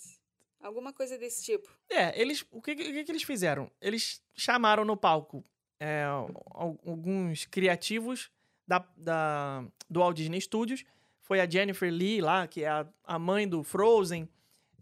Alguma 0.60 0.92
coisa 0.92 1.18
desse 1.18 1.42
tipo. 1.46 1.70
É, 1.90 2.20
eles. 2.20 2.44
O 2.52 2.62
que, 2.62 2.74
o 2.74 2.76
que, 2.76 3.04
que 3.06 3.12
eles 3.14 3.24
fizeram? 3.24 3.72
Eles 3.80 4.22
chamaram 4.36 4.84
no 4.84 4.98
palco 4.98 5.42
é, 5.80 6.04
al- 6.04 6.78
alguns 6.86 7.46
criativos 7.46 8.30
da, 8.68 8.86
da- 8.98 9.64
do 9.90 10.02
Walt 10.02 10.18
Disney 10.18 10.42
Studios. 10.42 10.84
Foi 11.22 11.40
a 11.40 11.50
Jennifer 11.50 11.90
Lee 11.90 12.20
lá, 12.20 12.46
que 12.46 12.66
é 12.66 12.68
a, 12.68 12.86
a 13.06 13.18
mãe 13.18 13.48
do 13.48 13.64
Frozen. 13.64 14.28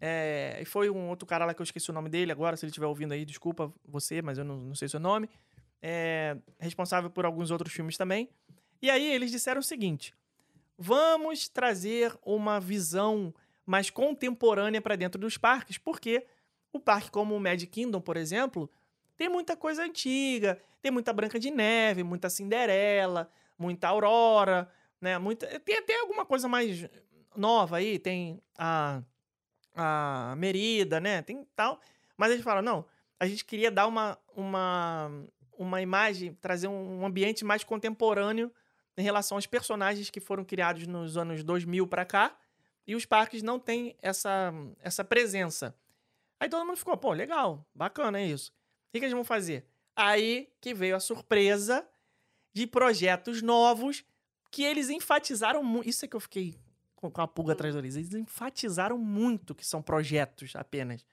É, 0.00 0.58
e 0.60 0.64
foi 0.64 0.88
um 0.88 1.08
outro 1.08 1.26
cara 1.26 1.44
lá 1.44 1.52
que 1.52 1.60
eu 1.60 1.64
esqueci 1.64 1.90
o 1.90 1.92
nome 1.92 2.08
dele 2.08 2.32
agora. 2.32 2.56
Se 2.56 2.64
ele 2.64 2.70
estiver 2.70 2.86
ouvindo 2.86 3.12
aí, 3.12 3.24
desculpa 3.24 3.72
você, 3.86 4.22
mas 4.22 4.38
eu 4.38 4.44
não, 4.44 4.56
não 4.56 4.74
sei 4.74 4.88
seu 4.88 5.00
nome. 5.00 5.28
É, 5.82 6.36
responsável 6.58 7.10
por 7.10 7.26
alguns 7.26 7.50
outros 7.50 7.72
filmes 7.72 7.96
também. 7.96 8.28
E 8.80 8.90
aí 8.90 9.12
eles 9.12 9.30
disseram 9.30 9.60
o 9.60 9.64
seguinte: 9.64 10.14
vamos 10.78 11.48
trazer 11.48 12.16
uma 12.24 12.58
visão 12.58 13.34
mais 13.66 13.90
contemporânea 13.90 14.80
para 14.80 14.96
dentro 14.96 15.20
dos 15.20 15.36
parques, 15.36 15.76
porque 15.76 16.26
o 16.72 16.80
parque 16.80 17.10
como 17.10 17.36
o 17.36 17.40
Magic 17.40 17.70
Kingdom, 17.70 18.00
por 18.00 18.16
exemplo, 18.16 18.70
tem 19.16 19.28
muita 19.28 19.56
coisa 19.56 19.84
antiga, 19.84 20.60
tem 20.80 20.90
muita 20.90 21.12
Branca 21.12 21.38
de 21.38 21.50
Neve, 21.50 22.02
muita 22.02 22.30
Cinderela, 22.30 23.30
muita 23.58 23.88
Aurora, 23.88 24.70
né? 25.00 25.18
Muita, 25.18 25.46
tem 25.60 25.76
até 25.76 26.00
alguma 26.00 26.24
coisa 26.24 26.48
mais 26.48 26.88
nova 27.36 27.76
aí, 27.76 27.98
tem 27.98 28.40
a, 28.58 29.02
a 29.74 30.34
Merida, 30.36 31.00
né? 31.00 31.22
Tem 31.22 31.46
tal. 31.54 31.80
Mas 32.16 32.32
eles 32.32 32.44
falam, 32.44 32.62
não, 32.62 32.84
a 33.18 33.26
gente 33.26 33.44
queria 33.44 33.70
dar 33.70 33.86
uma, 33.86 34.18
uma, 34.34 35.10
uma 35.58 35.82
imagem, 35.82 36.34
trazer 36.34 36.68
um 36.68 37.04
ambiente 37.04 37.44
mais 37.44 37.64
contemporâneo 37.64 38.52
em 38.96 39.02
relação 39.02 39.36
aos 39.36 39.46
personagens 39.46 40.10
que 40.10 40.20
foram 40.20 40.44
criados 40.44 40.86
nos 40.86 41.16
anos 41.16 41.42
2000 41.42 41.86
para 41.86 42.04
cá, 42.04 42.36
e 42.86 42.94
os 42.94 43.06
parques 43.06 43.42
não 43.42 43.58
têm 43.58 43.96
essa, 44.02 44.52
essa 44.80 45.04
presença. 45.04 45.74
Aí 46.38 46.48
todo 46.48 46.66
mundo 46.66 46.76
ficou, 46.76 46.96
pô, 46.96 47.12
legal, 47.12 47.66
bacana 47.74 48.18
é 48.18 48.26
isso. 48.26 48.50
O 48.50 48.92
que, 48.92 48.98
que 48.98 49.04
eles 49.04 49.14
vão 49.14 49.24
fazer? 49.24 49.66
Aí 49.94 50.52
que 50.60 50.74
veio 50.74 50.96
a 50.96 51.00
surpresa 51.00 51.86
de 52.52 52.66
projetos 52.66 53.42
novos 53.42 54.04
que 54.50 54.64
eles 54.64 54.90
enfatizaram 54.90 55.62
muito. 55.62 55.88
Isso 55.88 56.04
é 56.04 56.08
que 56.08 56.16
eu 56.16 56.20
fiquei 56.20 56.58
com 57.00 57.10
com 57.10 57.20
a 57.22 57.28
pulga 57.28 57.52
atrás 57.54 57.74
do 57.74 57.78
nariz. 57.78 57.96
Eles 57.96 58.12
enfatizaram 58.14 58.98
muito 58.98 59.54
que 59.54 59.66
são 59.66 59.80
projetos 59.82 60.54
apenas. 60.54 61.04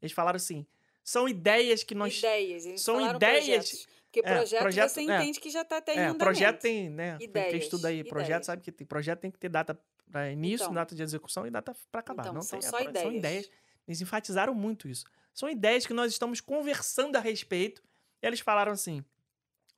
Eles 0.00 0.12
falaram 0.12 0.36
assim: 0.36 0.66
são 1.02 1.28
ideias 1.28 1.82
que 1.82 1.94
nós. 1.94 2.18
ideias. 2.18 2.64
Eles 2.66 2.80
são 2.80 3.00
ideias- 3.14 3.44
projetos. 3.44 3.94
Porque 4.14 4.28
é, 4.28 4.34
projeto, 4.36 4.60
projeto- 4.62 4.88
você 4.90 5.00
é. 5.00 5.02
entende 5.02 5.40
que 5.40 5.50
já 5.50 5.62
está 5.62 5.78
até 5.78 5.92
em 5.94 5.98
É, 5.98 6.14
projeto 6.14 6.60
tem, 6.60 6.88
né? 6.88 7.10
Quem- 7.18 7.18
Quem 7.18 7.28
Ideias, 7.28 7.64
estuda 7.64 7.88
aí, 7.88 8.04
projeto 8.04 8.28
ideias. 8.28 8.46
sabe 8.46 8.62
que 8.62 8.70
tem, 8.70 8.86
projeto 8.86 9.18
tem 9.20 9.30
que 9.30 9.38
ter 9.38 9.48
data 9.48 9.76
para 10.08 10.30
início, 10.30 10.62
Então. 10.64 10.74
data 10.74 10.94
de 10.94 11.02
execução 11.02 11.44
e 11.44 11.50
data 11.50 11.74
para 11.90 11.98
acabar. 12.00 12.22
Então, 12.22 12.32
não 12.34 12.40
são 12.42 12.60
tem, 12.60 12.68
é 12.68 12.70
só 12.70 12.76
pro- 12.76 12.84
São 12.92 12.92
ideias. 13.12 13.16
ideias. 13.46 13.50
Eles 13.88 14.00
enfatizaram 14.00 14.54
muito 14.54 14.86
isso. 14.88 15.04
São 15.34 15.50
ideias 15.50 15.84
que 15.84 15.92
nós 15.92 16.12
estamos 16.12 16.40
conversando 16.40 17.16
a 17.16 17.20
respeito. 17.20 17.82
E 18.22 18.26
eles 18.26 18.38
falaram 18.38 18.70
assim: 18.70 19.04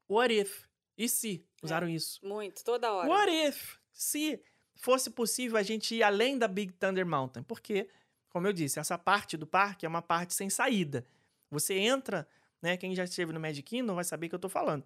What 0.06 0.32
if? 0.38 0.66
E 0.98 1.08
se? 1.08 1.42
Usaram 1.62 1.88
isso. 1.88 2.20
Muito, 2.22 2.62
toda 2.62 2.92
hora. 2.92 3.08
What 3.08 3.32
if? 3.32 3.78
Se 3.90 4.38
fosse 4.76 5.10
possível 5.10 5.56
a 5.56 5.62
gente 5.62 5.94
ir 5.94 6.02
além 6.02 6.38
da 6.38 6.46
Big 6.46 6.72
Thunder 6.74 7.04
Mountain? 7.06 7.42
Porque, 7.42 7.88
como 8.28 8.46
eu 8.46 8.52
disse, 8.52 8.78
essa 8.78 8.96
parte 8.96 9.36
do 9.36 9.46
parque 9.46 9.84
é 9.84 9.88
uma 9.88 10.02
parte 10.02 10.34
sem 10.34 10.48
saída. 10.48 11.04
Você 11.50 11.74
entra, 11.74 12.26
né? 12.62 12.76
Quem 12.76 12.94
já 12.94 13.04
esteve 13.04 13.32
no 13.32 13.40
Magic 13.40 13.62
Kingdom 13.62 13.94
vai 13.94 14.04
saber 14.04 14.26
o 14.26 14.28
que 14.30 14.34
eu 14.34 14.38
tô 14.40 14.48
falando. 14.48 14.84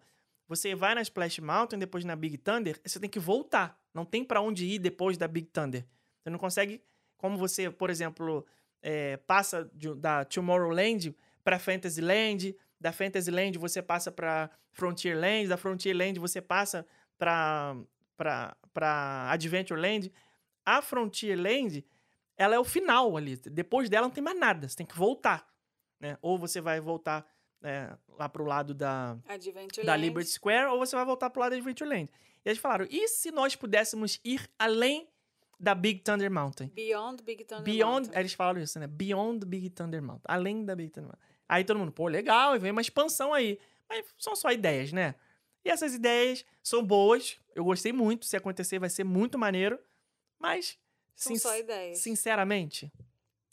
Você 0.49 0.75
vai 0.75 0.95
na 0.95 1.03
Splash 1.03 1.39
Mountain, 1.41 1.79
depois 1.79 2.05
na 2.05 2.17
Big 2.17 2.37
Thunder, 2.39 2.81
você 2.85 2.99
tem 2.99 3.09
que 3.09 3.21
voltar. 3.21 3.79
Não 3.95 4.05
tem 4.05 4.25
pra 4.25 4.41
onde 4.41 4.67
ir 4.67 4.79
depois 4.79 5.17
da 5.17 5.29
Big 5.29 5.47
Thunder. 5.49 5.85
Você 6.23 6.31
não 6.31 6.39
consegue, 6.39 6.83
como 7.17 7.37
você, 7.39 7.71
por 7.71 7.89
exemplo, 7.91 8.45
é, 8.83 9.17
passa 9.19 9.71
de- 9.75 9.95
da 9.95 10.25
Tomorrowland 10.25 11.15
pra 11.45 11.59
Fantasyland, 11.59 12.55
da 12.81 12.93
Fantasyland 12.93 13.59
você 13.59 13.81
passa 13.81 14.11
pra 14.11 14.51
Frontierland, 14.73 15.49
da 15.49 15.57
Frontierland 15.57 16.19
você 16.19 16.41
passa 16.41 16.87
pra 17.19 17.77
pra 18.21 18.55
pra 18.75 19.31
Adventureland. 19.31 20.13
A 20.67 20.83
Frontierland, 20.83 21.83
ela 22.37 22.55
é 22.55 22.59
o 22.59 22.65
final 22.65 23.17
ali. 23.17 23.37
Depois 23.37 23.89
dela 23.89 24.07
não 24.07 24.13
tem 24.13 24.23
mais 24.23 24.39
nada. 24.39 24.69
Você 24.69 24.77
tem 24.77 24.87
que 24.87 24.97
voltar, 24.97 25.49
né? 25.99 26.19
Ou 26.21 26.39
você 26.39 26.61
vai 26.61 26.81
voltar 26.81 27.27
é, 27.63 27.97
lá 28.19 28.29
pro 28.29 28.45
lado 28.45 28.75
da 28.75 29.17
da 29.85 29.97
Liberty 29.97 30.31
Square 30.31 30.67
ou 30.67 30.79
você 30.79 30.95
vai 30.95 31.05
voltar 31.07 31.31
pro 31.31 31.41
lado 31.41 31.53
da 31.53 31.57
Adventureland. 31.57 32.11
E 32.45 32.49
eles 32.49 32.59
falaram: 32.59 32.87
e 32.91 33.09
se 33.09 33.31
nós 33.31 33.57
pudéssemos 33.57 34.21
ir 34.23 34.47
além 34.59 35.09
da 35.59 35.75
Big 35.75 36.01
Thunder 36.01 36.31
Mountain? 36.31 36.69
Beyond 36.69 37.23
Big 37.23 37.45
Thunder 37.45 37.65
Beyond, 37.65 38.07
Mountain. 38.09 38.21
eles 38.21 38.35
falaram 38.35 38.61
isso, 38.61 38.79
né? 38.79 38.87
Beyond 38.87 39.47
Big 39.47 39.71
Thunder 39.71 40.03
Mountain. 40.03 40.27
Além 40.29 40.63
da 40.63 40.77
Big 40.77 40.91
Thunder 40.91 41.09
Mountain. 41.09 41.31
Aí 41.49 41.65
todo 41.65 41.79
mundo, 41.79 41.91
pô, 41.91 42.07
legal, 42.07 42.55
e 42.55 42.59
vem 42.59 42.71
uma 42.71 42.83
expansão 42.83 43.33
aí. 43.33 43.59
Mas 43.89 44.05
são 44.19 44.37
só 44.37 44.53
ideias, 44.53 44.93
né? 44.93 45.15
E 45.65 45.71
essas 45.71 45.95
ideias 45.95 46.45
são 46.63 46.85
boas, 46.85 47.40
eu 47.55 47.65
gostei 47.65 47.93
muito. 47.93 48.27
Se 48.27 48.37
acontecer, 48.37 48.79
vai 48.79 48.91
ser 48.91 49.05
muito 49.05 49.39
maneiro. 49.39 49.79
Mas, 50.39 50.79
São 51.15 51.35
sin- 51.35 51.39
só 51.41 51.57
ideias. 51.57 51.99
sinceramente, 51.99 52.91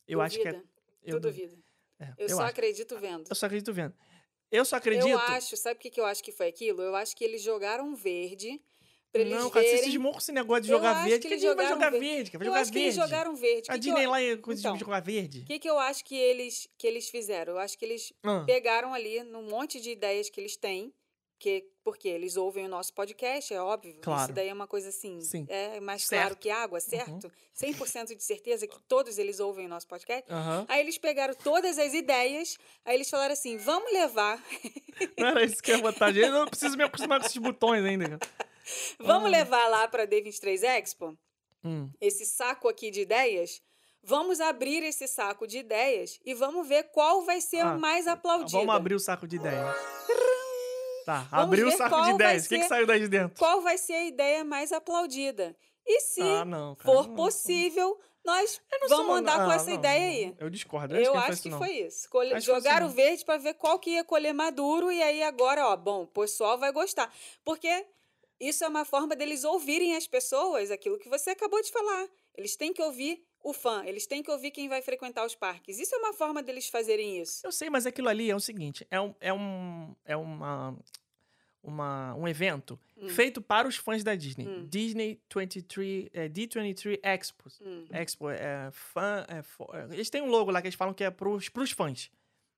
eu 0.07 0.21
acho 0.21 0.39
que 0.39 0.47
é. 0.47 0.51
Duvida? 0.53 0.69
Eu, 1.03 1.15
Tu 1.15 1.19
duvida. 1.21 1.57
é, 1.99 2.03
Eu, 2.17 2.27
eu 2.27 2.29
só 2.29 2.41
acho. 2.41 2.49
acredito 2.51 2.97
vendo. 2.99 3.25
Eu 3.29 3.35
só 3.35 3.45
acredito 3.45 3.73
vendo. 3.73 3.93
Eu 4.51 4.63
só 4.65 4.75
acredito. 4.77 5.07
Eu 5.07 5.19
acho, 5.19 5.57
sabe 5.57 5.75
o 5.77 5.79
que, 5.79 5.89
que 5.89 5.99
eu 5.99 6.05
acho 6.05 6.23
que 6.23 6.31
foi 6.31 6.47
aquilo? 6.47 6.81
Eu 6.81 6.95
acho 6.95 7.15
que 7.15 7.23
eles 7.23 7.41
jogaram 7.41 7.93
verde 7.95 8.61
pra 9.11 9.21
eles 9.21 9.33
não, 9.33 9.49
cara, 9.49 9.65
você 9.65 9.71
verem... 9.75 9.85
cismou 9.91 10.11
com 10.13 10.17
esse 10.19 10.31
negócio 10.31 10.63
de 10.63 10.71
Eu 10.71 10.77
jogar 10.77 10.91
acho 10.97 11.09
verde. 11.09 11.21
que 11.23 11.27
Que 11.29 11.35
Disney 11.35 11.55
vai 11.55 11.67
jogar 11.67 11.89
verde. 11.91 12.05
verde? 12.07 12.31
Vai 12.31 12.41
Eu 12.41 12.45
jogar 12.51 12.61
acho 12.61 12.71
que 12.71 12.79
verde. 12.79 12.87
eles 12.99 13.09
jogaram 13.09 13.35
verde. 13.35 13.61
A 13.69 13.73
Que 13.73 13.79
que 13.79 13.85
Disney 13.85 14.05
eu... 14.05 14.09
lá 14.11 14.37
coisa 14.41 14.61
Então, 14.61 14.73
de 14.75 14.79
jogar 14.79 14.99
verde. 15.01 15.39
O 15.41 15.45
que, 15.45 15.59
que 15.59 15.69
eu 15.69 15.79
acho 15.79 16.05
que 16.05 16.15
eles, 16.15 16.69
que 16.77 16.87
eles 16.87 17.09
fizeram? 17.09 17.53
Eu 17.53 17.59
acho 17.59 17.77
que 17.77 17.83
eles 17.83 18.13
Ah. 18.23 18.43
pegaram 18.45 18.93
ali 18.93 19.23
num 19.23 19.43
monte 19.49 19.81
de 19.81 19.89
ideias 19.91 20.29
que 20.29 20.39
eles 20.39 20.55
têm, 20.55 20.93
que, 21.39 21.65
porque 21.83 22.07
eles 22.07 22.35
ouvem 22.35 22.65
o 22.65 22.69
nosso 22.69 22.93
podcast, 22.93 23.53
é 23.53 23.61
óbvio. 23.61 23.95
Claro. 24.01 24.23
Isso 24.23 24.33
daí 24.33 24.49
é 24.49 24.53
uma 24.53 24.67
coisa 24.67 24.89
assim, 24.89 25.21
Sim. 25.21 25.45
é 25.47 25.79
mais 25.79 26.03
Certo. 26.03 26.11
Uhum. 26.13 26.19
claro 26.27 26.35
que 26.37 26.49
água, 26.49 26.79
certo? 26.79 27.31
100% 27.55 28.15
de 28.15 28.23
certeza 28.23 28.67
que 28.67 28.79
todos 28.87 29.17
eles 29.17 29.39
ouvem 29.39 29.65
o 29.65 29.69
nosso 29.69 29.87
podcast. 29.87 30.25
Aham. 30.31 30.65
Aí 30.67 30.81
eles 30.81 30.97
pegaram 30.97 31.33
todas 31.35 31.77
as 31.77 31.93
ideias, 31.93 32.57
aí 32.85 32.95
eles 32.95 33.09
falaram 33.09 33.33
assim, 33.33 33.57
vamos 33.57 33.91
levar, 33.93 34.41
Não 35.17 35.27
era 35.27 35.43
isso 35.43 35.61
que 35.61 35.71
eu 35.71 35.75
ia 35.77 35.81
botar. 35.81 36.15
Eu 36.15 36.31
não 36.31 36.47
preciso 36.47 36.75
me 36.75 36.83
acostumar 36.83 37.19
com 37.19 37.25
esses 37.27 37.37
botões 37.37 37.85
ainda. 37.85 38.17
vamos 38.99 39.29
levar 39.29 39.67
lá 39.69 39.87
para 39.87 40.07
D23 40.07 40.63
Expo, 40.63 41.17
Hum. 41.63 41.89
esse 41.99 42.25
saco 42.25 42.67
aqui 42.69 42.89
de 42.91 43.01
ideias, 43.01 43.61
vamos 44.03 44.39
abrir 44.39 44.83
esse 44.83 45.07
saco 45.07 45.45
de 45.47 45.57
ideias 45.57 46.19
e 46.25 46.33
vamos 46.33 46.67
ver 46.67 46.83
qual 46.91 47.23
vai 47.23 47.41
ser 47.41 47.59
Ah, 47.61 47.73
o 47.75 47.79
mais 47.79 48.07
aplaudido. 48.07 48.59
Vamos 48.59 48.75
abrir 48.75 48.95
o 48.95 48.99
saco 48.99 49.27
de 49.27 49.35
ideias. 49.37 49.75
Tá, 51.07 51.19
Vamos 51.31 51.45
abriu 51.45 51.67
o 51.69 51.71
saco 51.71 52.01
de 52.03 52.09
ideias. 52.11 52.45
O 52.45 52.49
que, 52.49 52.55
que 52.57 52.61
ser- 52.63 52.67
saiu 52.67 52.85
daí 52.85 52.99
de 52.99 53.07
dentro? 53.07 53.39
Qual 53.39 53.61
vai 53.61 53.77
ser 53.77 53.93
a 53.93 54.03
ideia 54.03 54.43
mais 54.43 54.73
aplaudida? 54.73 55.55
E 55.85 56.01
se 56.01 56.21
Ah, 56.21 56.43
não, 56.43 56.75
cara. 56.75 56.93
for 56.93 57.07
não. 57.07 57.15
possível, 57.15 57.97
nós 58.25 58.59
vamos 58.89 59.05
sou- 59.05 59.15
andar 59.15 59.45
com 59.45 59.49
ah, 59.49 59.55
essa 59.55 59.67
não, 59.69 59.73
ideia 59.75 60.05
aí. 60.09 60.35
Eu 60.37 60.49
discordo. 60.49 60.97
Eu 60.97 61.13
não 61.13 61.17
acho 61.19 61.27
faz 61.27 61.39
que 61.39 61.47
não. 61.47 61.59
foi 61.59 61.69
isso. 61.77 62.09
Acho 62.09 62.09
que 62.09 62.29
foi 62.29 62.41
Jogaram 62.41 62.87
isso, 62.87 62.95
verde 62.97 63.23
para 63.23 63.37
ver 63.37 63.53
qual 63.53 63.79
que 63.79 63.91
ia 63.91 64.03
colher 64.03 64.33
maduro 64.33 64.91
e 64.91 65.01
aí 65.01 65.23
agora, 65.23 65.65
ó, 65.69 65.77
bom, 65.77 66.03
o 66.03 66.07
pessoal 66.07 66.57
vai 66.57 66.73
gostar. 66.73 67.09
Porque 67.45 67.85
isso 68.37 68.65
é 68.65 68.67
uma 68.67 68.83
forma 68.83 69.15
deles 69.15 69.45
ouvirem 69.45 69.95
as 69.95 70.05
pessoas, 70.07 70.71
aquilo 70.71 70.99
que 70.99 71.07
você 71.07 71.29
acabou 71.29 71.61
de 71.61 71.71
falar. 71.71 72.05
Eles 72.35 72.57
têm 72.57 72.73
que 72.73 72.81
ouvir 72.83 73.23
o 73.49 73.53
fã, 73.53 73.83
eles 73.85 74.05
têm 74.07 74.21
que 74.23 74.29
ouvir 74.31 74.51
quem 74.51 74.67
vai 74.67 74.81
frequentar 74.81 75.25
os 75.25 75.35
parques. 75.35 75.79
Isso 75.79 75.93
é 75.95 75.97
uma 75.99 76.13
forma 76.13 76.41
deles 76.43 76.67
fazerem 76.69 77.21
isso. 77.21 77.45
Eu 77.45 77.51
sei, 77.51 77.69
mas 77.69 77.85
aquilo 77.85 78.09
ali 78.09 78.29
é 78.29 78.35
o 78.35 78.39
seguinte: 78.39 78.85
é 78.91 78.99
um. 78.99 79.13
É, 79.21 79.33
um, 79.33 79.95
é 80.05 80.15
uma. 80.17 80.77
uma, 81.63 82.15
um 82.15 82.27
evento 82.27 82.79
Hum. 82.99 83.09
feito 83.09 83.39
para 83.41 83.67
os 83.67 83.75
fãs 83.75 84.03
da 84.03 84.15
Disney. 84.15 84.47
Hum. 84.47 84.65
Disney 84.67 85.21
23, 85.31 86.09
é, 86.13 86.27
D23 86.27 86.99
Expo. 87.03 87.43
Hum. 87.61 87.85
Expo 87.91 88.29
é 88.29 88.69
fã. 88.71 89.23
É, 89.27 89.43
fo- 89.43 89.69
é, 89.71 89.83
eles 89.93 90.09
têm 90.09 90.21
um 90.21 90.29
logo 90.29 90.49
lá 90.49 90.61
que 90.61 90.67
eles 90.67 90.75
falam 90.75 90.93
que 90.95 91.03
é 91.03 91.11
pros, 91.11 91.47
pros 91.49 91.69
fãs. 91.71 92.09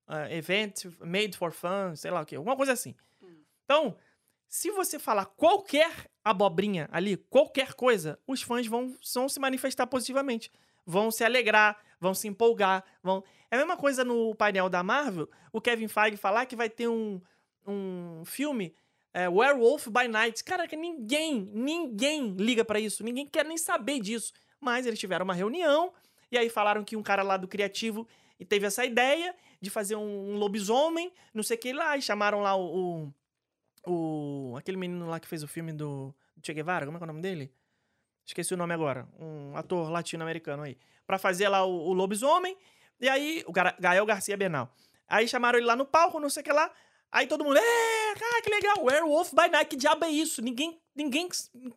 Ah, 0.06 0.32
event 0.32 0.86
made 1.00 1.36
for 1.36 1.52
fans, 1.52 2.00
sei 2.00 2.10
lá 2.10 2.22
o 2.22 2.26
quê. 2.26 2.36
Alguma 2.36 2.56
coisa 2.56 2.72
assim. 2.72 2.94
Hum. 3.22 3.42
Então, 3.64 3.96
se 4.48 4.70
você 4.70 4.98
falar 4.98 5.26
qualquer 5.26 6.10
abobrinha 6.24 6.88
ali, 6.90 7.16
qualquer 7.18 7.74
coisa, 7.74 8.18
os 8.26 8.40
fãs 8.42 8.66
vão, 8.66 8.96
vão 9.14 9.28
se 9.28 9.38
manifestar 9.38 9.86
positivamente. 9.86 10.50
Vão 10.90 11.10
se 11.10 11.22
alegrar, 11.24 11.78
vão 12.00 12.12
se 12.14 12.26
empolgar. 12.26 12.84
vão 13.02 13.22
É 13.50 13.54
a 13.56 13.58
mesma 13.58 13.76
coisa 13.76 14.04
no 14.04 14.34
painel 14.34 14.68
da 14.68 14.82
Marvel, 14.82 15.28
o 15.52 15.60
Kevin 15.60 15.88
Feige 15.88 16.16
falar 16.16 16.46
que 16.46 16.56
vai 16.56 16.68
ter 16.68 16.88
um, 16.88 17.20
um 17.66 18.22
filme 18.24 18.74
é, 19.12 19.28
Werewolf 19.28 19.86
by 19.88 20.08
Night. 20.08 20.42
Cara, 20.44 20.66
que 20.66 20.76
ninguém, 20.76 21.50
ninguém 21.54 22.30
liga 22.36 22.64
pra 22.64 22.78
isso. 22.80 23.04
Ninguém 23.04 23.26
quer 23.26 23.44
nem 23.44 23.56
saber 23.58 24.00
disso. 24.00 24.32
Mas 24.60 24.86
eles 24.86 24.98
tiveram 24.98 25.24
uma 25.24 25.34
reunião 25.34 25.92
e 26.30 26.36
aí 26.38 26.48
falaram 26.48 26.84
que 26.84 26.96
um 26.96 27.02
cara 27.02 27.22
lá 27.22 27.36
do 27.36 27.48
criativo 27.48 28.06
teve 28.48 28.66
essa 28.66 28.84
ideia 28.84 29.34
de 29.60 29.68
fazer 29.70 29.96
um, 29.96 30.32
um 30.32 30.36
lobisomem, 30.36 31.12
não 31.34 31.42
sei 31.42 31.56
o 31.56 31.60
que 31.60 31.72
lá, 31.72 31.96
e 31.96 32.02
chamaram 32.02 32.40
lá 32.40 32.54
o, 32.56 33.12
o, 33.86 34.52
o- 34.52 34.56
aquele 34.56 34.76
menino 34.76 35.06
lá 35.08 35.18
que 35.20 35.28
fez 35.28 35.42
o 35.42 35.48
filme 35.48 35.72
do 35.72 36.14
Che 36.44 36.54
Guevara, 36.54 36.86
como 36.86 36.96
é 36.96 37.00
é 37.00 37.04
o 37.04 37.06
nome 37.06 37.20
dele? 37.22 37.52
Esqueci 38.26 38.54
o 38.54 38.56
nome 38.56 38.72
agora, 38.74 39.08
um 39.18 39.56
ator 39.56 39.90
latino-americano 39.90 40.62
aí, 40.62 40.76
Pra 41.06 41.18
fazer 41.18 41.48
lá 41.48 41.64
o, 41.64 41.88
o 41.88 41.92
lobisomem, 41.92 42.56
e 43.00 43.08
aí 43.08 43.42
o 43.46 43.52
Gara- 43.52 43.74
Gael 43.80 44.06
Garcia 44.06 44.36
Bernal. 44.36 44.72
Aí 45.08 45.26
chamaram 45.26 45.58
ele 45.58 45.66
lá 45.66 45.74
no 45.74 45.84
palco, 45.84 46.20
não 46.20 46.30
sei 46.30 46.40
o 46.42 46.44
que 46.44 46.52
lá, 46.52 46.70
aí 47.10 47.26
todo 47.26 47.42
mundo, 47.44 47.56
é, 47.58 48.14
cara, 48.14 48.42
que 48.42 48.50
legal, 48.50 48.84
Werewolf 48.84 49.30
by 49.32 49.48
Night, 49.50 49.66
que 49.66 49.76
diabo 49.76 50.04
é 50.04 50.10
isso? 50.10 50.40
Ninguém, 50.40 50.80
ninguém 50.94 51.28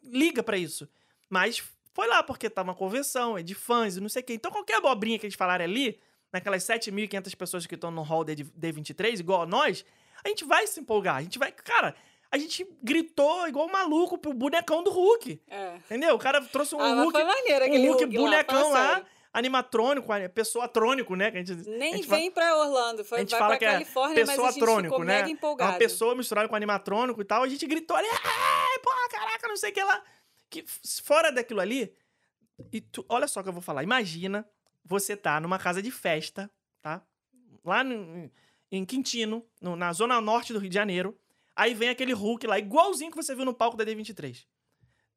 liga 0.04 0.44
pra 0.44 0.56
isso. 0.58 0.88
Mas 1.28 1.64
foi 1.96 2.08
lá 2.08 2.22
porque 2.22 2.48
tava 2.50 2.70
uma 2.70 2.76
convenção, 2.76 3.36
é 3.38 3.42
de 3.42 3.56
fãs 3.56 3.98
e 3.98 4.02
não 4.02 4.10
sei 4.10 4.22
o 4.22 4.26
quê. 4.26 4.34
Então 4.36 4.52
qualquer 4.52 4.76
abobrinha 4.78 5.18
que 5.18 5.26
eles 5.26 5.36
falarem 5.36 5.66
ali, 5.66 6.00
naquelas 6.32 6.64
7.500 6.64 7.36
pessoas 7.36 7.66
que 7.66 7.74
estão 7.74 7.90
no 7.90 8.04
hall 8.04 8.24
D- 8.24 8.36
D23, 8.36 9.20
igual 9.20 9.42
a 9.42 9.46
nós, 9.48 9.84
a 10.24 10.28
gente 10.30 10.46
vai 10.46 10.68
se 10.68 10.80
empolgar. 10.80 11.16
A 11.18 11.22
gente 11.22 11.40
vai. 11.40 11.52
Cara, 11.52 11.96
a 12.34 12.38
gente 12.40 12.68
gritou 12.82 13.48
igual 13.48 13.68
um 13.68 13.72
maluco 13.72 14.18
pro 14.18 14.34
bonecão 14.34 14.84
do 14.84 14.90
Hulk. 14.90 15.40
É. 15.48 15.76
Entendeu? 15.86 16.16
O 16.16 16.20
cara 16.20 16.42
trouxe 16.42 16.74
um 16.76 16.80
ah, 16.80 16.94
Hulk. 16.96 17.12
foi 17.12 17.24
maneiro 17.24 17.64
Um 17.64 17.68
aquele 17.68 17.88
Hulk 17.88 18.04
Hulk 18.06 18.18
bonecão 18.18 18.72
lá, 18.72 18.88
fala 18.96 19.06
animatrônico, 19.32 20.12
a- 20.12 20.30
pessoa 20.30 20.68
trônico, 20.68 21.16
né? 21.16 21.30
Que 21.32 21.38
a 21.38 21.44
gente, 21.44 21.52
a 21.68 21.72
Nem 21.78 21.94
gente 21.98 22.08
fala- 22.08 22.20
vem 22.22 22.32
pra 22.32 22.56
Orlando, 22.58 23.04
foi, 23.06 23.18
a 23.18 23.22
gente 23.22 23.32
vai 23.32 23.40
fala 23.40 23.52
pra 23.52 23.60
que 23.60 23.66
é 23.66 23.72
Califórnia, 23.74 24.20
mas 24.20 24.30
a 24.30 24.32
pessoa 24.32 24.52
gente 24.52 24.60
trônico, 24.60 24.94
ficou 24.94 25.06
né? 25.06 25.16
mega 25.18 25.28
É 25.28 25.32
empolgado. 25.32 25.72
uma 25.72 25.78
pessoa 25.78 26.16
misturada 26.16 26.48
com 26.50 26.56
animatrônico 26.56 27.22
e 27.22 27.26
tal. 27.26 27.44
A 27.44 27.48
gente 27.48 27.66
gritou 27.68 27.96
ali, 27.96 28.08
"É, 28.08 28.80
porra, 28.80 29.10
caraca, 29.10 29.48
não 29.48 29.56
sei 29.58 29.72
o 29.72 29.74
que 29.74 29.84
lá. 29.84 30.04
Que 30.50 30.64
fora 31.04 31.32
daquilo 31.32 31.60
ali, 31.62 31.94
e 32.72 32.82
tu- 32.82 33.06
olha 33.10 33.28
só 33.28 33.40
o 33.40 33.44
que 33.44 33.50
eu 33.50 33.54
vou 33.54 33.62
falar. 33.62 33.84
Imagina 33.84 34.48
você 34.86 35.16
tá 35.16 35.40
numa 35.40 35.58
casa 35.60 35.82
de 35.82 35.90
festa, 35.92 36.50
tá? 36.82 37.02
Lá 37.66 37.84
no- 37.84 38.30
em 38.72 38.84
Quintino, 38.86 39.46
no- 39.62 39.76
na 39.76 39.94
zona 39.94 40.20
norte 40.20 40.52
do 40.54 40.60
Rio 40.60 40.70
de 40.70 40.76
Janeiro. 40.76 41.18
Aí 41.56 41.74
vem 41.74 41.90
aquele 41.90 42.14
Hulk 42.14 42.48
lá, 42.48 42.58
igualzinho 42.58 43.12
que 43.12 43.18
você 43.18 43.36
viu 43.36 43.46
no 43.46 43.54
palco 43.54 43.78
da 43.78 43.86
D23. 43.86 44.46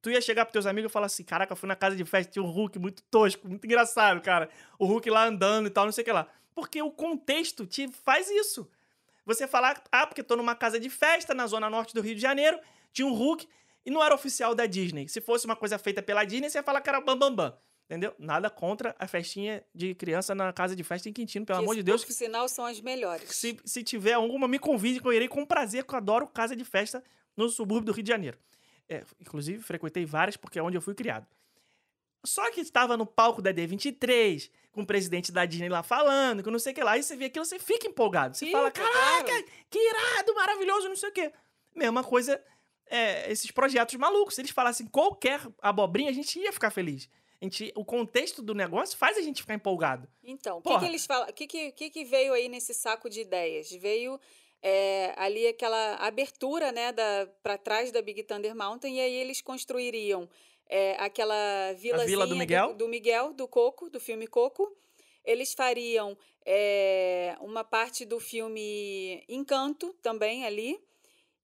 Tu 0.02 0.10
ia 0.10 0.20
chegar 0.20 0.44
pros 0.44 0.52
teus 0.52 0.66
amigos 0.66 0.90
e 0.90 0.92
falar 0.92 1.06
assim: 1.06 1.24
Caraca, 1.24 1.52
eu 1.52 1.56
fui 1.56 1.68
na 1.68 1.76
casa 1.76 1.96
de 1.96 2.04
festa, 2.04 2.32
tinha 2.32 2.42
um 2.42 2.50
Hulk 2.50 2.78
muito 2.78 3.02
tosco, 3.10 3.48
muito 3.48 3.64
engraçado, 3.64 4.20
cara. 4.20 4.48
O 4.78 4.86
Hulk 4.86 5.08
lá 5.10 5.26
andando 5.26 5.66
e 5.66 5.70
tal, 5.70 5.84
não 5.84 5.92
sei 5.92 6.02
o 6.02 6.04
que 6.04 6.12
lá. 6.12 6.28
Porque 6.54 6.80
o 6.80 6.90
contexto 6.90 7.66
te 7.66 7.88
faz 7.88 8.30
isso. 8.30 8.70
Você 9.24 9.48
falar, 9.48 9.82
ah, 9.90 10.06
porque 10.06 10.22
tô 10.22 10.36
numa 10.36 10.54
casa 10.54 10.78
de 10.78 10.88
festa 10.88 11.34
na 11.34 11.46
zona 11.46 11.68
norte 11.68 11.92
do 11.92 12.00
Rio 12.00 12.14
de 12.14 12.20
Janeiro, 12.20 12.60
tinha 12.92 13.06
um 13.06 13.12
Hulk 13.12 13.48
e 13.84 13.90
não 13.90 14.02
era 14.02 14.14
oficial 14.14 14.54
da 14.54 14.66
Disney. 14.66 15.08
Se 15.08 15.20
fosse 15.20 15.46
uma 15.46 15.56
coisa 15.56 15.78
feita 15.78 16.00
pela 16.02 16.24
Disney, 16.24 16.48
você 16.48 16.58
ia 16.58 16.62
falar 16.62 16.80
que 16.80 16.88
era 16.88 17.00
bam, 17.00 17.18
bam, 17.18 17.34
bam. 17.34 17.58
Entendeu? 17.86 18.12
Nada 18.18 18.50
contra 18.50 18.96
a 18.98 19.06
festinha 19.06 19.64
de 19.72 19.94
criança 19.94 20.34
na 20.34 20.52
casa 20.52 20.74
de 20.74 20.82
festa 20.82 21.08
em 21.08 21.12
Quintino, 21.12 21.46
pelo 21.46 21.60
Que, 21.60 21.64
amor 21.64 21.76
de 21.76 21.84
Deus. 21.84 22.04
Por 22.04 22.12
sinal, 22.12 22.48
são 22.48 22.66
as 22.66 22.80
melhores. 22.80 23.30
Se, 23.30 23.56
se 23.64 23.84
tiver 23.84 24.14
alguma, 24.14 24.48
me 24.48 24.58
convide 24.58 25.00
que 25.00 25.06
eu 25.06 25.12
irei 25.12 25.28
com 25.28 25.46
prazer, 25.46 25.84
que 25.84 25.94
eu 25.94 25.98
adoro 25.98 26.26
casa 26.26 26.56
de 26.56 26.64
festa 26.64 27.02
no 27.36 27.48
subúrbio 27.48 27.86
do 27.86 27.92
Rio 27.92 28.02
de 28.02 28.08
Janeiro. 28.08 28.38
É, 28.88 29.04
inclusive, 29.20 29.62
frequentei 29.62 30.04
várias 30.04 30.36
porque 30.36 30.58
é 30.58 30.62
onde 30.62 30.76
eu 30.76 30.82
fui 30.82 30.94
criado. 30.96 31.26
Só 32.24 32.50
que 32.50 32.60
estava 32.60 32.96
no 32.96 33.06
palco 33.06 33.40
da 33.40 33.52
D23, 33.52 34.50
com 34.72 34.82
o 34.82 34.86
presidente 34.86 35.30
da 35.30 35.44
Disney 35.44 35.68
lá 35.68 35.84
falando, 35.84 36.42
que 36.42 36.50
não 36.50 36.58
sei 36.58 36.72
o 36.72 36.74
que 36.74 36.82
lá, 36.82 36.98
e 36.98 37.02
você 37.04 37.14
vê 37.14 37.26
aquilo, 37.26 37.44
você 37.44 37.60
fica 37.60 37.86
empolgado. 37.86 38.36
Você 38.36 38.46
Fica, 38.46 38.58
fala, 38.58 38.70
caraca, 38.72 39.44
que 39.70 39.78
irado, 39.78 40.34
maravilhoso, 40.34 40.88
não 40.88 40.96
sei 40.96 41.08
o 41.08 41.12
quê. 41.12 41.32
Mesma 41.72 42.02
coisa, 42.02 42.42
é, 42.86 43.30
esses 43.30 43.50
projetos 43.52 43.94
malucos. 43.94 44.34
Se 44.34 44.40
eles 44.40 44.50
falassem 44.50 44.88
qualquer 44.88 45.40
abobrinha, 45.62 46.10
a 46.10 46.14
gente 46.14 46.36
ia 46.40 46.52
ficar 46.52 46.70
feliz. 46.70 47.08
A 47.40 47.44
gente, 47.44 47.72
o 47.74 47.84
contexto 47.84 48.42
do 48.42 48.54
negócio 48.54 48.96
faz 48.96 49.18
a 49.18 49.20
gente 49.20 49.42
ficar 49.42 49.54
empolgado. 49.54 50.08
Então, 50.24 50.58
o 50.58 50.62
que, 50.62 50.78
que 50.78 50.84
eles 50.84 51.04
falam? 51.04 51.28
O 51.28 51.32
que, 51.32 51.46
que, 51.46 51.90
que, 51.90 52.04
veio 52.04 52.32
aí 52.32 52.48
nesse 52.48 52.72
saco 52.72 53.10
de 53.10 53.20
ideias? 53.20 53.70
Veio 53.72 54.18
é, 54.62 55.12
ali 55.16 55.46
aquela 55.46 55.96
abertura, 55.96 56.72
né, 56.72 56.92
da 56.92 57.28
para 57.42 57.58
trás 57.58 57.92
da 57.92 58.00
Big 58.00 58.22
Thunder 58.22 58.54
Mountain, 58.54 58.96
e 58.96 59.00
aí 59.00 59.14
eles 59.14 59.40
construiriam 59.40 60.28
é, 60.68 60.96
aquela 60.98 61.72
vilazinha 61.74 62.06
Vila 62.06 62.26
do 62.26 62.36
Miguel? 62.36 62.74
do, 62.74 62.88
Miguel, 62.88 63.32
do 63.32 63.46
Coco, 63.46 63.88
do 63.90 64.00
filme 64.00 64.26
Coco. 64.26 64.74
Eles 65.24 65.52
fariam 65.54 66.16
é, 66.44 67.36
uma 67.40 67.64
parte 67.64 68.04
do 68.04 68.20
filme 68.20 69.24
Encanto 69.28 69.94
também 70.02 70.46
ali. 70.46 70.80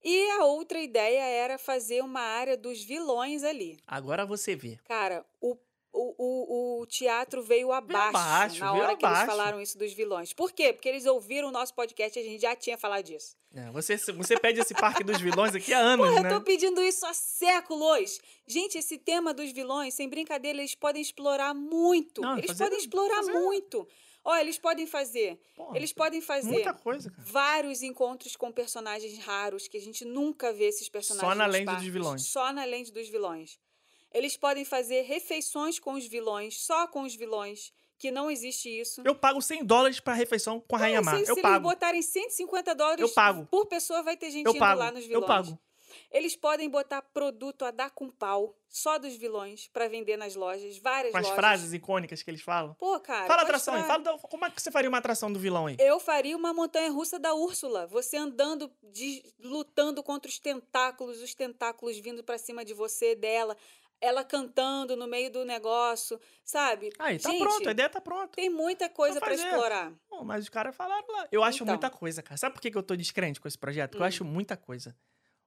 E 0.04 0.30
a 0.32 0.44
outra 0.44 0.80
ideia 0.80 1.22
era 1.22 1.58
fazer 1.58 2.02
uma 2.02 2.20
área 2.20 2.56
dos 2.56 2.82
vilões 2.82 3.44
ali. 3.44 3.78
Agora 3.86 4.26
você 4.26 4.56
vê. 4.56 4.78
Cara, 4.84 5.24
o, 5.40 5.56
o, 5.92 6.14
o, 6.18 6.80
o 6.80 6.86
teatro 6.86 7.42
veio 7.42 7.70
abaixo, 7.72 8.08
abaixo, 8.16 8.58
na 8.60 8.72
veio 8.72 8.82
hora 8.84 8.96
que 8.96 9.04
eles 9.04 9.14
abaixo. 9.18 9.30
falaram 9.30 9.60
isso 9.60 9.76
dos 9.78 9.92
vilões. 9.92 10.32
Por 10.32 10.50
quê? 10.52 10.72
Porque 10.72 10.88
eles 10.88 11.04
ouviram 11.06 11.48
o 11.48 11.50
nosso 11.52 11.74
podcast 11.74 12.18
e 12.18 12.22
a 12.22 12.24
gente 12.24 12.40
já 12.40 12.56
tinha 12.56 12.78
falado 12.78 13.04
disso. 13.04 13.36
É, 13.54 13.70
você, 13.70 13.96
você 14.14 14.38
pede 14.40 14.60
esse 14.60 14.72
parque 14.74 15.04
dos 15.04 15.20
vilões 15.20 15.54
aqui 15.54 15.74
há 15.74 15.78
anos, 15.78 16.08
Porra, 16.08 16.22
né? 16.22 16.32
eu 16.32 16.38
tô 16.38 16.40
pedindo 16.44 16.80
isso 16.82 17.04
há 17.04 17.12
séculos. 17.12 18.18
Gente, 18.46 18.78
esse 18.78 18.96
tema 18.96 19.34
dos 19.34 19.52
vilões, 19.52 19.92
sem 19.94 20.08
brincadeira, 20.08 20.58
eles 20.58 20.74
podem 20.74 21.02
explorar 21.02 21.52
muito. 21.54 22.20
Não, 22.22 22.38
eles 22.38 22.46
fazer- 22.46 22.64
podem 22.64 22.78
explorar 22.78 23.16
fazer- 23.16 23.32
muito. 23.32 23.86
Ó, 24.24 24.36
eles 24.36 24.56
podem 24.56 24.86
fazer. 24.86 25.38
Porra, 25.56 25.76
eles 25.76 25.92
podem 25.92 26.20
fazer 26.20 26.48
Muita 26.52 26.72
coisa, 26.72 27.10
cara. 27.10 27.24
vários 27.26 27.82
encontros 27.82 28.36
com 28.36 28.52
personagens 28.52 29.18
raros 29.18 29.66
que 29.66 29.76
a 29.76 29.80
gente 29.80 30.04
nunca 30.04 30.52
vê 30.52 30.66
esses 30.66 30.88
personagens 30.88 31.28
Só 31.28 31.34
na 31.34 31.44
lente 31.46 31.74
dos 31.74 31.82
vilões. 31.84 32.22
Só 32.22 32.52
na 32.52 32.64
lente 32.64 32.92
dos 32.92 33.08
vilões. 33.08 33.58
Eles 34.12 34.36
podem 34.36 34.64
fazer 34.64 35.02
refeições 35.02 35.78
com 35.78 35.92
os 35.94 36.06
vilões, 36.06 36.60
só 36.60 36.86
com 36.86 37.02
os 37.02 37.14
vilões, 37.14 37.72
que 37.98 38.10
não 38.10 38.30
existe 38.30 38.68
isso. 38.68 39.00
Eu 39.04 39.14
pago 39.14 39.40
100 39.40 39.64
dólares 39.64 40.00
pra 40.00 40.12
refeição 40.14 40.60
com 40.60 40.76
a 40.76 40.78
Rainha 40.80 41.00
Mar. 41.02 41.18
se, 41.18 41.24
se 41.26 41.30
Eu 41.30 41.34
eles 41.34 41.42
pago. 41.42 41.68
botarem 41.68 42.02
150 42.02 42.74
dólares 42.74 43.00
Eu 43.00 43.08
pago. 43.10 43.46
por 43.50 43.66
pessoa, 43.66 44.02
vai 44.02 44.16
ter 44.16 44.30
gente 44.30 44.46
Eu 44.46 44.50
indo 44.52 44.58
pago. 44.58 44.78
lá 44.80 44.90
nos 44.90 45.02
Eu 45.02 45.08
vilões. 45.08 45.26
pago. 45.26 45.58
Eles 46.10 46.34
podem 46.34 46.70
botar 46.70 47.02
produto 47.02 47.66
a 47.66 47.70
dar 47.70 47.90
com 47.90 48.08
pau, 48.10 48.56
só 48.66 48.98
dos 48.98 49.14
vilões, 49.14 49.68
pra 49.68 49.88
vender 49.88 50.16
nas 50.16 50.34
lojas, 50.34 50.78
várias 50.78 51.12
Com 51.12 51.18
as 51.18 51.24
lojas. 51.24 51.36
frases 51.38 51.72
icônicas 51.74 52.22
que 52.22 52.30
eles 52.30 52.40
falam. 52.40 52.72
Pô, 52.74 52.98
cara. 52.98 53.26
Fala 53.26 53.42
atração 53.42 53.74
aí. 53.74 53.82
Fala 53.84 54.02
da- 54.02 54.18
como 54.18 54.44
é 54.46 54.50
que 54.50 54.60
você 54.60 54.70
faria 54.70 54.88
uma 54.88 54.96
atração 54.98 55.30
do 55.30 55.38
vilão 55.38 55.66
aí? 55.66 55.76
Eu 55.78 56.00
faria 56.00 56.34
uma 56.34 56.52
montanha 56.54 56.90
russa 56.90 57.18
da 57.18 57.34
Úrsula. 57.34 57.86
Você 57.88 58.16
andando, 58.16 58.72
de- 58.82 59.22
lutando 59.38 60.02
contra 60.02 60.30
os 60.30 60.38
tentáculos, 60.38 61.20
os 61.20 61.34
tentáculos 61.34 61.98
vindo 61.98 62.24
pra 62.24 62.38
cima 62.38 62.64
de 62.64 62.72
você, 62.72 63.14
dela, 63.14 63.54
ela 64.02 64.24
cantando 64.24 64.96
no 64.96 65.06
meio 65.06 65.30
do 65.30 65.44
negócio, 65.44 66.20
sabe? 66.44 66.90
Aí, 66.98 67.18
tá 67.18 67.30
Gente, 67.30 67.40
pronto. 67.42 67.68
A 67.68 67.72
ideia 67.72 67.88
tá 67.88 68.00
pronta. 68.00 68.32
Tem 68.34 68.50
muita 68.50 68.88
coisa 68.88 69.20
pra 69.20 69.30
fazer. 69.30 69.46
explorar. 69.48 69.92
Pô, 70.08 70.24
mas 70.24 70.42
os 70.44 70.48
caras 70.50 70.74
falaram 70.76 71.06
lá. 71.08 71.28
Eu 71.32 71.42
acho 71.44 71.58
Então. 71.62 71.68
muita 71.68 71.88
coisa, 71.88 72.22
cara. 72.22 72.36
Sabe 72.36 72.54
por 72.54 72.60
que 72.60 72.76
eu 72.76 72.82
tô 72.82 72.96
descrente 72.96 73.40
com 73.40 73.46
esse 73.48 73.56
projeto? 73.56 73.90
Porque 73.92 74.02
eu 74.02 74.04
Hum. 74.04 74.08
acho 74.08 74.24
muita 74.24 74.56
coisa. 74.56 74.94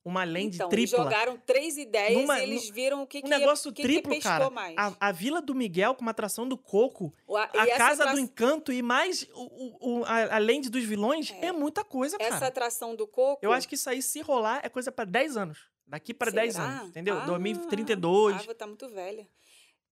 Uma 0.04 0.24
lente 0.24 0.58
então, 0.58 0.70
tripla. 0.70 1.00
jogaram 1.04 1.36
três 1.36 1.78
ideias 1.80 2.22
Numa- 2.22 2.40
e 2.40 2.44
eles 2.44 2.70
viram 2.70 3.02
o 3.02 3.08
que, 3.08 3.18
um 3.18 3.22
que, 3.24 3.28
ia- 3.28 3.40
negócio 3.40 3.74
que, 3.74 3.82
triplo, 3.82 4.12
que 4.14 4.20
cara. 4.22 4.52
mais. 4.52 4.76
A, 4.78 4.94
a 5.00 5.12
Vila 5.12 5.42
do 5.42 5.56
Miguel 5.56 5.96
com 5.96 6.04
uma 6.04 6.12
atração 6.12 6.48
do 6.48 6.56
Coco. 6.56 7.12
O- 7.26 7.36
a, 7.36 7.46
A 7.46 7.68
Casa 7.76 8.04
atra- 8.04 8.14
do 8.14 8.20
Encanto 8.20 8.72
e 8.72 8.84
mais 8.84 9.24
o, 9.34 9.42
o, 9.42 10.00
o- 10.02 10.06
a, 10.06 10.36
além 10.36 10.62
dos 10.62 10.84
vilões 10.84 11.32
é, 11.42 11.48
É. 11.48 11.52
muita 11.52 11.84
coisa, 11.84 12.20
cara. 12.20 12.36
essa 12.36 12.46
atração 12.46 12.96
do 12.96 13.08
coco. 13.08 13.40
Eu 13.44 13.52
acho 13.52 13.68
que 13.68 13.74
isso 13.74 13.90
aí, 13.90 14.00
se 14.00 14.22
rolar, 14.22 14.60
é 14.64 14.70
coisa 14.70 14.92
pra 14.92 15.06
10 15.06 15.36
anos. 15.38 15.58
Daqui 15.88 16.14
pra 16.14 16.32
10 16.32 16.54
Será? 16.54 16.66
anos, 16.66 16.90
entendeu? 16.90 17.18
Ah, 17.20 17.26
2032. 17.26 18.36
Ah, 18.36 18.44
vou 18.44 18.52
estar 18.52 18.68
muito 18.68 18.90
velha. 18.90 19.28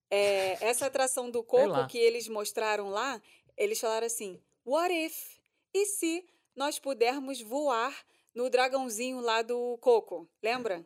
É, 0.09 0.63
essa 0.65 0.85
atração 0.87 1.29
do 1.29 1.43
coco 1.43 1.87
que 1.87 1.97
eles 1.97 2.27
mostraram 2.27 2.89
lá, 2.89 3.21
eles 3.57 3.79
falaram 3.79 4.07
assim: 4.07 4.39
What 4.65 4.93
if? 4.93 5.37
E 5.73 5.85
se 5.85 6.25
nós 6.55 6.79
pudermos 6.79 7.41
voar 7.41 7.95
no 8.35 8.49
dragãozinho 8.49 9.19
lá 9.19 9.41
do 9.43 9.77
Coco, 9.79 10.27
lembra? 10.41 10.83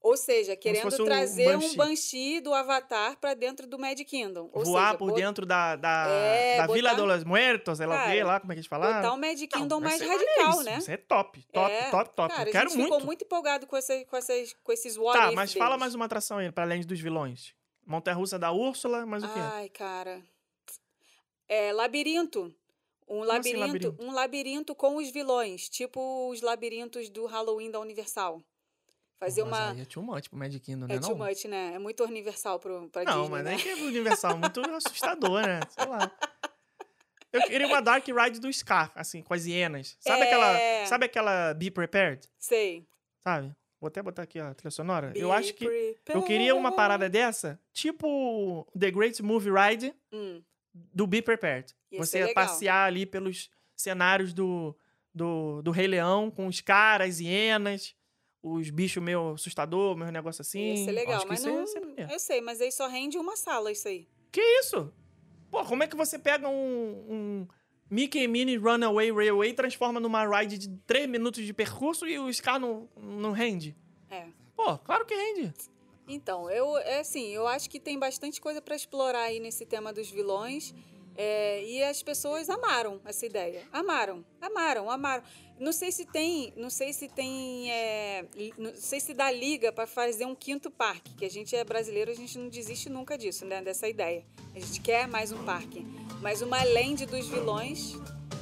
Ou 0.00 0.16
seja, 0.16 0.56
querendo 0.56 0.86
um 0.88 1.04
trazer 1.04 1.56
um 1.56 1.60
Banshee. 1.60 1.76
Banshee 1.76 2.40
do 2.40 2.52
Avatar 2.52 3.16
pra 3.18 3.32
dentro 3.34 3.66
do 3.66 3.78
Mad 3.78 3.98
Kingdom. 4.04 4.50
Ou 4.52 4.64
Voar 4.64 4.86
seja, 4.88 4.98
por 4.98 5.10
bot- 5.10 5.20
dentro 5.20 5.46
da, 5.46 5.76
da, 5.76 6.06
É, 6.08 6.56
da 6.56 6.66
Vila 6.66 6.90
botar- 6.90 7.02
de 7.02 7.08
los 7.08 7.24
Muertos, 7.24 7.80
quê, 7.80 7.96
Cara, 7.96 8.24
lá, 8.24 8.40
como 8.40 8.52
é 8.52 8.54
que 8.56 8.58
eles 8.60 8.66
falaram. 8.68 8.96
botar 9.02 9.14
o 9.14 9.18
Mad 9.18 9.38
Não, 9.40 9.46
Kingdom 9.48 9.80
vai 9.80 9.88
mais 9.90 10.00
radical, 10.02 10.62
né? 10.64 10.78
Isso 10.78 10.90
é 10.90 10.96
top, 10.96 11.42
top, 11.52 11.72
É, 11.72 11.90
top, 11.90 12.10
top. 12.16 12.34
Cara, 12.34 12.48
Eu 12.48 12.52
quero 12.52 12.66
a 12.66 12.68
gente 12.68 12.78
muito. 12.78 12.92
ficou 12.92 13.06
muito 13.06 13.24
empolgado 13.24 13.66
com, 13.66 13.76
essa, 13.76 14.04
com, 14.06 14.16
essas, 14.16 14.52
com 14.62 14.72
esses 14.72 14.96
what 14.96 15.18
Tá, 15.18 15.30
mas 15.32 15.52
fala 15.52 15.70
deles. 15.70 15.80
mais 15.80 15.94
uma 15.94 16.06
atração 16.06 16.38
aí, 16.38 16.50
pra 16.50 16.64
além 16.64 16.80
dos 16.82 16.98
vilões. 17.00 17.54
Montanha-russa 17.86 18.38
da 18.38 18.50
Úrsula, 18.52 19.06
mas 19.06 19.22
o 19.24 19.28
quê? 19.28 19.38
Ai, 19.40 19.68
cara. 19.68 20.22
É 21.48 21.72
labirinto. 21.72 22.54
Um 23.10 23.22
assim, 23.24 23.54
labirinto, 23.56 23.60
labirinto? 23.66 23.96
um 24.04 24.12
labirinto 24.12 24.74
com 24.74 24.96
os 24.96 25.10
vilões, 25.10 25.68
tipo 25.68 26.30
os 26.30 26.40
labirintos 26.40 27.10
do 27.10 27.26
Halloween 27.26 27.70
da 27.70 27.80
Universal. 27.80 28.40
Fazer 29.18 29.42
Mas 29.44 29.50
uma 29.52 29.70
aí 29.72 29.80
é 29.82 29.84
too 29.84 30.02
much 30.02 30.28
pro 30.30 30.38
Mad 30.38 30.54
Kingdom, 30.60 30.86
né? 30.86 30.94
é 30.94 30.98
too 31.00 31.10
não? 31.16 31.26
much, 31.26 31.44
né? 31.46 31.74
É 31.74 31.78
muito 31.78 32.02
universal 32.04 32.58
pro, 32.58 32.88
pra 32.88 33.04
Não, 33.04 33.22
Disney, 33.22 33.30
mas 33.30 33.44
né? 33.44 33.50
nem 33.50 33.58
que 33.58 33.68
é 33.68 33.74
Universal, 33.84 34.38
muito 34.38 34.60
assustador, 34.70 35.42
né? 35.42 35.60
Sei 35.68 35.84
lá. 35.86 36.10
Eu 37.32 37.42
queria 37.42 37.66
uma 37.66 37.80
Dark 37.82 38.06
Ride 38.06 38.40
do 38.40 38.50
Scar, 38.52 38.90
assim, 38.94 39.22
com 39.22 39.34
as 39.34 39.44
hienas. 39.44 39.96
Sabe 40.00 40.22
É. 40.22 40.24
aquela. 40.24 40.86
Sabe 40.86 41.04
aquela 41.06 41.54
Be 41.54 41.70
Prepared? 41.70 42.26
Sei. 42.38 42.86
Sabe? 43.22 43.54
Vou 43.80 43.88
até 43.88 44.02
botar 44.02 44.22
aqui 44.22 44.38
a 44.40 44.52
trilha 44.54 44.70
sonora. 44.70 45.12
eu 45.14 45.28
Be 45.28 45.34
acho 45.34 45.54
que. 45.54 45.96
Eu 46.08 46.22
queria 46.22 46.54
uma 46.54 46.72
parada 46.72 47.08
dessa, 47.08 47.60
tipo 47.72 48.66
The 48.78 48.90
Great 48.90 49.22
Movie 49.22 49.50
Ride 49.50 49.94
Hum, 50.12 50.42
do 50.72 51.06
Be 51.06 51.20
Prepared. 51.22 51.74
Você 51.98 52.32
passear 52.32 52.86
ali 52.86 53.04
pelos 53.04 53.50
cenários 53.76 54.32
do, 54.32 54.76
do, 55.14 55.62
do 55.62 55.70
Rei 55.70 55.86
Leão, 55.86 56.30
com 56.30 56.46
os 56.46 56.60
caras, 56.60 57.20
hienas, 57.20 57.94
os 58.42 58.70
bichos 58.70 59.02
meio 59.02 59.34
assustador, 59.34 59.96
meio 59.96 60.10
negócio 60.10 60.42
assim. 60.42 60.74
ia 60.74 60.84
ser 60.84 60.92
legal, 60.92 61.24
mas 61.26 61.40
isso 61.40 61.50
não. 61.50 62.10
Eu 62.10 62.18
sei, 62.18 62.40
mas 62.40 62.60
aí 62.60 62.72
só 62.72 62.86
rende 62.86 63.18
uma 63.18 63.36
sala 63.36 63.70
isso 63.70 63.88
aí. 63.88 64.08
Que 64.30 64.40
isso? 64.40 64.92
Pô, 65.50 65.64
como 65.64 65.82
é 65.82 65.86
que 65.86 65.96
você 65.96 66.18
pega 66.18 66.48
um, 66.48 67.06
um 67.08 67.48
Mickey 67.90 68.26
Mini 68.28 68.56
Runaway 68.56 69.10
Railway 69.10 69.50
e 69.50 69.54
transforma 69.54 69.98
numa 69.98 70.24
ride 70.24 70.56
de 70.56 70.68
3 70.86 71.08
minutos 71.08 71.44
de 71.44 71.52
percurso 71.52 72.06
e 72.06 72.18
o 72.18 72.32
Scar 72.32 72.60
não, 72.60 72.88
não 72.96 73.32
rende? 73.32 73.76
É. 74.08 74.26
Pô, 74.54 74.78
claro 74.78 75.04
que 75.04 75.14
rende. 75.14 75.52
Então, 76.06 76.50
eu, 76.50 76.76
é 76.78 77.00
assim, 77.00 77.28
eu 77.28 77.46
acho 77.46 77.68
que 77.68 77.78
tem 77.78 77.98
bastante 77.98 78.40
coisa 78.40 78.60
pra 78.60 78.74
explorar 78.74 79.22
aí 79.22 79.40
nesse 79.40 79.64
tema 79.66 79.92
dos 79.92 80.10
vilões. 80.10 80.74
É, 81.22 81.62
e 81.62 81.82
as 81.82 82.02
pessoas 82.02 82.48
amaram 82.48 82.98
essa 83.04 83.26
ideia. 83.26 83.62
Amaram, 83.70 84.24
amaram, 84.40 84.90
amaram. 84.90 85.22
Não 85.58 85.70
sei 85.70 85.92
se 85.92 86.06
tem, 86.06 86.50
não 86.56 86.70
sei 86.70 86.94
se 86.94 87.08
tem, 87.08 87.70
é, 87.70 88.24
não 88.56 88.74
sei 88.74 89.00
se 89.00 89.12
dá 89.12 89.30
liga 89.30 89.70
pra 89.70 89.86
fazer 89.86 90.24
um 90.24 90.34
quinto 90.34 90.70
parque, 90.70 91.12
que 91.12 91.26
a 91.26 91.28
gente 91.28 91.54
é 91.54 91.62
brasileiro, 91.62 92.10
a 92.10 92.14
gente 92.14 92.38
não 92.38 92.48
desiste 92.48 92.88
nunca 92.88 93.18
disso, 93.18 93.44
né, 93.44 93.60
dessa 93.60 93.86
ideia. 93.86 94.24
A 94.54 94.58
gente 94.58 94.80
quer 94.80 95.06
mais 95.06 95.30
um 95.30 95.44
parque, 95.44 95.84
mas 96.22 96.40
uma 96.40 96.62
land 96.64 97.04
dos 97.04 97.28
vilões 97.28 97.92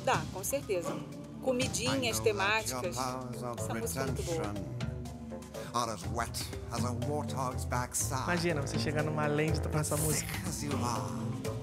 dá, 0.04 0.22
com 0.32 0.44
certeza. 0.44 0.96
Comidinhas 1.42 2.20
temáticas. 2.20 2.96
Essa 3.56 3.74
música 3.74 4.02
é 4.02 4.06
muito 4.06 4.22
boa. 4.22 4.54
Imagina, 8.24 8.60
você 8.60 8.78
chegar 8.78 9.02
numa 9.02 9.26
land 9.26 9.60
com 9.60 9.78
essa 9.78 9.96
música. 9.96 10.32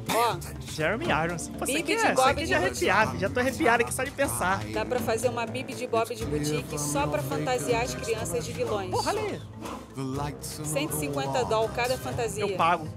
Ó, 0.10 0.38
Jeremy 0.72 1.06
Irons. 1.06 1.50
Pô, 1.50 1.66
isso 1.66 1.78
aqui, 1.78 1.84
de 1.84 1.92
é, 1.94 2.06
isso 2.06 2.16
Bob 2.16 2.30
aqui 2.30 2.44
de 2.44 2.46
já 2.48 2.58
é 2.58 2.62
Boutique. 2.62 2.90
arrepiado. 2.90 3.20
Já 3.20 3.30
tô 3.30 3.40
arrepiado 3.40 3.84
aqui 3.84 3.94
só 3.94 4.04
de 4.04 4.12
pensar. 4.12 4.64
Dá 4.66 4.86
pra 4.86 5.00
fazer 5.00 5.30
uma 5.30 5.46
Bibi 5.46 5.74
de 5.74 5.88
Bob 5.88 6.16
de 6.16 6.26
boutique 6.26 6.80
só 6.80 7.08
pra 7.08 7.22
fantasiar 7.22 7.84
as 7.84 7.94
crianças 7.96 8.46
de 8.46 8.54
vilões. 8.54 8.92
Porra, 8.92 9.14
in 9.14 10.42
150 10.42 11.46
doll 11.46 11.70
cada 11.70 11.98
fantasia. 11.98 12.44
Eu 12.46 12.56
pago. 12.56 12.88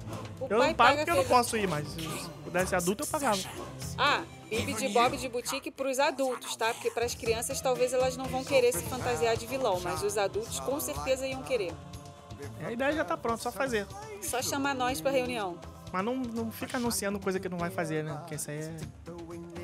O 0.40 0.46
Eu 0.48 0.58
não 0.58 0.74
pago 0.74 0.96
porque 0.96 1.10
eu 1.10 1.16
não 1.16 1.24
posso 1.24 1.56
ir, 1.56 1.68
mas 1.68 1.88
se 1.88 2.30
pudesse 2.44 2.74
adulto, 2.74 3.04
eu 3.04 3.06
pagava. 3.06 3.38
Ah, 3.96 4.22
Bibi 4.48 4.74
de 4.74 4.88
Bob 4.88 5.16
de 5.16 5.28
boutique 5.28 5.70
pros 5.70 5.98
adultos, 5.98 6.56
tá? 6.56 6.72
Porque 6.72 6.90
pras 6.90 7.14
crianças 7.14 7.60
talvez 7.60 7.92
elas 7.92 8.16
não 8.16 8.24
vão 8.24 8.44
querer 8.44 8.72
se 8.72 8.82
fantasiar 8.84 9.36
de 9.36 9.46
vilão, 9.46 9.80
mas 9.80 10.02
os 10.02 10.16
adultos 10.16 10.58
com 10.60 10.80
certeza 10.80 11.26
iam 11.26 11.42
querer. 11.42 11.74
A 12.64 12.72
ideia 12.72 12.92
já 12.92 13.04
tá 13.04 13.16
pronta, 13.16 13.42
só 13.42 13.52
fazer. 13.52 13.86
Só 14.22 14.40
chamar 14.40 14.74
nós 14.74 15.00
pra 15.00 15.10
reunião. 15.10 15.58
Mas 15.92 16.04
não, 16.04 16.16
não 16.16 16.50
fica 16.50 16.76
anunciando 16.76 17.18
coisa 17.18 17.40
que 17.40 17.48
não 17.48 17.58
vai 17.58 17.70
fazer, 17.70 18.04
né? 18.04 18.14
Porque 18.18 18.34
isso 18.36 18.50
aí 18.50 18.58
é, 18.58 18.76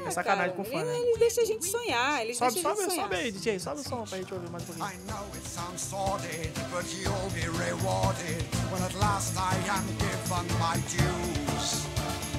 é 0.09 0.11
sacanagem 0.11 0.51
cara, 0.53 0.57
com 0.57 0.63
o 0.63 0.65
fã, 0.65 0.85
né? 0.85 0.99
Eles 0.99 1.19
deixam 1.19 1.45
a 1.45 1.47
gente 1.47 1.65
sonhar, 1.67 2.21
eles 2.23 2.37
Sobe, 2.37 2.53
deixam 2.55 2.71
a 2.71 2.75
sobe, 2.75 2.83
gente 2.85 2.95
sonhar. 2.95 3.09
sobe 3.11 3.23
aí, 3.23 3.33
DJ. 3.33 3.59
Sobe 3.59 3.81
o 3.81 3.85
som 3.85 4.05
pra 4.05 4.19
gente 4.19 4.35
ouvir 4.35 4.51
mais 4.51 4.63
um 4.63 4.67
pouquinho. 4.67 4.89
I 4.89 4.97
know 5.11 5.25
it 5.35 5.49
sounds 5.49 5.81
sordid, 5.83 6.51
but 6.71 6.85
you'll 6.93 7.31
be 7.33 7.47
rewarded 7.65 8.43
when 8.73 8.83
at 8.83 8.95
last 8.95 9.37
I 9.37 9.55
am 9.71 9.85
given 9.99 10.47
my 10.59 10.77
dues. 10.91 11.85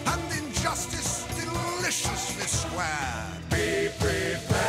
And 0.06 0.22
injustice 0.38 1.26
deliciously 1.36 2.48
squared. 2.48 3.42
Be 3.50 3.90
prepared. 4.00 4.66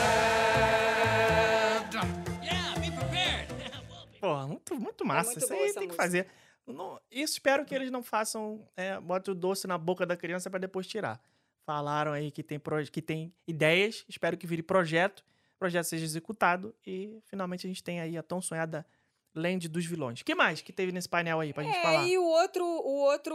Pô, 4.21 4.47
muito, 4.47 4.75
muito 4.81 5.05
massa. 5.05 5.31
muito 5.31 5.45
isso 5.45 5.53
aí 5.53 5.59
tem 5.59 5.73
que 5.75 5.79
música. 5.81 5.95
fazer. 5.95 6.27
Não- 6.67 7.01
isso 7.11 7.35
espero 7.35 7.65
que 7.65 7.75
eles 7.75 7.91
não 7.91 8.03
façam. 8.03 8.67
É, 8.77 8.99
bota 8.99 9.31
o 9.31 9.35
doce 9.35 9.67
na 9.67 9.79
boca 9.79 10.05
da 10.05 10.17
criança 10.17 10.51
pra 10.51 10.59
depois 10.59 10.87
tirar. 10.87 11.21
Falaram 11.67 12.13
aí 12.13 12.31
que 12.31 12.45
tem, 12.45 12.61
que 12.93 13.03
tem 13.03 13.35
ideias. 13.47 14.05
Espero 14.09 14.37
que 14.37 14.47
vire 14.47 14.63
projeto. 14.63 15.21
O 15.57 15.59
projeto 15.59 15.85
seja 15.85 16.05
executado. 16.05 16.73
E 16.87 17.19
finalmente 17.27 17.67
a 17.67 17.69
gente 17.69 17.83
tem 17.83 18.01
aí 18.01 18.17
a 18.17 18.23
tão 18.23 18.41
sonhada 18.41 18.87
Land 19.35 19.69
dos 19.69 19.85
Vilões. 19.85 20.21
O 20.21 20.25
que 20.25 20.35
mais 20.35 20.63
que 20.63 20.73
teve 20.73 20.93
nesse 20.93 21.09
painel 21.09 21.41
aí 21.41 21.53
pra 21.53 21.65
gente 21.65 21.77
É, 21.77 21.83
falar? 21.83 22.07
e 22.07 22.17
o 22.17 22.25
outro, 22.25 22.65
o 22.65 23.01
outro 23.03 23.35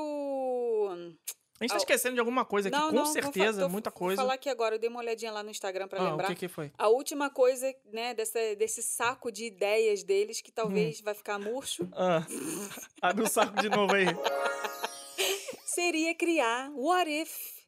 A 1.59 1.63
gente 1.63 1.69
tá 1.71 1.75
Ah, 1.75 1.77
esquecendo 1.77 2.13
de 2.15 2.19
alguma 2.19 2.43
coisa 2.45 2.69
aqui, 2.69 2.77
não, 2.77 2.89
com 2.89 2.95
não, 2.95 3.03
vou 3.03 3.13
certeza, 3.13 3.67
muita 3.69 3.89
Vou 3.91 3.99
coisa. 3.99 4.21
falar 4.21 4.33
aqui 4.35 4.49
agora, 4.49 4.75
eu 4.75 4.79
dei 4.79 4.89
uma 4.89 4.99
olhadinha 4.99 5.31
lá 5.31 5.43
no 5.43 5.51
Instagram 5.51 5.87
pra 5.87 5.99
Ah, 6.01 6.09
lembrar. 6.09 6.25
o 6.25 6.27
que 6.29 6.35
que 6.35 6.47
foi? 6.47 6.71
A 6.77 6.87
última 6.87 7.29
coisa, 7.29 7.71
né, 7.93 8.13
dessa, 8.15 8.39
desse 8.55 8.81
saco 8.81 9.31
de 9.31 9.45
ideias 9.45 10.01
deles, 10.03 10.41
que 10.41 10.51
talvez 10.51 11.01
Hum. 11.01 11.03
vai 11.03 11.13
ficar 11.13 11.37
murcho, 11.37 11.87
Ah, 11.91 12.25
abre 13.01 13.23
o 13.23 13.27
saco 13.27 13.57
de 13.61 13.69
novo 13.69 13.93
aí. 13.93 14.05
seria 15.65 16.15
criar 16.15 16.71
What 16.73 17.09
If 17.11 17.60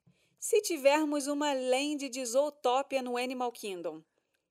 se 0.44 0.62
tivermos 0.62 1.28
uma 1.28 1.54
land 1.54 2.10
de 2.10 2.26
Zootopia 2.26 3.02
no 3.02 3.16
Animal 3.16 3.50
Kingdom? 3.50 4.04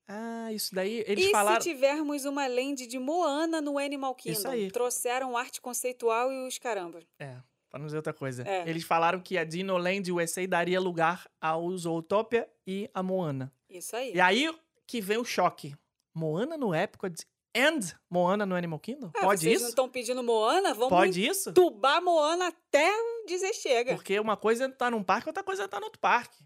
Ah, 0.09 0.51
isso 0.51 0.75
daí, 0.75 1.05
eles 1.07 1.27
e 1.27 1.31
falaram... 1.31 1.61
se 1.61 1.69
tivermos 1.69 2.25
uma 2.25 2.47
land 2.47 2.87
de 2.87 2.99
Moana 2.99 3.61
no 3.61 3.77
Animal 3.77 4.17
Isso 4.25 4.39
Kingdom? 4.39 4.51
aí. 4.51 4.71
Trouxeram 4.71 5.37
arte 5.37 5.61
conceitual 5.61 6.33
e 6.33 6.49
os 6.49 6.57
caramba. 6.57 7.01
É, 7.19 7.37
pra 7.69 7.79
não 7.79 7.85
dizer 7.85 7.99
outra 7.99 8.15
coisa. 8.15 8.43
É. 8.49 8.67
Eles 8.67 8.85
falaram 8.85 9.21
que 9.21 9.37
a 9.37 9.45
Dinoland 9.45 10.11
USA 10.11 10.49
daria 10.49 10.81
lugar 10.81 11.31
ao 11.39 11.77
Zootopia 11.77 12.49
e 12.67 12.89
a 12.95 13.03
Moana. 13.03 13.53
Isso 13.69 13.95
aí. 13.95 14.15
E 14.15 14.21
aí 14.21 14.51
que 14.87 14.99
vem 14.99 15.19
o 15.19 15.25
choque. 15.27 15.77
Moana 16.15 16.57
no 16.57 16.75
Epcot 16.75 17.15
and 17.55 17.81
Moana 18.09 18.45
no 18.47 18.55
Animal 18.55 18.79
Kingdom? 18.79 19.11
Ah, 19.15 19.21
Pode 19.23 19.41
vocês 19.43 19.55
não 19.55 19.61
isso? 19.61 19.69
estão 19.71 19.89
pedindo 19.89 20.23
Moana? 20.23 20.73
Vamos 20.75 20.89
Pode 20.89 21.27
isso? 21.27 21.51
entubar 21.51 22.03
Moana 22.03 22.49
até 22.49 22.91
dizer 23.27 23.53
chega. 23.55 23.95
Porque 23.95 24.19
uma 24.19 24.37
coisa 24.37 24.65
é 24.65 24.69
tá 24.69 24.91
num 24.91 25.03
parque, 25.03 25.29
outra 25.29 25.43
coisa 25.45 25.65
é 25.65 25.69
tá 25.69 25.79
no 25.79 25.85
outro 25.87 26.01
parque. 26.01 26.43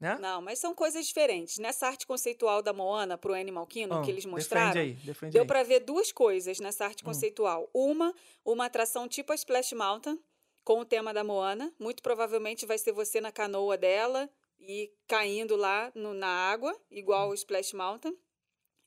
Né? 0.00 0.18
Não, 0.20 0.42
mas 0.42 0.58
são 0.58 0.74
coisas 0.74 1.06
diferentes. 1.06 1.56
Nessa 1.58 1.86
arte 1.86 2.06
conceitual 2.06 2.60
da 2.60 2.72
Moana 2.72 3.16
pro 3.16 3.32
Animal 3.32 3.66
Kingdom 3.66 4.00
Ah, 4.00 4.02
que 4.02 4.10
eles 4.10 4.24
Defende 4.24 4.34
mostraram, 4.36 4.80
aí, 4.80 4.92
defende 4.94 5.32
deu 5.32 5.46
pra 5.46 5.62
ver 5.62 5.80
duas 5.80 6.10
coisas 6.12 6.58
nessa 6.58 6.84
Hum. 6.84 6.88
arte 6.88 7.04
conceitual. 7.04 7.70
Uma, 7.72 8.12
uma 8.44 8.66
atração 8.66 9.08
tipo 9.08 9.32
a 9.32 9.34
Splash 9.34 9.72
Mountain, 9.72 10.18
com 10.64 10.80
o 10.80 10.84
tema 10.84 11.14
da 11.14 11.22
Moana. 11.24 11.72
Muito 11.78 12.02
provavelmente 12.02 12.66
vai 12.66 12.76
ser 12.76 12.92
você 12.92 13.20
na 13.20 13.30
canoa 13.32 13.78
dela 13.78 14.28
e 14.58 14.90
caindo 15.06 15.56
lá 15.56 15.90
no- 15.94 16.12
na 16.12 16.26
água, 16.28 16.76
igual 16.90 17.28
Hum. 17.28 17.30
o 17.30 17.34
Splash 17.34 17.72
Mountain. 17.72 18.14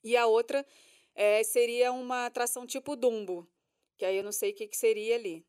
E 0.04 0.16
a 0.16 0.26
outra 0.26 0.64
eh, 1.18 1.42
seria 1.42 1.90
uma 1.90 2.26
atração 2.26 2.64
tipo 2.64 2.94
Dumbo, 2.94 3.44
que 3.96 4.04
aí 4.04 4.16
eu 4.16 4.22
não 4.22 4.30
sei 4.30 4.52
o 4.52 4.54
que, 4.54 4.68
que 4.68 4.76
seria 4.76 5.16
ali. 5.16 5.44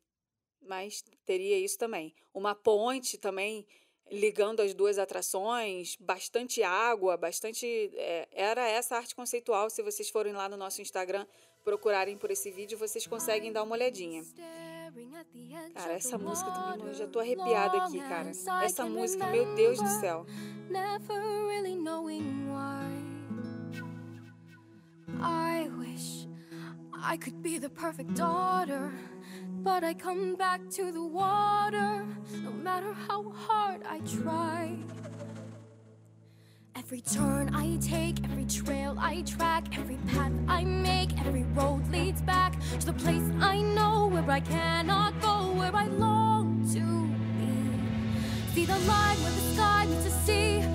Mas 0.59 1.03
teria 1.25 1.57
isso 1.59 1.77
também. 1.77 2.13
Uma 2.33 2.55
ponte 2.55 3.17
também 3.19 3.65
ligando 4.11 4.61
as 4.61 4.73
duas 4.73 4.97
atrações, 4.97 5.95
bastante 5.99 6.63
água, 6.63 7.15
bastante. 7.15 7.67
é, 7.93 8.27
era 8.31 8.67
essa 8.67 8.97
arte 8.97 9.15
conceitual. 9.15 9.69
Se 9.69 9.83
vocês 9.83 10.09
forem 10.09 10.33
lá 10.33 10.49
no 10.49 10.57
nosso 10.57 10.81
Instagram 10.81 11.27
procurarem 11.63 12.17
por 12.17 12.31
esse 12.31 12.49
vídeo, 12.49 12.75
vocês 12.75 13.05
conseguem 13.05 13.51
dar 13.51 13.61
uma 13.61 13.75
olhadinha. 13.75 14.23
Cara, 15.75 15.93
essa 15.93 16.17
música 16.17 16.49
também, 16.49 16.87
eu 16.87 16.93
já 16.95 17.07
tô 17.07 17.19
arrepiada 17.19 17.83
aqui, 17.83 17.99
cara. 17.99 18.31
Essa 18.65 18.85
música, 18.85 19.27
meu 19.27 19.53
Deus 19.53 19.79
do 19.79 19.87
céu. 19.99 20.25
Never 20.67 21.21
really 21.47 21.75
knowing 21.75 22.47
why. 22.49 23.09
I 27.01 27.17
could 27.17 27.41
be 27.41 27.57
the 27.57 27.69
perfect 27.69 28.15
daughter, 28.15 28.91
but 29.63 29.84
I 29.84 29.93
come 29.93 30.35
back 30.35 30.61
to 30.71 30.91
the 30.91 31.03
water 31.03 32.05
no 32.43 32.51
matter 32.51 32.93
how 32.93 33.31
hard 33.31 33.81
I 33.88 33.99
try. 33.99 34.77
Every 36.76 37.01
turn 37.01 37.53
I 37.55 37.77
take, 37.77 38.23
every 38.26 38.45
trail 38.45 38.95
I 38.99 39.21
track, 39.21 39.77
every 39.77 39.97
path 40.07 40.31
I 40.47 40.63
make, 40.63 41.17
every 41.19 41.43
road 41.43 41.89
leads 41.91 42.21
back 42.21 42.57
to 42.80 42.85
the 42.88 42.93
place 42.93 43.23
I 43.39 43.61
know 43.61 44.07
where 44.07 44.30
I 44.30 44.39
cannot 44.41 45.19
go, 45.21 45.53
where 45.53 45.76
I 45.76 45.85
long 45.88 46.67
to 46.73 46.81
be. 47.39 48.53
See 48.53 48.65
the 48.65 48.80
line 48.80 49.17
where 49.21 49.31
the 49.31 49.53
sky 49.53 49.85
meets 49.85 50.03
the 50.03 50.11
sea, 50.26 50.68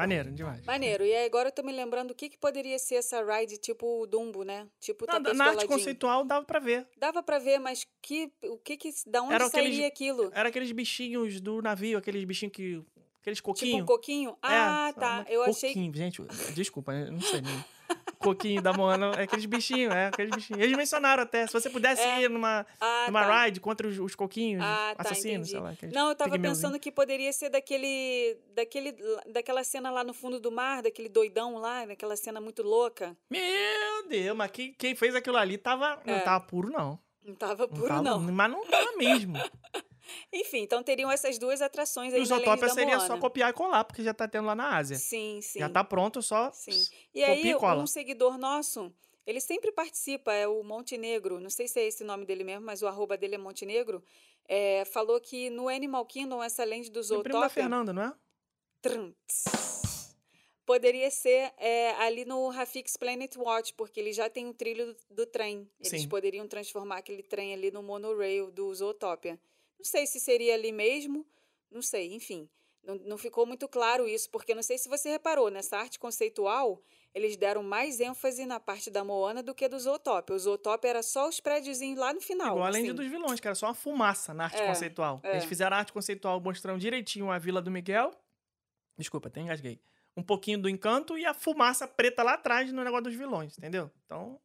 Maneiro 0.00 0.32
demais. 0.32 0.64
Maneiro. 0.64 1.04
E 1.04 1.14
agora 1.24 1.48
eu 1.48 1.52
tô 1.52 1.62
me 1.62 1.72
lembrando 1.72 2.10
o 2.10 2.14
que, 2.14 2.28
que 2.28 2.38
poderia 2.38 2.78
ser 2.78 2.96
essa 2.96 3.22
ride 3.22 3.58
tipo 3.58 4.06
Dumbo, 4.06 4.42
né? 4.42 4.66
Tipo 4.80 5.06
Na, 5.06 5.14
tapete 5.14 5.36
na 5.36 5.44
arte 5.46 5.66
conceitual 5.66 6.24
dava 6.24 6.44
pra 6.44 6.58
ver. 6.58 6.86
Dava 6.96 7.22
pra 7.22 7.38
ver, 7.38 7.58
mas 7.58 7.86
que, 8.02 8.32
o 8.44 8.56
que 8.58 8.76
que, 8.76 8.90
da 9.06 9.22
onde 9.22 9.34
Era 9.34 9.48
sairia 9.48 9.86
aqueles- 9.86 9.86
aquilo? 9.92 10.30
Era 10.34 10.48
aqueles 10.48 10.72
bichinhos 10.72 11.40
do 11.40 11.60
navio, 11.62 11.98
aqueles 11.98 12.24
bichinhos 12.24 12.52
que. 12.54 12.82
Aqueles 13.20 13.38
Tipo 13.38 13.48
coquinhos. 13.52 13.82
um 13.82 13.86
coquinho? 13.86 14.36
Ah, 14.42 14.88
É, 14.88 14.92
tá. 14.98 15.14
uma- 15.20 15.26
Eu 15.28 15.42
achei 15.42 15.68
Coquinho, 15.74 15.94
gente, 15.94 16.22
desculpa, 16.54 16.92
eu 16.94 17.12
não 17.12 17.20
sei. 17.20 17.42
Né? 17.42 17.64
Coquinho 18.24 18.60
da 18.60 18.70
Moana, 18.74 19.12
é 19.16 19.22
aqueles 19.22 19.46
bichinhos, 19.46 19.94
é 19.94 20.08
aqueles 20.08 20.30
bichinhos. 20.30 20.62
Eles 20.62 20.76
mencionaram 20.76 21.22
até, 21.22 21.46
se 21.46 21.52
você 21.54 21.70
pudesse 21.70 22.02
É. 22.02 22.20
ir 22.22 22.28
numa, 22.28 22.66
Ah, 22.78 23.04
numa 23.06 23.24
tá. 23.24 23.44
ride 23.46 23.60
contra 23.60 23.88
os, 23.88 23.98
os 23.98 24.14
coquinhos 24.14 24.62
Ah, 24.62 24.92
tá, 24.94 25.02
assassinos, 25.04 25.48
entendi. 25.50 25.78
sei 25.78 25.88
lá. 25.88 25.94
Não, 25.94 26.10
eu 26.10 26.14
tava 26.14 26.38
pensando 26.38 26.78
que 26.78 26.92
poderia 26.92 27.32
ser 27.32 27.48
daquele, 27.48 28.36
daquele, 28.54 28.94
daquela 29.32 29.64
cena 29.64 29.90
lá 29.90 30.04
no 30.04 30.12
fundo 30.12 30.38
do 30.38 30.52
mar, 30.52 30.82
daquele 30.82 31.08
doidão 31.08 31.56
lá, 31.56 31.86
daquela 31.86 32.14
cena 32.14 32.42
muito 32.42 32.62
louca. 32.62 33.16
Meu 33.30 34.06
Deus, 34.06 34.36
mas 34.36 34.50
quem, 34.50 34.74
quem 34.74 34.94
fez 34.94 35.14
aquilo 35.14 35.38
ali 35.38 35.56
tava, 35.56 35.98
não 36.04 36.14
É. 36.16 36.20
tava 36.20 36.44
puro, 36.44 36.68
não. 36.70 36.98
Não 37.24 37.34
tava 37.34 37.62
Não 37.66 37.68
puro, 37.68 37.88
tava- 37.88 38.02
não. 38.02 38.20
Mas 38.20 38.50
não 38.50 38.66
tava 38.66 38.96
mesmo. 38.98 39.32
Enfim, 40.32 40.58
então 40.58 40.82
teriam 40.82 41.10
essas 41.10 41.38
duas 41.38 41.60
atrações 41.60 42.12
E 42.12 42.16
aí 42.16 42.22
Land 42.22 42.44
Zootopia 42.44 42.68
seria 42.70 42.96
Moana. 42.96 43.06
só 43.06 43.18
copiar 43.18 43.50
e 43.50 43.52
colar, 43.52 43.84
porque 43.84 44.02
já 44.02 44.14
tá 44.14 44.28
tendo 44.28 44.46
lá 44.46 44.54
na 44.54 44.76
Ásia. 44.76 44.96
Sim, 44.96 45.40
sim. 45.42 45.58
Já 45.58 45.68
tá 45.68 45.82
pronto, 45.82 46.22
só 46.22 46.50
Sim. 46.52 46.82
E 47.14 47.22
aí, 47.22 47.50
e 47.50 47.56
um 47.56 47.86
seguidor 47.86 48.38
nosso, 48.38 48.92
ele 49.26 49.40
sempre 49.40 49.72
participa, 49.72 50.32
é 50.32 50.46
o 50.46 50.62
Montenegro, 50.62 51.40
não 51.40 51.50
sei 51.50 51.68
se 51.68 51.80
é 51.80 51.86
esse 51.86 52.02
o 52.02 52.06
nome 52.06 52.24
dele 52.24 52.44
mesmo, 52.44 52.64
mas 52.64 52.82
o 52.82 52.86
arroba 52.86 53.16
dele 53.16 53.34
é 53.34 53.38
Montenegro, 53.38 54.02
é, 54.46 54.84
falou 54.84 55.20
que 55.20 55.50
no 55.50 55.68
Animal 55.68 56.04
Kingdom, 56.06 56.42
essa 56.42 56.64
land 56.64 56.90
do 56.90 57.00
o 57.00 57.02
primo 57.02 57.22
da 57.22 57.30
Zootopia, 57.30 57.50
Fernanda, 57.50 57.92
não 57.92 58.02
é? 58.02 58.14
Trum, 58.82 59.12
poderia 60.70 61.10
ser 61.10 61.52
é, 61.58 61.90
ali 61.96 62.24
no 62.24 62.48
Rafix 62.48 62.96
Planet 62.96 63.36
Watch, 63.36 63.74
porque 63.74 63.98
ele 63.98 64.12
já 64.12 64.30
tem 64.30 64.46
o 64.46 64.54
trilho 64.54 64.86
do, 64.86 64.96
do 65.10 65.26
trem. 65.26 65.68
Eles 65.80 66.02
Sim. 66.02 66.08
poderiam 66.08 66.46
transformar 66.46 66.98
aquele 66.98 67.24
trem 67.24 67.52
ali 67.52 67.72
no 67.72 67.82
monorail 67.82 68.52
do 68.52 68.72
Zootopia. 68.72 69.36
Não 69.80 69.84
sei 69.84 70.06
se 70.06 70.20
seria 70.20 70.52
ali 70.52 70.72
mesmo, 70.72 71.26
não 71.70 71.80
sei, 71.80 72.12
enfim. 72.12 72.46
Não, 72.82 72.96
não 72.96 73.16
ficou 73.16 73.46
muito 73.46 73.66
claro 73.66 74.06
isso, 74.06 74.28
porque 74.28 74.54
não 74.54 74.62
sei 74.62 74.76
se 74.76 74.90
você 74.90 75.08
reparou, 75.08 75.50
nessa 75.50 75.78
arte 75.78 75.98
conceitual, 75.98 76.82
eles 77.14 77.34
deram 77.34 77.62
mais 77.62 77.98
ênfase 77.98 78.44
na 78.44 78.60
parte 78.60 78.90
da 78.90 79.02
Moana 79.02 79.42
do 79.42 79.54
que 79.54 79.66
do 79.68 79.78
Zootopia. 79.78 80.36
O 80.36 80.38
Zootopia 80.38 80.90
era 80.90 81.02
só 81.02 81.28
os 81.30 81.40
prédiozinhos 81.40 81.98
lá 81.98 82.12
no 82.12 82.20
final. 82.20 82.48
Igual 82.48 82.66
além 82.66 82.84
assim. 82.84 82.94
dos 82.94 83.06
vilões, 83.06 83.40
que 83.40 83.48
era 83.48 83.54
só 83.54 83.68
uma 83.68 83.74
fumaça 83.74 84.34
na 84.34 84.44
arte 84.44 84.60
É, 84.60 84.66
conceitual. 84.66 85.18
é. 85.22 85.30
Eles 85.32 85.44
fizeram 85.46 85.76
a 85.76 85.80
arte 85.80 85.94
conceitual 85.94 86.38
mostrando 86.40 86.78
direitinho 86.78 87.30
a 87.30 87.38
Vila 87.38 87.62
do 87.62 87.70
Miguel. 87.70 88.12
Desculpa, 88.98 89.28
até 89.28 89.40
engasguei. 89.40 89.80
Um 90.14 90.22
pouquinho 90.22 90.58
do 90.60 90.68
encanto 90.68 91.16
e 91.16 91.24
a 91.24 91.32
fumaça 91.32 91.88
preta 91.88 92.22
lá 92.22 92.34
atrás 92.34 92.70
no 92.70 92.84
negócio 92.84 93.04
dos 93.04 93.14
vilões, 93.14 93.56
entendeu? 93.56 93.90
Então, 94.04 94.38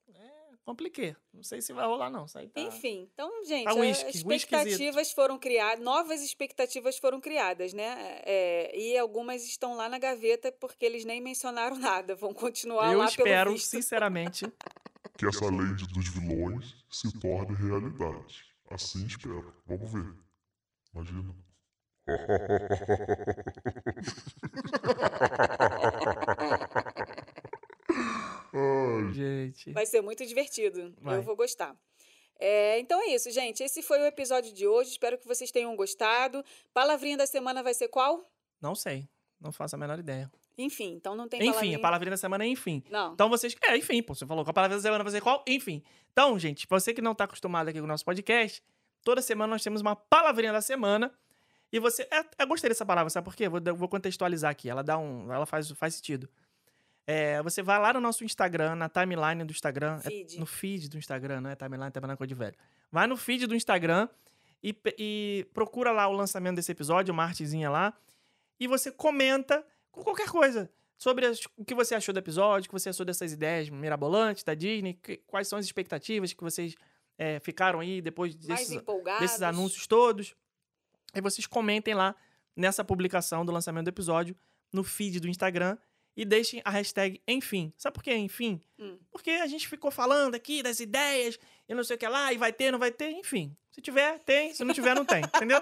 compliqué. 0.66 1.16
Não 1.32 1.44
sei 1.44 1.62
se 1.62 1.72
vai 1.72 1.86
rolar, 1.86 2.10
não. 2.10 2.26
Isso 2.26 2.38
aí 2.38 2.50
tá... 2.50 2.60
Enfim, 2.60 3.08
então, 3.14 3.46
gente, 3.46 3.66
Tá 3.66 3.74
whisky, 3.76 4.18
expectativas 4.18 5.12
foram 5.12 5.38
criadas, 5.38 5.84
novas 5.84 6.22
expectativas 6.22 6.98
foram 6.98 7.22
criadas, 7.22 7.72
né? 7.74 8.20
É, 8.26 8.78
e 8.78 8.98
algumas 8.98 9.46
estão 9.46 9.76
lá 9.76 9.88
na 9.88 10.00
gaveta 10.00 10.52
porque 10.52 10.86
eles 10.86 11.06
nem 11.06 11.22
mencionaram 11.22 11.78
nada, 11.78 12.16
vão 12.16 12.34
continuar 12.34 12.92
Eu 12.92 13.00
lá 13.00 13.06
espero, 13.06 13.52
pelo 13.52 13.56
visto. 13.56 13.70
sinceramente, 13.70 14.46
Que 15.18 15.26
essa 15.26 15.46
lei 15.46 15.74
dos 15.74 16.10
vilões 16.10 16.76
se 16.90 17.10
torne 17.20 17.56
realidade. 17.56 18.44
Assim 18.70 19.06
espero. 19.06 19.54
Vamos 19.66 19.90
ver. 19.94 20.14
Imagina. 20.94 21.34
Ai, 28.54 29.04
gente. 29.16 29.72
Vai 29.72 29.86
ser 29.86 30.02
muito 30.02 30.26
divertido. 30.26 30.94
Vai. 31.02 31.18
Eu 31.18 31.24
vou 31.24 31.36
gostar. 31.36 31.76
É, 32.38 32.80
então 32.80 33.02
é 33.02 33.16
isso, 33.16 33.32
gente. 33.32 33.64
Esse 33.64 33.82
foi 33.82 34.00
o 34.00 34.06
episódio 34.06 34.54
de 34.54 34.68
hoje. 34.68 34.92
Espero 34.92 35.18
que 35.18 35.28
vocês 35.28 35.52
tenham 35.52 35.76
gostado. 35.76 36.44
Palavrinha 36.74 37.18
da 37.18 37.26
semana 37.26 37.64
vai 37.64 37.74
ser 37.74 37.88
qual? 37.88 38.30
Não 38.62 38.76
sei. 38.76 39.08
Não 39.40 39.52
faço 39.52 39.76
a 39.76 39.80
menor 39.80 40.00
ideia. 40.00 40.32
Enfim, 40.58 40.94
então 40.94 41.16
não 41.16 41.28
tem 41.28 41.40
enfim, 41.40 41.50
palavrinha. 41.50 41.78
a 41.78 41.82
palavrinha 41.82 42.12
da 42.12 42.18
semana 42.18 42.46
é 42.46 42.48
enfim. 42.48 42.82
Não. 42.90 43.14
Então 43.14 43.30
vocês. 43.30 43.56
É, 43.64 43.78
enfim, 43.78 44.02
pô, 44.02 44.16
você 44.16 44.26
falou 44.26 44.44
que 44.44 44.50
a 44.50 44.54
palavra 44.54 44.78
da 44.78 44.82
semana 44.82 45.04
vai 45.04 45.12
ser 45.12 45.22
qual? 45.22 45.44
Enfim. 45.48 45.84
Então, 46.12 46.38
gente, 46.40 46.66
você 46.70 46.94
que 46.94 47.02
não 47.02 47.14
tá 47.14 47.26
acostumado 47.26 47.68
aqui 47.68 47.80
com 47.80 47.86
o 47.86 47.88
nosso 47.88 48.06
podcast, 48.06 48.64
toda 49.04 49.22
semana 49.22 49.52
nós 49.52 49.64
temos 49.64 49.82
uma 49.82 49.96
palavrinha 49.96 50.54
da 50.54 50.62
semana. 50.62 51.14
E 51.72 51.80
você. 51.80 52.04
É, 52.04 52.24
eu 52.40 52.48
gostei 52.48 52.70
dessa 52.70 52.86
palavra, 52.86 53.10
sabe 53.10 53.26
por 53.26 53.36
quê? 53.36 53.50
Vou, 53.50 53.60
vou 53.76 53.90
contextualizar 53.90 54.50
aqui. 54.50 54.70
Ela 54.70 54.82
dá 54.82 54.98
um. 54.98 55.32
Ela 55.32 55.46
faz, 55.46 55.70
faz 55.72 55.96
sentido. 55.96 56.30
É, 57.08 57.42
você 57.44 57.62
vai 57.62 57.80
lá 57.80 57.94
no 57.94 58.02
nosso 58.02 58.24
Instagram, 58.24 58.76
na 58.76 58.90
timeline 58.90 59.44
do 59.44 59.52
Instagram. 59.52 60.00
é 60.04 60.10
Feed. 60.10 60.40
no 60.40 60.46
feed 60.46 60.90
do 60.90 60.98
Instagram, 60.98 61.42
não 61.42 61.50
é 61.52 61.56
timeline, 61.56 61.92
timeline 61.92 62.18
coisa 62.18 62.28
de 62.30 62.34
velho. 62.36 62.56
Vai 62.92 63.06
no 63.08 63.16
feed 63.16 63.46
do 63.46 63.56
Instagram 63.56 64.10
e, 64.64 64.76
e 64.98 65.48
procura 65.54 65.92
lá 65.92 66.08
o 66.08 66.14
lançamento 66.14 66.56
desse 66.56 66.72
episódio, 66.72 67.14
uma 67.14 67.24
artezinha 67.24 67.70
lá. 67.70 67.94
E 68.60 68.68
você 68.68 68.92
comenta 68.92 69.66
com 69.92 70.04
qualquer 70.04 70.30
coisa 70.30 70.70
sobre 70.98 71.26
as- 71.28 71.42
o 71.58 71.64
que 71.64 71.76
você 71.76 71.94
achou 71.94 72.12
do 72.14 72.18
episódio, 72.20 72.66
o 72.68 72.70
que 72.70 72.74
você 72.80 72.90
achou 72.90 73.06
dessas 73.06 73.32
ideias 73.34 73.70
mirabolantes 73.70 74.44
da 74.44 74.54
Disney, 74.56 74.94
que- 74.96 75.18
quais 75.28 75.48
são 75.48 75.60
as 75.60 75.66
expectativas 75.66 76.34
que 76.34 76.44
vocês 76.44 76.74
é, 77.18 77.40
ficaram 77.40 77.80
aí 77.80 78.02
depois 78.02 78.34
desses, 78.36 78.70
desses 79.20 79.42
anúncios 79.42 79.86
todos. 79.88 80.36
Aí 81.14 81.22
vocês 81.22 81.46
comentem 81.48 81.94
lá 81.94 82.14
nessa 82.56 82.84
publicação 82.84 83.46
do 83.46 83.52
lançamento 83.54 83.86
do 83.86 83.90
episódio, 83.90 84.36
no 84.74 84.84
feed 84.84 85.20
do 85.22 85.28
Instagram, 85.30 85.78
e 86.16 86.24
deixem 86.24 86.62
a 86.64 86.70
hashtag 86.70 87.22
enfim. 87.28 87.74
Sabe 87.78 87.94
por 87.94 88.04
que 88.04 88.16
enfim? 88.16 88.62
Hum. 88.80 88.98
Porque 89.12 89.32
a 89.32 89.48
gente 89.48 89.68
ficou 89.68 89.92
falando 89.92 90.36
aqui 90.36 90.64
das 90.64 90.80
ideias, 90.80 91.38
e 91.68 91.74
não 91.74 91.84
sei 91.84 91.96
o 91.96 92.00
que 92.00 92.08
lá, 92.08 92.32
e 92.32 92.38
vai 92.38 92.54
ter, 92.54 92.72
não 92.72 92.80
vai 92.80 92.92
ter, 92.92 93.12
enfim. 93.12 93.56
Se 93.72 93.82
tiver, 93.82 94.20
tem. 94.20 94.54
Se 94.54 94.64
não 94.64 94.74
tiver, 94.74 94.96
não 94.96 95.04
tem. 95.04 95.22
Entendeu? 95.36 95.62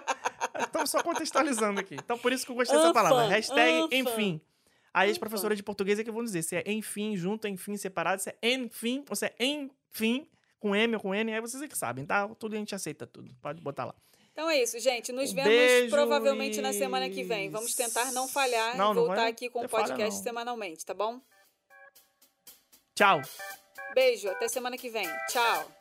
Estamos 0.59 0.91
só 0.91 1.01
contextualizando 1.01 1.79
aqui. 1.79 1.95
Então, 1.95 2.17
por 2.17 2.31
isso 2.31 2.45
que 2.45 2.51
eu 2.51 2.55
gostei 2.55 2.77
dessa 2.77 2.93
palavra. 2.93 3.27
Hashtag 3.27 3.79
anfã. 3.83 3.95
enfim. 3.95 4.41
Aí 4.93 5.09
as 5.09 5.17
professoras 5.17 5.57
de 5.57 5.63
português 5.63 5.97
é 5.97 6.03
que 6.03 6.11
vão 6.11 6.23
dizer 6.23 6.43
se 6.43 6.55
é 6.55 6.63
enfim, 6.67 7.17
junto, 7.17 7.47
enfim, 7.47 7.75
separado, 7.75 8.21
se 8.21 8.29
é 8.29 8.53
enfim, 8.53 9.03
ou 9.09 9.15
se 9.15 9.25
é 9.25 9.35
enfim, 9.39 10.27
com 10.59 10.75
M 10.75 10.93
ou 10.93 11.01
com 11.01 11.15
N, 11.15 11.33
aí 11.33 11.41
vocês 11.41 11.63
é 11.63 11.67
que 11.67 11.75
sabem, 11.75 12.05
tá? 12.05 12.27
Tudo 12.35 12.53
a 12.53 12.57
gente 12.59 12.75
aceita 12.75 13.07
tudo. 13.07 13.33
Pode 13.41 13.59
botar 13.59 13.85
lá. 13.85 13.95
Então 14.33 14.49
é 14.49 14.61
isso, 14.61 14.79
gente. 14.79 15.11
Nos 15.11 15.31
Um 15.31 15.35
vemos 15.35 15.49
beijo 15.49 15.89
provavelmente 15.95 16.57
e- 16.57 16.61
na 16.61 16.73
semana 16.73 17.07
que 17.09 17.23
vem. 17.23 17.49
Vamos 17.49 17.73
tentar 17.75 18.11
não 18.11 18.27
falhar 18.27 18.75
Não, 18.75 18.91
e 18.91 18.95
não 18.95 19.01
voltar 19.05 19.15
vai 19.15 19.29
aqui 19.31 19.47
com 19.49 19.63
o 19.63 19.69
falha, 19.69 19.85
podcast 19.87 20.17
não. 20.17 20.23
semanalmente, 20.23 20.85
tá 20.85 20.93
bom? 20.93 21.21
Tchau! 22.95 23.21
Beijo, 23.93 24.27
até 24.29 24.47
semana 24.47 24.75
que 24.77 24.89
vem. 24.89 25.07
Tchau. 25.29 25.71